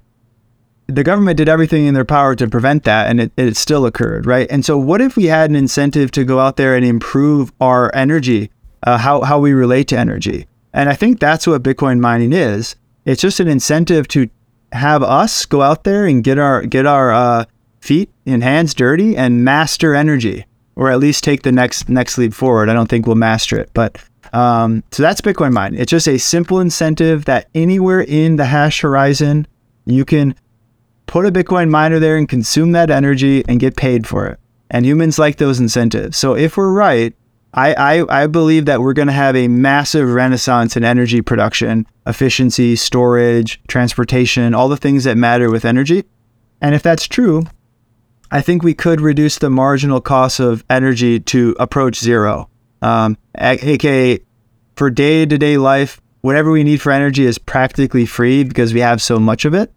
The 0.95 1.05
government 1.05 1.39
did 1.39 1.49
everything 1.49 1.87
in 1.87 1.95
their 1.95 2.05
power 2.05 2.35
to 2.35 2.47
prevent 2.47 2.85
that, 2.85 3.09
and 3.09 3.21
it, 3.21 3.33
it 3.37 3.57
still 3.57 3.87
occurred, 3.87 4.27
right? 4.27 4.47
And 4.51 4.65
so, 4.65 4.77
what 4.77 5.01
if 5.01 5.17
we 5.17 5.25
had 5.25 5.49
an 5.49 5.57
incentive 5.57 6.11
to 6.13 6.25
go 6.25 6.39
out 6.39 6.57
there 6.57 6.77
and 6.77 6.85
improve 6.85 7.51
our 7.61 7.91
energy, 7.95 8.51
uh, 8.83 8.99
how, 8.99 9.23
how 9.23 9.39
we 9.39 9.53
relate 9.53 9.89
to 9.89 9.99
energy? 9.99 10.47
And 10.75 10.91
I 10.91 10.95
think 10.95 11.19
that's 11.19 11.47
what 11.47 11.63
Bitcoin 11.63 11.99
mining 11.99 12.33
is. 12.33 12.77
It's 13.05 13.23
just 13.23 13.41
an 13.41 13.49
incentive 13.49 14.07
to 14.09 14.29
have 14.73 15.03
us 15.03 15.47
go 15.47 15.63
out 15.63 15.85
there 15.85 16.07
and 16.07 16.23
get 16.23 16.39
our 16.39 16.63
get 16.63 16.87
our 16.87 17.11
uh, 17.11 17.45
feet 17.81 18.11
and 18.27 18.43
hands 18.43 18.75
dirty 18.75 19.17
and 19.17 19.45
master 19.45 19.95
energy, 19.95 20.47
or 20.77 20.91
at 20.91 20.99
least 20.99 21.25
take 21.25 21.43
the 21.43 21.53
next 21.53 21.89
next 21.89 22.19
leap 22.19 22.35
forward. 22.35 22.69
I 22.69 22.75
don't 22.75 22.89
think 22.89 23.07
we'll 23.07 23.17
master 23.17 23.59
it, 23.59 23.71
but 23.73 23.99
um, 24.33 24.83
so 24.91 25.03
that's 25.03 25.21
Bitcoin 25.21 25.53
mining. 25.53 25.81
It's 25.81 25.91
just 25.91 26.09
a 26.09 26.19
simple 26.19 26.61
incentive 26.61 27.25
that 27.27 27.49
anywhere 27.55 28.01
in 28.01 28.37
the 28.37 28.47
hash 28.47 28.81
horizon, 28.81 29.47
you 29.85 30.05
can 30.05 30.35
put 31.07 31.27
a 31.27 31.33
Bitcoin 31.33 31.71
miner 31.71 31.99
there 31.99 32.17
and 32.17 32.29
consume 32.29 32.73
that 32.73 32.91
energy 32.91 33.45
and 33.49 33.61
get 33.61 33.77
paid 33.77 34.07
for 34.07 34.27
it. 34.27 34.39
And 34.71 34.87
humans 34.87 35.19
like 35.19 35.37
those 35.37 35.61
incentives. 35.61 36.17
So 36.17 36.35
if 36.35 36.57
we're 36.57 36.73
right, 36.73 37.15
I, 37.55 37.75
I, 37.75 38.23
I 38.23 38.27
believe 38.27 38.65
that 38.65 38.81
we're 38.81 38.95
going 38.95 39.09
to 39.09 39.13
have 39.13 39.37
a 39.37 39.49
massive 39.49 40.09
renaissance 40.09 40.77
in 40.77 40.85
energy 40.85 41.21
production, 41.21 41.87
efficiency, 42.07 42.77
storage, 42.77 43.61
transportation, 43.69 44.55
all 44.55 44.69
the 44.69 44.77
things 44.79 45.05
that 45.05 45.19
matter 45.19 45.51
with 45.51 45.67
energy. 45.67 46.05
And 46.63 46.75
if 46.75 46.83
that's 46.83 47.07
true, 47.07 47.45
I 48.31 48.41
think 48.41 48.63
we 48.63 48.73
could 48.73 49.03
reduce 49.03 49.37
the 49.37 49.51
marginal 49.51 50.01
cost 50.01 50.41
of 50.41 50.65
energy 50.71 51.21
to 51.21 51.55
approach 51.61 51.99
zero. 51.99 52.49
Um, 52.81 53.19
aka 53.37 54.19
for 54.77 54.91
day 54.91 55.27
to 55.27 55.37
day 55.37 55.59
life, 55.59 56.01
whatever 56.23 56.51
we 56.51 56.65
need 56.65 56.81
for 56.81 56.91
energy 56.91 57.27
is 57.27 57.37
practically 57.37 58.07
free 58.07 58.43
because 58.45 58.73
we 58.73 58.81
have 58.81 59.03
so 59.03 59.19
much 59.19 59.45
of 59.45 59.53
it. 59.53 59.71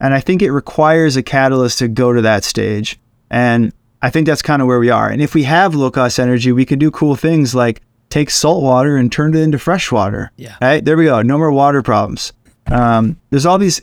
And 0.00 0.12
I 0.12 0.20
think 0.20 0.42
it 0.42 0.52
requires 0.52 1.16
a 1.16 1.22
catalyst 1.22 1.78
to 1.78 1.88
go 1.88 2.12
to 2.12 2.22
that 2.22 2.44
stage. 2.44 2.98
And 3.30 3.72
I 4.02 4.10
think 4.10 4.26
that's 4.26 4.42
kind 4.42 4.60
of 4.60 4.68
where 4.68 4.80
we 4.80 4.90
are. 4.90 5.08
And 5.08 5.22
if 5.22 5.34
we 5.34 5.44
have 5.44 5.74
low 5.74 5.90
cost 5.90 6.20
energy, 6.20 6.52
we 6.52 6.64
can 6.64 6.78
do 6.78 6.90
cool 6.90 7.16
things 7.16 7.54
like 7.54 7.80
take 8.10 8.30
salt 8.30 8.62
water 8.62 8.96
and 8.96 9.10
turn 9.10 9.34
it 9.34 9.40
into 9.40 9.58
fresh 9.58 9.90
water. 9.90 10.30
Yeah. 10.36 10.56
Right? 10.60 10.84
There 10.84 10.96
we 10.96 11.06
go. 11.06 11.22
No 11.22 11.38
more 11.38 11.50
water 11.50 11.82
problems. 11.82 12.32
Um, 12.66 13.18
there's 13.30 13.46
all 13.46 13.58
these 13.58 13.80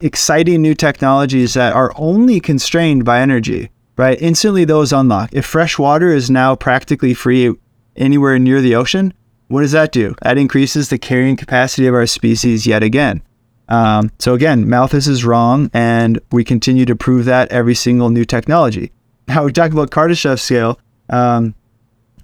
exciting 0.00 0.62
new 0.62 0.74
technologies 0.74 1.54
that 1.54 1.74
are 1.74 1.92
only 1.96 2.40
constrained 2.40 3.04
by 3.04 3.20
energy, 3.20 3.70
right? 3.96 4.20
Instantly 4.20 4.64
those 4.64 4.92
unlock. 4.92 5.30
If 5.32 5.46
fresh 5.46 5.78
water 5.78 6.10
is 6.12 6.30
now 6.30 6.56
practically 6.56 7.14
free 7.14 7.54
anywhere 7.96 8.38
near 8.38 8.60
the 8.60 8.74
ocean, 8.74 9.14
what 9.48 9.60
does 9.60 9.72
that 9.72 9.92
do? 9.92 10.14
That 10.22 10.38
increases 10.38 10.88
the 10.88 10.98
carrying 10.98 11.36
capacity 11.36 11.86
of 11.86 11.94
our 11.94 12.06
species 12.06 12.66
yet 12.66 12.82
again. 12.82 13.22
Um, 13.68 14.10
so 14.18 14.34
again, 14.34 14.68
Malthus 14.68 15.06
is 15.06 15.24
wrong, 15.24 15.70
and 15.72 16.20
we 16.30 16.44
continue 16.44 16.84
to 16.84 16.96
prove 16.96 17.24
that 17.26 17.50
every 17.50 17.74
single 17.74 18.10
new 18.10 18.24
technology. 18.24 18.92
Now 19.28 19.44
we 19.44 19.52
talk 19.52 19.72
about 19.72 19.90
Kardashev 19.90 20.40
scale. 20.40 20.78
Um, 21.08 21.54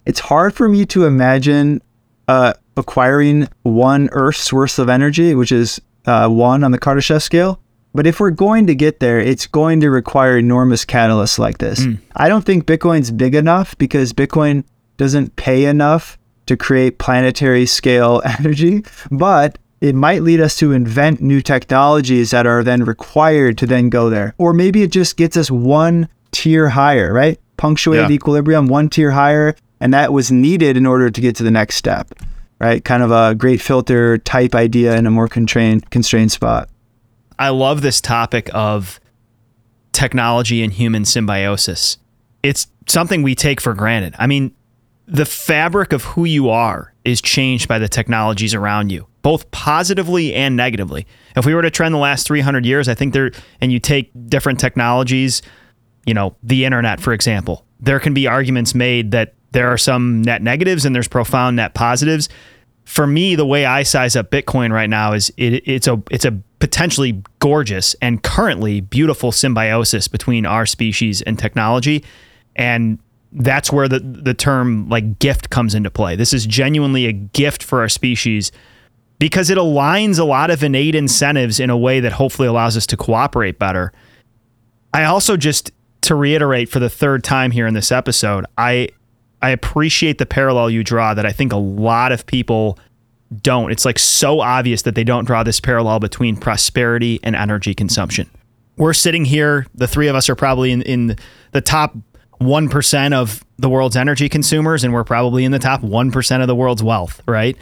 it's 0.05 0.20
hard 0.20 0.55
for 0.55 0.68
me 0.68 0.84
to 0.86 1.05
imagine 1.05 1.82
uh, 2.26 2.55
acquiring 2.76 3.49
one 3.62 4.09
Earth's 4.12 4.53
worth 4.53 4.78
of 4.78 4.89
energy, 4.89 5.34
which 5.34 5.53
is 5.53 5.80
uh, 6.07 6.28
one 6.28 6.64
on 6.64 6.70
the 6.70 6.78
Kardashev 6.78 7.22
scale. 7.22 7.61
But 7.95 8.07
if 8.07 8.20
we're 8.20 8.30
going 8.30 8.66
to 8.66 8.74
get 8.74 9.01
there, 9.01 9.18
it's 9.18 9.47
going 9.47 9.80
to 9.80 9.91
require 9.91 10.39
enormous 10.39 10.84
catalysts 10.84 11.39
like 11.39 11.59
this. 11.59 11.80
Mm. 11.80 11.99
I 12.14 12.28
don't 12.28 12.45
think 12.45 12.66
Bitcoin's 12.66 13.11
big 13.11 13.34
enough 13.34 13.76
because 13.78 14.12
Bitcoin 14.12 14.64
doesn't 14.99 15.36
pay 15.36 15.64
enough 15.64 16.18
to 16.47 16.57
create 16.57 16.99
planetary 16.99 17.66
scale 17.66 18.22
energy, 18.39 18.84
but 19.11 19.59
it 19.80 19.94
might 19.94 20.22
lead 20.22 20.40
us 20.40 20.56
to 20.58 20.72
invent 20.72 21.20
new 21.20 21.40
technologies 21.40 22.30
that 22.32 22.46
are 22.46 22.64
then 22.64 22.84
required 22.84 23.56
to 23.58 23.66
then 23.66 23.88
go 23.88 24.10
there. 24.10 24.34
Or 24.38 24.52
maybe 24.52 24.82
it 24.82 24.90
just 24.90 25.16
gets 25.16 25.36
us 25.36 25.50
one 25.50 26.08
tier 26.32 26.70
higher, 26.70 27.12
right? 27.12 27.38
Punctuated 27.56 28.10
Yeah. 28.10 28.14
equilibrium, 28.14 28.66
one 28.66 28.88
tier 28.88 29.12
higher, 29.12 29.54
and 29.80 29.94
that 29.94 30.12
was 30.12 30.30
needed 30.32 30.76
in 30.76 30.86
order 30.86 31.10
to 31.10 31.20
get 31.20 31.36
to 31.36 31.42
the 31.44 31.50
next 31.50 31.76
step, 31.76 32.12
right? 32.60 32.84
Kind 32.84 33.02
of 33.02 33.10
a 33.10 33.34
great 33.34 33.60
filter 33.60 34.18
type 34.18 34.54
idea 34.54 34.96
in 34.96 35.06
a 35.06 35.10
more 35.10 35.28
constrained 35.28 35.88
constrained 35.90 36.32
spot. 36.32 36.68
I 37.38 37.50
love 37.50 37.82
this 37.82 38.00
topic 38.00 38.50
of 38.52 38.98
technology 39.92 40.62
and 40.62 40.72
human 40.72 41.04
symbiosis. 41.04 41.98
It's 42.42 42.66
something 42.88 43.22
we 43.22 43.34
take 43.34 43.60
for 43.60 43.74
granted. 43.74 44.14
I 44.18 44.26
mean, 44.26 44.52
the 45.06 45.24
fabric 45.24 45.92
of 45.92 46.04
who 46.04 46.24
you 46.24 46.50
are 46.50 46.92
is 47.09 47.22
changed 47.22 47.66
by 47.68 47.78
the 47.78 47.88
technologies 47.88 48.54
around 48.54 48.92
you, 48.92 49.06
both 49.22 49.50
positively 49.50 50.34
and 50.34 50.56
negatively. 50.56 51.06
If 51.34 51.46
we 51.46 51.54
were 51.54 51.62
to 51.62 51.70
trend 51.70 51.94
the 51.94 51.98
last 51.98 52.26
300 52.26 52.66
years, 52.66 52.88
I 52.88 52.94
think 52.94 53.14
there, 53.14 53.30
and 53.61 53.72
you 53.72 53.80
take 53.80 54.11
different 54.28 54.61
technologies, 54.61 55.40
you 56.04 56.12
know, 56.12 56.36
the 56.42 56.66
internet, 56.66 57.00
for 57.00 57.14
example, 57.14 57.64
there 57.80 57.98
can 57.98 58.12
be 58.12 58.26
arguments 58.26 58.74
made 58.74 59.12
that 59.12 59.34
there 59.52 59.68
are 59.68 59.78
some 59.78 60.20
net 60.20 60.42
negatives 60.42 60.84
and 60.84 60.94
there's 60.94 61.09
profound 61.09 61.56
net 61.56 61.72
positives. 61.72 62.28
For 62.84 63.06
me, 63.06 63.34
the 63.34 63.46
way 63.46 63.64
I 63.64 63.84
size 63.84 64.14
up 64.14 64.30
Bitcoin 64.30 64.70
right 64.70 64.90
now 64.90 65.14
is 65.14 65.32
it, 65.38 65.62
it's 65.66 65.86
a 65.86 66.02
it's 66.11 66.24
a 66.24 66.32
potentially 66.59 67.22
gorgeous 67.38 67.94
and 68.02 68.22
currently 68.22 68.80
beautiful 68.80 69.32
symbiosis 69.32 70.09
between 70.09 70.44
our 70.44 70.66
species 70.66 71.22
and 71.22 71.38
technology, 71.38 72.04
and 72.56 72.98
that's 73.32 73.70
where 73.70 73.88
the 73.88 74.00
the 74.00 74.34
term 74.34 74.88
like 74.88 75.18
gift 75.18 75.50
comes 75.50 75.74
into 75.74 75.90
play. 75.90 76.16
This 76.16 76.32
is 76.32 76.46
genuinely 76.46 77.06
a 77.06 77.12
gift 77.12 77.62
for 77.62 77.80
our 77.80 77.88
species 77.88 78.52
because 79.18 79.50
it 79.50 79.58
aligns 79.58 80.18
a 80.18 80.24
lot 80.24 80.50
of 80.50 80.62
innate 80.62 80.94
incentives 80.94 81.60
in 81.60 81.70
a 81.70 81.76
way 81.76 82.00
that 82.00 82.12
hopefully 82.12 82.48
allows 82.48 82.76
us 82.76 82.86
to 82.86 82.96
cooperate 82.96 83.58
better. 83.58 83.92
I 84.94 85.04
also 85.04 85.36
just 85.36 85.72
to 86.02 86.14
reiterate 86.14 86.68
for 86.68 86.78
the 86.78 86.88
third 86.88 87.24
time 87.24 87.50
here 87.50 87.66
in 87.66 87.74
this 87.74 87.92
episode, 87.92 88.46
I 88.56 88.88
I 89.42 89.50
appreciate 89.50 90.18
the 90.18 90.26
parallel 90.26 90.70
you 90.70 90.82
draw 90.82 91.14
that 91.14 91.26
I 91.26 91.32
think 91.32 91.52
a 91.52 91.56
lot 91.56 92.12
of 92.12 92.26
people 92.26 92.78
don't. 93.42 93.70
It's 93.70 93.84
like 93.84 93.98
so 93.98 94.40
obvious 94.40 94.82
that 94.82 94.94
they 94.94 95.04
don't 95.04 95.24
draw 95.24 95.42
this 95.42 95.60
parallel 95.60 96.00
between 96.00 96.36
prosperity 96.36 97.20
and 97.22 97.36
energy 97.36 97.74
consumption. 97.74 98.28
We're 98.76 98.94
sitting 98.94 99.24
here, 99.24 99.66
the 99.74 99.88
three 99.88 100.08
of 100.08 100.14
us 100.14 100.28
are 100.28 100.36
probably 100.36 100.70
in, 100.70 100.82
in 100.82 101.16
the 101.50 101.60
top 101.60 101.94
1% 102.41 103.12
of 103.12 103.45
the 103.59 103.68
world's 103.68 103.97
energy 103.97 104.28
consumers, 104.28 104.84
and 104.84 104.93
we're 104.93 105.05
probably 105.05 105.45
in 105.45 105.53
the 105.53 105.59
top 105.59 105.82
1% 105.82 106.41
of 106.41 106.47
the 106.47 106.55
world's 106.55 106.82
wealth, 106.82 107.20
right? 107.26 107.57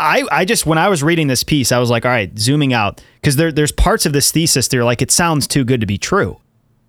I, 0.00 0.24
I 0.30 0.44
just 0.44 0.66
when 0.66 0.78
I 0.78 0.88
was 0.88 1.02
reading 1.02 1.26
this 1.26 1.42
piece, 1.42 1.72
I 1.72 1.78
was 1.78 1.90
like, 1.90 2.04
all 2.04 2.10
right, 2.10 2.36
zooming 2.38 2.72
out, 2.72 3.02
because 3.20 3.36
there, 3.36 3.50
there's 3.50 3.72
parts 3.72 4.06
of 4.06 4.12
this 4.12 4.30
thesis 4.30 4.68
that 4.68 4.78
are 4.78 4.84
like, 4.84 5.02
it 5.02 5.10
sounds 5.10 5.46
too 5.46 5.64
good 5.64 5.80
to 5.80 5.86
be 5.86 5.98
true. 5.98 6.38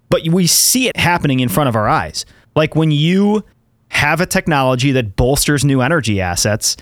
But 0.10 0.28
we 0.28 0.48
see 0.48 0.88
it 0.88 0.98
happening 0.98 1.40
in 1.40 1.50
front 1.50 1.70
of 1.70 1.76
our 1.76 1.88
eyes. 1.88 2.26
Like 2.56 2.76
when 2.76 2.92
you 2.92 3.44
have 3.90 4.22
a 4.22 4.26
technology 4.26 4.92
that 4.92 5.16
bolsters 5.16 5.66
new 5.66 5.82
energy 5.82 6.22
assets, 6.22 6.78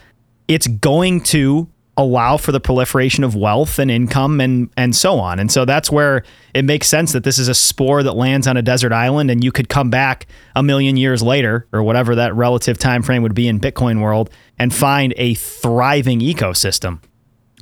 it's 0.48 0.68
going 0.68 1.22
to 1.22 1.70
allow 1.98 2.38
for 2.38 2.52
the 2.52 2.60
proliferation 2.60 3.24
of 3.24 3.36
wealth 3.36 3.80
and 3.80 3.90
income 3.90 4.40
and 4.40 4.70
and 4.78 4.96
so 4.96 5.20
on. 5.20 5.40
And 5.40 5.52
so 5.52 5.66
that's 5.66 5.92
where 5.92 6.24
it 6.54 6.64
makes 6.64 6.88
sense 6.88 7.12
that 7.12 7.24
this 7.24 7.40
is 7.40 7.48
a 7.48 7.56
spore 7.56 8.04
that 8.04 8.14
lands 8.14 8.48
on 8.48 8.56
a 8.56 8.62
desert 8.62 8.94
island 8.94 9.32
and 9.32 9.44
you 9.44 9.52
could 9.52 9.68
come 9.68 9.90
back 9.90 10.28
a 10.56 10.62
million 10.62 10.96
years 10.96 11.24
later 11.24 11.68
or 11.74 11.82
whatever 11.82 12.16
that 12.16 12.36
relative 12.36 12.78
time 12.78 13.02
frame 13.02 13.24
would 13.24 13.34
be 13.34 13.48
in 13.48 13.60
Bitcoin 13.60 14.00
world 14.00 14.30
and 14.60 14.74
find 14.74 15.14
a 15.18 15.34
thriving 15.34 16.20
ecosystem. 16.20 17.00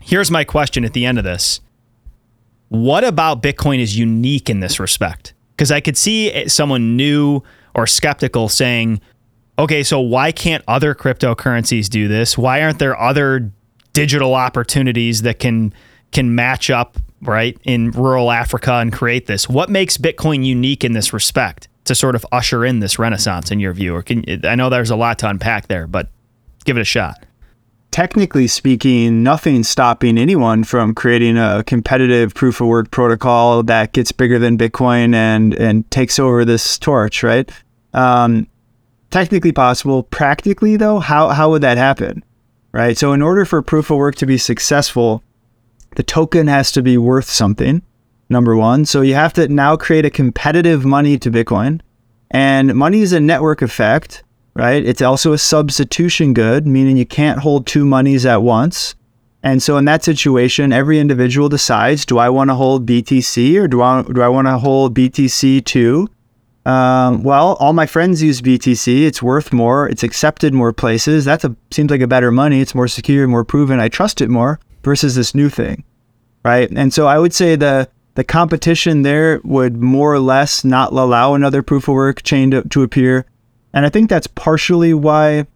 Here's 0.01 0.29
my 0.29 0.43
question 0.43 0.85
at 0.85 0.93
the 0.93 1.05
end 1.05 1.17
of 1.17 1.23
this. 1.23 1.61
What 2.67 3.03
about 3.03 3.41
Bitcoin 3.41 3.79
is 3.79 3.97
unique 3.97 4.49
in 4.49 4.59
this 4.59 4.79
respect? 4.79 5.33
Because 5.51 5.71
I 5.71 5.79
could 5.79 5.97
see 5.97 6.47
someone 6.49 6.97
new 6.97 7.41
or 7.73 7.87
skeptical 7.87 8.49
saying, 8.49 8.99
okay, 9.57 9.83
so 9.83 9.99
why 9.99 10.31
can't 10.31 10.63
other 10.67 10.93
cryptocurrencies 10.93 11.89
do 11.89 12.07
this? 12.07 12.37
Why 12.37 12.61
aren't 12.61 12.79
there 12.79 12.99
other 12.99 13.51
digital 13.95 14.35
opportunities 14.35 15.23
that 15.23 15.39
can 15.39 15.73
can 16.11 16.35
match 16.35 16.69
up 16.69 16.97
right 17.21 17.57
in 17.63 17.91
rural 17.91 18.29
Africa 18.29 18.73
and 18.73 18.93
create 18.93 19.25
this? 19.25 19.49
What 19.49 19.69
makes 19.69 19.97
Bitcoin 19.97 20.45
unique 20.45 20.83
in 20.83 20.93
this 20.93 21.11
respect 21.13 21.67
to 21.85 21.95
sort 21.95 22.15
of 22.15 22.25
usher 22.31 22.63
in 22.63 22.79
this 22.79 22.99
renaissance 22.99 23.49
in 23.49 23.59
your 23.59 23.73
view? 23.73 23.95
Or 23.95 24.03
can 24.03 24.23
I 24.45 24.55
know 24.55 24.69
there's 24.69 24.91
a 24.91 24.95
lot 24.95 25.17
to 25.19 25.29
unpack 25.29 25.67
there, 25.67 25.87
but 25.87 26.09
give 26.65 26.77
it 26.77 26.81
a 26.81 26.85
shot. 26.85 27.25
Technically 27.91 28.47
speaking, 28.47 29.23
nothing's 29.23 29.69
stopping 29.69 30.17
anyone 30.17 30.65
from 30.65 30.93
creating 30.93 31.37
a 31.37 31.63
competitive 31.65 32.33
proof 32.33 32.59
of 32.59 32.67
work 32.67 32.91
protocol 32.91 33.63
that 33.63 33.93
gets 33.93 34.11
bigger 34.11 34.37
than 34.37 34.57
Bitcoin 34.57 35.15
and 35.15 35.53
and 35.53 35.89
takes 35.91 36.19
over 36.19 36.43
this 36.43 36.77
torch, 36.77 37.23
right? 37.23 37.49
Um, 37.93 38.47
technically 39.11 39.53
possible. 39.53 40.03
Practically, 40.03 40.75
though, 40.75 40.99
how, 40.99 41.29
how 41.29 41.49
would 41.51 41.61
that 41.61 41.77
happen? 41.77 42.21
Right. 42.75 42.97
So, 42.97 43.13
in 43.13 43.21
order 43.21 43.45
for 43.45 43.61
proof 43.61 43.89
of 43.89 43.97
work 43.97 44.15
to 44.15 44.25
be 44.25 44.37
successful, 44.37 45.23
the 45.95 46.03
token 46.03 46.47
has 46.47 46.73
to 46.73 46.81
be 46.81 46.97
worth 46.97 47.29
something, 47.29 47.81
number 48.27 48.53
one. 48.53 48.83
So, 48.83 48.99
you 48.99 49.13
have 49.13 49.31
to 49.35 49.47
now 49.47 49.77
create 49.77 50.03
a 50.03 50.09
competitive 50.09 50.83
money 50.83 51.17
to 51.19 51.31
Bitcoin. 51.31 51.79
And 52.31 52.75
money 52.75 52.99
is 52.99 53.13
a 53.13 53.21
network 53.21 53.61
effect, 53.61 54.25
right? 54.55 54.85
It's 54.85 55.01
also 55.01 55.31
a 55.31 55.37
substitution 55.37 56.33
good, 56.33 56.67
meaning 56.67 56.97
you 56.97 57.05
can't 57.05 57.39
hold 57.39 57.65
two 57.65 57.85
monies 57.85 58.25
at 58.25 58.41
once. 58.41 58.95
And 59.41 59.63
so 59.63 59.77
in 59.77 59.85
that 59.85 60.03
situation, 60.03 60.73
every 60.73 60.99
individual 60.99 61.47
decides, 61.47 62.05
do 62.05 62.17
I 62.17 62.27
want 62.27 62.49
to 62.49 62.55
hold 62.55 62.85
BTC 62.85 63.57
or 63.57 63.69
do 63.69 63.81
I, 63.81 64.01
do 64.01 64.21
I 64.21 64.27
want 64.27 64.47
to 64.47 64.57
hold 64.57 64.93
BTC2? 64.93 66.09
Um, 66.65 67.21
well, 67.21 67.53
all 67.59 67.73
my 67.73 67.85
friends 67.85 68.23
use 68.23 68.41
BTC. 68.41 69.05
It's 69.05 69.21
worth 69.21 69.53
more. 69.53 69.87
It's 69.87 70.03
accepted 70.03 70.53
more 70.53 70.73
places. 70.73 71.25
That 71.25 71.43
seems 71.71 71.91
like 71.91 72.01
a 72.01 72.07
better 72.07 72.31
money. 72.31 72.59
It's 72.59 72.73
more 72.73 72.87
secure, 72.87 73.27
more 73.27 73.45
proven. 73.45 73.79
I 73.79 73.87
trust 73.87 74.19
it 74.19 74.29
more 74.29 74.59
versus 74.83 75.15
this 75.15 75.35
new 75.35 75.49
thing, 75.49 75.83
right? 76.43 76.69
And 76.71 76.93
so 76.93 77.07
I 77.07 77.19
would 77.19 77.33
say 77.33 77.55
the 77.55 77.87
the 78.15 78.23
competition 78.23 79.01
there 79.01 79.41
would 79.43 79.75
more 79.81 80.13
or 80.13 80.19
less 80.19 80.63
not 80.63 80.93
allow 80.93 81.33
another 81.33 81.61
proof 81.61 81.89
of 81.89 81.95
work 81.95 82.23
chain 82.23 82.51
to, 82.51 82.63
to 82.69 82.81
appear. 82.81 83.25
And 83.73 83.85
I 83.85 83.89
think 83.89 84.09
that's 84.09 84.27
partially 84.27 84.93
why 84.93 85.47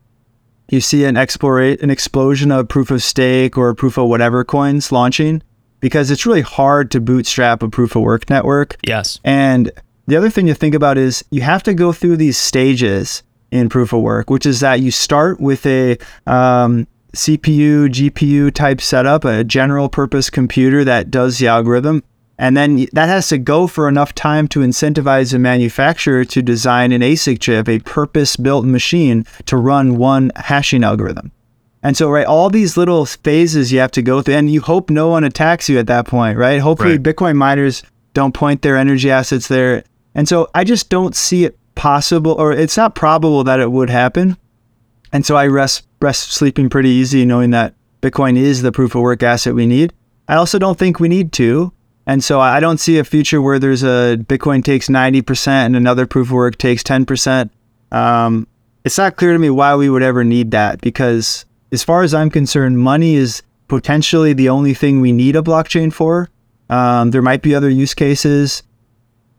you 0.70 0.82
see 0.82 1.06
an 1.06 1.16
explorate 1.16 1.82
an 1.82 1.90
explosion 1.90 2.52
of 2.52 2.68
proof 2.68 2.92
of 2.92 3.02
stake 3.02 3.58
or 3.58 3.74
proof 3.74 3.98
of 3.98 4.10
whatever 4.10 4.44
coins 4.44 4.92
launching 4.92 5.42
because 5.80 6.12
it's 6.12 6.26
really 6.26 6.42
hard 6.42 6.92
to 6.92 7.00
bootstrap 7.00 7.64
a 7.64 7.70
proof 7.70 7.96
of 7.96 8.02
work 8.02 8.30
network. 8.30 8.76
Yes. 8.86 9.20
And 9.24 9.72
the 10.10 10.18
other 10.18 10.30
thing 10.30 10.48
to 10.48 10.54
think 10.54 10.76
about 10.76 10.98
is 10.98 11.24
you 11.32 11.42
have 11.42 11.64
to 11.64 11.74
go 11.74 11.92
through 11.92 12.18
these 12.18 12.38
stages 12.38 13.24
in 13.52 13.70
proof 13.70 13.94
of 13.94 14.02
work, 14.02 14.30
which 14.30 14.46
is 14.46 14.60
that 14.60 14.80
you 14.80 14.92
start 14.92 15.40
with 15.40 15.66
a 15.66 15.98
um, 16.28 16.88
CPU, 17.16 17.88
GPU 17.88 18.54
type 18.54 18.82
setup, 18.82 19.26
a 19.26 19.44
general 19.44 19.90
purpose 19.90 20.30
computer 20.30 20.84
that 20.84 21.10
does 21.10 21.40
the 21.40 21.48
algorithm. 21.48 22.04
And 22.38 22.56
then 22.56 22.88
that 22.94 23.10
has 23.10 23.28
to 23.30 23.38
go 23.38 23.68
for 23.68 23.90
enough 23.90 24.16
time 24.16 24.48
to 24.50 24.62
incentivize 24.62 25.34
a 25.34 25.40
manufacturer 25.40 26.24
to 26.26 26.42
design 26.42 26.92
an 26.94 27.02
ASIC 27.02 27.40
chip, 27.40 27.68
a 27.68 27.80
purpose 27.80 28.38
built 28.38 28.66
machine 28.66 29.26
to 29.46 29.58
run 29.58 29.98
one 29.98 30.32
hashing 30.38 30.84
algorithm. 30.84 31.32
And 31.84 31.98
so, 31.98 32.10
right, 32.10 32.26
all 32.26 32.50
these 32.50 32.78
little 32.78 33.06
phases 33.06 33.72
you 33.72 33.80
have 33.80 33.92
to 33.92 34.02
go 34.02 34.22
through, 34.22 34.36
and 34.36 34.50
you 34.50 34.62
hope 34.62 34.90
no 34.90 35.10
one 35.10 35.24
attacks 35.24 35.70
you 35.70 35.80
at 35.80 35.88
that 35.88 36.08
point, 36.08 36.38
right? 36.38 36.60
Hopefully, 36.60 36.92
right. 36.92 37.04
Bitcoin 37.04 37.36
miners 37.36 37.84
don't 38.14 38.34
point 38.34 38.62
their 38.62 38.78
energy 38.78 39.12
assets 39.12 39.48
there. 39.48 39.84
And 40.16 40.28
so, 40.28 40.50
I 40.54 40.64
just 40.64 40.90
don't 40.90 41.16
see 41.16 41.46
it 41.46 41.58
possible, 41.76 42.34
or 42.34 42.52
it's 42.52 42.78
not 42.78 42.96
probable 42.96 43.44
that 43.44 43.60
it 43.60 43.72
would 43.72 43.90
happen. 43.90 44.38
And 45.12 45.26
so, 45.26 45.36
I 45.36 45.48
rest, 45.48 45.88
rest 46.02 46.32
sleeping 46.32 46.70
pretty 46.70 46.90
easy 46.90 47.26
knowing 47.26 47.52
that 47.52 47.76
Bitcoin 48.02 48.38
is 48.38 48.62
the 48.62 48.72
proof 48.72 48.96
of 48.96 49.02
work 49.02 49.24
asset 49.24 49.56
we 49.56 49.66
need. 49.66 49.94
I 50.28 50.36
also 50.36 50.60
don't 50.60 50.78
think 50.78 51.00
we 51.00 51.10
need 51.10 51.32
to. 51.34 51.74
And 52.10 52.24
so 52.24 52.40
I 52.40 52.60
don't 52.60 52.80
see 52.80 52.98
a 52.98 53.04
future 53.04 53.40
where 53.40 53.60
there's 53.60 53.84
a 53.84 54.18
Bitcoin 54.18 54.64
takes 54.64 54.88
90% 54.88 55.48
and 55.48 55.76
another 55.76 56.08
proof 56.08 56.30
of 56.30 56.34
work 56.34 56.58
takes 56.58 56.82
10%. 56.82 57.52
Um, 57.92 58.48
it's 58.84 58.98
not 58.98 59.16
clear 59.16 59.34
to 59.34 59.38
me 59.38 59.52
why 59.52 59.76
we 59.76 59.92
would 59.92 60.02
ever 60.02 60.24
need 60.24 60.50
that 60.50 60.82
because, 60.82 61.46
as 61.72 61.84
far 61.84 62.02
as 62.02 62.14
I'm 62.14 62.32
concerned, 62.32 62.80
money 62.80 63.14
is 63.14 63.44
potentially 63.68 64.34
the 64.34 64.50
only 64.50 64.74
thing 64.74 65.02
we 65.02 65.12
need 65.12 65.36
a 65.36 65.44
blockchain 65.44 65.94
for. 65.94 66.30
Um, 66.70 67.12
there 67.12 67.22
might 67.22 67.44
be 67.44 67.54
other 67.54 67.70
use 67.70 67.94
cases. 67.94 68.64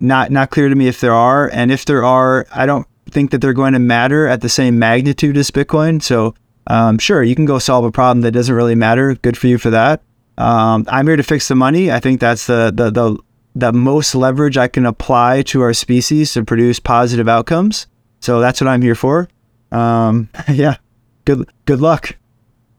Not 0.01 0.31
not 0.31 0.51
clear 0.51 0.69
to 0.69 0.75
me 0.75 0.89
if 0.89 1.01
there 1.01 1.13
are, 1.13 1.51
and 1.53 1.71
if 1.71 1.85
there 1.85 2.05
are, 2.05 2.47
I 2.55 2.67
don't 2.67 2.87
think 3.11 3.31
that 3.31 3.39
they're 3.39 3.53
going 3.53 3.75
to 3.75 3.79
matter 3.79 4.27
at 4.27 4.41
the 4.41 4.49
same 4.49 4.79
magnitude 4.79 5.37
as 5.37 5.51
Bitcoin. 5.51 6.03
So, 6.03 6.35
um, 6.67 6.99
sure, 6.99 7.23
you 7.23 7.35
can 7.35 7.45
go 7.45 7.59
solve 7.59 7.85
a 7.85 7.93
problem 7.93 8.23
that 8.23 8.33
doesn't 8.33 8.55
really 8.55 8.75
matter. 8.75 9.15
Good 9.17 9.37
for 9.37 9.47
you 9.47 9.59
for 9.59 9.71
that. 9.71 10.03
Um, 10.39 10.87
I'm 10.89 11.07
here 11.07 11.17
to 11.17 11.23
fix 11.23 11.49
the 11.49 11.55
money. 11.55 11.93
I 11.93 12.01
think 12.01 12.21
that's 12.21 12.47
the, 12.47 12.73
the 12.75 12.91
the 12.91 13.19
the 13.55 13.73
most 13.73 14.15
leverage 14.15 14.57
I 14.57 14.69
can 14.69 14.87
apply 14.87 15.43
to 15.43 15.61
our 15.61 15.75
species 15.75 16.33
to 16.35 16.45
produce 16.45 16.79
positive 16.79 17.29
outcomes. 17.29 17.87
So 18.21 18.41
that's 18.41 18.61
what 18.61 18.69
I'm 18.69 18.83
here 18.83 18.95
for. 18.95 19.29
Um, 19.73 20.29
yeah, 20.49 20.77
good 21.25 21.49
good 21.67 21.81
luck. 21.81 22.17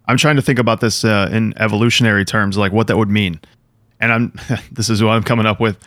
I'm 0.06 0.18
trying 0.18 0.36
to 0.38 0.42
think 0.42 0.60
about 0.60 0.82
this 0.82 1.06
uh, 1.06 1.30
in 1.32 1.54
evolutionary 1.58 2.26
terms, 2.26 2.58
like 2.58 2.72
what 2.72 2.88
that 2.88 2.98
would 2.98 3.10
mean. 3.10 3.40
And 4.00 4.12
I'm 4.12 4.34
this 4.72 4.90
is 4.90 5.04
what 5.04 5.12
I'm 5.12 5.24
coming 5.24 5.46
up 5.46 5.60
with. 5.60 5.78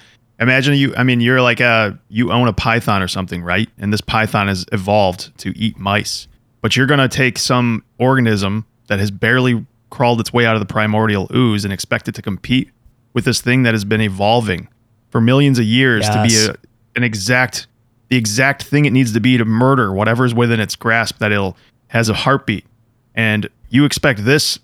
Imagine 0.41 0.74
you. 0.74 0.95
I 0.97 1.05
mean, 1.05 1.20
you're 1.20 1.41
like 1.41 1.61
a 1.61 1.99
you 2.09 2.32
own 2.32 2.49
a 2.49 2.53
python 2.53 3.03
or 3.03 3.09
something, 3.09 3.43
right? 3.43 3.68
And 3.78 3.93
this 3.93 4.01
python 4.01 4.49
has 4.49 4.66
evolved 4.72 5.37
to 5.39 5.57
eat 5.57 5.78
mice, 5.78 6.26
but 6.61 6.76
you're 6.76 6.87
gonna 6.87 7.09
take 7.09 7.39
some 7.39 7.85
organism 7.99 8.66
that 8.89 8.99
has 8.99 9.11
barely 9.11 9.64
crawled 9.91 10.20
its 10.20 10.32
way 10.32 10.45
out 10.45 10.57
of 10.57 10.61
the 10.61 10.66
primordial 10.66 11.30
ooze 11.32 11.64
and 11.64 11.72
expect 11.72 12.09
it 12.09 12.14
to 12.16 12.22
compete 12.22 12.70
with 13.12 13.24
this 13.24 13.41
thing 13.41 13.62
that 13.62 13.74
has 13.74 13.85
been 13.85 14.01
evolving 14.01 14.68
for 15.09 15.20
millions 15.20 15.59
of 15.59 15.64
years 15.64 16.05
yes. 16.05 16.14
to 16.14 16.22
be 16.28 16.53
a, 16.53 16.57
an 16.97 17.05
exact 17.05 17.68
the 18.09 18.16
exact 18.16 18.64
thing 18.64 18.85
it 18.85 18.93
needs 18.93 19.12
to 19.12 19.20
be 19.20 19.39
to 19.39 19.45
murder 19.45 19.93
whatever's 19.93 20.35
within 20.35 20.59
its 20.59 20.74
grasp 20.74 21.18
that 21.18 21.30
it'll 21.30 21.57
has 21.89 22.09
a 22.09 22.14
heartbeat 22.14 22.66
and 23.14 23.49
you 23.68 23.85
expect 23.85 24.24
this 24.24 24.59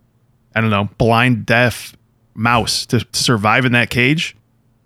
i 0.56 0.60
don't 0.60 0.70
know 0.70 0.88
blind 0.98 1.46
deaf 1.46 1.96
mouse 2.34 2.84
to, 2.84 2.98
to 2.98 3.18
survive 3.18 3.64
in 3.64 3.70
that 3.70 3.88
cage 3.88 4.36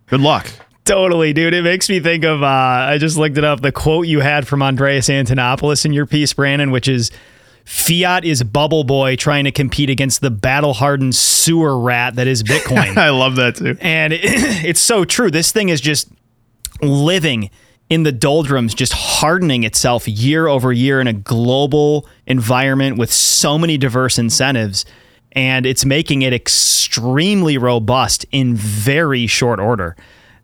good 0.06 0.20
luck 0.20 0.50
Totally, 0.84 1.32
dude. 1.32 1.54
It 1.54 1.64
makes 1.64 1.88
me 1.88 1.98
think 1.98 2.24
of 2.24 2.42
uh, 2.42 2.46
I 2.46 2.98
just 2.98 3.16
looked 3.16 3.38
it 3.38 3.44
up. 3.44 3.62
The 3.62 3.72
quote 3.72 4.06
you 4.06 4.20
had 4.20 4.46
from 4.46 4.62
Andreas 4.62 5.08
Antonopoulos 5.08 5.84
in 5.86 5.94
your 5.94 6.04
piece, 6.04 6.34
Brandon, 6.34 6.70
which 6.70 6.88
is 6.88 7.10
Fiat 7.64 8.24
is 8.26 8.42
Bubble 8.42 8.84
Boy 8.84 9.16
trying 9.16 9.44
to 9.44 9.50
compete 9.50 9.88
against 9.88 10.20
the 10.20 10.30
battle 10.30 10.74
hardened 10.74 11.14
sewer 11.14 11.78
rat 11.78 12.16
that 12.16 12.26
is 12.26 12.42
Bitcoin. 12.42 12.96
I 12.98 13.10
love 13.10 13.36
that 13.36 13.56
too. 13.56 13.78
And 13.80 14.12
it, 14.12 14.20
it's 14.24 14.80
so 14.80 15.06
true. 15.06 15.30
This 15.30 15.50
thing 15.50 15.70
is 15.70 15.80
just 15.80 16.08
living 16.82 17.50
in 17.88 18.02
the 18.02 18.12
doldrums, 18.12 18.74
just 18.74 18.92
hardening 18.92 19.64
itself 19.64 20.06
year 20.06 20.46
over 20.46 20.70
year 20.72 21.00
in 21.00 21.06
a 21.06 21.12
global 21.14 22.06
environment 22.26 22.98
with 22.98 23.10
so 23.10 23.58
many 23.58 23.78
diverse 23.78 24.18
incentives. 24.18 24.84
And 25.32 25.64
it's 25.64 25.84
making 25.86 26.22
it 26.22 26.34
extremely 26.34 27.56
robust 27.56 28.26
in 28.30 28.54
very 28.54 29.26
short 29.26 29.58
order. 29.58 29.96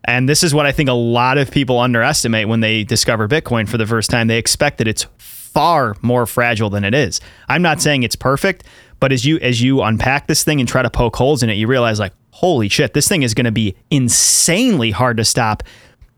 And 0.05 0.27
this 0.27 0.43
is 0.43 0.53
what 0.53 0.65
I 0.65 0.71
think 0.71 0.89
a 0.89 0.93
lot 0.93 1.37
of 1.37 1.51
people 1.51 1.79
underestimate 1.79 2.47
when 2.47 2.59
they 2.59 2.83
discover 2.83 3.27
Bitcoin 3.27 3.69
for 3.69 3.77
the 3.77 3.85
first 3.85 4.09
time. 4.09 4.27
They 4.27 4.37
expect 4.37 4.79
that 4.79 4.87
it's 4.87 5.05
far 5.17 5.95
more 6.01 6.25
fragile 6.25 6.69
than 6.69 6.83
it 6.83 6.95
is. 6.95 7.21
I'm 7.47 7.61
not 7.61 7.81
saying 7.81 8.03
it's 8.03 8.15
perfect, 8.15 8.63
but 8.99 9.11
as 9.11 9.25
you 9.25 9.37
as 9.39 9.61
you 9.61 9.81
unpack 9.81 10.27
this 10.27 10.43
thing 10.43 10.59
and 10.59 10.67
try 10.67 10.81
to 10.81 10.89
poke 10.89 11.15
holes 11.15 11.43
in 11.43 11.49
it, 11.49 11.53
you 11.53 11.67
realize 11.67 11.99
like, 11.99 12.13
holy 12.31 12.69
shit, 12.69 12.93
this 12.93 13.07
thing 13.07 13.23
is 13.23 13.33
going 13.33 13.45
to 13.45 13.51
be 13.51 13.75
insanely 13.91 14.91
hard 14.91 15.17
to 15.17 15.25
stop, 15.25 15.63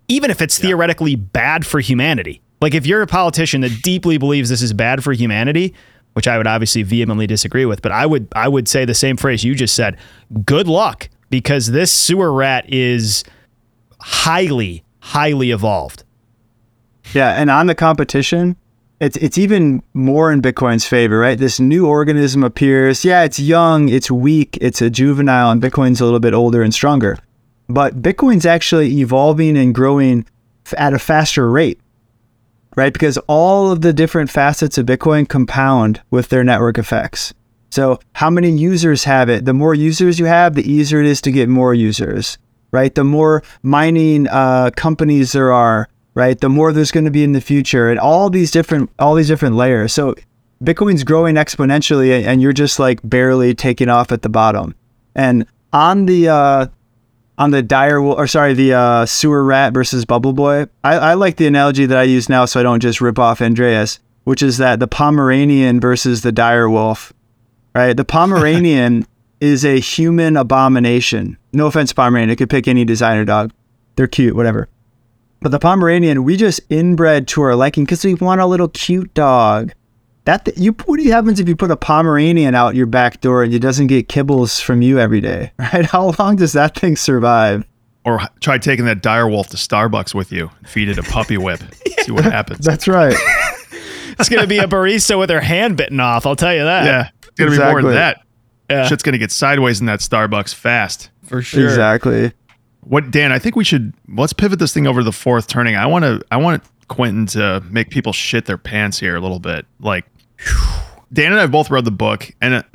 even 0.07 0.31
if 0.31 0.41
it's 0.41 0.59
yeah. 0.59 0.67
theoretically 0.67 1.15
bad 1.15 1.65
for 1.65 1.79
humanity. 1.79 2.41
Like 2.61 2.73
if 2.73 2.85
you're 2.85 3.01
a 3.01 3.07
politician 3.07 3.61
that 3.61 3.81
deeply 3.81 4.17
believes 4.17 4.49
this 4.49 4.61
is 4.61 4.71
bad 4.71 5.03
for 5.03 5.11
humanity, 5.11 5.73
which 6.13 6.27
I 6.27 6.37
would 6.37 6.47
obviously 6.47 6.83
vehemently 6.83 7.27
disagree 7.27 7.65
with, 7.65 7.81
but 7.81 7.91
I 7.91 8.05
would 8.05 8.27
I 8.33 8.47
would 8.47 8.67
say 8.67 8.85
the 8.85 8.93
same 8.93 9.17
phrase 9.17 9.43
you 9.43 9.55
just 9.55 9.75
said. 9.75 9.97
Good 10.45 10.67
luck 10.67 11.09
because 11.29 11.71
this 11.71 11.91
sewer 11.91 12.31
rat 12.31 12.71
is 12.71 13.23
highly 14.03 14.83
highly 14.99 15.51
evolved. 15.51 16.03
Yeah, 17.13 17.31
and 17.31 17.49
on 17.49 17.67
the 17.67 17.75
competition, 17.75 18.55
it's 18.99 19.17
it's 19.17 19.37
even 19.37 19.83
more 19.93 20.31
in 20.31 20.41
Bitcoin's 20.41 20.85
favor, 20.85 21.19
right? 21.19 21.37
This 21.37 21.59
new 21.59 21.87
organism 21.87 22.43
appears. 22.43 23.03
Yeah, 23.03 23.23
it's 23.23 23.39
young, 23.39 23.89
it's 23.89 24.09
weak, 24.09 24.57
it's 24.61 24.81
a 24.81 24.89
juvenile, 24.89 25.51
and 25.51 25.61
Bitcoin's 25.61 25.99
a 25.99 26.05
little 26.05 26.19
bit 26.21 26.33
older 26.33 26.61
and 26.61 26.73
stronger. 26.73 27.17
But 27.67 28.01
Bitcoin's 28.01 28.45
actually 28.45 28.99
evolving 28.99 29.57
and 29.57 29.75
growing 29.75 30.25
at 30.77 30.93
a 30.93 30.99
faster 30.99 31.49
rate, 31.49 31.79
right? 32.75 32.93
Because 32.93 33.17
all 33.27 33.71
of 33.71 33.81
the 33.81 33.93
different 33.93 34.29
facets 34.29 34.77
of 34.77 34.85
Bitcoin 34.85 35.27
compound 35.27 36.01
with 36.09 36.29
their 36.29 36.43
network 36.43 36.77
effects. 36.77 37.33
So, 37.71 37.99
how 38.13 38.29
many 38.29 38.51
users 38.51 39.03
have 39.05 39.29
it? 39.29 39.45
The 39.45 39.53
more 39.53 39.73
users 39.73 40.19
you 40.19 40.25
have, 40.25 40.53
the 40.53 40.71
easier 40.71 40.99
it 40.99 41.07
is 41.07 41.21
to 41.21 41.31
get 41.31 41.49
more 41.49 41.73
users, 41.73 42.37
right? 42.73 42.93
The 42.93 43.05
more 43.05 43.43
mining 43.61 44.27
uh, 44.27 44.71
companies 44.75 45.31
there 45.31 45.53
are, 45.53 45.87
right? 46.15 46.37
The 46.37 46.49
more 46.49 46.73
there's 46.73 46.91
going 46.91 47.05
to 47.05 47.11
be 47.11 47.23
in 47.23 47.31
the 47.31 47.39
future, 47.39 47.89
and 47.89 47.97
all 47.97 48.29
these 48.29 48.51
different 48.51 48.89
all 48.99 49.15
these 49.15 49.29
different 49.29 49.55
layers. 49.55 49.93
So 49.93 50.15
Bitcoin's 50.61 51.05
growing 51.05 51.35
exponentially, 51.35 52.25
and 52.25 52.41
you're 52.41 52.51
just 52.51 52.79
like 52.79 52.99
barely 53.03 53.53
taking 53.53 53.87
off 53.87 54.11
at 54.11 54.23
the 54.23 54.29
bottom. 54.29 54.75
And 55.15 55.45
on 55.71 56.07
the 56.07 56.27
uh, 56.27 56.67
on 57.37 57.51
the 57.51 57.61
dire 57.61 57.99
or 57.99 58.27
sorry, 58.27 58.53
the 58.53 58.73
uh, 58.73 59.05
sewer 59.05 59.43
rat 59.43 59.73
versus 59.73 60.03
bubble 60.03 60.33
boy, 60.33 60.65
I, 60.83 60.95
I 60.95 61.13
like 61.13 61.37
the 61.37 61.47
analogy 61.47 61.85
that 61.85 61.97
I 61.97 62.03
use 62.03 62.27
now, 62.27 62.45
so 62.45 62.59
I 62.59 62.63
don't 62.63 62.81
just 62.81 63.01
rip 63.01 63.19
off 63.19 63.41
Andreas, 63.41 63.99
which 64.23 64.41
is 64.41 64.57
that 64.57 64.79
the 64.79 64.87
Pomeranian 64.87 65.79
versus 65.79 66.21
the 66.21 66.31
dire 66.31 66.69
wolf. 66.69 67.13
Right, 67.75 67.97
the 67.97 68.05
Pomeranian 68.05 69.07
is 69.43 69.65
a 69.65 69.77
human 69.79 70.37
abomination. 70.37 71.37
No 71.51 71.67
offense, 71.67 71.91
Pomeranian. 71.91 72.29
It 72.29 72.37
could 72.37 72.49
pick 72.49 72.65
any 72.65 72.85
designer 72.85 73.25
dog. 73.25 73.51
They're 73.97 74.07
cute, 74.07 74.35
whatever. 74.35 74.69
But 75.41 75.49
the 75.51 75.59
Pomeranian, 75.59 76.23
we 76.23 76.37
just 76.37 76.61
inbred 76.69 77.27
to 77.29 77.41
our 77.41 77.53
liking 77.55 77.83
because 77.83 78.05
we 78.05 78.13
want 78.13 78.39
a 78.39 78.45
little 78.45 78.69
cute 78.69 79.13
dog. 79.13 79.73
That 80.23 80.45
th- 80.45 80.57
you 80.57 80.71
what 80.85 81.01
happens 81.01 81.41
if 81.41 81.49
you 81.49 81.57
put 81.57 81.69
a 81.69 81.75
Pomeranian 81.75 82.55
out 82.55 82.75
your 82.75 82.85
back 82.85 83.19
door 83.19 83.43
and 83.43 83.53
it 83.53 83.59
doesn't 83.59 83.87
get 83.87 84.07
kibbles 84.07 84.61
from 84.61 84.81
you 84.81 84.97
every 84.97 85.19
day, 85.19 85.51
right? 85.59 85.85
How 85.85 86.13
long 86.17 86.37
does 86.37 86.53
that 86.53 86.79
thing 86.79 86.95
survive? 86.95 87.65
Or 88.05 88.21
try 88.39 88.57
taking 88.57 88.85
that 88.85 89.01
dire 89.01 89.27
wolf 89.27 89.49
to 89.49 89.57
Starbucks 89.57 90.15
with 90.15 90.31
you 90.31 90.49
and 90.59 90.69
feed 90.69 90.87
it 90.87 90.97
a 90.97 91.03
puppy 91.03 91.37
whip. 91.37 91.59
See 92.03 92.11
what 92.13 92.23
happens. 92.23 92.65
That's 92.65 92.87
right. 92.87 93.15
It's 94.19 94.29
gonna 94.29 94.45
be 94.45 94.59
a 94.59 94.67
barista 94.67 95.17
with 95.17 95.31
her 95.31 95.41
hand 95.41 95.75
bitten 95.75 95.99
off. 95.99 96.27
I'll 96.27 96.35
tell 96.35 96.53
you 96.53 96.65
that. 96.65 96.85
yeah. 96.85 97.09
It's 97.23 97.31
gonna 97.39 97.49
be 97.49 97.57
more 97.57 97.81
than 97.81 97.95
that. 97.95 98.21
Yeah. 98.69 98.87
Shit's 98.87 99.03
gonna 99.03 99.17
get 99.17 99.31
sideways 99.31 99.79
in 99.79 99.85
that 99.87 99.99
Starbucks 99.99 100.53
fast. 100.53 101.09
for 101.25 101.41
sure. 101.41 101.65
Exactly. 101.65 102.31
What 102.81 103.11
Dan, 103.11 103.31
I 103.31 103.39
think 103.39 103.55
we 103.55 103.63
should 103.63 103.93
let's 104.07 104.33
pivot 104.33 104.59
this 104.59 104.73
thing 104.73 104.87
over 104.87 105.01
to 105.01 105.03
the 105.05 105.11
fourth 105.11 105.47
turning. 105.47 105.75
I 105.75 105.85
wanna 105.85 106.19
I 106.31 106.37
want 106.37 106.63
Quittem 106.89 107.29
to 107.31 107.61
make 107.69 107.89
people 107.89 108.13
shit 108.13 108.45
their 108.45 108.57
pants 108.57 108.99
here 108.99 109.15
a 109.15 109.21
little 109.21 109.39
bit. 109.39 109.65
Like 109.79 110.05
Dan 111.13 111.31
and 111.31 111.39
I 111.39 111.47
both 111.47 111.69
read 111.69 111.85
the 111.85 111.91
book 111.91 112.31
and 112.41 112.55
it, 112.55 112.65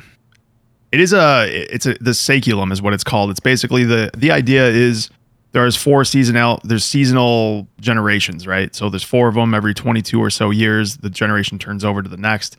it 0.93 1.01
is 1.01 1.13
a 1.13 1.47
it's 1.73 1.87
a 1.87 1.95
the 1.95 2.13
saeculum 2.13 2.73
is 2.73 2.81
what 2.81 2.95
it's 2.95 3.05
called. 3.05 3.31
It's 3.31 3.41
basically 3.41 3.85
the 3.85 4.11
the 4.17 4.31
idea 4.31 4.67
is 4.69 5.11
there's 5.53 5.77
four 5.77 6.05
seasonal 6.05 6.61
there's 6.65 6.85
seasonal 6.85 7.67
generations, 7.81 8.47
right? 8.47 8.75
So 8.75 8.89
there's 8.89 9.03
four 9.03 9.29
of 9.29 9.35
them 9.35 9.55
every 9.55 9.75
22 9.75 10.23
or 10.23 10.31
so 10.31 10.51
years. 10.51 10.99
The 10.99 11.11
generation 11.11 11.59
turns 11.59 11.85
over 11.85 12.03
to 12.03 12.09
the 12.09 12.17
next. 12.17 12.57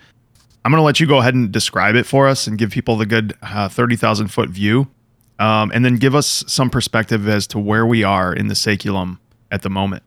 I'm 0.64 0.72
gonna 0.72 0.84
let 0.84 1.00
you 1.00 1.08
go 1.08 1.20
ahead 1.20 1.34
and 1.34 1.52
describe 1.52 1.96
it 1.96 2.06
for 2.06 2.28
us 2.28 2.48
and 2.48 2.58
give 2.58 2.72
people 2.72 2.98
the 2.98 3.06
good 3.06 3.34
uh, 3.42 3.70
30,000 3.70 4.28
foot 4.28 4.50
view, 4.50 4.88
um, 5.40 5.72
and 5.74 5.86
then 5.86 5.96
give 5.96 6.16
us 6.16 6.44
some 6.48 6.70
perspective 6.70 7.28
as 7.28 7.48
to 7.48 7.60
where 7.60 7.86
we 7.86 8.04
are 8.04 8.34
in 8.34 8.48
the 8.48 8.54
saeculum 8.54 9.20
at 9.52 9.62
the 9.62 9.70
moment. 9.70 10.04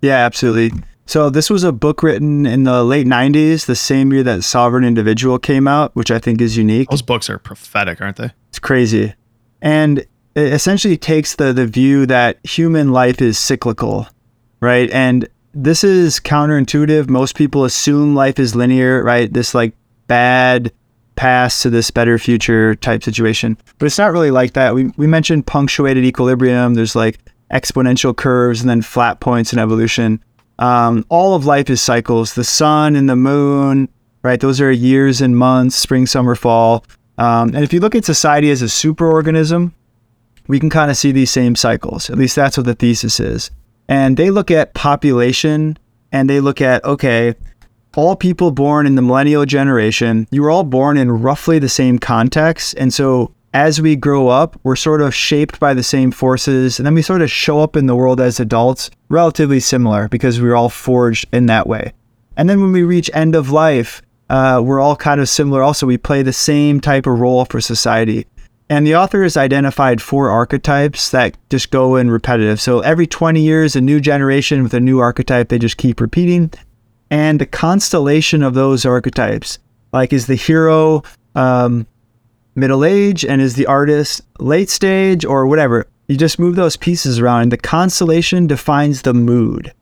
Yeah, 0.00 0.16
absolutely. 0.16 0.80
So 1.06 1.28
this 1.28 1.50
was 1.50 1.64
a 1.64 1.72
book 1.72 2.04
written 2.04 2.46
in 2.46 2.64
the 2.64 2.84
late 2.84 3.06
90s, 3.06 3.66
the 3.66 3.74
same 3.74 4.12
year 4.12 4.22
that 4.22 4.44
Sovereign 4.44 4.84
Individual 4.84 5.40
came 5.40 5.66
out, 5.66 5.94
which 5.96 6.10
I 6.10 6.20
think 6.20 6.40
is 6.40 6.56
unique. 6.56 6.88
Those 6.88 7.02
books 7.02 7.28
are 7.28 7.38
prophetic, 7.38 8.00
aren't 8.00 8.16
they? 8.16 8.30
It's 8.48 8.60
crazy. 8.60 9.14
And 9.60 9.98
it 9.98 10.52
essentially 10.52 10.96
takes 10.96 11.34
the 11.34 11.52
the 11.52 11.66
view 11.66 12.06
that 12.06 12.38
human 12.44 12.92
life 12.92 13.20
is 13.20 13.38
cyclical, 13.38 14.06
right? 14.60 14.88
And 14.90 15.28
this 15.52 15.82
is 15.82 16.20
counterintuitive. 16.20 17.08
Most 17.08 17.34
people 17.34 17.64
assume 17.64 18.14
life 18.14 18.38
is 18.38 18.54
linear, 18.54 19.02
right? 19.02 19.32
This 19.32 19.54
like 19.54 19.74
bad 20.10 20.72
past 21.14 21.62
to 21.62 21.70
this 21.70 21.90
better 21.92 22.18
future 22.18 22.74
type 22.74 23.04
situation. 23.04 23.56
But 23.78 23.86
it's 23.86 23.98
not 23.98 24.10
really 24.10 24.32
like 24.32 24.54
that. 24.54 24.74
We 24.74 24.92
we 24.96 25.06
mentioned 25.06 25.46
punctuated 25.46 26.04
equilibrium. 26.04 26.74
There's 26.74 26.96
like 26.96 27.18
exponential 27.52 28.16
curves 28.16 28.60
and 28.60 28.68
then 28.68 28.82
flat 28.82 29.20
points 29.20 29.52
in 29.52 29.60
evolution. 29.60 30.20
Um, 30.58 31.06
all 31.08 31.34
of 31.34 31.46
life 31.46 31.70
is 31.70 31.80
cycles. 31.80 32.34
The 32.34 32.44
sun 32.44 32.96
and 32.96 33.08
the 33.08 33.16
moon, 33.16 33.88
right? 34.22 34.40
Those 34.40 34.60
are 34.60 34.72
years 34.72 35.20
and 35.20 35.36
months, 35.36 35.76
spring, 35.76 36.06
summer, 36.06 36.34
fall. 36.34 36.84
Um, 37.16 37.54
and 37.54 37.62
if 37.62 37.72
you 37.72 37.80
look 37.80 37.94
at 37.94 38.04
society 38.04 38.50
as 38.50 38.62
a 38.62 38.66
superorganism, 38.66 39.72
we 40.48 40.58
can 40.58 40.70
kind 40.70 40.90
of 40.90 40.96
see 40.96 41.12
these 41.12 41.30
same 41.30 41.54
cycles. 41.54 42.10
At 42.10 42.18
least 42.18 42.34
that's 42.34 42.56
what 42.56 42.66
the 42.66 42.74
thesis 42.74 43.20
is. 43.20 43.50
And 43.88 44.16
they 44.16 44.30
look 44.30 44.50
at 44.50 44.74
population 44.74 45.78
and 46.12 46.28
they 46.28 46.40
look 46.40 46.60
at, 46.60 46.84
okay, 46.84 47.34
all 47.96 48.16
people 48.16 48.50
born 48.50 48.86
in 48.86 48.94
the 48.94 49.02
millennial 49.02 49.44
generation, 49.44 50.26
you 50.30 50.42
were 50.42 50.50
all 50.50 50.64
born 50.64 50.96
in 50.96 51.10
roughly 51.10 51.58
the 51.58 51.68
same 51.68 51.98
context. 51.98 52.74
And 52.78 52.94
so 52.94 53.32
as 53.52 53.80
we 53.80 53.96
grow 53.96 54.28
up, 54.28 54.58
we're 54.62 54.76
sort 54.76 55.00
of 55.00 55.14
shaped 55.14 55.58
by 55.58 55.74
the 55.74 55.82
same 55.82 56.12
forces. 56.12 56.78
And 56.78 56.86
then 56.86 56.94
we 56.94 57.02
sort 57.02 57.22
of 57.22 57.30
show 57.30 57.60
up 57.60 57.76
in 57.76 57.86
the 57.86 57.96
world 57.96 58.20
as 58.20 58.38
adults 58.38 58.90
relatively 59.08 59.60
similar 59.60 60.08
because 60.08 60.40
we're 60.40 60.54
all 60.54 60.68
forged 60.68 61.26
in 61.32 61.46
that 61.46 61.66
way. 61.66 61.92
And 62.36 62.48
then 62.48 62.60
when 62.60 62.72
we 62.72 62.84
reach 62.84 63.10
end 63.12 63.34
of 63.34 63.50
life, 63.50 64.02
uh, 64.28 64.62
we're 64.64 64.80
all 64.80 64.94
kind 64.94 65.20
of 65.20 65.28
similar. 65.28 65.62
Also, 65.62 65.86
we 65.86 65.98
play 65.98 66.22
the 66.22 66.32
same 66.32 66.80
type 66.80 67.06
of 67.06 67.18
role 67.18 67.44
for 67.44 67.60
society. 67.60 68.26
And 68.68 68.86
the 68.86 68.94
author 68.94 69.24
has 69.24 69.36
identified 69.36 70.00
four 70.00 70.30
archetypes 70.30 71.10
that 71.10 71.36
just 71.50 71.72
go 71.72 71.96
in 71.96 72.08
repetitive. 72.08 72.60
So 72.60 72.80
every 72.80 73.08
20 73.08 73.40
years, 73.40 73.74
a 73.74 73.80
new 73.80 74.00
generation 74.00 74.62
with 74.62 74.72
a 74.74 74.78
new 74.78 75.00
archetype, 75.00 75.48
they 75.48 75.58
just 75.58 75.76
keep 75.76 76.00
repeating. 76.00 76.52
And 77.10 77.40
the 77.40 77.46
constellation 77.46 78.42
of 78.42 78.54
those 78.54 78.86
archetypes, 78.86 79.58
like 79.92 80.12
is 80.12 80.26
the 80.26 80.36
hero 80.36 81.02
um, 81.34 81.86
middle 82.54 82.84
age 82.84 83.24
and 83.24 83.40
is 83.40 83.54
the 83.54 83.66
artist 83.66 84.22
late 84.38 84.70
stage 84.70 85.24
or 85.24 85.46
whatever, 85.46 85.86
you 86.08 86.16
just 86.16 86.38
move 86.38 86.56
those 86.56 86.76
pieces 86.76 87.18
around. 87.18 87.42
And 87.42 87.52
the 87.52 87.56
constellation 87.56 88.46
defines 88.46 89.02
the 89.02 89.14
mood. 89.14 89.72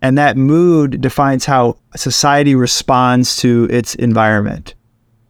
And 0.00 0.16
that 0.16 0.36
mood 0.36 1.00
defines 1.00 1.44
how 1.44 1.76
society 1.96 2.54
responds 2.54 3.36
to 3.36 3.66
its 3.70 3.94
environment 3.96 4.74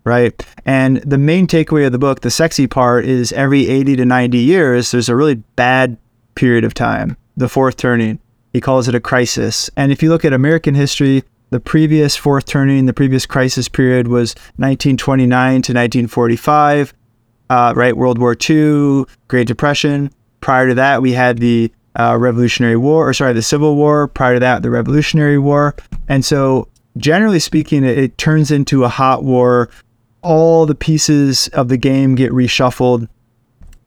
right? 0.09 0.43
And 0.65 0.97
the 0.99 1.19
main 1.19 1.47
takeaway 1.47 1.85
of 1.85 1.93
the 1.93 1.99
book, 1.99 2.23
the 2.23 2.31
sexy 2.31 2.67
part, 2.67 3.05
is 3.05 3.31
every 3.33 3.69
80 3.69 3.97
to 3.97 4.05
90 4.07 4.39
years, 4.39 4.91
there's 4.91 5.11
a 5.11 5.15
really 5.15 5.35
bad 5.35 5.99
period 6.35 6.65
of 6.65 6.73
time, 6.73 7.17
the 7.37 7.49
fourth 7.49 7.77
turning. 7.77 8.19
He 8.55 8.61
calls 8.61 8.89
it 8.89 8.95
a 8.95 9.01
crisis. 9.01 9.71
And 9.77 9.93
if 9.93 10.03
you 10.03 10.09
look 10.09 10.25
at 10.25 10.33
American 10.33 10.75
history, 10.75 11.25
the 11.51 11.61
previous 11.61 12.17
fourth 12.17 12.47
turning, 12.47 12.87
the 12.87 12.93
previous 12.93 13.27
crisis 13.27 13.69
period 13.69 14.09
was 14.09 14.35
1929 14.57 15.51
to 15.51 15.73
1945, 15.73 16.95
uh, 17.51 17.73
right? 17.75 17.97
World 17.97 18.19
War 18.19 18.37
II, 18.49 19.05
Great 19.29 19.47
Depression. 19.47 20.11
Prior 20.41 20.69
to 20.69 20.75
that, 20.75 21.03
we 21.03 21.13
had 21.13 21.39
the 21.39 21.73
uh, 21.99 22.17
Revolutionary 22.19 22.77
War, 22.77 23.09
or 23.09 23.13
sorry, 23.13 23.33
the 23.33 23.43
Civil 23.43 23.77
War. 23.77 24.09
Prior 24.09 24.35
to 24.35 24.41
that, 24.41 24.63
the 24.63 24.71
Revolutionary 24.71 25.39
War. 25.39 25.75
And 26.09 26.25
so, 26.25 26.69
generally 26.97 27.41
speaking, 27.41 27.85
it, 27.85 27.99
it 27.99 28.19
turns 28.19 28.51
into 28.51 28.85
a 28.85 28.89
hot 28.89 29.25
war 29.25 29.71
all 30.23 30.67
the 30.67 30.75
pieces 30.75 31.49
of 31.49 31.69
the 31.69 31.77
game 31.77 32.15
get 32.15 32.33
reshuffled. 32.33 33.09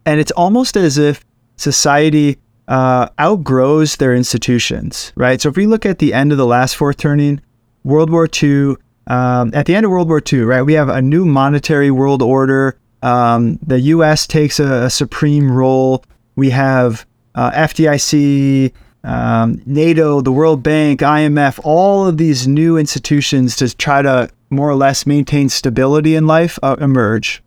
And 0.05 0.19
it's 0.19 0.31
almost 0.31 0.75
as 0.75 0.97
if 0.97 1.23
society 1.57 2.38
uh, 2.67 3.09
outgrows 3.19 3.97
their 3.97 4.15
institutions, 4.15 5.11
right? 5.15 5.41
So 5.41 5.49
if 5.49 5.57
we 5.57 5.67
look 5.67 5.85
at 5.85 5.99
the 5.99 6.13
end 6.13 6.31
of 6.31 6.38
the 6.38 6.45
last 6.45 6.75
fourth 6.75 6.97
turning, 6.97 7.41
World 7.83 8.09
War 8.09 8.27
II, 8.41 8.75
um, 9.07 9.51
at 9.53 9.65
the 9.65 9.75
end 9.75 9.85
of 9.85 9.91
World 9.91 10.07
War 10.07 10.21
II, 10.21 10.41
right, 10.41 10.61
we 10.61 10.73
have 10.73 10.89
a 10.89 11.01
new 11.01 11.25
monetary 11.25 11.91
world 11.91 12.21
order. 12.21 12.77
Um, 13.01 13.57
the 13.65 13.79
U.S. 13.79 14.27
takes 14.27 14.59
a, 14.59 14.83
a 14.85 14.89
supreme 14.89 15.51
role. 15.51 16.03
We 16.35 16.51
have 16.51 17.05
uh, 17.33 17.51
FDIC, 17.51 18.71
um, 19.03 19.61
NATO, 19.65 20.21
the 20.21 20.31
World 20.31 20.61
Bank, 20.61 20.99
IMF, 20.99 21.59
all 21.63 22.05
of 22.05 22.17
these 22.17 22.47
new 22.47 22.77
institutions 22.77 23.55
to 23.57 23.75
try 23.75 24.01
to 24.01 24.29
more 24.49 24.69
or 24.69 24.75
less 24.75 25.05
maintain 25.05 25.49
stability 25.49 26.15
in 26.15 26.27
life 26.27 26.59
uh, 26.61 26.75
emerge. 26.79 27.41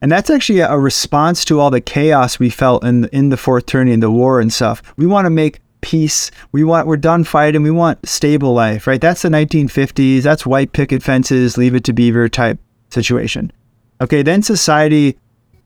And 0.00 0.12
that's 0.12 0.28
actually 0.28 0.60
a 0.60 0.76
response 0.76 1.46
to 1.46 1.58
all 1.58 1.70
the 1.70 1.80
chaos 1.80 2.38
we 2.38 2.50
felt 2.50 2.84
in 2.84 3.06
in 3.06 3.30
the 3.30 3.38
fourth 3.38 3.64
turning, 3.64 4.00
the 4.00 4.10
war 4.10 4.38
and 4.38 4.52
stuff. 4.52 4.82
We 4.98 5.06
want 5.06 5.24
to 5.24 5.30
make 5.30 5.60
peace. 5.84 6.30
We 6.50 6.64
want 6.64 6.86
we're 6.86 6.96
done 6.96 7.24
fighting. 7.24 7.62
We 7.62 7.70
want 7.70 8.08
stable 8.08 8.54
life, 8.54 8.86
right? 8.86 9.00
That's 9.00 9.20
the 9.20 9.28
1950s. 9.28 10.22
That's 10.22 10.46
white 10.46 10.72
picket 10.72 11.02
fences, 11.02 11.58
leave 11.58 11.74
it 11.74 11.84
to 11.84 11.92
beaver 11.92 12.26
type 12.26 12.58
situation. 12.88 13.52
Okay, 14.00 14.22
then 14.22 14.42
society 14.42 15.18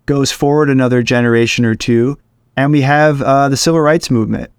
goes 0.06 0.32
forward 0.32 0.70
another 0.70 1.04
generation 1.04 1.64
or 1.64 1.76
two, 1.76 2.18
and 2.56 2.72
we 2.72 2.80
have 2.80 3.22
uh, 3.22 3.48
the 3.48 3.56
civil 3.56 3.80
rights 3.80 4.10
movement, 4.10 4.50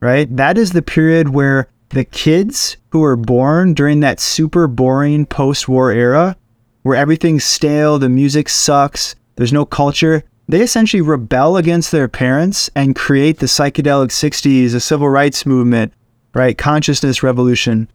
right? 0.00 0.34
That 0.36 0.58
is 0.58 0.72
the 0.72 0.82
period 0.82 1.28
where 1.28 1.68
the 1.90 2.04
kids 2.04 2.76
who 2.90 2.98
were 2.98 3.16
born 3.16 3.74
during 3.74 4.00
that 4.00 4.18
super 4.18 4.66
boring 4.66 5.26
post 5.26 5.68
war 5.68 5.92
era, 5.92 6.36
where 6.82 6.96
everything's 6.96 7.44
stale, 7.44 8.00
the 8.00 8.08
music 8.08 8.48
sucks, 8.48 9.14
there's 9.36 9.52
no 9.52 9.64
culture, 9.64 10.24
they 10.48 10.62
essentially 10.62 11.02
rebel 11.02 11.56
against 11.58 11.92
their 11.92 12.08
parents 12.08 12.70
and 12.74 12.96
create 12.96 13.38
the 13.38 13.46
psychedelic 13.46 14.08
60s, 14.08 14.72
the 14.72 14.80
civil 14.80 15.08
rights 15.08 15.44
movement, 15.44 15.92
right? 16.34 16.56
Consciousness 16.56 17.22
revolution. 17.22 17.88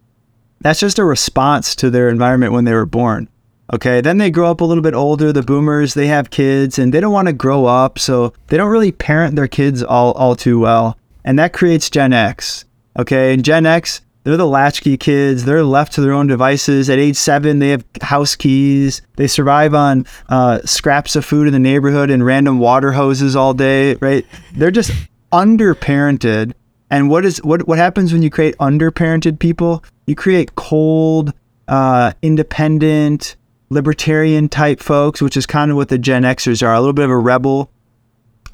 That's 0.60 0.80
just 0.80 0.98
a 0.98 1.04
response 1.04 1.74
to 1.76 1.90
their 1.90 2.08
environment 2.08 2.52
when 2.52 2.64
they 2.64 2.72
were 2.72 2.86
born. 2.86 3.28
Okay, 3.72 4.00
then 4.00 4.18
they 4.18 4.30
grow 4.30 4.50
up 4.50 4.60
a 4.60 4.64
little 4.64 4.82
bit 4.82 4.94
older, 4.94 5.32
the 5.32 5.42
boomers, 5.42 5.94
they 5.94 6.06
have 6.06 6.30
kids 6.30 6.78
and 6.78 6.92
they 6.92 7.00
don't 7.00 7.12
want 7.12 7.26
to 7.28 7.32
grow 7.32 7.64
up, 7.64 7.98
so 7.98 8.32
they 8.46 8.56
don't 8.56 8.70
really 8.70 8.92
parent 8.92 9.36
their 9.36 9.48
kids 9.48 9.82
all, 9.82 10.12
all 10.12 10.36
too 10.36 10.60
well. 10.60 10.96
And 11.24 11.38
that 11.38 11.52
creates 11.52 11.90
Gen 11.90 12.12
X. 12.12 12.66
Okay, 12.96 13.34
and 13.34 13.44
Gen 13.44 13.66
X, 13.66 14.02
they're 14.24 14.38
the 14.38 14.46
latchkey 14.46 14.96
kids. 14.96 15.44
They're 15.44 15.62
left 15.62 15.92
to 15.94 16.00
their 16.00 16.12
own 16.12 16.26
devices. 16.26 16.88
At 16.88 16.98
age 16.98 17.16
seven, 17.16 17.58
they 17.58 17.68
have 17.68 17.84
house 18.00 18.34
keys. 18.34 19.02
They 19.16 19.26
survive 19.26 19.74
on 19.74 20.06
uh, 20.28 20.60
scraps 20.64 21.14
of 21.14 21.24
food 21.24 21.46
in 21.46 21.52
the 21.52 21.58
neighborhood 21.58 22.10
and 22.10 22.24
random 22.24 22.58
water 22.58 22.92
hoses 22.92 23.36
all 23.36 23.52
day. 23.52 23.94
Right? 23.96 24.26
They're 24.54 24.70
just 24.70 24.90
underparented. 25.30 26.54
And 26.90 27.10
what 27.10 27.24
is 27.24 27.38
what 27.44 27.68
what 27.68 27.78
happens 27.78 28.12
when 28.12 28.22
you 28.22 28.30
create 28.30 28.56
underparented 28.58 29.38
people? 29.38 29.84
You 30.06 30.14
create 30.14 30.54
cold, 30.54 31.32
uh, 31.68 32.12
independent, 32.22 33.36
libertarian 33.68 34.48
type 34.48 34.80
folks, 34.80 35.20
which 35.20 35.36
is 35.36 35.44
kind 35.44 35.70
of 35.70 35.76
what 35.76 35.88
the 35.88 35.98
Gen 35.98 36.22
Xers 36.22 36.66
are. 36.66 36.72
A 36.72 36.80
little 36.80 36.92
bit 36.94 37.04
of 37.04 37.10
a 37.10 37.18
rebel, 37.18 37.70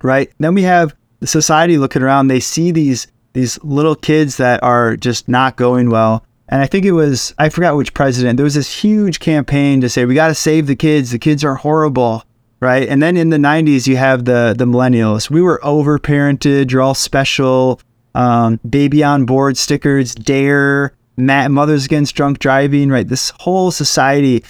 right? 0.03 0.31
Then 0.39 0.55
we 0.55 0.63
have 0.63 0.97
the 1.21 1.27
society 1.27 1.79
looking 1.79 2.03
around. 2.03 2.29
They 2.29 2.41
see 2.41 2.73
these 2.73 3.07
these 3.33 3.63
little 3.63 3.95
kids 3.95 4.37
that 4.39 4.63
are 4.63 4.97
just 4.97 5.29
not 5.29 5.57
going 5.57 5.91
well. 5.91 6.25
And 6.49 6.61
I 6.61 6.67
think 6.67 6.85
it 6.85 6.93
was 6.93 7.35
I 7.39 7.49
forgot 7.49 7.77
which 7.77 7.95
president. 7.95 8.37
There 8.37 8.45
was 8.45 8.55
this 8.55 8.83
huge 8.83 9.21
campaign 9.21 9.81
to 9.81 9.89
say 9.89 10.05
we 10.05 10.15
got 10.15 10.29
to 10.29 10.35
save 10.35 10.67
the 10.67 10.77
kids. 10.77 11.11
The 11.11 11.19
kids 11.19 11.45
are 11.45 11.55
horrible, 11.55 12.25
right? 12.59 12.89
And 12.89 13.03
then 13.03 13.17
in 13.17 13.31
the 13.31 13.37
90s 13.37 13.87
you 13.87 13.97
have 13.97 14.25
the 14.25 14.55
the 14.57 14.65
millennials. 14.65 15.31
We 15.31 15.43
were 15.43 15.61
overparented. 15.63 16.73
You're 16.73 16.83
all 16.83 16.95
special. 16.95 17.81
Um, 18.13 18.59
baby 18.69 19.05
on 19.05 19.25
board 19.25 19.57
stickers, 19.57 20.17
dare, 20.17 20.95
mothers 21.17 21.85
against 21.85 22.17
drunk 22.17 22.41
driving, 22.41 22.91
right? 22.91 23.07
This 23.07 23.31
whole 23.39 23.71
society 23.71 24.43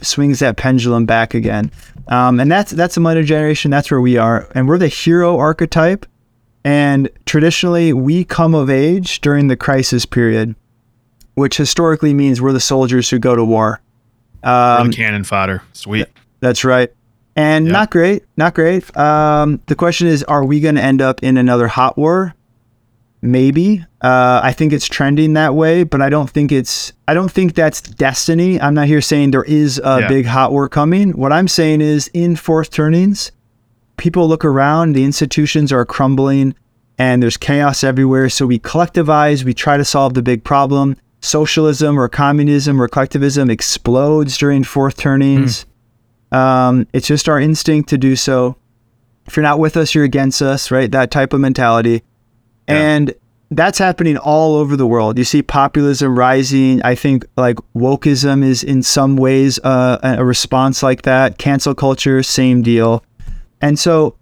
swings 0.00 0.38
that 0.38 0.56
pendulum 0.56 1.06
back 1.06 1.34
again. 1.34 1.70
Um, 2.08 2.40
and 2.40 2.50
that's 2.50 2.70
that's 2.72 2.94
the 2.94 3.00
millennial 3.00 3.26
generation. 3.26 3.70
That's 3.70 3.90
where 3.90 4.00
we 4.00 4.16
are, 4.16 4.48
and 4.54 4.68
we're 4.68 4.78
the 4.78 4.88
hero 4.88 5.38
archetype. 5.38 6.06
And 6.64 7.08
traditionally, 7.24 7.92
we 7.92 8.24
come 8.24 8.54
of 8.54 8.68
age 8.68 9.20
during 9.20 9.48
the 9.48 9.56
crisis 9.56 10.04
period, 10.04 10.54
which 11.34 11.56
historically 11.56 12.12
means 12.12 12.40
we're 12.40 12.52
the 12.52 12.60
soldiers 12.60 13.08
who 13.08 13.18
go 13.18 13.34
to 13.34 13.44
war. 13.44 13.80
Um, 14.42 14.52
I'm 14.52 14.92
cannon 14.92 15.24
fodder. 15.24 15.62
Sweet. 15.72 16.06
That's 16.40 16.64
right. 16.64 16.92
And 17.36 17.66
yep. 17.66 17.72
not 17.72 17.90
great. 17.90 18.24
Not 18.36 18.54
great. 18.54 18.94
Um, 18.96 19.60
the 19.66 19.74
question 19.74 20.08
is 20.08 20.22
are 20.24 20.44
we 20.44 20.60
going 20.60 20.74
to 20.74 20.82
end 20.82 21.00
up 21.00 21.22
in 21.22 21.36
another 21.36 21.68
hot 21.68 21.96
war? 21.96 22.34
Maybe. 23.22 23.84
Uh, 24.00 24.40
I 24.42 24.52
think 24.52 24.72
it's 24.72 24.86
trending 24.86 25.34
that 25.34 25.54
way, 25.54 25.84
but 25.84 26.00
I 26.00 26.08
don't 26.08 26.28
think 26.28 26.52
it's. 26.52 26.92
I 27.06 27.12
don't 27.12 27.30
think 27.30 27.54
that's 27.54 27.82
destiny. 27.82 28.58
I'm 28.60 28.72
not 28.74 28.86
here 28.86 29.02
saying 29.02 29.30
there 29.30 29.44
is 29.44 29.78
a 29.78 30.00
yeah. 30.00 30.08
big 30.08 30.24
hot 30.24 30.52
war 30.52 30.68
coming. 30.70 31.10
What 31.10 31.32
I'm 31.32 31.46
saying 31.46 31.82
is, 31.82 32.08
in 32.14 32.34
fourth 32.36 32.70
turnings, 32.70 33.30
people 34.00 34.26
look 34.26 34.44
around, 34.44 34.94
the 34.94 35.04
institutions 35.04 35.70
are 35.72 35.84
crumbling, 35.84 36.54
and 36.98 37.22
there's 37.22 37.36
chaos 37.36 37.84
everywhere. 37.84 38.28
So 38.30 38.46
we 38.46 38.58
collectivize, 38.58 39.44
we 39.44 39.54
try 39.54 39.76
to 39.76 39.84
solve 39.84 40.14
the 40.14 40.22
big 40.22 40.42
problem. 40.42 40.96
Socialism 41.20 42.00
or 42.00 42.08
communism 42.08 42.80
or 42.80 42.88
collectivism 42.88 43.50
explodes 43.50 44.38
during 44.38 44.64
fourth 44.64 44.96
turnings. 44.96 45.66
Mm. 46.32 46.36
Um, 46.36 46.86
it's 46.92 47.06
just 47.06 47.28
our 47.28 47.38
instinct 47.38 47.90
to 47.90 47.98
do 47.98 48.16
so. 48.16 48.56
If 49.26 49.36
you're 49.36 49.42
not 49.42 49.58
with 49.58 49.76
us, 49.76 49.94
you're 49.94 50.04
against 50.04 50.40
us, 50.40 50.70
right? 50.70 50.90
That 50.90 51.10
type 51.10 51.34
of 51.34 51.40
mentality. 51.40 52.02
Yeah. 52.68 52.76
And 52.76 53.14
that's 53.50 53.78
happening 53.78 54.16
all 54.16 54.54
over 54.54 54.76
the 54.76 54.86
world. 54.86 55.18
You 55.18 55.24
see 55.24 55.42
populism 55.42 56.18
rising. 56.18 56.80
I 56.82 56.94
think 56.94 57.26
like 57.36 57.56
wokeism 57.76 58.42
is 58.42 58.64
in 58.64 58.82
some 58.82 59.16
ways 59.16 59.58
uh, 59.58 59.98
a 60.02 60.24
response 60.24 60.82
like 60.82 61.02
that. 61.02 61.36
Cancel 61.36 61.74
culture, 61.74 62.22
same 62.22 62.62
deal. 62.62 63.04
And 63.60 63.78
so 63.78 64.16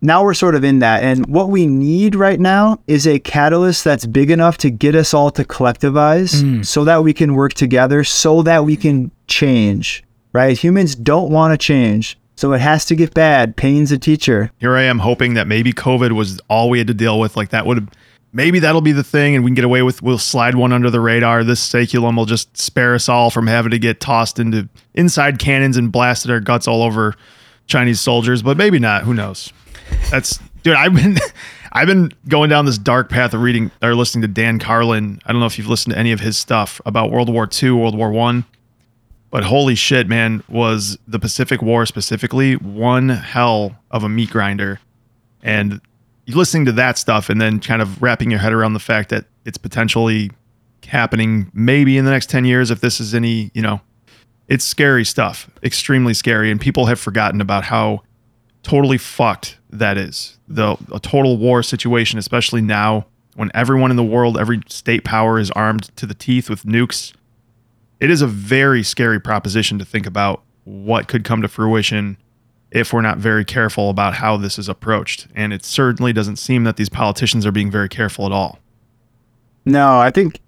now 0.00 0.22
we're 0.22 0.34
sort 0.34 0.54
of 0.54 0.64
in 0.64 0.80
that. 0.80 1.02
And 1.02 1.26
what 1.26 1.48
we 1.48 1.66
need 1.66 2.14
right 2.14 2.38
now 2.38 2.80
is 2.86 3.06
a 3.06 3.18
catalyst 3.18 3.84
that's 3.84 4.06
big 4.06 4.30
enough 4.30 4.58
to 4.58 4.70
get 4.70 4.94
us 4.94 5.14
all 5.14 5.30
to 5.32 5.44
collectivize 5.44 6.42
mm. 6.42 6.64
so 6.64 6.84
that 6.84 7.02
we 7.02 7.12
can 7.12 7.34
work 7.34 7.54
together, 7.54 8.04
so 8.04 8.42
that 8.42 8.64
we 8.64 8.76
can 8.76 9.10
change, 9.26 10.04
right? 10.32 10.56
Humans 10.56 10.96
don't 10.96 11.30
want 11.30 11.52
to 11.52 11.58
change. 11.58 12.18
So 12.36 12.52
it 12.52 12.60
has 12.60 12.84
to 12.86 12.94
get 12.94 13.14
bad. 13.14 13.56
Pain's 13.56 13.90
a 13.90 13.98
teacher. 13.98 14.50
Here 14.58 14.76
I 14.76 14.82
am 14.82 14.98
hoping 14.98 15.34
that 15.34 15.46
maybe 15.46 15.72
COVID 15.72 16.12
was 16.12 16.38
all 16.48 16.68
we 16.68 16.78
had 16.78 16.86
to 16.88 16.94
deal 16.94 17.18
with. 17.18 17.34
Like 17.34 17.48
that 17.48 17.64
would 17.64 17.88
maybe 18.34 18.58
that'll 18.58 18.82
be 18.82 18.92
the 18.92 19.02
thing 19.02 19.34
and 19.34 19.42
we 19.42 19.48
can 19.48 19.54
get 19.54 19.64
away 19.64 19.80
with 19.80 20.02
we'll 20.02 20.18
slide 20.18 20.54
one 20.54 20.72
under 20.72 20.90
the 20.90 21.00
radar. 21.00 21.42
This 21.42 21.66
saeculum 21.66 22.16
will 22.16 22.26
just 22.26 22.54
spare 22.54 22.94
us 22.94 23.08
all 23.08 23.30
from 23.30 23.46
having 23.46 23.70
to 23.70 23.78
get 23.78 24.00
tossed 24.00 24.38
into 24.38 24.68
inside 24.94 25.38
cannons 25.38 25.78
and 25.78 25.90
blasted 25.90 26.30
our 26.30 26.40
guts 26.40 26.68
all 26.68 26.82
over 26.82 27.14
Chinese 27.66 28.00
soldiers, 28.00 28.42
but 28.42 28.56
maybe 28.56 28.78
not. 28.78 29.02
Who 29.02 29.14
knows? 29.14 29.52
That's 30.10 30.38
dude. 30.62 30.74
I've 30.74 30.94
been 30.94 31.16
I've 31.72 31.86
been 31.86 32.12
going 32.28 32.48
down 32.48 32.64
this 32.64 32.78
dark 32.78 33.10
path 33.10 33.34
of 33.34 33.42
reading 33.42 33.70
or 33.82 33.94
listening 33.94 34.22
to 34.22 34.28
Dan 34.28 34.58
Carlin. 34.58 35.20
I 35.26 35.32
don't 35.32 35.40
know 35.40 35.46
if 35.46 35.58
you've 35.58 35.68
listened 35.68 35.92
to 35.92 35.98
any 35.98 36.12
of 36.12 36.20
his 36.20 36.38
stuff 36.38 36.80
about 36.86 37.10
World 37.10 37.28
War 37.28 37.48
II, 37.62 37.72
World 37.72 37.96
War 37.96 38.10
One, 38.10 38.44
but 39.30 39.44
holy 39.44 39.74
shit, 39.74 40.08
man, 40.08 40.42
was 40.48 40.96
the 41.06 41.18
Pacific 41.18 41.60
War 41.60 41.84
specifically 41.84 42.54
one 42.54 43.08
hell 43.10 43.76
of 43.90 44.04
a 44.04 44.08
meat 44.08 44.30
grinder. 44.30 44.80
And 45.42 45.80
listening 46.28 46.64
to 46.66 46.72
that 46.72 46.98
stuff 46.98 47.28
and 47.28 47.40
then 47.40 47.60
kind 47.60 47.82
of 47.82 48.02
wrapping 48.02 48.30
your 48.30 48.40
head 48.40 48.52
around 48.52 48.72
the 48.72 48.80
fact 48.80 49.10
that 49.10 49.26
it's 49.44 49.58
potentially 49.58 50.30
happening 50.86 51.50
maybe 51.52 51.98
in 51.98 52.04
the 52.04 52.10
next 52.10 52.30
10 52.30 52.44
years 52.44 52.70
if 52.70 52.80
this 52.80 53.00
is 53.00 53.14
any, 53.14 53.50
you 53.54 53.62
know, 53.62 53.80
it's 54.48 54.64
scary 54.64 55.04
stuff, 55.04 55.50
extremely 55.62 56.14
scary, 56.14 56.50
and 56.50 56.60
people 56.60 56.86
have 56.86 57.00
forgotten 57.00 57.40
about 57.40 57.64
how 57.64 58.02
totally 58.62 58.98
fucked 58.98 59.58
that 59.70 59.96
is. 59.96 60.38
The 60.48 60.76
a 60.92 61.00
total 61.00 61.36
war 61.36 61.62
situation, 61.62 62.18
especially 62.18 62.62
now 62.62 63.06
when 63.34 63.50
everyone 63.54 63.90
in 63.90 63.96
the 63.96 64.04
world, 64.04 64.38
every 64.38 64.60
state 64.68 65.04
power 65.04 65.38
is 65.38 65.50
armed 65.52 65.94
to 65.96 66.06
the 66.06 66.14
teeth 66.14 66.48
with 66.48 66.62
nukes. 66.62 67.12
It 68.00 68.10
is 68.10 68.22
a 68.22 68.26
very 68.26 68.82
scary 68.82 69.20
proposition 69.20 69.78
to 69.78 69.84
think 69.84 70.06
about 70.06 70.42
what 70.64 71.08
could 71.08 71.24
come 71.24 71.42
to 71.42 71.48
fruition 71.48 72.16
if 72.70 72.92
we're 72.92 73.02
not 73.02 73.18
very 73.18 73.44
careful 73.44 73.90
about 73.90 74.14
how 74.14 74.36
this 74.36 74.58
is 74.58 74.68
approached. 74.68 75.28
And 75.34 75.52
it 75.52 75.64
certainly 75.64 76.12
doesn't 76.12 76.36
seem 76.36 76.64
that 76.64 76.76
these 76.76 76.88
politicians 76.88 77.46
are 77.46 77.52
being 77.52 77.70
very 77.70 77.88
careful 77.88 78.26
at 78.26 78.32
all. 78.32 78.58
No, 79.64 79.98
I 79.98 80.10
think 80.10 80.40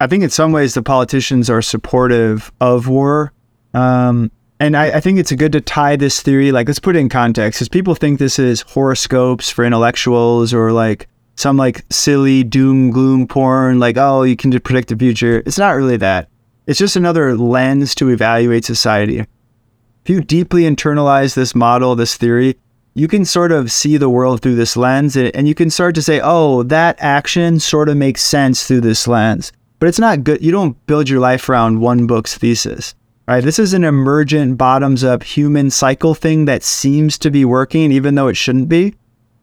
I 0.00 0.06
think 0.06 0.22
in 0.22 0.30
some 0.30 0.52
ways 0.52 0.74
the 0.74 0.82
politicians 0.82 1.50
are 1.50 1.62
supportive 1.62 2.52
of 2.60 2.88
war 2.88 3.32
um, 3.78 4.32
and 4.58 4.76
I, 4.76 4.96
I, 4.96 5.00
think 5.00 5.20
it's 5.20 5.30
good 5.30 5.52
to 5.52 5.60
tie 5.60 5.94
this 5.94 6.20
theory, 6.20 6.50
like 6.50 6.66
let's 6.66 6.80
put 6.80 6.96
it 6.96 6.98
in 6.98 7.08
context, 7.08 7.58
because 7.58 7.68
people 7.68 7.94
think 7.94 8.18
this 8.18 8.38
is 8.38 8.62
horoscopes 8.62 9.50
for 9.50 9.64
intellectuals 9.64 10.52
or 10.52 10.72
like 10.72 11.06
some 11.36 11.56
like 11.56 11.84
silly 11.90 12.42
doom 12.42 12.90
gloom 12.90 13.28
porn, 13.28 13.78
like 13.78 13.96
oh 13.96 14.24
you 14.24 14.34
can 14.34 14.58
predict 14.60 14.88
the 14.88 14.96
future. 14.96 15.44
It's 15.46 15.58
not 15.58 15.76
really 15.76 15.96
that. 15.98 16.28
It's 16.66 16.78
just 16.78 16.96
another 16.96 17.36
lens 17.36 17.94
to 17.96 18.10
evaluate 18.10 18.64
society. 18.64 19.20
If 19.20 20.10
you 20.10 20.22
deeply 20.22 20.62
internalize 20.62 21.34
this 21.34 21.54
model, 21.54 21.94
this 21.94 22.16
theory, 22.16 22.58
you 22.94 23.06
can 23.06 23.24
sort 23.24 23.52
of 23.52 23.70
see 23.70 23.96
the 23.96 24.10
world 24.10 24.42
through 24.42 24.56
this 24.56 24.76
lens, 24.76 25.16
and 25.16 25.46
you 25.46 25.54
can 25.54 25.70
start 25.70 25.94
to 25.94 26.02
say, 26.02 26.20
oh, 26.22 26.64
that 26.64 26.96
action 26.98 27.60
sort 27.60 27.88
of 27.88 27.96
makes 27.96 28.22
sense 28.22 28.66
through 28.66 28.80
this 28.80 29.06
lens. 29.06 29.52
But 29.78 29.88
it's 29.88 30.00
not 30.00 30.24
good. 30.24 30.42
You 30.42 30.50
don't 30.50 30.84
build 30.86 31.08
your 31.08 31.20
life 31.20 31.48
around 31.48 31.80
one 31.80 32.06
book's 32.08 32.36
thesis. 32.36 32.94
Right, 33.28 33.44
this 33.44 33.58
is 33.58 33.74
an 33.74 33.84
emergent 33.84 34.56
bottoms 34.56 35.04
up 35.04 35.22
human 35.22 35.68
cycle 35.68 36.14
thing 36.14 36.46
that 36.46 36.62
seems 36.62 37.18
to 37.18 37.30
be 37.30 37.44
working, 37.44 37.92
even 37.92 38.14
though 38.14 38.28
it 38.28 38.38
shouldn't 38.38 38.70
be. 38.70 38.94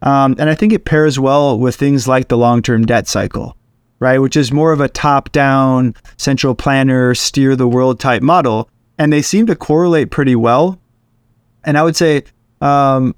Um, 0.01 0.35
and 0.39 0.49
I 0.49 0.55
think 0.55 0.73
it 0.73 0.85
pairs 0.85 1.19
well 1.19 1.59
with 1.59 1.75
things 1.75 2.07
like 2.07 2.27
the 2.27 2.37
long 2.37 2.63
term 2.63 2.87
debt 2.87 3.07
cycle, 3.07 3.55
right? 3.99 4.17
Which 4.17 4.35
is 4.35 4.51
more 4.51 4.71
of 4.71 4.81
a 4.81 4.89
top 4.89 5.31
down, 5.31 5.93
central 6.17 6.55
planner, 6.55 7.13
steer 7.13 7.55
the 7.55 7.67
world 7.67 7.99
type 7.99 8.23
model. 8.23 8.71
And 8.97 9.13
they 9.13 9.21
seem 9.21 9.45
to 9.45 9.55
correlate 9.55 10.09
pretty 10.09 10.35
well. 10.35 10.79
And 11.63 11.77
I 11.77 11.83
would 11.83 11.95
say, 11.95 12.23
um, 12.61 13.15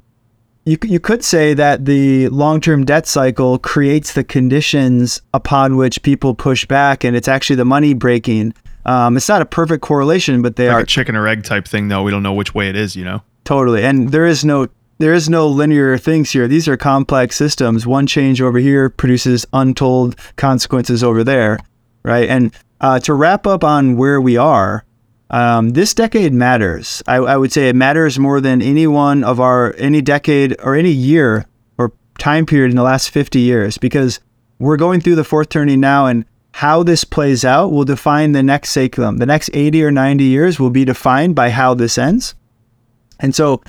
you, 0.65 0.77
you 0.83 0.99
could 0.99 1.23
say 1.23 1.53
that 1.53 1.85
the 1.85 2.27
long 2.27 2.59
term 2.59 2.83
debt 2.83 3.07
cycle 3.07 3.57
creates 3.57 4.11
the 4.11 4.23
conditions 4.25 5.21
upon 5.33 5.77
which 5.77 6.03
people 6.03 6.35
push 6.35 6.65
back, 6.65 7.05
and 7.05 7.15
it's 7.15 7.29
actually 7.29 7.55
the 7.55 7.63
money 7.63 7.93
breaking 7.93 8.53
um, 8.87 9.17
it's 9.17 9.29
not 9.29 9.41
a 9.41 9.45
perfect 9.45 9.83
correlation, 9.83 10.41
but 10.41 10.55
they 10.55 10.67
like 10.67 10.75
are 10.75 10.79
a 10.79 10.85
chicken 10.85 11.15
or 11.15 11.27
egg 11.27 11.43
type 11.43 11.67
thing. 11.67 11.89
Though 11.89 12.03
we 12.03 12.11
don't 12.11 12.23
know 12.23 12.33
which 12.33 12.55
way 12.55 12.69
it 12.69 12.75
is. 12.75 12.95
You 12.95 13.05
know, 13.05 13.21
totally. 13.43 13.83
And 13.83 14.11
there 14.11 14.25
is 14.25 14.43
no 14.43 14.69
there 14.97 15.13
is 15.13 15.29
no 15.29 15.47
linear 15.47 15.97
things 15.97 16.31
here. 16.31 16.47
These 16.47 16.67
are 16.67 16.77
complex 16.77 17.35
systems. 17.35 17.85
One 17.85 18.07
change 18.07 18.41
over 18.41 18.57
here 18.57 18.89
produces 18.89 19.45
untold 19.53 20.15
consequences 20.37 21.03
over 21.03 21.23
there, 21.23 21.59
right? 22.03 22.27
And 22.29 22.53
uh, 22.81 22.99
to 23.01 23.13
wrap 23.13 23.45
up 23.45 23.63
on 23.63 23.97
where 23.97 24.19
we 24.21 24.37
are, 24.37 24.85
um, 25.29 25.71
this 25.71 25.93
decade 25.93 26.33
matters. 26.33 27.03
I, 27.07 27.17
I, 27.17 27.37
would 27.37 27.51
say 27.51 27.69
it 27.69 27.75
matters 27.75 28.17
more 28.17 28.39
than 28.39 28.61
any 28.61 28.87
one 28.87 29.23
of 29.23 29.39
our 29.41 29.75
any 29.77 30.01
decade 30.01 30.55
or 30.63 30.73
any 30.73 30.91
year 30.91 31.45
or 31.77 31.91
time 32.17 32.45
period 32.45 32.69
in 32.69 32.77
the 32.77 32.83
last 32.83 33.09
50 33.09 33.39
years 33.39 33.77
because 33.77 34.21
we're 34.57 34.77
going 34.77 35.01
through 35.01 35.15
the 35.15 35.25
fourth 35.25 35.49
turning 35.49 35.81
now, 35.81 36.05
and 36.05 36.25
how 36.57 36.81
this 36.81 37.03
plays 37.03 37.45
out 37.45 37.71
will 37.71 37.85
define 37.85 38.31
the 38.31 38.41
next 38.41 38.75
saeculum. 38.75 39.19
The 39.19 39.27
next 39.27 39.51
80 39.53 39.83
or 39.83 39.91
90 39.91 40.23
years 40.23 40.59
will 40.59 40.71
be 40.71 40.85
defined 40.85 41.35
by 41.35 41.51
how 41.51 41.75
this 41.75 41.99
ends. 41.99 42.33
And 43.19 43.35
so, 43.35 43.61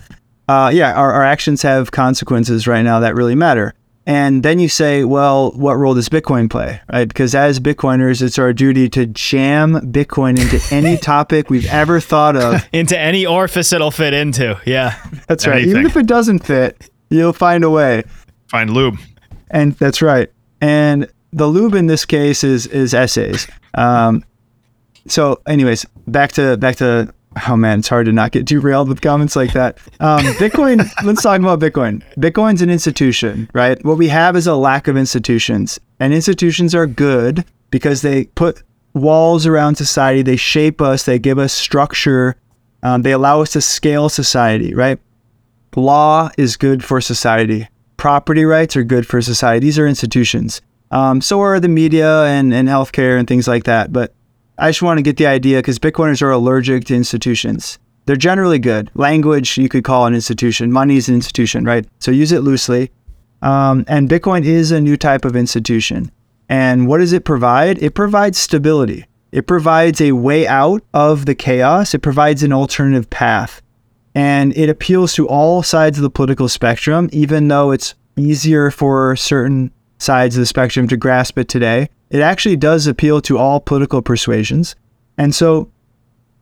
uh, 0.49 0.71
yeah, 0.73 0.95
our, 0.95 1.13
our 1.13 1.23
actions 1.23 1.61
have 1.61 1.91
consequences 1.91 2.67
right 2.67 2.81
now 2.81 3.01
that 3.01 3.15
really 3.15 3.35
matter. 3.35 3.75
And 4.07 4.43
then 4.43 4.59
you 4.59 4.71
say, 4.71 5.05
well, 5.05 5.51
what 5.51 5.75
role 5.75 5.93
does 5.93 6.09
Bitcoin 6.09 6.49
play? 6.49 6.81
Right? 6.91 7.07
Because 7.07 7.35
as 7.35 7.61
Bitcoiners, 7.61 8.23
it's 8.23 8.39
our 8.39 8.55
duty 8.55 8.89
to 8.89 9.05
jam 9.05 9.75
Bitcoin 9.93 10.41
into 10.41 10.75
any 10.75 10.97
topic 11.13 11.51
we've 11.51 11.67
ever 11.67 12.01
thought 12.01 12.37
of. 12.37 12.67
into 12.73 12.99
any 12.99 13.27
orifice 13.27 13.71
it'll 13.71 13.91
fit 13.91 14.15
into. 14.15 14.59
Yeah. 14.65 14.99
That's 15.27 15.47
right. 15.47 15.57
Anything. 15.57 15.71
Even 15.73 15.87
if 15.87 15.95
it 15.99 16.07
doesn't 16.07 16.39
fit, 16.39 16.89
you'll 17.11 17.35
find 17.35 17.65
a 17.65 17.71
way. 17.71 18.05
Find 18.47 18.71
lube. 18.71 18.99
And 19.51 19.75
that's 19.75 20.01
right. 20.01 20.33
And 20.63 21.07
the 21.33 21.47
lube 21.47 21.75
in 21.75 21.87
this 21.87 22.05
case 22.05 22.45
is 22.45 22.67
is 22.67 22.95
essays. 22.95 23.47
Um, 23.75 24.25
so, 25.07 25.41
anyways, 25.47 25.85
back 26.07 26.33
to 26.33 26.57
back 26.57 26.77
to 26.77 27.13
oh 27.49 27.57
man, 27.57 27.81
it's 27.81 27.89
hard 27.89 28.07
to 28.07 28.13
not 28.13 28.33
get 28.33 28.45
derailed 28.45 28.89
with 28.89 29.01
comments 29.01 29.37
like 29.37 29.53
that. 29.53 29.79
Um, 30.01 30.21
Bitcoin, 30.37 30.89
let's 31.05 31.23
talk 31.23 31.41
about 31.41 31.61
Bitcoin. 31.61 32.03
Bitcoin's 32.17 32.63
an 32.63 32.71
institution, 32.71 33.51
right? 33.53 33.83
What 33.85 33.99
we 33.99 34.09
have 34.09 34.37
is 34.37 34.47
a 34.47 34.57
lack 34.57 34.89
of 34.89 34.97
institutions, 34.97 35.79
and 36.01 36.13
institutions 36.13 36.75
are 36.75 36.87
good 36.87 37.45
because 37.71 38.03
they 38.03 38.25
put 38.25 38.63
walls 38.95 39.47
around 39.47 39.77
society, 39.77 40.23
they 40.23 40.37
shape 40.37 40.81
us, 40.81 41.05
they 41.05 41.19
give 41.19 41.39
us 41.39 41.53
structure, 41.53 42.37
um, 42.83 43.03
they 43.03 43.13
allow 43.13 43.43
us 43.43 43.53
to 43.53 43.61
scale 43.61 44.09
society, 44.09 44.75
right? 44.75 44.99
Law 45.77 46.31
is 46.37 46.57
good 46.57 46.83
for 46.83 47.01
society. 47.01 47.69
Property 47.97 48.45
rights 48.45 48.77
are 48.77 48.83
good 48.83 49.07
for 49.07 49.21
society. 49.21 49.67
These 49.67 49.79
are 49.79 49.87
institutions. 49.87 50.61
Um, 50.91 51.21
so 51.21 51.41
are 51.41 51.61
the 51.61 51.69
media 51.69 52.25
and, 52.25 52.53
and 52.53 52.69
healthcare 52.69 53.19
and 53.19 53.29
things 53.29 53.47
like 53.47 53.65
that. 53.65 53.93
But 53.93 54.15
I 54.59 54.71
just 54.71 54.83
want 54.83 54.99
to 54.99 55.03
get 55.03 55.17
the 55.17 55.27
idea 55.27 55.59
because 55.59 55.79
Bitcoiners 55.79 56.23
are 56.23 56.31
allergic 56.31 56.85
to 56.87 56.95
institutions. 56.95 57.79
They're 58.07 58.17
generally 58.17 58.59
good. 58.59 58.91
Language 58.95 59.59
you 59.59 59.69
could 59.69 59.85
call 59.85 60.07
an 60.07 60.15
institution. 60.15 60.73
Money 60.73 60.97
is 60.97 61.09
an 61.09 61.15
institution, 61.15 61.65
right? 61.65 61.87
So 61.99 62.11
use 62.11 62.33
it 62.33 62.41
loosely. 62.41 62.91
Um, 63.43 63.85
and 63.87 64.09
Bitcoin 64.09 64.45
is 64.45 64.71
a 64.71 64.81
new 64.81 64.97
type 64.97 65.25
of 65.25 65.37
institution. 65.37 66.11
And 66.49 66.89
what 66.89 66.99
does 66.99 67.13
it 67.13 67.25
provide? 67.25 67.83
It 67.83 67.95
provides 67.95 68.39
stability. 68.39 69.05
It 69.31 69.47
provides 69.47 70.01
a 70.01 70.13
way 70.13 70.47
out 70.47 70.83
of 70.95 71.27
the 71.27 71.35
chaos. 71.35 71.93
It 71.93 71.99
provides 71.99 72.43
an 72.43 72.53
alternative 72.53 73.11
path. 73.11 73.61
And 74.15 74.57
it 74.57 74.71
appeals 74.71 75.13
to 75.15 75.29
all 75.29 75.63
sides 75.63 75.99
of 75.99 76.03
the 76.03 76.11
political 76.11 76.49
spectrum, 76.49 77.11
even 77.13 77.49
though 77.49 77.71
it's 77.71 77.95
easier 78.17 78.71
for 78.71 79.15
certain 79.17 79.71
sides 79.99 80.37
of 80.37 80.41
the 80.41 80.47
spectrum 80.47 80.89
to 80.89 80.97
grasp 80.97 81.39
it 81.39 81.49
today. 81.49 81.89
It 82.11 82.21
actually 82.21 82.57
does 82.57 82.87
appeal 82.87 83.21
to 83.23 83.39
all 83.39 83.61
political 83.61 84.01
persuasions. 84.01 84.75
And 85.19 85.35
so, 85.35 85.71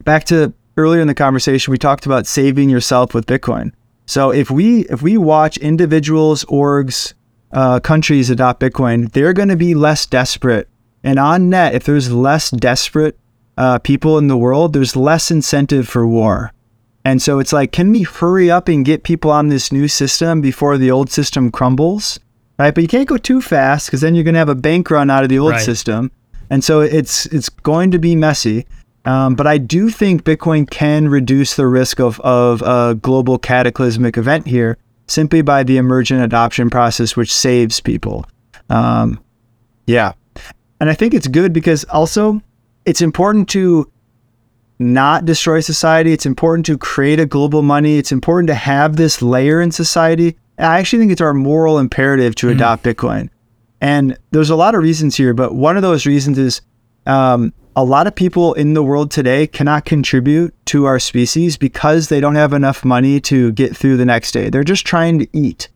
back 0.05 0.25
to 0.25 0.53
earlier 0.77 1.01
in 1.01 1.09
the 1.09 1.15
conversation, 1.15 1.73
we 1.73 1.79
talked 1.79 2.07
about 2.07 2.27
saving 2.27 2.69
yourself 2.69 3.15
with 3.15 3.27
Bitcoin. 3.27 3.73
So 4.07 4.31
if 4.31 4.51
we 4.51 4.83
if 4.87 5.03
we 5.03 5.17
watch 5.17 5.57
individuals, 5.59 6.45
orgs, 6.45 7.15
uh, 7.53 7.81
countries 7.81 8.31
adopt 8.31 8.61
Bitcoin, 8.61 9.11
they're 9.13 9.33
going 9.33 9.49
to 9.49 9.57
be 9.57 9.75
less 9.75 10.07
desperate. 10.07 10.69
And 11.03 11.19
on 11.19 11.51
net, 11.51 11.75
if 11.75 11.85
there's 11.85 12.13
less 12.13 12.51
desperate 12.51 13.19
uh, 13.57 13.79
people 13.81 14.19
in 14.19 14.29
the 14.29 14.37
world, 14.37 14.73
there's 14.73 14.97
less 14.97 15.31
incentive 15.31 15.89
for 15.89 16.07
war. 16.07 16.53
And 17.05 17.23
so 17.23 17.39
it's 17.39 17.53
like, 17.53 17.71
can 17.71 17.93
we 17.93 18.03
hurry 18.03 18.51
up 18.51 18.69
and 18.69 18.85
get 18.85 19.05
people 19.05 19.31
on 19.31 19.49
this 19.49 19.71
new 19.71 19.87
system 19.87 20.41
before 20.41 20.77
the 20.77 20.91
old 20.91 21.11
system 21.11 21.53
crumbles? 21.53 22.19
Right? 22.59 22.75
But 22.75 22.83
you 22.83 22.89
can't 22.89 23.09
go 23.09 23.17
too 23.17 23.41
fast 23.41 23.87
because 23.87 24.01
then 24.01 24.15
you're 24.15 24.25
going 24.25 24.35
to 24.35 24.39
have 24.39 24.49
a 24.49 24.55
bank 24.55 24.91
run 24.91 25.11
out 25.11 25.23
of 25.23 25.29
the 25.29 25.39
old 25.39 25.53
right. 25.53 25.61
system, 25.61 26.11
and 26.51 26.63
so 26.63 26.81
it's 26.81 27.27
it's 27.27 27.49
going 27.49 27.91
to 27.91 27.99
be 27.99 28.17
messy. 28.17 28.67
Um, 29.05 29.37
but 29.37 29.47
I 29.47 29.59
do 29.59 29.89
think 29.89 30.25
Bitcoin 30.25 30.69
can 30.69 31.09
reduce 31.09 31.57
the 31.57 31.67
risk 31.67 32.01
of 32.01 32.21
of 32.21 32.63
a 32.63 32.95
global 32.95 33.39
cataclysmic 33.39 34.17
event 34.17 34.47
here 34.47 34.79
simply 35.07 35.43
by 35.43 35.63
the 35.63 35.77
emergent 35.77 36.23
adoption 36.23 36.69
process, 36.71 37.17
which 37.17 37.33
saves 37.33 37.81
people. 37.81 38.27
Um, 38.69 39.21
yeah, 39.87 40.13
and 40.81 40.91
I 40.91 40.95
think 40.95 41.15
it's 41.15 41.29
good 41.29 41.53
because 41.53 41.85
also 41.85 42.43
it's 42.85 43.01
important 43.01 43.49
to 43.51 43.91
not 44.79 45.25
destroy 45.25 45.61
society. 45.61 46.13
It's 46.13 46.27
important 46.27 46.67
to 46.67 46.77
create 46.77 47.19
a 47.19 47.27
global 47.27 47.63
money. 47.63 47.99
It's 47.99 48.13
important 48.13 48.49
to 48.49 48.55
have 48.55 48.97
this 48.97 49.23
layer 49.23 49.61
in 49.61 49.71
society 49.71 50.37
I 50.59 50.79
actually 50.79 51.01
think 51.01 51.13
it's 51.13 51.21
our 51.21 51.35
moral 51.35 51.79
imperative 51.79 52.35
to 52.37 52.47
mm-hmm. 52.47 52.57
adopt 52.57 52.85
Bitcoin. 52.85 53.29
And 53.81 54.19
there's 54.31 54.51
a 54.51 54.57
lot 54.57 54.75
of 54.75 54.83
reasons 54.83 55.17
here, 55.17 55.35
but 55.35 55.55
one 55.55 55.77
of 55.77 55.83
those 55.83 56.07
reasons 56.07 56.39
is 56.39 56.63
um, 57.07 57.53
a 57.75 57.85
lot 57.85 58.07
of 58.07 58.15
people 58.15 58.55
in 58.55 58.73
the 58.73 58.83
world 58.83 59.11
today 59.11 59.47
cannot 59.47 59.85
contribute 59.85 60.55
to 60.67 60.87
our 60.87 60.99
species 60.99 61.59
because 61.59 62.09
they 62.09 62.21
don't 62.21 62.35
have 62.35 62.55
enough 62.55 62.85
money 62.85 63.21
to 63.21 63.53
get 63.53 63.77
through 63.77 63.99
the 63.99 64.07
next 64.07 64.33
day. 64.33 64.49
They're 64.49 64.65
just 64.65 64.87
trying 64.87 65.19
to 65.19 65.29
eat, 65.37 65.69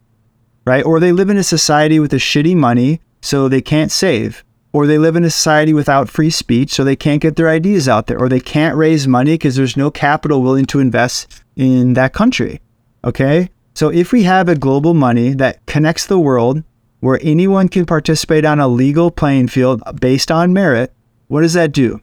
right? 0.65 0.85
Or 0.85 0.99
they 0.99 1.13
live 1.13 1.29
in 1.29 1.37
a 1.37 1.43
society 1.43 2.01
with 2.01 2.13
a 2.15 2.17
shitty 2.17 2.57
money, 2.57 3.03
so 3.21 3.49
they 3.49 3.61
can't 3.61 3.93
save. 3.93 4.45
Or 4.73 4.87
they 4.87 4.99
live 4.99 5.17
in 5.17 5.25
a 5.25 5.31
society 5.31 5.75
without 5.75 6.09
free 6.09 6.31
speech, 6.31 6.73
so 6.73 6.85
they 6.85 6.97
can't 6.97 7.21
get 7.21 7.37
their 7.37 7.51
ideas 7.51 7.87
out 7.89 8.07
there. 8.07 8.19
Or 8.19 8.29
they 8.29 8.41
can't 8.41 8.77
raise 8.77 9.07
money 9.07 9.35
because 9.35 9.57
there's 9.57 9.77
no 9.77 9.91
capital 9.91 10.43
willing 10.43 10.65
to 10.67 10.81
invest 10.81 11.43
in 11.55 11.95
that 11.95 12.15
country. 12.15 12.61
Okay. 13.05 13.51
So 13.75 13.89
if 13.89 14.13
we 14.13 14.25
have 14.25 14.49
a 14.49 14.57
global 14.57 14.95
money 14.95 15.33
that 15.35 15.65
connects 15.67 16.07
the 16.07 16.19
world 16.19 16.63
where 17.01 17.19
anyone 17.23 17.69
can 17.69 17.87
participate 17.87 18.45
on 18.45 18.61
a 18.61 18.69
legal 18.69 19.11
playing 19.11 19.49
field 19.49 19.83
based 20.01 20.31
on 20.31 20.53
merit, 20.53 20.93
what 21.29 21.43
does 21.43 21.55
that 21.55 21.73
do? 21.73 22.01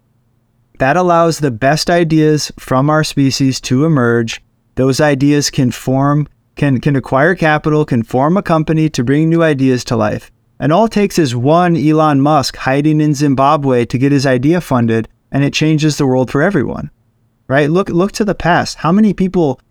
That 0.80 0.98
allows 0.98 1.40
the 1.40 1.52
best 1.52 1.90
ideas 1.90 2.52
from 2.60 2.90
our 2.90 3.04
species 3.04 3.60
to 3.62 3.86
emerge. 3.86 4.44
Those 4.76 5.02
ideas 5.02 5.50
can 5.50 5.72
form, 5.72 6.28
can, 6.56 6.80
can 6.80 6.96
acquire 6.96 7.36
capital, 7.36 7.84
can 7.84 8.04
form 8.04 8.38
a 8.38 8.44
company 8.44 8.90
to 8.90 9.04
bring 9.04 9.30
new 9.30 9.44
ideas 9.44 9.84
to 9.86 9.96
life. 9.96 10.32
And 10.60 10.72
all 10.72 10.86
it 10.86 10.92
takes 10.92 11.20
is 11.20 11.36
one 11.36 11.76
Elon 11.76 12.22
Musk 12.22 12.58
hiding 12.58 13.02
in 13.02 13.14
Zimbabwe 13.14 13.86
to 13.86 13.98
get 13.98 14.12
his 14.12 14.26
idea 14.26 14.62
funded, 14.62 15.08
and 15.32 15.44
it 15.44 15.54
changes 15.54 15.98
the 15.98 16.08
world 16.08 16.32
for 16.32 16.42
everyone. 16.42 16.90
Right? 17.48 17.70
Look 17.70 17.90
look 17.90 18.12
to 18.14 18.26
the 18.26 18.36
past. 18.36 18.78
How 18.78 18.92
many 18.92 19.14
people 19.14 19.62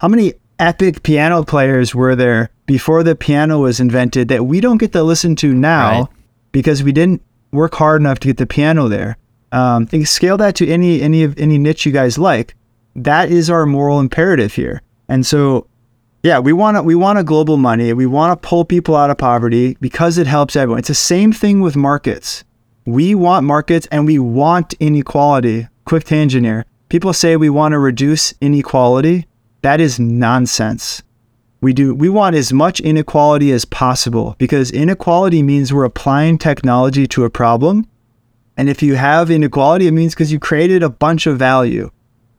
how 0.00 0.08
many 0.08 0.34
epic 0.60 1.02
piano 1.02 1.42
players 1.42 1.94
were 1.94 2.14
there 2.14 2.50
before 2.66 3.02
the 3.02 3.16
piano 3.16 3.58
was 3.58 3.80
invented 3.80 4.28
that 4.28 4.44
we 4.44 4.60
don't 4.60 4.78
get 4.78 4.92
to 4.92 5.02
listen 5.02 5.34
to 5.36 5.52
now 5.52 6.02
right. 6.02 6.08
because 6.52 6.82
we 6.82 6.92
didn't 6.92 7.22
work 7.50 7.74
hard 7.74 8.00
enough 8.00 8.20
to 8.20 8.28
get 8.28 8.36
the 8.36 8.46
piano 8.46 8.88
there. 8.88 9.16
Um, 9.52 9.88
scale 10.04 10.36
that 10.36 10.54
to 10.56 10.68
any 10.68 11.02
any 11.02 11.24
of 11.24 11.36
any 11.38 11.58
niche 11.58 11.84
you 11.84 11.92
guys 11.92 12.18
like. 12.18 12.54
That 12.94 13.30
is 13.30 13.50
our 13.50 13.66
moral 13.66 13.98
imperative 13.98 14.54
here. 14.54 14.82
And 15.08 15.26
so, 15.26 15.66
yeah, 16.22 16.38
we 16.38 16.52
want 16.52 16.76
to 16.76 16.82
we 16.82 16.94
want 16.94 17.18
a 17.18 17.24
global 17.24 17.56
money. 17.56 17.92
We 17.92 18.06
want 18.06 18.40
to 18.40 18.48
pull 18.48 18.64
people 18.64 18.94
out 18.94 19.10
of 19.10 19.18
poverty 19.18 19.76
because 19.80 20.18
it 20.18 20.28
helps 20.28 20.54
everyone. 20.54 20.78
It's 20.78 20.88
the 20.88 20.94
same 20.94 21.32
thing 21.32 21.60
with 21.60 21.74
markets. 21.74 22.44
We 22.86 23.14
want 23.14 23.44
markets 23.44 23.88
and 23.90 24.06
we 24.06 24.18
want 24.18 24.74
inequality. 24.74 25.66
Quick 25.84 26.04
tangent 26.04 26.44
here. 26.44 26.64
People 26.88 27.12
say 27.12 27.36
we 27.36 27.50
want 27.50 27.72
to 27.72 27.78
reduce 27.78 28.34
inequality. 28.40 29.26
That 29.62 29.80
is 29.80 30.00
nonsense. 30.00 31.02
We 31.60 31.74
do 31.74 31.94
we 31.94 32.08
want 32.08 32.36
as 32.36 32.52
much 32.52 32.80
inequality 32.80 33.52
as 33.52 33.66
possible 33.66 34.34
because 34.38 34.70
inequality 34.70 35.42
means 35.42 35.72
we're 35.72 35.84
applying 35.84 36.38
technology 36.38 37.06
to 37.08 37.24
a 37.24 37.30
problem. 37.30 37.86
And 38.56 38.68
if 38.68 38.82
you 38.82 38.94
have 38.94 39.30
inequality, 39.30 39.86
it 39.86 39.92
means 39.92 40.14
because 40.14 40.32
you 40.32 40.38
created 40.38 40.82
a 40.82 40.88
bunch 40.88 41.26
of 41.26 41.38
value. 41.38 41.90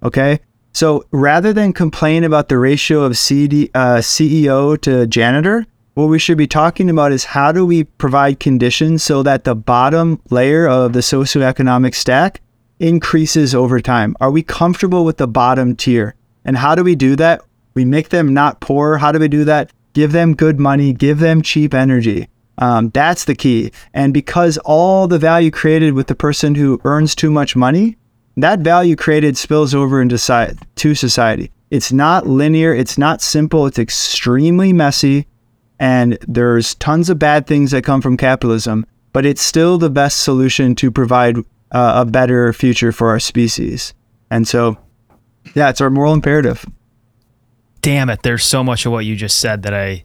Okay? 0.03 0.39
So 0.73 1.05
rather 1.11 1.53
than 1.53 1.73
complain 1.73 2.23
about 2.23 2.49
the 2.49 2.57
ratio 2.57 3.01
of 3.01 3.17
CD, 3.17 3.69
uh, 3.73 3.97
CEO 3.97 4.79
to 4.81 5.05
janitor, 5.05 5.65
what 5.93 6.05
we 6.05 6.19
should 6.19 6.37
be 6.37 6.47
talking 6.47 6.89
about 6.89 7.11
is 7.11 7.25
how 7.25 7.51
do 7.51 7.65
we 7.65 7.83
provide 7.83 8.39
conditions 8.39 9.03
so 9.03 9.21
that 9.23 9.43
the 9.43 9.55
bottom 9.55 10.21
layer 10.29 10.67
of 10.67 10.93
the 10.93 11.01
socioeconomic 11.01 11.93
stack 11.93 12.41
increases 12.79 13.53
over 13.53 13.81
time? 13.81 14.15
Are 14.21 14.31
we 14.31 14.41
comfortable 14.41 15.03
with 15.03 15.17
the 15.17 15.27
bottom 15.27 15.75
tier? 15.75 16.15
And 16.45 16.57
how 16.57 16.75
do 16.75 16.83
we 16.83 16.95
do 16.95 17.15
that? 17.17 17.41
We 17.73 17.85
make 17.85 18.09
them 18.09 18.33
not 18.33 18.59
poor. 18.59 18.97
How 18.97 19.11
do 19.11 19.19
we 19.19 19.27
do 19.27 19.45
that? 19.45 19.71
Give 19.93 20.11
them 20.11 20.35
good 20.35 20.59
money, 20.59 20.93
give 20.93 21.19
them 21.19 21.41
cheap 21.41 21.73
energy. 21.73 22.27
Um, 22.57 22.89
that's 22.89 23.25
the 23.25 23.35
key. 23.35 23.71
And 23.93 24.13
because 24.13 24.57
all 24.59 25.07
the 25.07 25.19
value 25.19 25.51
created 25.51 25.93
with 25.93 26.07
the 26.07 26.15
person 26.15 26.55
who 26.55 26.79
earns 26.83 27.15
too 27.15 27.31
much 27.31 27.55
money, 27.55 27.97
that 28.37 28.59
value 28.59 28.95
created 28.95 29.37
spills 29.37 29.73
over 29.73 30.01
into 30.01 30.17
society, 30.17 30.59
to 30.75 30.95
society. 30.95 31.51
It's 31.69 31.91
not 31.91 32.27
linear, 32.27 32.73
it's 32.73 32.97
not 32.97 33.21
simple, 33.21 33.65
it's 33.65 33.79
extremely 33.79 34.73
messy, 34.73 35.27
and 35.79 36.17
there's 36.27 36.75
tons 36.75 37.09
of 37.09 37.17
bad 37.17 37.47
things 37.47 37.71
that 37.71 37.83
come 37.83 38.01
from 38.01 38.17
capitalism, 38.17 38.85
but 39.13 39.25
it's 39.25 39.41
still 39.41 39.77
the 39.77 39.89
best 39.89 40.23
solution 40.23 40.75
to 40.75 40.91
provide 40.91 41.37
uh, 41.71 41.93
a 41.95 42.05
better 42.05 42.53
future 42.53 42.91
for 42.91 43.09
our 43.09 43.19
species. 43.19 43.93
And 44.29 44.47
so 44.47 44.77
yeah, 45.55 45.69
it's 45.69 45.81
our 45.81 45.89
moral 45.89 46.13
imperative. 46.13 46.65
Damn 47.81 48.09
it. 48.09 48.21
There's 48.23 48.43
so 48.45 48.63
much 48.63 48.85
of 48.85 48.91
what 48.91 49.05
you 49.05 49.15
just 49.15 49.39
said 49.39 49.63
that 49.63 49.73
I 49.73 50.03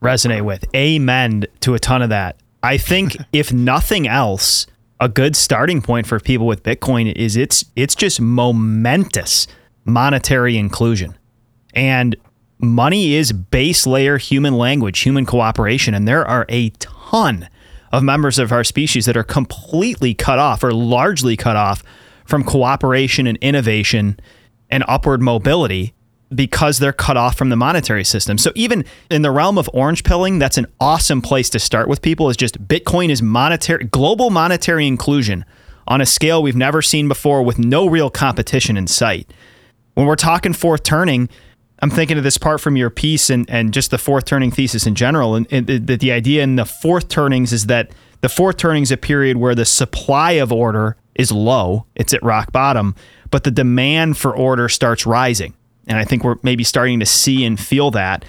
resonate 0.00 0.42
with. 0.42 0.64
Amen 0.74 1.44
to 1.60 1.74
a 1.74 1.78
ton 1.78 2.02
of 2.02 2.08
that. 2.10 2.36
I 2.62 2.78
think 2.78 3.16
if 3.32 3.52
nothing 3.52 4.08
else, 4.08 4.66
a 5.00 5.08
good 5.08 5.36
starting 5.36 5.82
point 5.82 6.06
for 6.06 6.20
people 6.20 6.46
with 6.46 6.62
Bitcoin 6.62 7.12
is 7.14 7.36
it's 7.36 7.64
it's 7.76 7.94
just 7.94 8.20
momentous 8.20 9.46
monetary 9.84 10.56
inclusion. 10.56 11.16
And 11.74 12.16
money 12.58 13.14
is 13.14 13.32
base 13.32 13.86
layer 13.86 14.18
human 14.18 14.54
language, 14.54 15.00
human 15.00 15.26
cooperation, 15.26 15.94
and 15.94 16.06
there 16.06 16.26
are 16.26 16.46
a 16.48 16.70
ton 16.78 17.48
of 17.92 18.02
members 18.02 18.38
of 18.38 18.52
our 18.52 18.64
species 18.64 19.06
that 19.06 19.16
are 19.16 19.24
completely 19.24 20.14
cut 20.14 20.38
off 20.38 20.62
or 20.64 20.72
largely 20.72 21.36
cut 21.36 21.56
off 21.56 21.82
from 22.24 22.44
cooperation 22.44 23.26
and 23.26 23.36
innovation 23.38 24.18
and 24.72 24.82
upward 24.88 25.22
mobility 25.22 25.94
because 26.34 26.78
they're 26.78 26.94
cut 26.94 27.16
off 27.16 27.36
from 27.36 27.50
the 27.50 27.56
monetary 27.56 28.02
system. 28.02 28.38
So 28.38 28.50
even 28.54 28.84
in 29.10 29.20
the 29.20 29.30
realm 29.30 29.58
of 29.58 29.68
orange 29.74 30.02
pilling, 30.02 30.38
that's 30.38 30.56
an 30.56 30.66
awesome 30.80 31.20
place 31.20 31.50
to 31.50 31.58
start 31.58 31.88
with 31.88 32.00
people 32.00 32.30
is 32.30 32.38
just 32.38 32.66
Bitcoin 32.66 33.10
is 33.10 33.20
monetary 33.22 33.84
global 33.84 34.30
monetary 34.30 34.86
inclusion 34.86 35.44
on 35.86 36.00
a 36.00 36.06
scale 36.06 36.42
we've 36.42 36.56
never 36.56 36.80
seen 36.80 37.06
before 37.06 37.42
with 37.42 37.58
no 37.58 37.86
real 37.86 38.08
competition 38.08 38.78
in 38.78 38.86
sight. 38.86 39.30
When 39.94 40.06
we're 40.06 40.16
talking 40.16 40.54
fourth 40.54 40.82
turning, 40.84 41.28
I'm 41.80 41.90
thinking 41.90 42.16
of 42.16 42.24
this 42.24 42.38
part 42.38 42.62
from 42.62 42.76
your 42.76 42.88
piece 42.88 43.28
and, 43.28 43.48
and 43.50 43.74
just 43.74 43.90
the 43.90 43.98
fourth 43.98 44.24
turning 44.24 44.50
thesis 44.50 44.86
in 44.86 44.94
general. 44.94 45.34
And, 45.34 45.46
and 45.50 45.66
the, 45.66 45.96
the 45.96 46.12
idea 46.12 46.42
in 46.44 46.56
the 46.56 46.64
fourth 46.64 47.08
turnings 47.08 47.52
is 47.52 47.66
that 47.66 47.90
the 48.22 48.28
fourth 48.28 48.56
turning 48.56 48.82
is 48.82 48.90
a 48.90 48.96
period 48.96 49.36
where 49.36 49.54
the 49.54 49.64
supply 49.64 50.32
of 50.32 50.52
order 50.52 50.96
is 51.14 51.30
low, 51.30 51.86
it's 51.94 52.14
at 52.14 52.22
rock 52.22 52.52
bottom, 52.52 52.94
but 53.30 53.44
the 53.44 53.50
demand 53.50 54.16
for 54.16 54.34
order 54.34 54.68
starts 54.68 55.04
rising. 55.04 55.54
And 55.86 55.98
I 55.98 56.04
think 56.04 56.24
we're 56.24 56.36
maybe 56.42 56.64
starting 56.64 57.00
to 57.00 57.06
see 57.06 57.44
and 57.44 57.58
feel 57.58 57.90
that. 57.90 58.24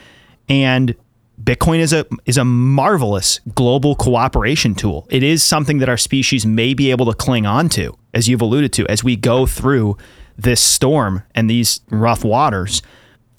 And 0.50 0.96
Bitcoin 1.42 1.80
is 1.80 1.94
a 1.94 2.06
is 2.26 2.38
a 2.38 2.46
marvelous 2.46 3.40
global 3.54 3.96
cooperation 3.96 4.76
tool. 4.76 5.08
It 5.10 5.24
is 5.24 5.44
something 5.44 5.80
that 5.80 5.90
our 5.90 5.98
species 5.98 6.46
may 6.46 6.74
be 6.74 6.92
able 6.92 7.06
to 7.08 7.14
cling 7.14 7.46
on 7.46 7.70
to, 7.70 7.98
as 8.14 8.28
you've 8.28 8.42
alluded 8.42 8.74
to, 8.74 8.88
as 8.88 9.04
we 9.04 9.16
go 9.16 9.46
through 9.46 9.98
this 10.38 10.62
storm 10.62 11.24
and 11.36 11.50
these 11.50 11.82
rough 11.90 12.24
waters. 12.24 12.82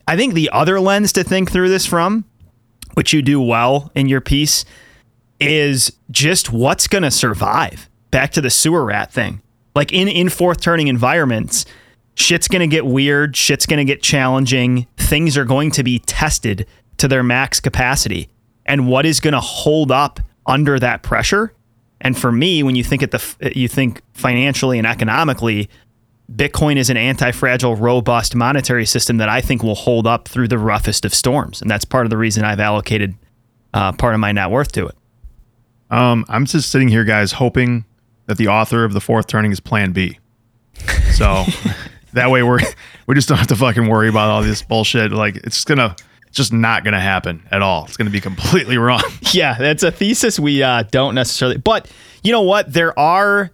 I 0.06 0.16
think 0.16 0.35
the 0.35 0.51
other 0.52 0.81
lens 0.81 1.12
to 1.14 1.24
think 1.24 1.51
through 1.51 1.68
this 1.68 1.86
from, 1.86 2.24
which 2.94 3.12
you 3.12 3.22
do 3.22 3.40
well 3.40 3.90
in 3.94 4.09
your 4.09 4.20
piece, 4.20 4.64
is 5.40 5.93
just 6.11 6.52
what's 6.52 6.86
going 6.86 7.02
to 7.02 7.11
survive. 7.11 7.89
Back 8.11 8.32
to 8.32 8.40
the 8.40 8.51
sewer 8.51 8.85
rat 8.85 9.12
thing. 9.12 9.43
Like 9.74 9.93
in 9.93 10.09
in 10.09 10.28
fourth 10.28 10.61
turning 10.61 10.89
environments, 10.89 11.66
shit's 12.15 12.48
going 12.48 12.61
to 12.61 12.69
get 12.69 12.86
weird, 12.86 13.36
shit's 13.36 13.66
going 13.66 13.85
to 13.85 13.85
get 13.85 14.02
challenging, 14.02 14.86
things 14.97 15.36
are 15.36 15.44
going 15.44 15.70
to 15.73 15.82
be 15.82 15.98
tested 15.98 16.66
to 16.98 17.09
their 17.09 17.23
max 17.23 17.61
capacity. 17.61 18.28
And 18.66 18.89
what 18.89 19.05
is 19.05 19.20
going 19.20 19.35
to 19.35 19.40
hold 19.40 19.90
up 19.90 20.20
under 20.47 20.78
that 20.78 21.02
pressure? 21.02 21.52
And 22.01 22.16
for 22.16 22.31
me, 22.31 22.62
when 22.62 22.77
you 22.77 22.85
think 22.85 23.02
at 23.02 23.11
the 23.11 23.52
you 23.55 23.66
think 23.66 24.02
financially 24.12 24.78
and 24.78 24.86
economically, 24.86 25.69
Bitcoin 26.32 26.77
is 26.77 26.89
an 26.89 26.97
anti-fragile, 26.97 27.77
robust 27.77 28.35
monetary 28.35 28.86
system 28.86 29.16
that 29.19 29.28
I 29.28 29.40
think 29.40 29.62
will 29.62 29.74
hold 29.74 30.06
up 30.06 30.28
through 30.28 30.48
the 30.48 30.59
roughest 30.59 31.05
of 31.05 31.15
storms, 31.15 31.61
and 31.61 31.70
that's 31.70 31.85
part 31.85 32.06
of 32.06 32.11
the 32.11 32.16
reason 32.16 32.44
I've 32.44 32.61
allocated 32.61 33.15
uh, 33.73 33.93
part 33.93 34.15
of 34.15 34.20
my 34.20 34.32
net 34.32 34.51
worth 34.51 34.73
to 34.73 34.86
it. 34.86 34.94
Um, 35.95 36.25
I'm 36.29 36.45
just 36.45 36.71
sitting 36.71 36.89
here, 36.89 37.05
guys, 37.05 37.31
hoping 37.31 37.85
that 38.27 38.37
the 38.37 38.49
author 38.49 38.83
of 38.85 38.93
the 38.95 39.01
fourth 39.01 39.29
turning 39.29 39.53
is 39.53 39.61
Plan 39.61 39.93
B. 39.93 40.19
So 41.12 41.45
that 42.15 42.33
way 42.33 42.43
we're 42.43 42.59
we 43.07 43.15
just 43.15 43.29
don't 43.29 43.39
have 43.39 43.47
to 43.47 43.57
fucking 43.57 43.87
worry 43.87 44.09
about 44.09 44.29
all 44.29 44.43
this 44.43 44.61
bullshit. 44.61 45.12
Like 45.12 45.37
it's 45.37 45.62
gonna 45.62 45.95
it's 46.27 46.37
just 46.37 46.53
not 46.53 46.83
gonna 46.83 47.01
happen 47.01 47.47
at 47.53 47.62
all. 47.62 47.85
It's 47.85 47.97
gonna 47.97 48.11
be 48.11 48.21
completely 48.21 48.77
wrong. 48.79 49.05
Yeah, 49.33 49.55
that's 49.57 49.85
a 49.85 49.93
thesis 49.93 50.41
we 50.41 50.65
uh, 50.65 50.83
don't 50.91 51.15
necessarily. 51.15 51.59
But 51.59 51.89
you 52.25 52.33
know 52.33 52.43
what? 52.43 52.73
There 52.73 52.99
are 52.99 53.53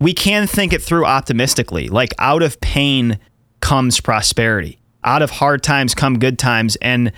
we 0.00 0.12
can 0.12 0.48
think 0.48 0.72
it 0.72 0.82
through 0.82 1.06
optimistically. 1.06 1.88
Like 1.88 2.14
out 2.18 2.42
of 2.42 2.60
pain 2.60 3.20
comes 3.60 4.00
prosperity. 4.00 4.80
Out 5.04 5.22
of 5.22 5.30
hard 5.30 5.62
times 5.62 5.94
come 5.94 6.18
good 6.18 6.36
times, 6.36 6.74
and 6.82 7.12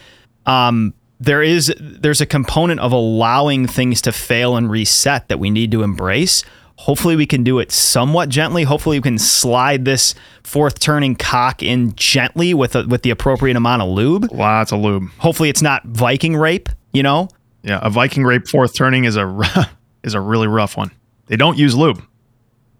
um, 0.44 0.92
there 1.24 1.42
is 1.42 1.72
there's 1.78 2.20
a 2.20 2.26
component 2.26 2.80
of 2.80 2.92
allowing 2.92 3.66
things 3.66 4.02
to 4.02 4.12
fail 4.12 4.56
and 4.56 4.70
reset 4.70 5.28
that 5.28 5.38
we 5.38 5.50
need 5.50 5.70
to 5.72 5.82
embrace 5.82 6.44
Hopefully, 6.82 7.14
we 7.14 7.26
can 7.26 7.44
do 7.44 7.60
it 7.60 7.70
somewhat 7.70 8.28
gently. 8.28 8.64
Hopefully, 8.64 8.98
we 8.98 9.02
can 9.02 9.16
slide 9.16 9.84
this 9.84 10.16
fourth 10.42 10.80
turning 10.80 11.14
cock 11.14 11.62
in 11.62 11.94
gently 11.94 12.54
with 12.54 12.74
a, 12.74 12.84
with 12.88 13.02
the 13.02 13.10
appropriate 13.10 13.56
amount 13.56 13.82
of 13.82 13.88
lube. 13.88 14.32
Lots 14.32 14.72
of 14.72 14.80
lube. 14.80 15.08
Hopefully, 15.18 15.48
it's 15.48 15.62
not 15.62 15.84
Viking 15.84 16.36
rape. 16.36 16.68
You 16.92 17.04
know. 17.04 17.28
Yeah, 17.62 17.78
a 17.80 17.88
Viking 17.88 18.24
rape 18.24 18.48
fourth 18.48 18.74
turning 18.74 19.04
is 19.04 19.16
a 19.16 19.70
is 20.02 20.14
a 20.14 20.20
really 20.20 20.48
rough 20.48 20.76
one. 20.76 20.90
They 21.26 21.36
don't 21.36 21.56
use 21.56 21.76
lube. 21.76 22.02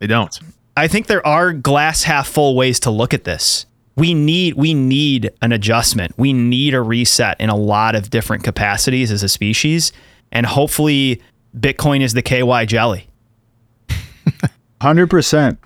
They 0.01 0.09
don't. 0.09 0.37
I 0.77 0.89
think 0.89 1.07
there 1.07 1.25
are 1.25 1.53
glass 1.53 2.03
half 2.03 2.27
full 2.27 2.57
ways 2.57 2.81
to 2.81 2.91
look 2.91 3.15
at 3.15 3.23
this. 3.23 3.67
We 4.03 4.15
need 4.15 4.55
we 4.55 4.75
need 4.75 5.31
an 5.43 5.53
adjustment. 5.53 6.13
We 6.17 6.33
need 6.33 6.75
a 6.75 6.83
reset 6.83 7.41
in 7.41 7.51
a 7.51 7.55
lot 7.55 7.95
of 7.95 8.11
different 8.11 8.43
capacities 8.43 9.13
as 9.13 9.23
a 9.23 9.29
species, 9.29 9.93
and 10.33 10.45
hopefully, 10.45 11.23
Bitcoin 11.57 12.01
is 12.01 12.13
the 12.13 12.21
KY 12.21 12.67
jelly. 12.67 13.07
Hundred 14.83 15.09
percent. 15.09 15.61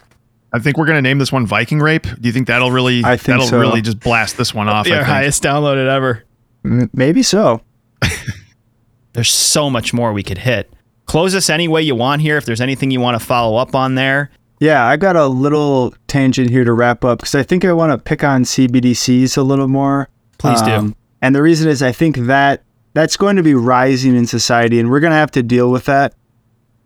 I 0.53 0.59
think 0.59 0.77
we're 0.77 0.85
gonna 0.85 1.01
name 1.01 1.17
this 1.17 1.33
one 1.33 1.47
Viking 1.47 1.79
Rape. 1.79 2.03
Do 2.03 2.29
you 2.29 2.31
think 2.31 2.49
that'll 2.49 2.71
really? 2.71 3.03
I 3.07 3.17
think 3.17 3.39
that'll 3.39 3.47
so. 3.47 3.59
really 3.59 3.81
just 3.81 4.01
blast 4.01 4.37
this 4.37 4.53
one 4.53 4.69
off. 4.69 4.87
Our 4.87 5.03
highest 5.03 5.43
downloaded 5.43 5.89
ever. 5.89 6.23
M- 6.63 6.91
maybe 6.93 7.23
so. 7.23 7.63
There's 9.15 9.33
so 9.33 9.71
much 9.71 9.95
more 9.95 10.13
we 10.13 10.23
could 10.23 10.37
hit. 10.37 10.71
Close 11.07 11.35
us 11.35 11.49
any 11.49 11.69
way 11.69 11.81
you 11.81 11.95
want 11.95 12.21
here. 12.21 12.37
If 12.37 12.45
there's 12.45 12.61
anything 12.61 12.91
you 12.91 13.01
want 13.01 13.19
to 13.19 13.27
follow 13.27 13.57
up 13.57 13.75
on 13.75 13.95
there, 13.95 14.31
Yeah, 14.59 14.87
I 14.87 14.97
got 14.97 15.17
a 15.17 15.27
little 15.27 15.95
tangent 16.07 16.51
here 16.51 16.65
to 16.65 16.73
wrap 16.73 17.05
up 17.05 17.19
because 17.19 17.35
I 17.35 17.43
think 17.43 17.65
I 17.65 17.73
want 17.73 17.93
to 17.93 17.99
pick 17.99 18.25
on 18.25 18.45
CBDCs 18.45 19.37
a 19.37 19.43
little 19.43 19.69
more. 19.69 20.09
Please 20.39 20.63
do. 20.63 20.71
Um, 20.71 20.97
And 21.23 21.35
the 21.35 21.43
reason 21.43 21.69
is 21.69 21.83
I 21.83 21.93
think 21.93 22.17
that 22.17 22.63
that's 22.95 23.17
going 23.17 23.37
to 23.37 23.43
be 23.43 23.55
rising 23.55 24.17
in 24.17 24.27
society, 24.27 24.81
and 24.81 24.91
we're 24.91 25.01
going 25.01 25.11
to 25.11 25.17
have 25.17 25.31
to 25.33 25.43
deal 25.43 25.71
with 25.71 25.85
that. 25.87 26.15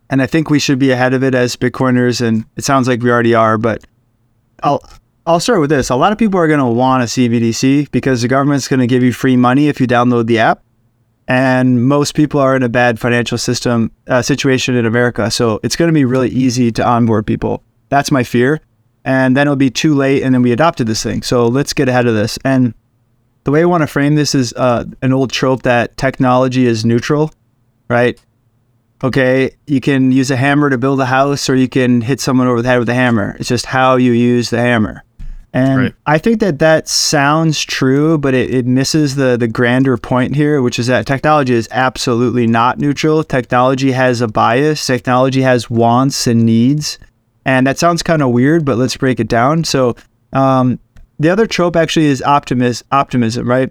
And 0.08 0.20
I 0.20 0.26
think 0.26 0.50
we 0.50 0.58
should 0.58 0.78
be 0.80 0.90
ahead 0.90 1.14
of 1.14 1.22
it 1.22 1.34
as 1.34 1.54
Bitcoiners, 1.54 2.20
and 2.26 2.44
it 2.56 2.64
sounds 2.64 2.88
like 2.88 3.02
we 3.02 3.10
already 3.10 3.34
are. 3.34 3.56
But 3.58 3.84
I'll 4.62 4.82
I'll 5.26 5.38
start 5.38 5.60
with 5.60 5.70
this. 5.70 5.90
A 5.90 5.96
lot 5.96 6.10
of 6.10 6.18
people 6.18 6.40
are 6.40 6.48
going 6.48 6.58
to 6.58 6.66
want 6.66 7.04
a 7.04 7.06
CBDC 7.06 7.92
because 7.92 8.22
the 8.22 8.28
government's 8.28 8.66
going 8.66 8.80
to 8.80 8.86
give 8.88 9.02
you 9.04 9.12
free 9.12 9.36
money 9.36 9.68
if 9.68 9.80
you 9.80 9.86
download 9.86 10.26
the 10.26 10.40
app, 10.40 10.62
and 11.30 11.86
most 11.86 12.16
people 12.16 12.40
are 12.40 12.56
in 12.56 12.64
a 12.64 12.68
bad 12.68 12.98
financial 12.98 13.38
system 13.38 13.92
uh, 14.08 14.20
situation 14.20 14.74
in 14.74 14.84
America, 14.84 15.30
so 15.30 15.60
it's 15.62 15.76
going 15.76 15.88
to 15.88 15.92
be 15.92 16.04
really 16.04 16.28
easy 16.28 16.72
to 16.72 16.84
onboard 16.84 17.24
people. 17.24 17.62
That's 17.88 18.10
my 18.10 18.24
fear, 18.24 18.60
and 19.04 19.36
then 19.36 19.46
it'll 19.46 19.54
be 19.54 19.70
too 19.70 19.94
late, 19.94 20.24
and 20.24 20.34
then 20.34 20.42
we 20.42 20.50
adopted 20.50 20.88
this 20.88 21.04
thing. 21.04 21.22
So 21.22 21.46
let's 21.46 21.72
get 21.72 21.88
ahead 21.88 22.08
of 22.08 22.16
this. 22.16 22.36
And 22.44 22.74
the 23.44 23.52
way 23.52 23.62
I 23.62 23.64
want 23.66 23.82
to 23.82 23.86
frame 23.86 24.16
this 24.16 24.34
is 24.34 24.52
uh, 24.54 24.86
an 25.02 25.12
old 25.12 25.30
trope 25.30 25.62
that 25.62 25.96
technology 25.96 26.66
is 26.66 26.84
neutral, 26.84 27.32
right? 27.88 28.20
Okay, 29.04 29.52
you 29.68 29.80
can 29.80 30.10
use 30.10 30.32
a 30.32 30.36
hammer 30.36 30.68
to 30.68 30.78
build 30.78 31.00
a 31.00 31.06
house, 31.06 31.48
or 31.48 31.54
you 31.54 31.68
can 31.68 32.00
hit 32.00 32.20
someone 32.20 32.48
over 32.48 32.60
the 32.60 32.68
head 32.68 32.80
with 32.80 32.88
a 32.88 32.94
hammer. 32.94 33.36
It's 33.38 33.48
just 33.48 33.66
how 33.66 33.94
you 33.94 34.10
use 34.10 34.50
the 34.50 34.58
hammer. 34.58 35.04
And 35.52 35.80
Right. 35.80 35.94
I 36.06 36.18
think 36.18 36.40
that 36.40 36.60
that 36.60 36.88
sounds 36.88 37.60
true, 37.60 38.18
but 38.18 38.34
it, 38.34 38.54
it 38.54 38.66
misses 38.66 39.16
the, 39.16 39.36
the 39.36 39.48
grander 39.48 39.96
point 39.96 40.36
here, 40.36 40.62
which 40.62 40.78
is 40.78 40.86
that 40.86 41.06
technology 41.06 41.54
is 41.54 41.68
absolutely 41.72 42.46
not 42.46 42.78
neutral. 42.78 43.24
Technology 43.24 43.90
has 43.92 44.20
a 44.20 44.28
bias, 44.28 44.86
technology 44.86 45.42
has 45.42 45.68
wants 45.68 46.26
and 46.26 46.46
needs. 46.46 46.98
And 47.44 47.66
that 47.66 47.78
sounds 47.78 48.02
kind 48.02 48.22
of 48.22 48.30
weird, 48.30 48.64
but 48.64 48.78
let's 48.78 48.96
break 48.96 49.18
it 49.18 49.28
down. 49.28 49.64
So, 49.64 49.96
um, 50.32 50.78
the 51.18 51.28
other 51.28 51.46
trope 51.46 51.74
actually 51.76 52.06
is 52.06 52.22
optimis- 52.24 52.82
optimism, 52.92 53.48
right? 53.48 53.70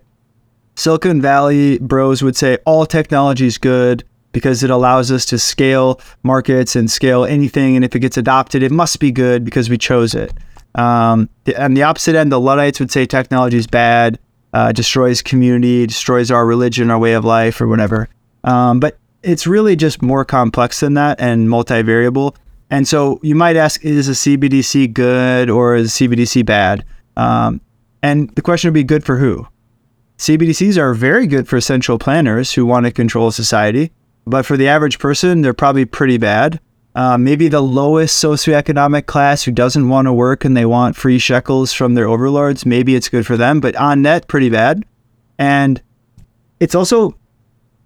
Silicon 0.76 1.22
Valley 1.22 1.78
bros 1.80 2.22
would 2.22 2.36
say 2.36 2.58
all 2.66 2.86
technology 2.86 3.48
is 3.48 3.58
good 3.58 4.04
because 4.32 4.64
it 4.64 4.70
allows 4.70 5.12
us 5.12 5.26
to 5.26 5.40
scale 5.40 6.00
markets 6.24 6.76
and 6.76 6.90
scale 6.92 7.26
anything. 7.26 7.76
And 7.76 7.84
if 7.84 7.96
it 7.96 8.00
gets 8.00 8.18
adopted, 8.18 8.64
it 8.64 8.72
must 8.72 9.00
be 9.00 9.12
good 9.12 9.44
because 9.44 9.70
we 9.70 9.78
chose 9.78 10.14
it. 10.14 10.32
Um, 10.76 11.30
on 11.58 11.74
the 11.74 11.84
opposite 11.84 12.16
end, 12.16 12.32
the 12.32 12.40
Luddites 12.40 12.80
would 12.80 12.92
say 12.92 13.06
technology 13.06 13.58
is 13.58 13.68
bad, 13.68 14.20
uh, 14.54 14.72
destroys 14.72 15.22
community, 15.22 15.86
destroys 15.88 16.32
our 16.32 16.46
religion, 16.46 16.90
our 16.90 17.00
way 17.00 17.14
of 17.14 17.26
life, 17.26 17.60
or 17.62 17.68
whatever. 17.68 18.08
Um, 18.44 18.80
but 18.80 18.98
it's 19.24 19.46
really 19.46 19.76
just 19.76 20.02
more 20.02 20.24
complex 20.24 20.80
than 20.80 20.94
that 20.94 21.20
and 21.20 21.48
multivariable. 21.48 22.36
And 22.70 22.88
so 22.88 23.20
you 23.24 23.36
might 23.36 23.56
ask, 23.56 23.84
is 23.84 24.08
a 24.08 24.12
CBDC 24.12 24.94
good 24.94 25.50
or 25.50 25.76
is 25.76 25.92
CBDC 25.92 26.46
bad? 26.46 26.86
Um, 27.18 27.62
and 28.02 28.30
the 28.36 28.42
question 28.42 28.70
would 28.70 28.76
be 28.76 28.84
good 28.84 29.04
for 29.04 29.18
who? 29.18 29.48
CBDCs 30.18 30.78
are 30.78 30.94
very 30.94 31.28
good 31.28 31.48
for 31.48 31.60
central 31.62 31.98
planners 31.98 32.54
who 32.54 32.66
want 32.66 32.86
to 32.86 32.92
control 32.92 33.32
society, 33.32 33.92
but 34.26 34.46
for 34.46 34.58
the 34.58 34.68
average 34.68 35.00
person, 35.00 35.42
they're 35.42 35.54
probably 35.54 35.86
pretty 35.86 36.18
bad. 36.18 36.60
Uh, 36.96 37.18
maybe 37.18 37.48
the 37.48 37.62
lowest 37.62 38.22
socioeconomic 38.24 39.06
class 39.06 39.44
who 39.44 39.52
doesn't 39.52 39.90
want 39.90 40.08
to 40.08 40.14
work 40.14 40.44
and 40.44 40.58
they 40.58 40.66
want 40.66 40.96
free 40.96 41.20
shekels 41.20 41.72
from 41.72 41.94
their 41.94 42.08
overlords, 42.08 42.66
maybe 42.66 42.96
it's 42.96 43.10
good 43.10 43.26
for 43.26 43.38
them, 43.38 43.60
but 43.60 43.76
on 43.76 44.02
net, 44.02 44.28
pretty 44.28 44.50
bad. 44.50 44.84
And 45.38 45.82
it's 46.60 46.76
also 46.76 47.16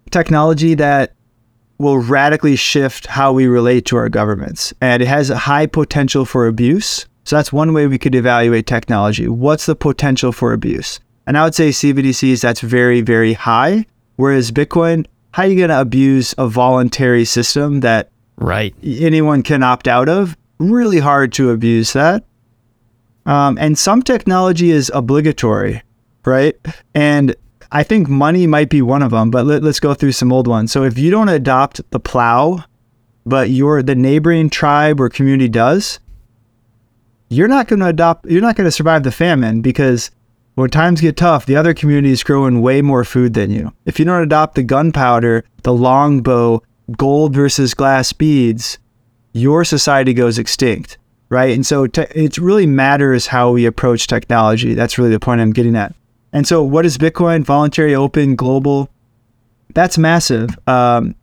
technology 0.10 0.74
that 0.76 1.14
will 1.78 1.98
radically 1.98 2.56
shift 2.56 3.08
how 3.08 3.34
we 3.34 3.46
relate 3.46 3.86
to 3.86 3.98
our 3.98 4.10
governments. 4.10 4.74
And 4.80 5.04
it 5.04 5.08
has 5.08 5.30
a 5.30 5.38
high 5.38 5.66
potential 5.66 6.24
for 6.26 6.48
abuse. 6.48 7.06
So 7.26 7.36
that's 7.36 7.54
one 7.54 7.74
way 7.74 7.88
we 7.88 7.98
could 7.98 8.16
evaluate 8.16 8.68
technology. 8.68 9.28
What's 9.28 9.66
the 9.66 9.76
potential 9.76 10.32
for 10.32 10.54
abuse? 10.54 11.00
And 11.28 11.38
I 11.38 11.44
would 11.44 11.56
say 11.56 11.70
CBDCs, 11.70 12.42
that's 12.42 12.62
very, 12.62 13.02
very 13.02 13.34
high. 13.34 13.86
Whereas 14.16 14.52
Bitcoin, 14.52 15.06
how 15.32 15.44
are 15.44 15.48
you 15.48 15.58
going 15.58 15.70
to 15.70 15.82
abuse 15.82 16.36
a 16.38 16.48
voluntary 16.48 17.26
system 17.26 17.80
that 17.80 18.10
right? 18.38 18.76
anyone 18.84 19.44
can 19.44 19.64
opt 19.64 19.88
out 19.88 20.10
of? 20.10 20.38
Really 20.60 21.00
hard 21.00 21.34
to 21.34 21.52
abuse 21.52 21.94
that. 21.94 22.24
Um, 23.26 23.58
and 23.58 23.78
some 23.78 24.02
technology 24.02 24.72
is 24.72 24.92
obligatory, 24.94 25.82
right? 26.26 26.56
And 26.94 27.36
I 27.72 27.84
think 27.84 28.08
money 28.08 28.46
might 28.48 28.70
be 28.70 28.82
one 28.82 29.02
of 29.02 29.12
them, 29.12 29.32
but 29.32 29.46
let, 29.46 29.64
us 29.64 29.80
go 29.80 29.94
through 29.94 30.12
some 30.12 30.32
old 30.32 30.48
ones. 30.48 30.72
So 30.72 30.84
if 30.84 30.98
you 30.98 31.10
don't 31.10 31.30
adopt 31.30 31.90
the 31.92 32.00
plow, 32.00 32.64
but 33.26 33.50
your 33.50 33.82
the 33.82 33.96
neighboring 33.96 34.50
tribe 34.50 35.00
or 35.00 35.10
community 35.10 35.50
does, 35.50 36.00
you're 37.30 37.48
not 37.48 37.68
going 37.68 37.80
to 37.80 37.88
adopt, 37.88 38.26
you're 38.30 38.42
not 38.42 38.56
going 38.56 38.66
to 38.66 38.72
survive 38.72 39.04
the 39.04 39.12
famine 39.12 39.62
because 39.62 40.12
when 40.56 40.70
times 40.70 41.02
get 41.02 41.18
tough, 41.18 41.46
the 41.46 41.56
other 41.56 41.74
community 41.74 42.12
is 42.12 42.24
growing 42.24 42.62
way 42.62 42.82
more 42.82 43.04
food 43.04 43.34
than 43.34 43.50
you. 43.50 43.74
If 43.86 43.98
you 43.98 44.06
don't 44.06 44.22
adopt 44.22 44.56
the 44.56 44.64
gunpowder, 44.64 45.44
the 45.64 45.74
longbow, 45.74 46.62
gold 46.98 47.34
versus 47.34 47.74
glass 47.74 48.14
beads, 48.14 48.78
your 49.34 49.64
society 49.64 50.14
goes 50.14 50.38
extinct, 50.38 50.98
right? 51.30 51.54
And 51.54 51.66
so 51.66 51.88
te- 51.88 52.02
it 52.14 52.38
really 52.38 52.66
matters 52.66 53.28
how 53.28 53.52
we 53.52 53.66
approach 53.66 54.08
technology. 54.08 54.74
That's 54.74 54.98
really 54.98 55.12
the 55.12 55.20
point 55.20 55.42
I'm 55.42 55.52
getting 55.52 55.76
at. 55.76 55.96
And 56.32 56.48
so, 56.48 56.64
what 56.64 56.86
is 56.86 56.98
Bitcoin? 56.98 57.44
Voluntary, 57.44 57.94
open, 57.94 58.36
global. 58.36 58.90
That's 59.74 59.98
massive, 59.98 60.50
um, 60.68 61.16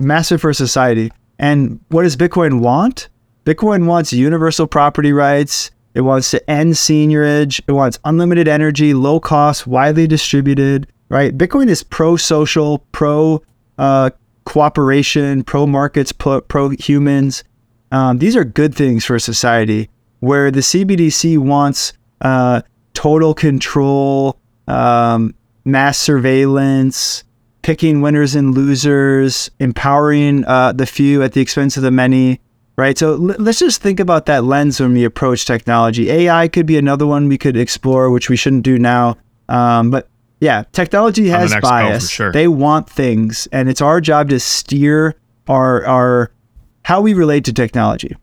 massive 0.00 0.40
for 0.40 0.52
society. 0.52 1.12
And 1.38 1.80
what 1.88 2.02
does 2.02 2.16
Bitcoin 2.16 2.60
want? 2.60 3.08
Bitcoin 3.44 3.86
wants 3.86 4.12
universal 4.12 4.66
property 4.66 5.12
rights. 5.12 5.70
It 5.94 6.00
wants 6.02 6.30
to 6.32 6.50
end 6.50 6.74
seigniorage. 6.74 7.60
It 7.66 7.72
wants 7.72 7.98
unlimited 8.04 8.48
energy, 8.48 8.92
low 8.92 9.20
cost, 9.20 9.66
widely 9.66 10.06
distributed. 10.06 10.88
Right? 11.08 11.36
Bitcoin 11.36 11.68
is 11.68 11.84
pro 11.84 12.16
social, 12.16 12.78
pro 12.90 13.42
uh, 13.78 14.10
cooperation, 14.46 15.42
pro 15.42 15.66
markets, 15.66 16.12
pro 16.12 16.70
humans. 16.70 17.44
Um, 17.92 18.18
these 18.18 18.34
are 18.34 18.44
good 18.44 18.74
things 18.74 19.04
for 19.04 19.18
society. 19.18 19.90
Where 20.20 20.50
the 20.50 20.60
CBDC 20.60 21.36
wants 21.36 21.92
uh, 22.22 22.62
total 22.94 23.34
control, 23.34 24.38
um, 24.66 25.34
mass 25.66 25.98
surveillance, 25.98 27.24
picking 27.60 28.00
winners 28.00 28.34
and 28.34 28.54
losers, 28.54 29.50
empowering 29.60 30.44
uh, 30.46 30.72
the 30.72 30.86
few 30.86 31.22
at 31.22 31.34
the 31.34 31.42
expense 31.42 31.76
of 31.76 31.82
the 31.82 31.90
many. 31.90 32.40
Right. 32.76 32.96
So 32.96 33.14
l- 33.14 33.36
let's 33.38 33.58
just 33.58 33.82
think 33.82 34.00
about 34.00 34.26
that 34.26 34.44
lens 34.44 34.80
when 34.80 34.92
we 34.92 35.04
approach 35.04 35.44
technology. 35.44 36.10
AI 36.10 36.48
could 36.48 36.66
be 36.66 36.78
another 36.78 37.06
one 37.06 37.28
we 37.28 37.38
could 37.38 37.56
explore, 37.56 38.10
which 38.10 38.30
we 38.30 38.36
shouldn't 38.36 38.62
do 38.62 38.78
now. 38.78 39.16
Um, 39.48 39.90
but 39.90 40.08
yeah, 40.40 40.64
technology 40.72 41.28
has 41.28 41.54
bias. 41.60 42.10
Sure. 42.10 42.30
They 42.32 42.48
want 42.48 42.90
things, 42.90 43.48
and 43.52 43.68
it's 43.68 43.80
our 43.80 44.00
job 44.00 44.28
to 44.30 44.40
steer 44.40 45.14
our 45.48 45.84
our 45.86 46.32
how 46.82 47.00
we 47.00 47.14
relate 47.14 47.44
to 47.46 47.52
technology. 47.52 48.16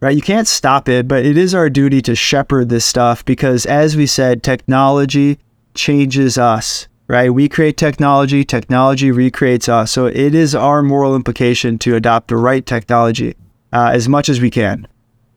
Right? 0.00 0.16
You 0.16 0.22
can't 0.22 0.48
stop 0.48 0.88
it, 0.88 1.06
but 1.06 1.24
it 1.24 1.38
is 1.38 1.54
our 1.54 1.70
duty 1.70 2.02
to 2.02 2.16
shepherd 2.16 2.68
this 2.68 2.84
stuff 2.84 3.24
because 3.24 3.66
as 3.66 3.96
we 3.96 4.06
said, 4.06 4.42
technology 4.42 5.38
changes 5.74 6.36
us. 6.36 6.88
Right? 7.06 7.30
We 7.30 7.48
create 7.48 7.76
technology, 7.76 8.44
technology 8.44 9.10
recreates 9.10 9.68
us. 9.68 9.92
So 9.92 10.06
it 10.06 10.34
is 10.34 10.54
our 10.54 10.82
moral 10.82 11.14
implication 11.14 11.78
to 11.80 11.94
adopt 11.94 12.28
the 12.28 12.36
right 12.36 12.64
technology 12.64 13.36
uh, 13.72 13.90
as 13.92 14.08
much 14.08 14.28
as 14.28 14.40
we 14.40 14.50
can. 14.50 14.88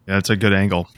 Yeah, 0.08 0.16
that's 0.16 0.30
a 0.30 0.36
good 0.36 0.54
angle. 0.54 0.90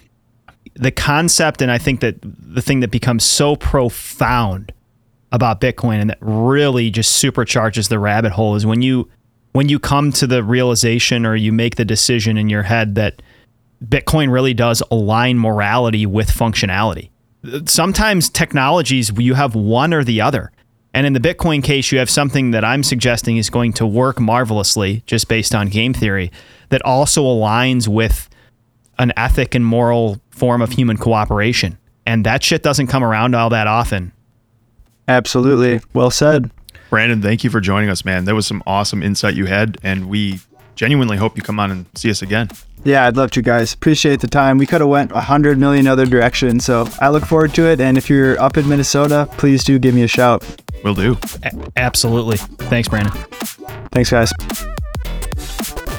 The 0.75 0.91
concept, 0.91 1.61
and 1.61 1.71
I 1.71 1.77
think 1.77 2.01
that 2.01 2.17
the 2.21 2.61
thing 2.61 2.81
that 2.81 2.91
becomes 2.91 3.23
so 3.23 3.55
profound 3.55 4.71
about 5.31 5.59
Bitcoin 5.59 5.99
and 5.99 6.09
that 6.09 6.17
really 6.21 6.89
just 6.89 7.21
supercharges 7.21 7.89
the 7.89 7.99
rabbit 7.99 8.31
hole 8.31 8.55
is 8.55 8.65
when 8.65 8.81
you 8.81 9.09
when 9.51 9.69
you 9.69 9.79
come 9.79 10.11
to 10.11 10.27
the 10.27 10.43
realization 10.43 11.25
or 11.25 11.35
you 11.35 11.51
make 11.51 11.75
the 11.75 11.85
decision 11.85 12.37
in 12.37 12.47
your 12.49 12.63
head 12.63 12.95
that 12.95 13.21
Bitcoin 13.83 14.31
really 14.31 14.53
does 14.53 14.83
align 14.91 15.37
morality 15.37 16.05
with 16.05 16.29
functionality. 16.29 17.09
Sometimes 17.65 18.29
technologies 18.29 19.11
you 19.17 19.33
have 19.33 19.55
one 19.55 19.93
or 19.93 20.03
the 20.03 20.21
other. 20.21 20.51
And 20.93 21.05
in 21.05 21.13
the 21.13 21.19
Bitcoin 21.19 21.63
case, 21.63 21.91
you 21.91 21.99
have 21.99 22.09
something 22.09 22.51
that 22.51 22.63
I'm 22.63 22.81
suggesting 22.81 23.37
is 23.37 23.49
going 23.49 23.73
to 23.73 23.85
work 23.85 24.19
marvelously 24.19 25.03
just 25.05 25.27
based 25.27 25.53
on 25.53 25.69
game 25.69 25.93
theory 25.93 26.31
that 26.69 26.81
also 26.83 27.23
aligns 27.23 27.87
with 27.87 28.29
an 28.97 29.13
ethic 29.15 29.53
and 29.53 29.65
moral 29.65 30.19
form 30.31 30.61
of 30.61 30.71
human 30.71 30.97
cooperation. 30.97 31.77
And 32.05 32.25
that 32.25 32.43
shit 32.43 32.63
doesn't 32.63 32.87
come 32.87 33.03
around 33.03 33.35
all 33.35 33.49
that 33.49 33.67
often. 33.67 34.11
Absolutely. 35.07 35.81
Well 35.93 36.11
said. 36.11 36.51
Brandon, 36.89 37.21
thank 37.21 37.43
you 37.43 37.49
for 37.49 37.59
joining 37.59 37.89
us, 37.89 38.05
man. 38.05 38.25
That 38.25 38.35
was 38.35 38.47
some 38.47 38.63
awesome 38.65 39.03
insight 39.03 39.35
you 39.35 39.45
had, 39.45 39.77
and 39.83 40.07
we 40.09 40.39
genuinely 40.75 41.17
hope 41.17 41.35
you 41.35 41.43
come 41.43 41.59
on 41.59 41.71
and 41.71 41.85
see 41.95 42.09
us 42.09 42.21
again. 42.21 42.49
Yeah, 42.85 43.05
I'd 43.05 43.17
love 43.17 43.31
to, 43.31 43.41
guys. 43.41 43.73
Appreciate 43.73 44.21
the 44.21 44.27
time. 44.27 44.57
We 44.57 44.65
could 44.65 44.79
have 44.81 44.89
went 44.89 45.11
a 45.11 45.19
hundred 45.19 45.57
million 45.57 45.87
other 45.87 46.05
directions, 46.05 46.63
so 46.63 46.87
I 47.01 47.09
look 47.09 47.25
forward 47.25 47.53
to 47.55 47.63
it. 47.67 47.81
And 47.81 47.97
if 47.97 48.09
you're 48.09 48.39
up 48.39 48.55
in 48.55 48.69
Minnesota, 48.69 49.27
please 49.37 49.63
do 49.63 49.77
give 49.79 49.93
me 49.95 50.03
a 50.03 50.07
shout. 50.07 50.45
Will 50.83 50.93
do. 50.93 51.17
A- 51.43 51.71
absolutely. 51.75 52.37
Thanks, 52.37 52.87
Brandon. 52.87 53.11
Thanks, 53.91 54.11
guys. 54.11 54.31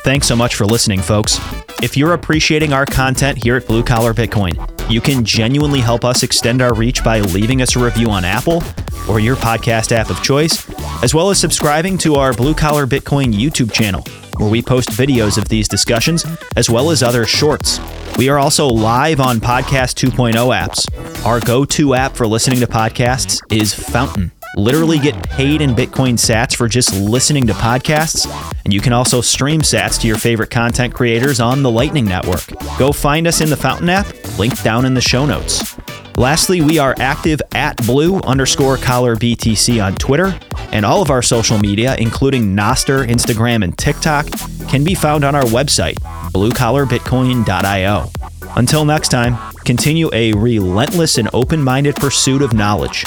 Thanks 0.05 0.27
so 0.27 0.37
much 0.37 0.55
for 0.55 0.65
listening, 0.65 1.01
folks. 1.01 1.39
If 1.83 1.97
you're 1.97 2.15
appreciating 2.15 2.73
our 2.73 2.87
content 2.87 3.43
here 3.43 3.57
at 3.57 3.67
Blue 3.67 3.83
Collar 3.83 4.15
Bitcoin, 4.15 4.57
you 4.91 5.01
can 5.01 5.25
genuinely 5.25 5.81
help 5.81 6.05
us 6.05 6.23
extend 6.23 6.63
our 6.63 6.75
reach 6.75 7.05
by 7.05 7.21
leaving 7.21 7.63
us 7.63 7.77
a 7.77 7.79
review 7.79 8.09
on 8.11 8.25
Apple 8.25 8.63
or 9.09 9.21
your 9.21 9.37
podcast 9.37 9.93
app 9.93 10.11
of 10.11 10.23
choice, 10.23 10.69
as 11.03 11.15
well 11.15 11.31
as 11.31 11.39
subscribing 11.39 11.99
to 11.99 12.15
our 12.15 12.33
Blue 12.33 12.55
Collar 12.55 12.87
Bitcoin 12.87 13.33
YouTube 13.35 13.73
channel, 13.73 14.03
where 14.39 14.51
we 14.51 14.63
post 14.63 14.91
videos 14.91 15.39
of 15.39 15.49
these 15.49 15.69
discussions, 15.69 16.25
as 16.57 16.71
well 16.71 16.91
as 16.91 17.03
other 17.03 17.25
shorts. 17.27 17.81
We 18.17 18.29
are 18.29 18.39
also 18.39 18.67
live 18.67 19.21
on 19.21 19.39
Podcast 19.39 19.95
2.0 20.11 20.33
apps. 20.35 21.27
Our 21.27 21.41
go 21.41 21.65
to 21.67 21.95
app 21.95 22.17
for 22.17 22.27
listening 22.27 22.61
to 22.61 22.67
podcasts 22.67 23.41
is 23.53 23.75
Fountain 23.75 24.33
literally 24.59 24.99
get 24.99 25.23
paid 25.23 25.63
in 25.63 25.71
Bitcoin 25.71 26.15
sats 26.15 26.55
for 26.55 26.69
just 26.69 26.93
listening 26.95 27.47
to 27.47 27.53
podcasts. 27.55 28.27
And 28.65 28.75
you 28.75 28.81
can 28.81 28.93
also 28.93 29.21
stream 29.21 29.61
sats 29.61 30.01
to 30.01 30.09
your 30.09 30.19
favorite 30.19 30.51
content 30.51 30.93
creators 30.93 31.41
on 31.41 31.63
the 31.63 31.71
Lightning 31.71 32.05
Network. 32.05 32.45
Go 32.79 32.93
find 32.93 33.27
us 33.27 33.41
in 33.41 33.51
the 33.51 33.57
Fountain 33.57 33.89
app, 33.89 34.07
linked 34.39 34.63
down 34.65 34.85
in 34.85 34.95
the 34.95 35.01
show 35.01 35.25
notes. 35.25 35.79
Lastly, 36.17 36.61
we 36.61 36.79
are 36.79 36.97
active 36.99 37.41
at 37.55 37.77
blue 37.87 38.17
underscore 38.23 38.77
collar 38.77 39.15
BTC 39.15 39.83
on 39.83 39.95
Twitter, 39.95 40.37
and 40.73 40.85
all 40.85 41.01
of 41.01 41.11
our 41.11 41.23
social 41.23 41.59
media, 41.59 41.95
including 41.97 42.57
Nostr, 42.57 43.07
Instagram, 43.07 43.63
and 43.63 43.79
TikTok, 43.79 44.27
can 44.69 44.83
be 44.83 44.95
found 44.97 45.25
on 45.25 45.37
our 45.37 45.45
website, 45.45 45.95
bluecollarbitcoin.io. 46.33 48.11
Until 48.57 48.85
next 48.85 49.11
time, 49.11 49.39
continue 49.65 50.11
a 50.13 50.33
relentless 50.33 51.19
and 51.19 51.31
open 51.33 51.63
minded 51.63 51.95
pursuit 51.95 52.43
of 52.43 52.53
knowledge. 52.53 53.05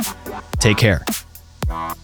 Take 0.60 0.78
care. 0.78 1.04
Bye. 1.72 1.96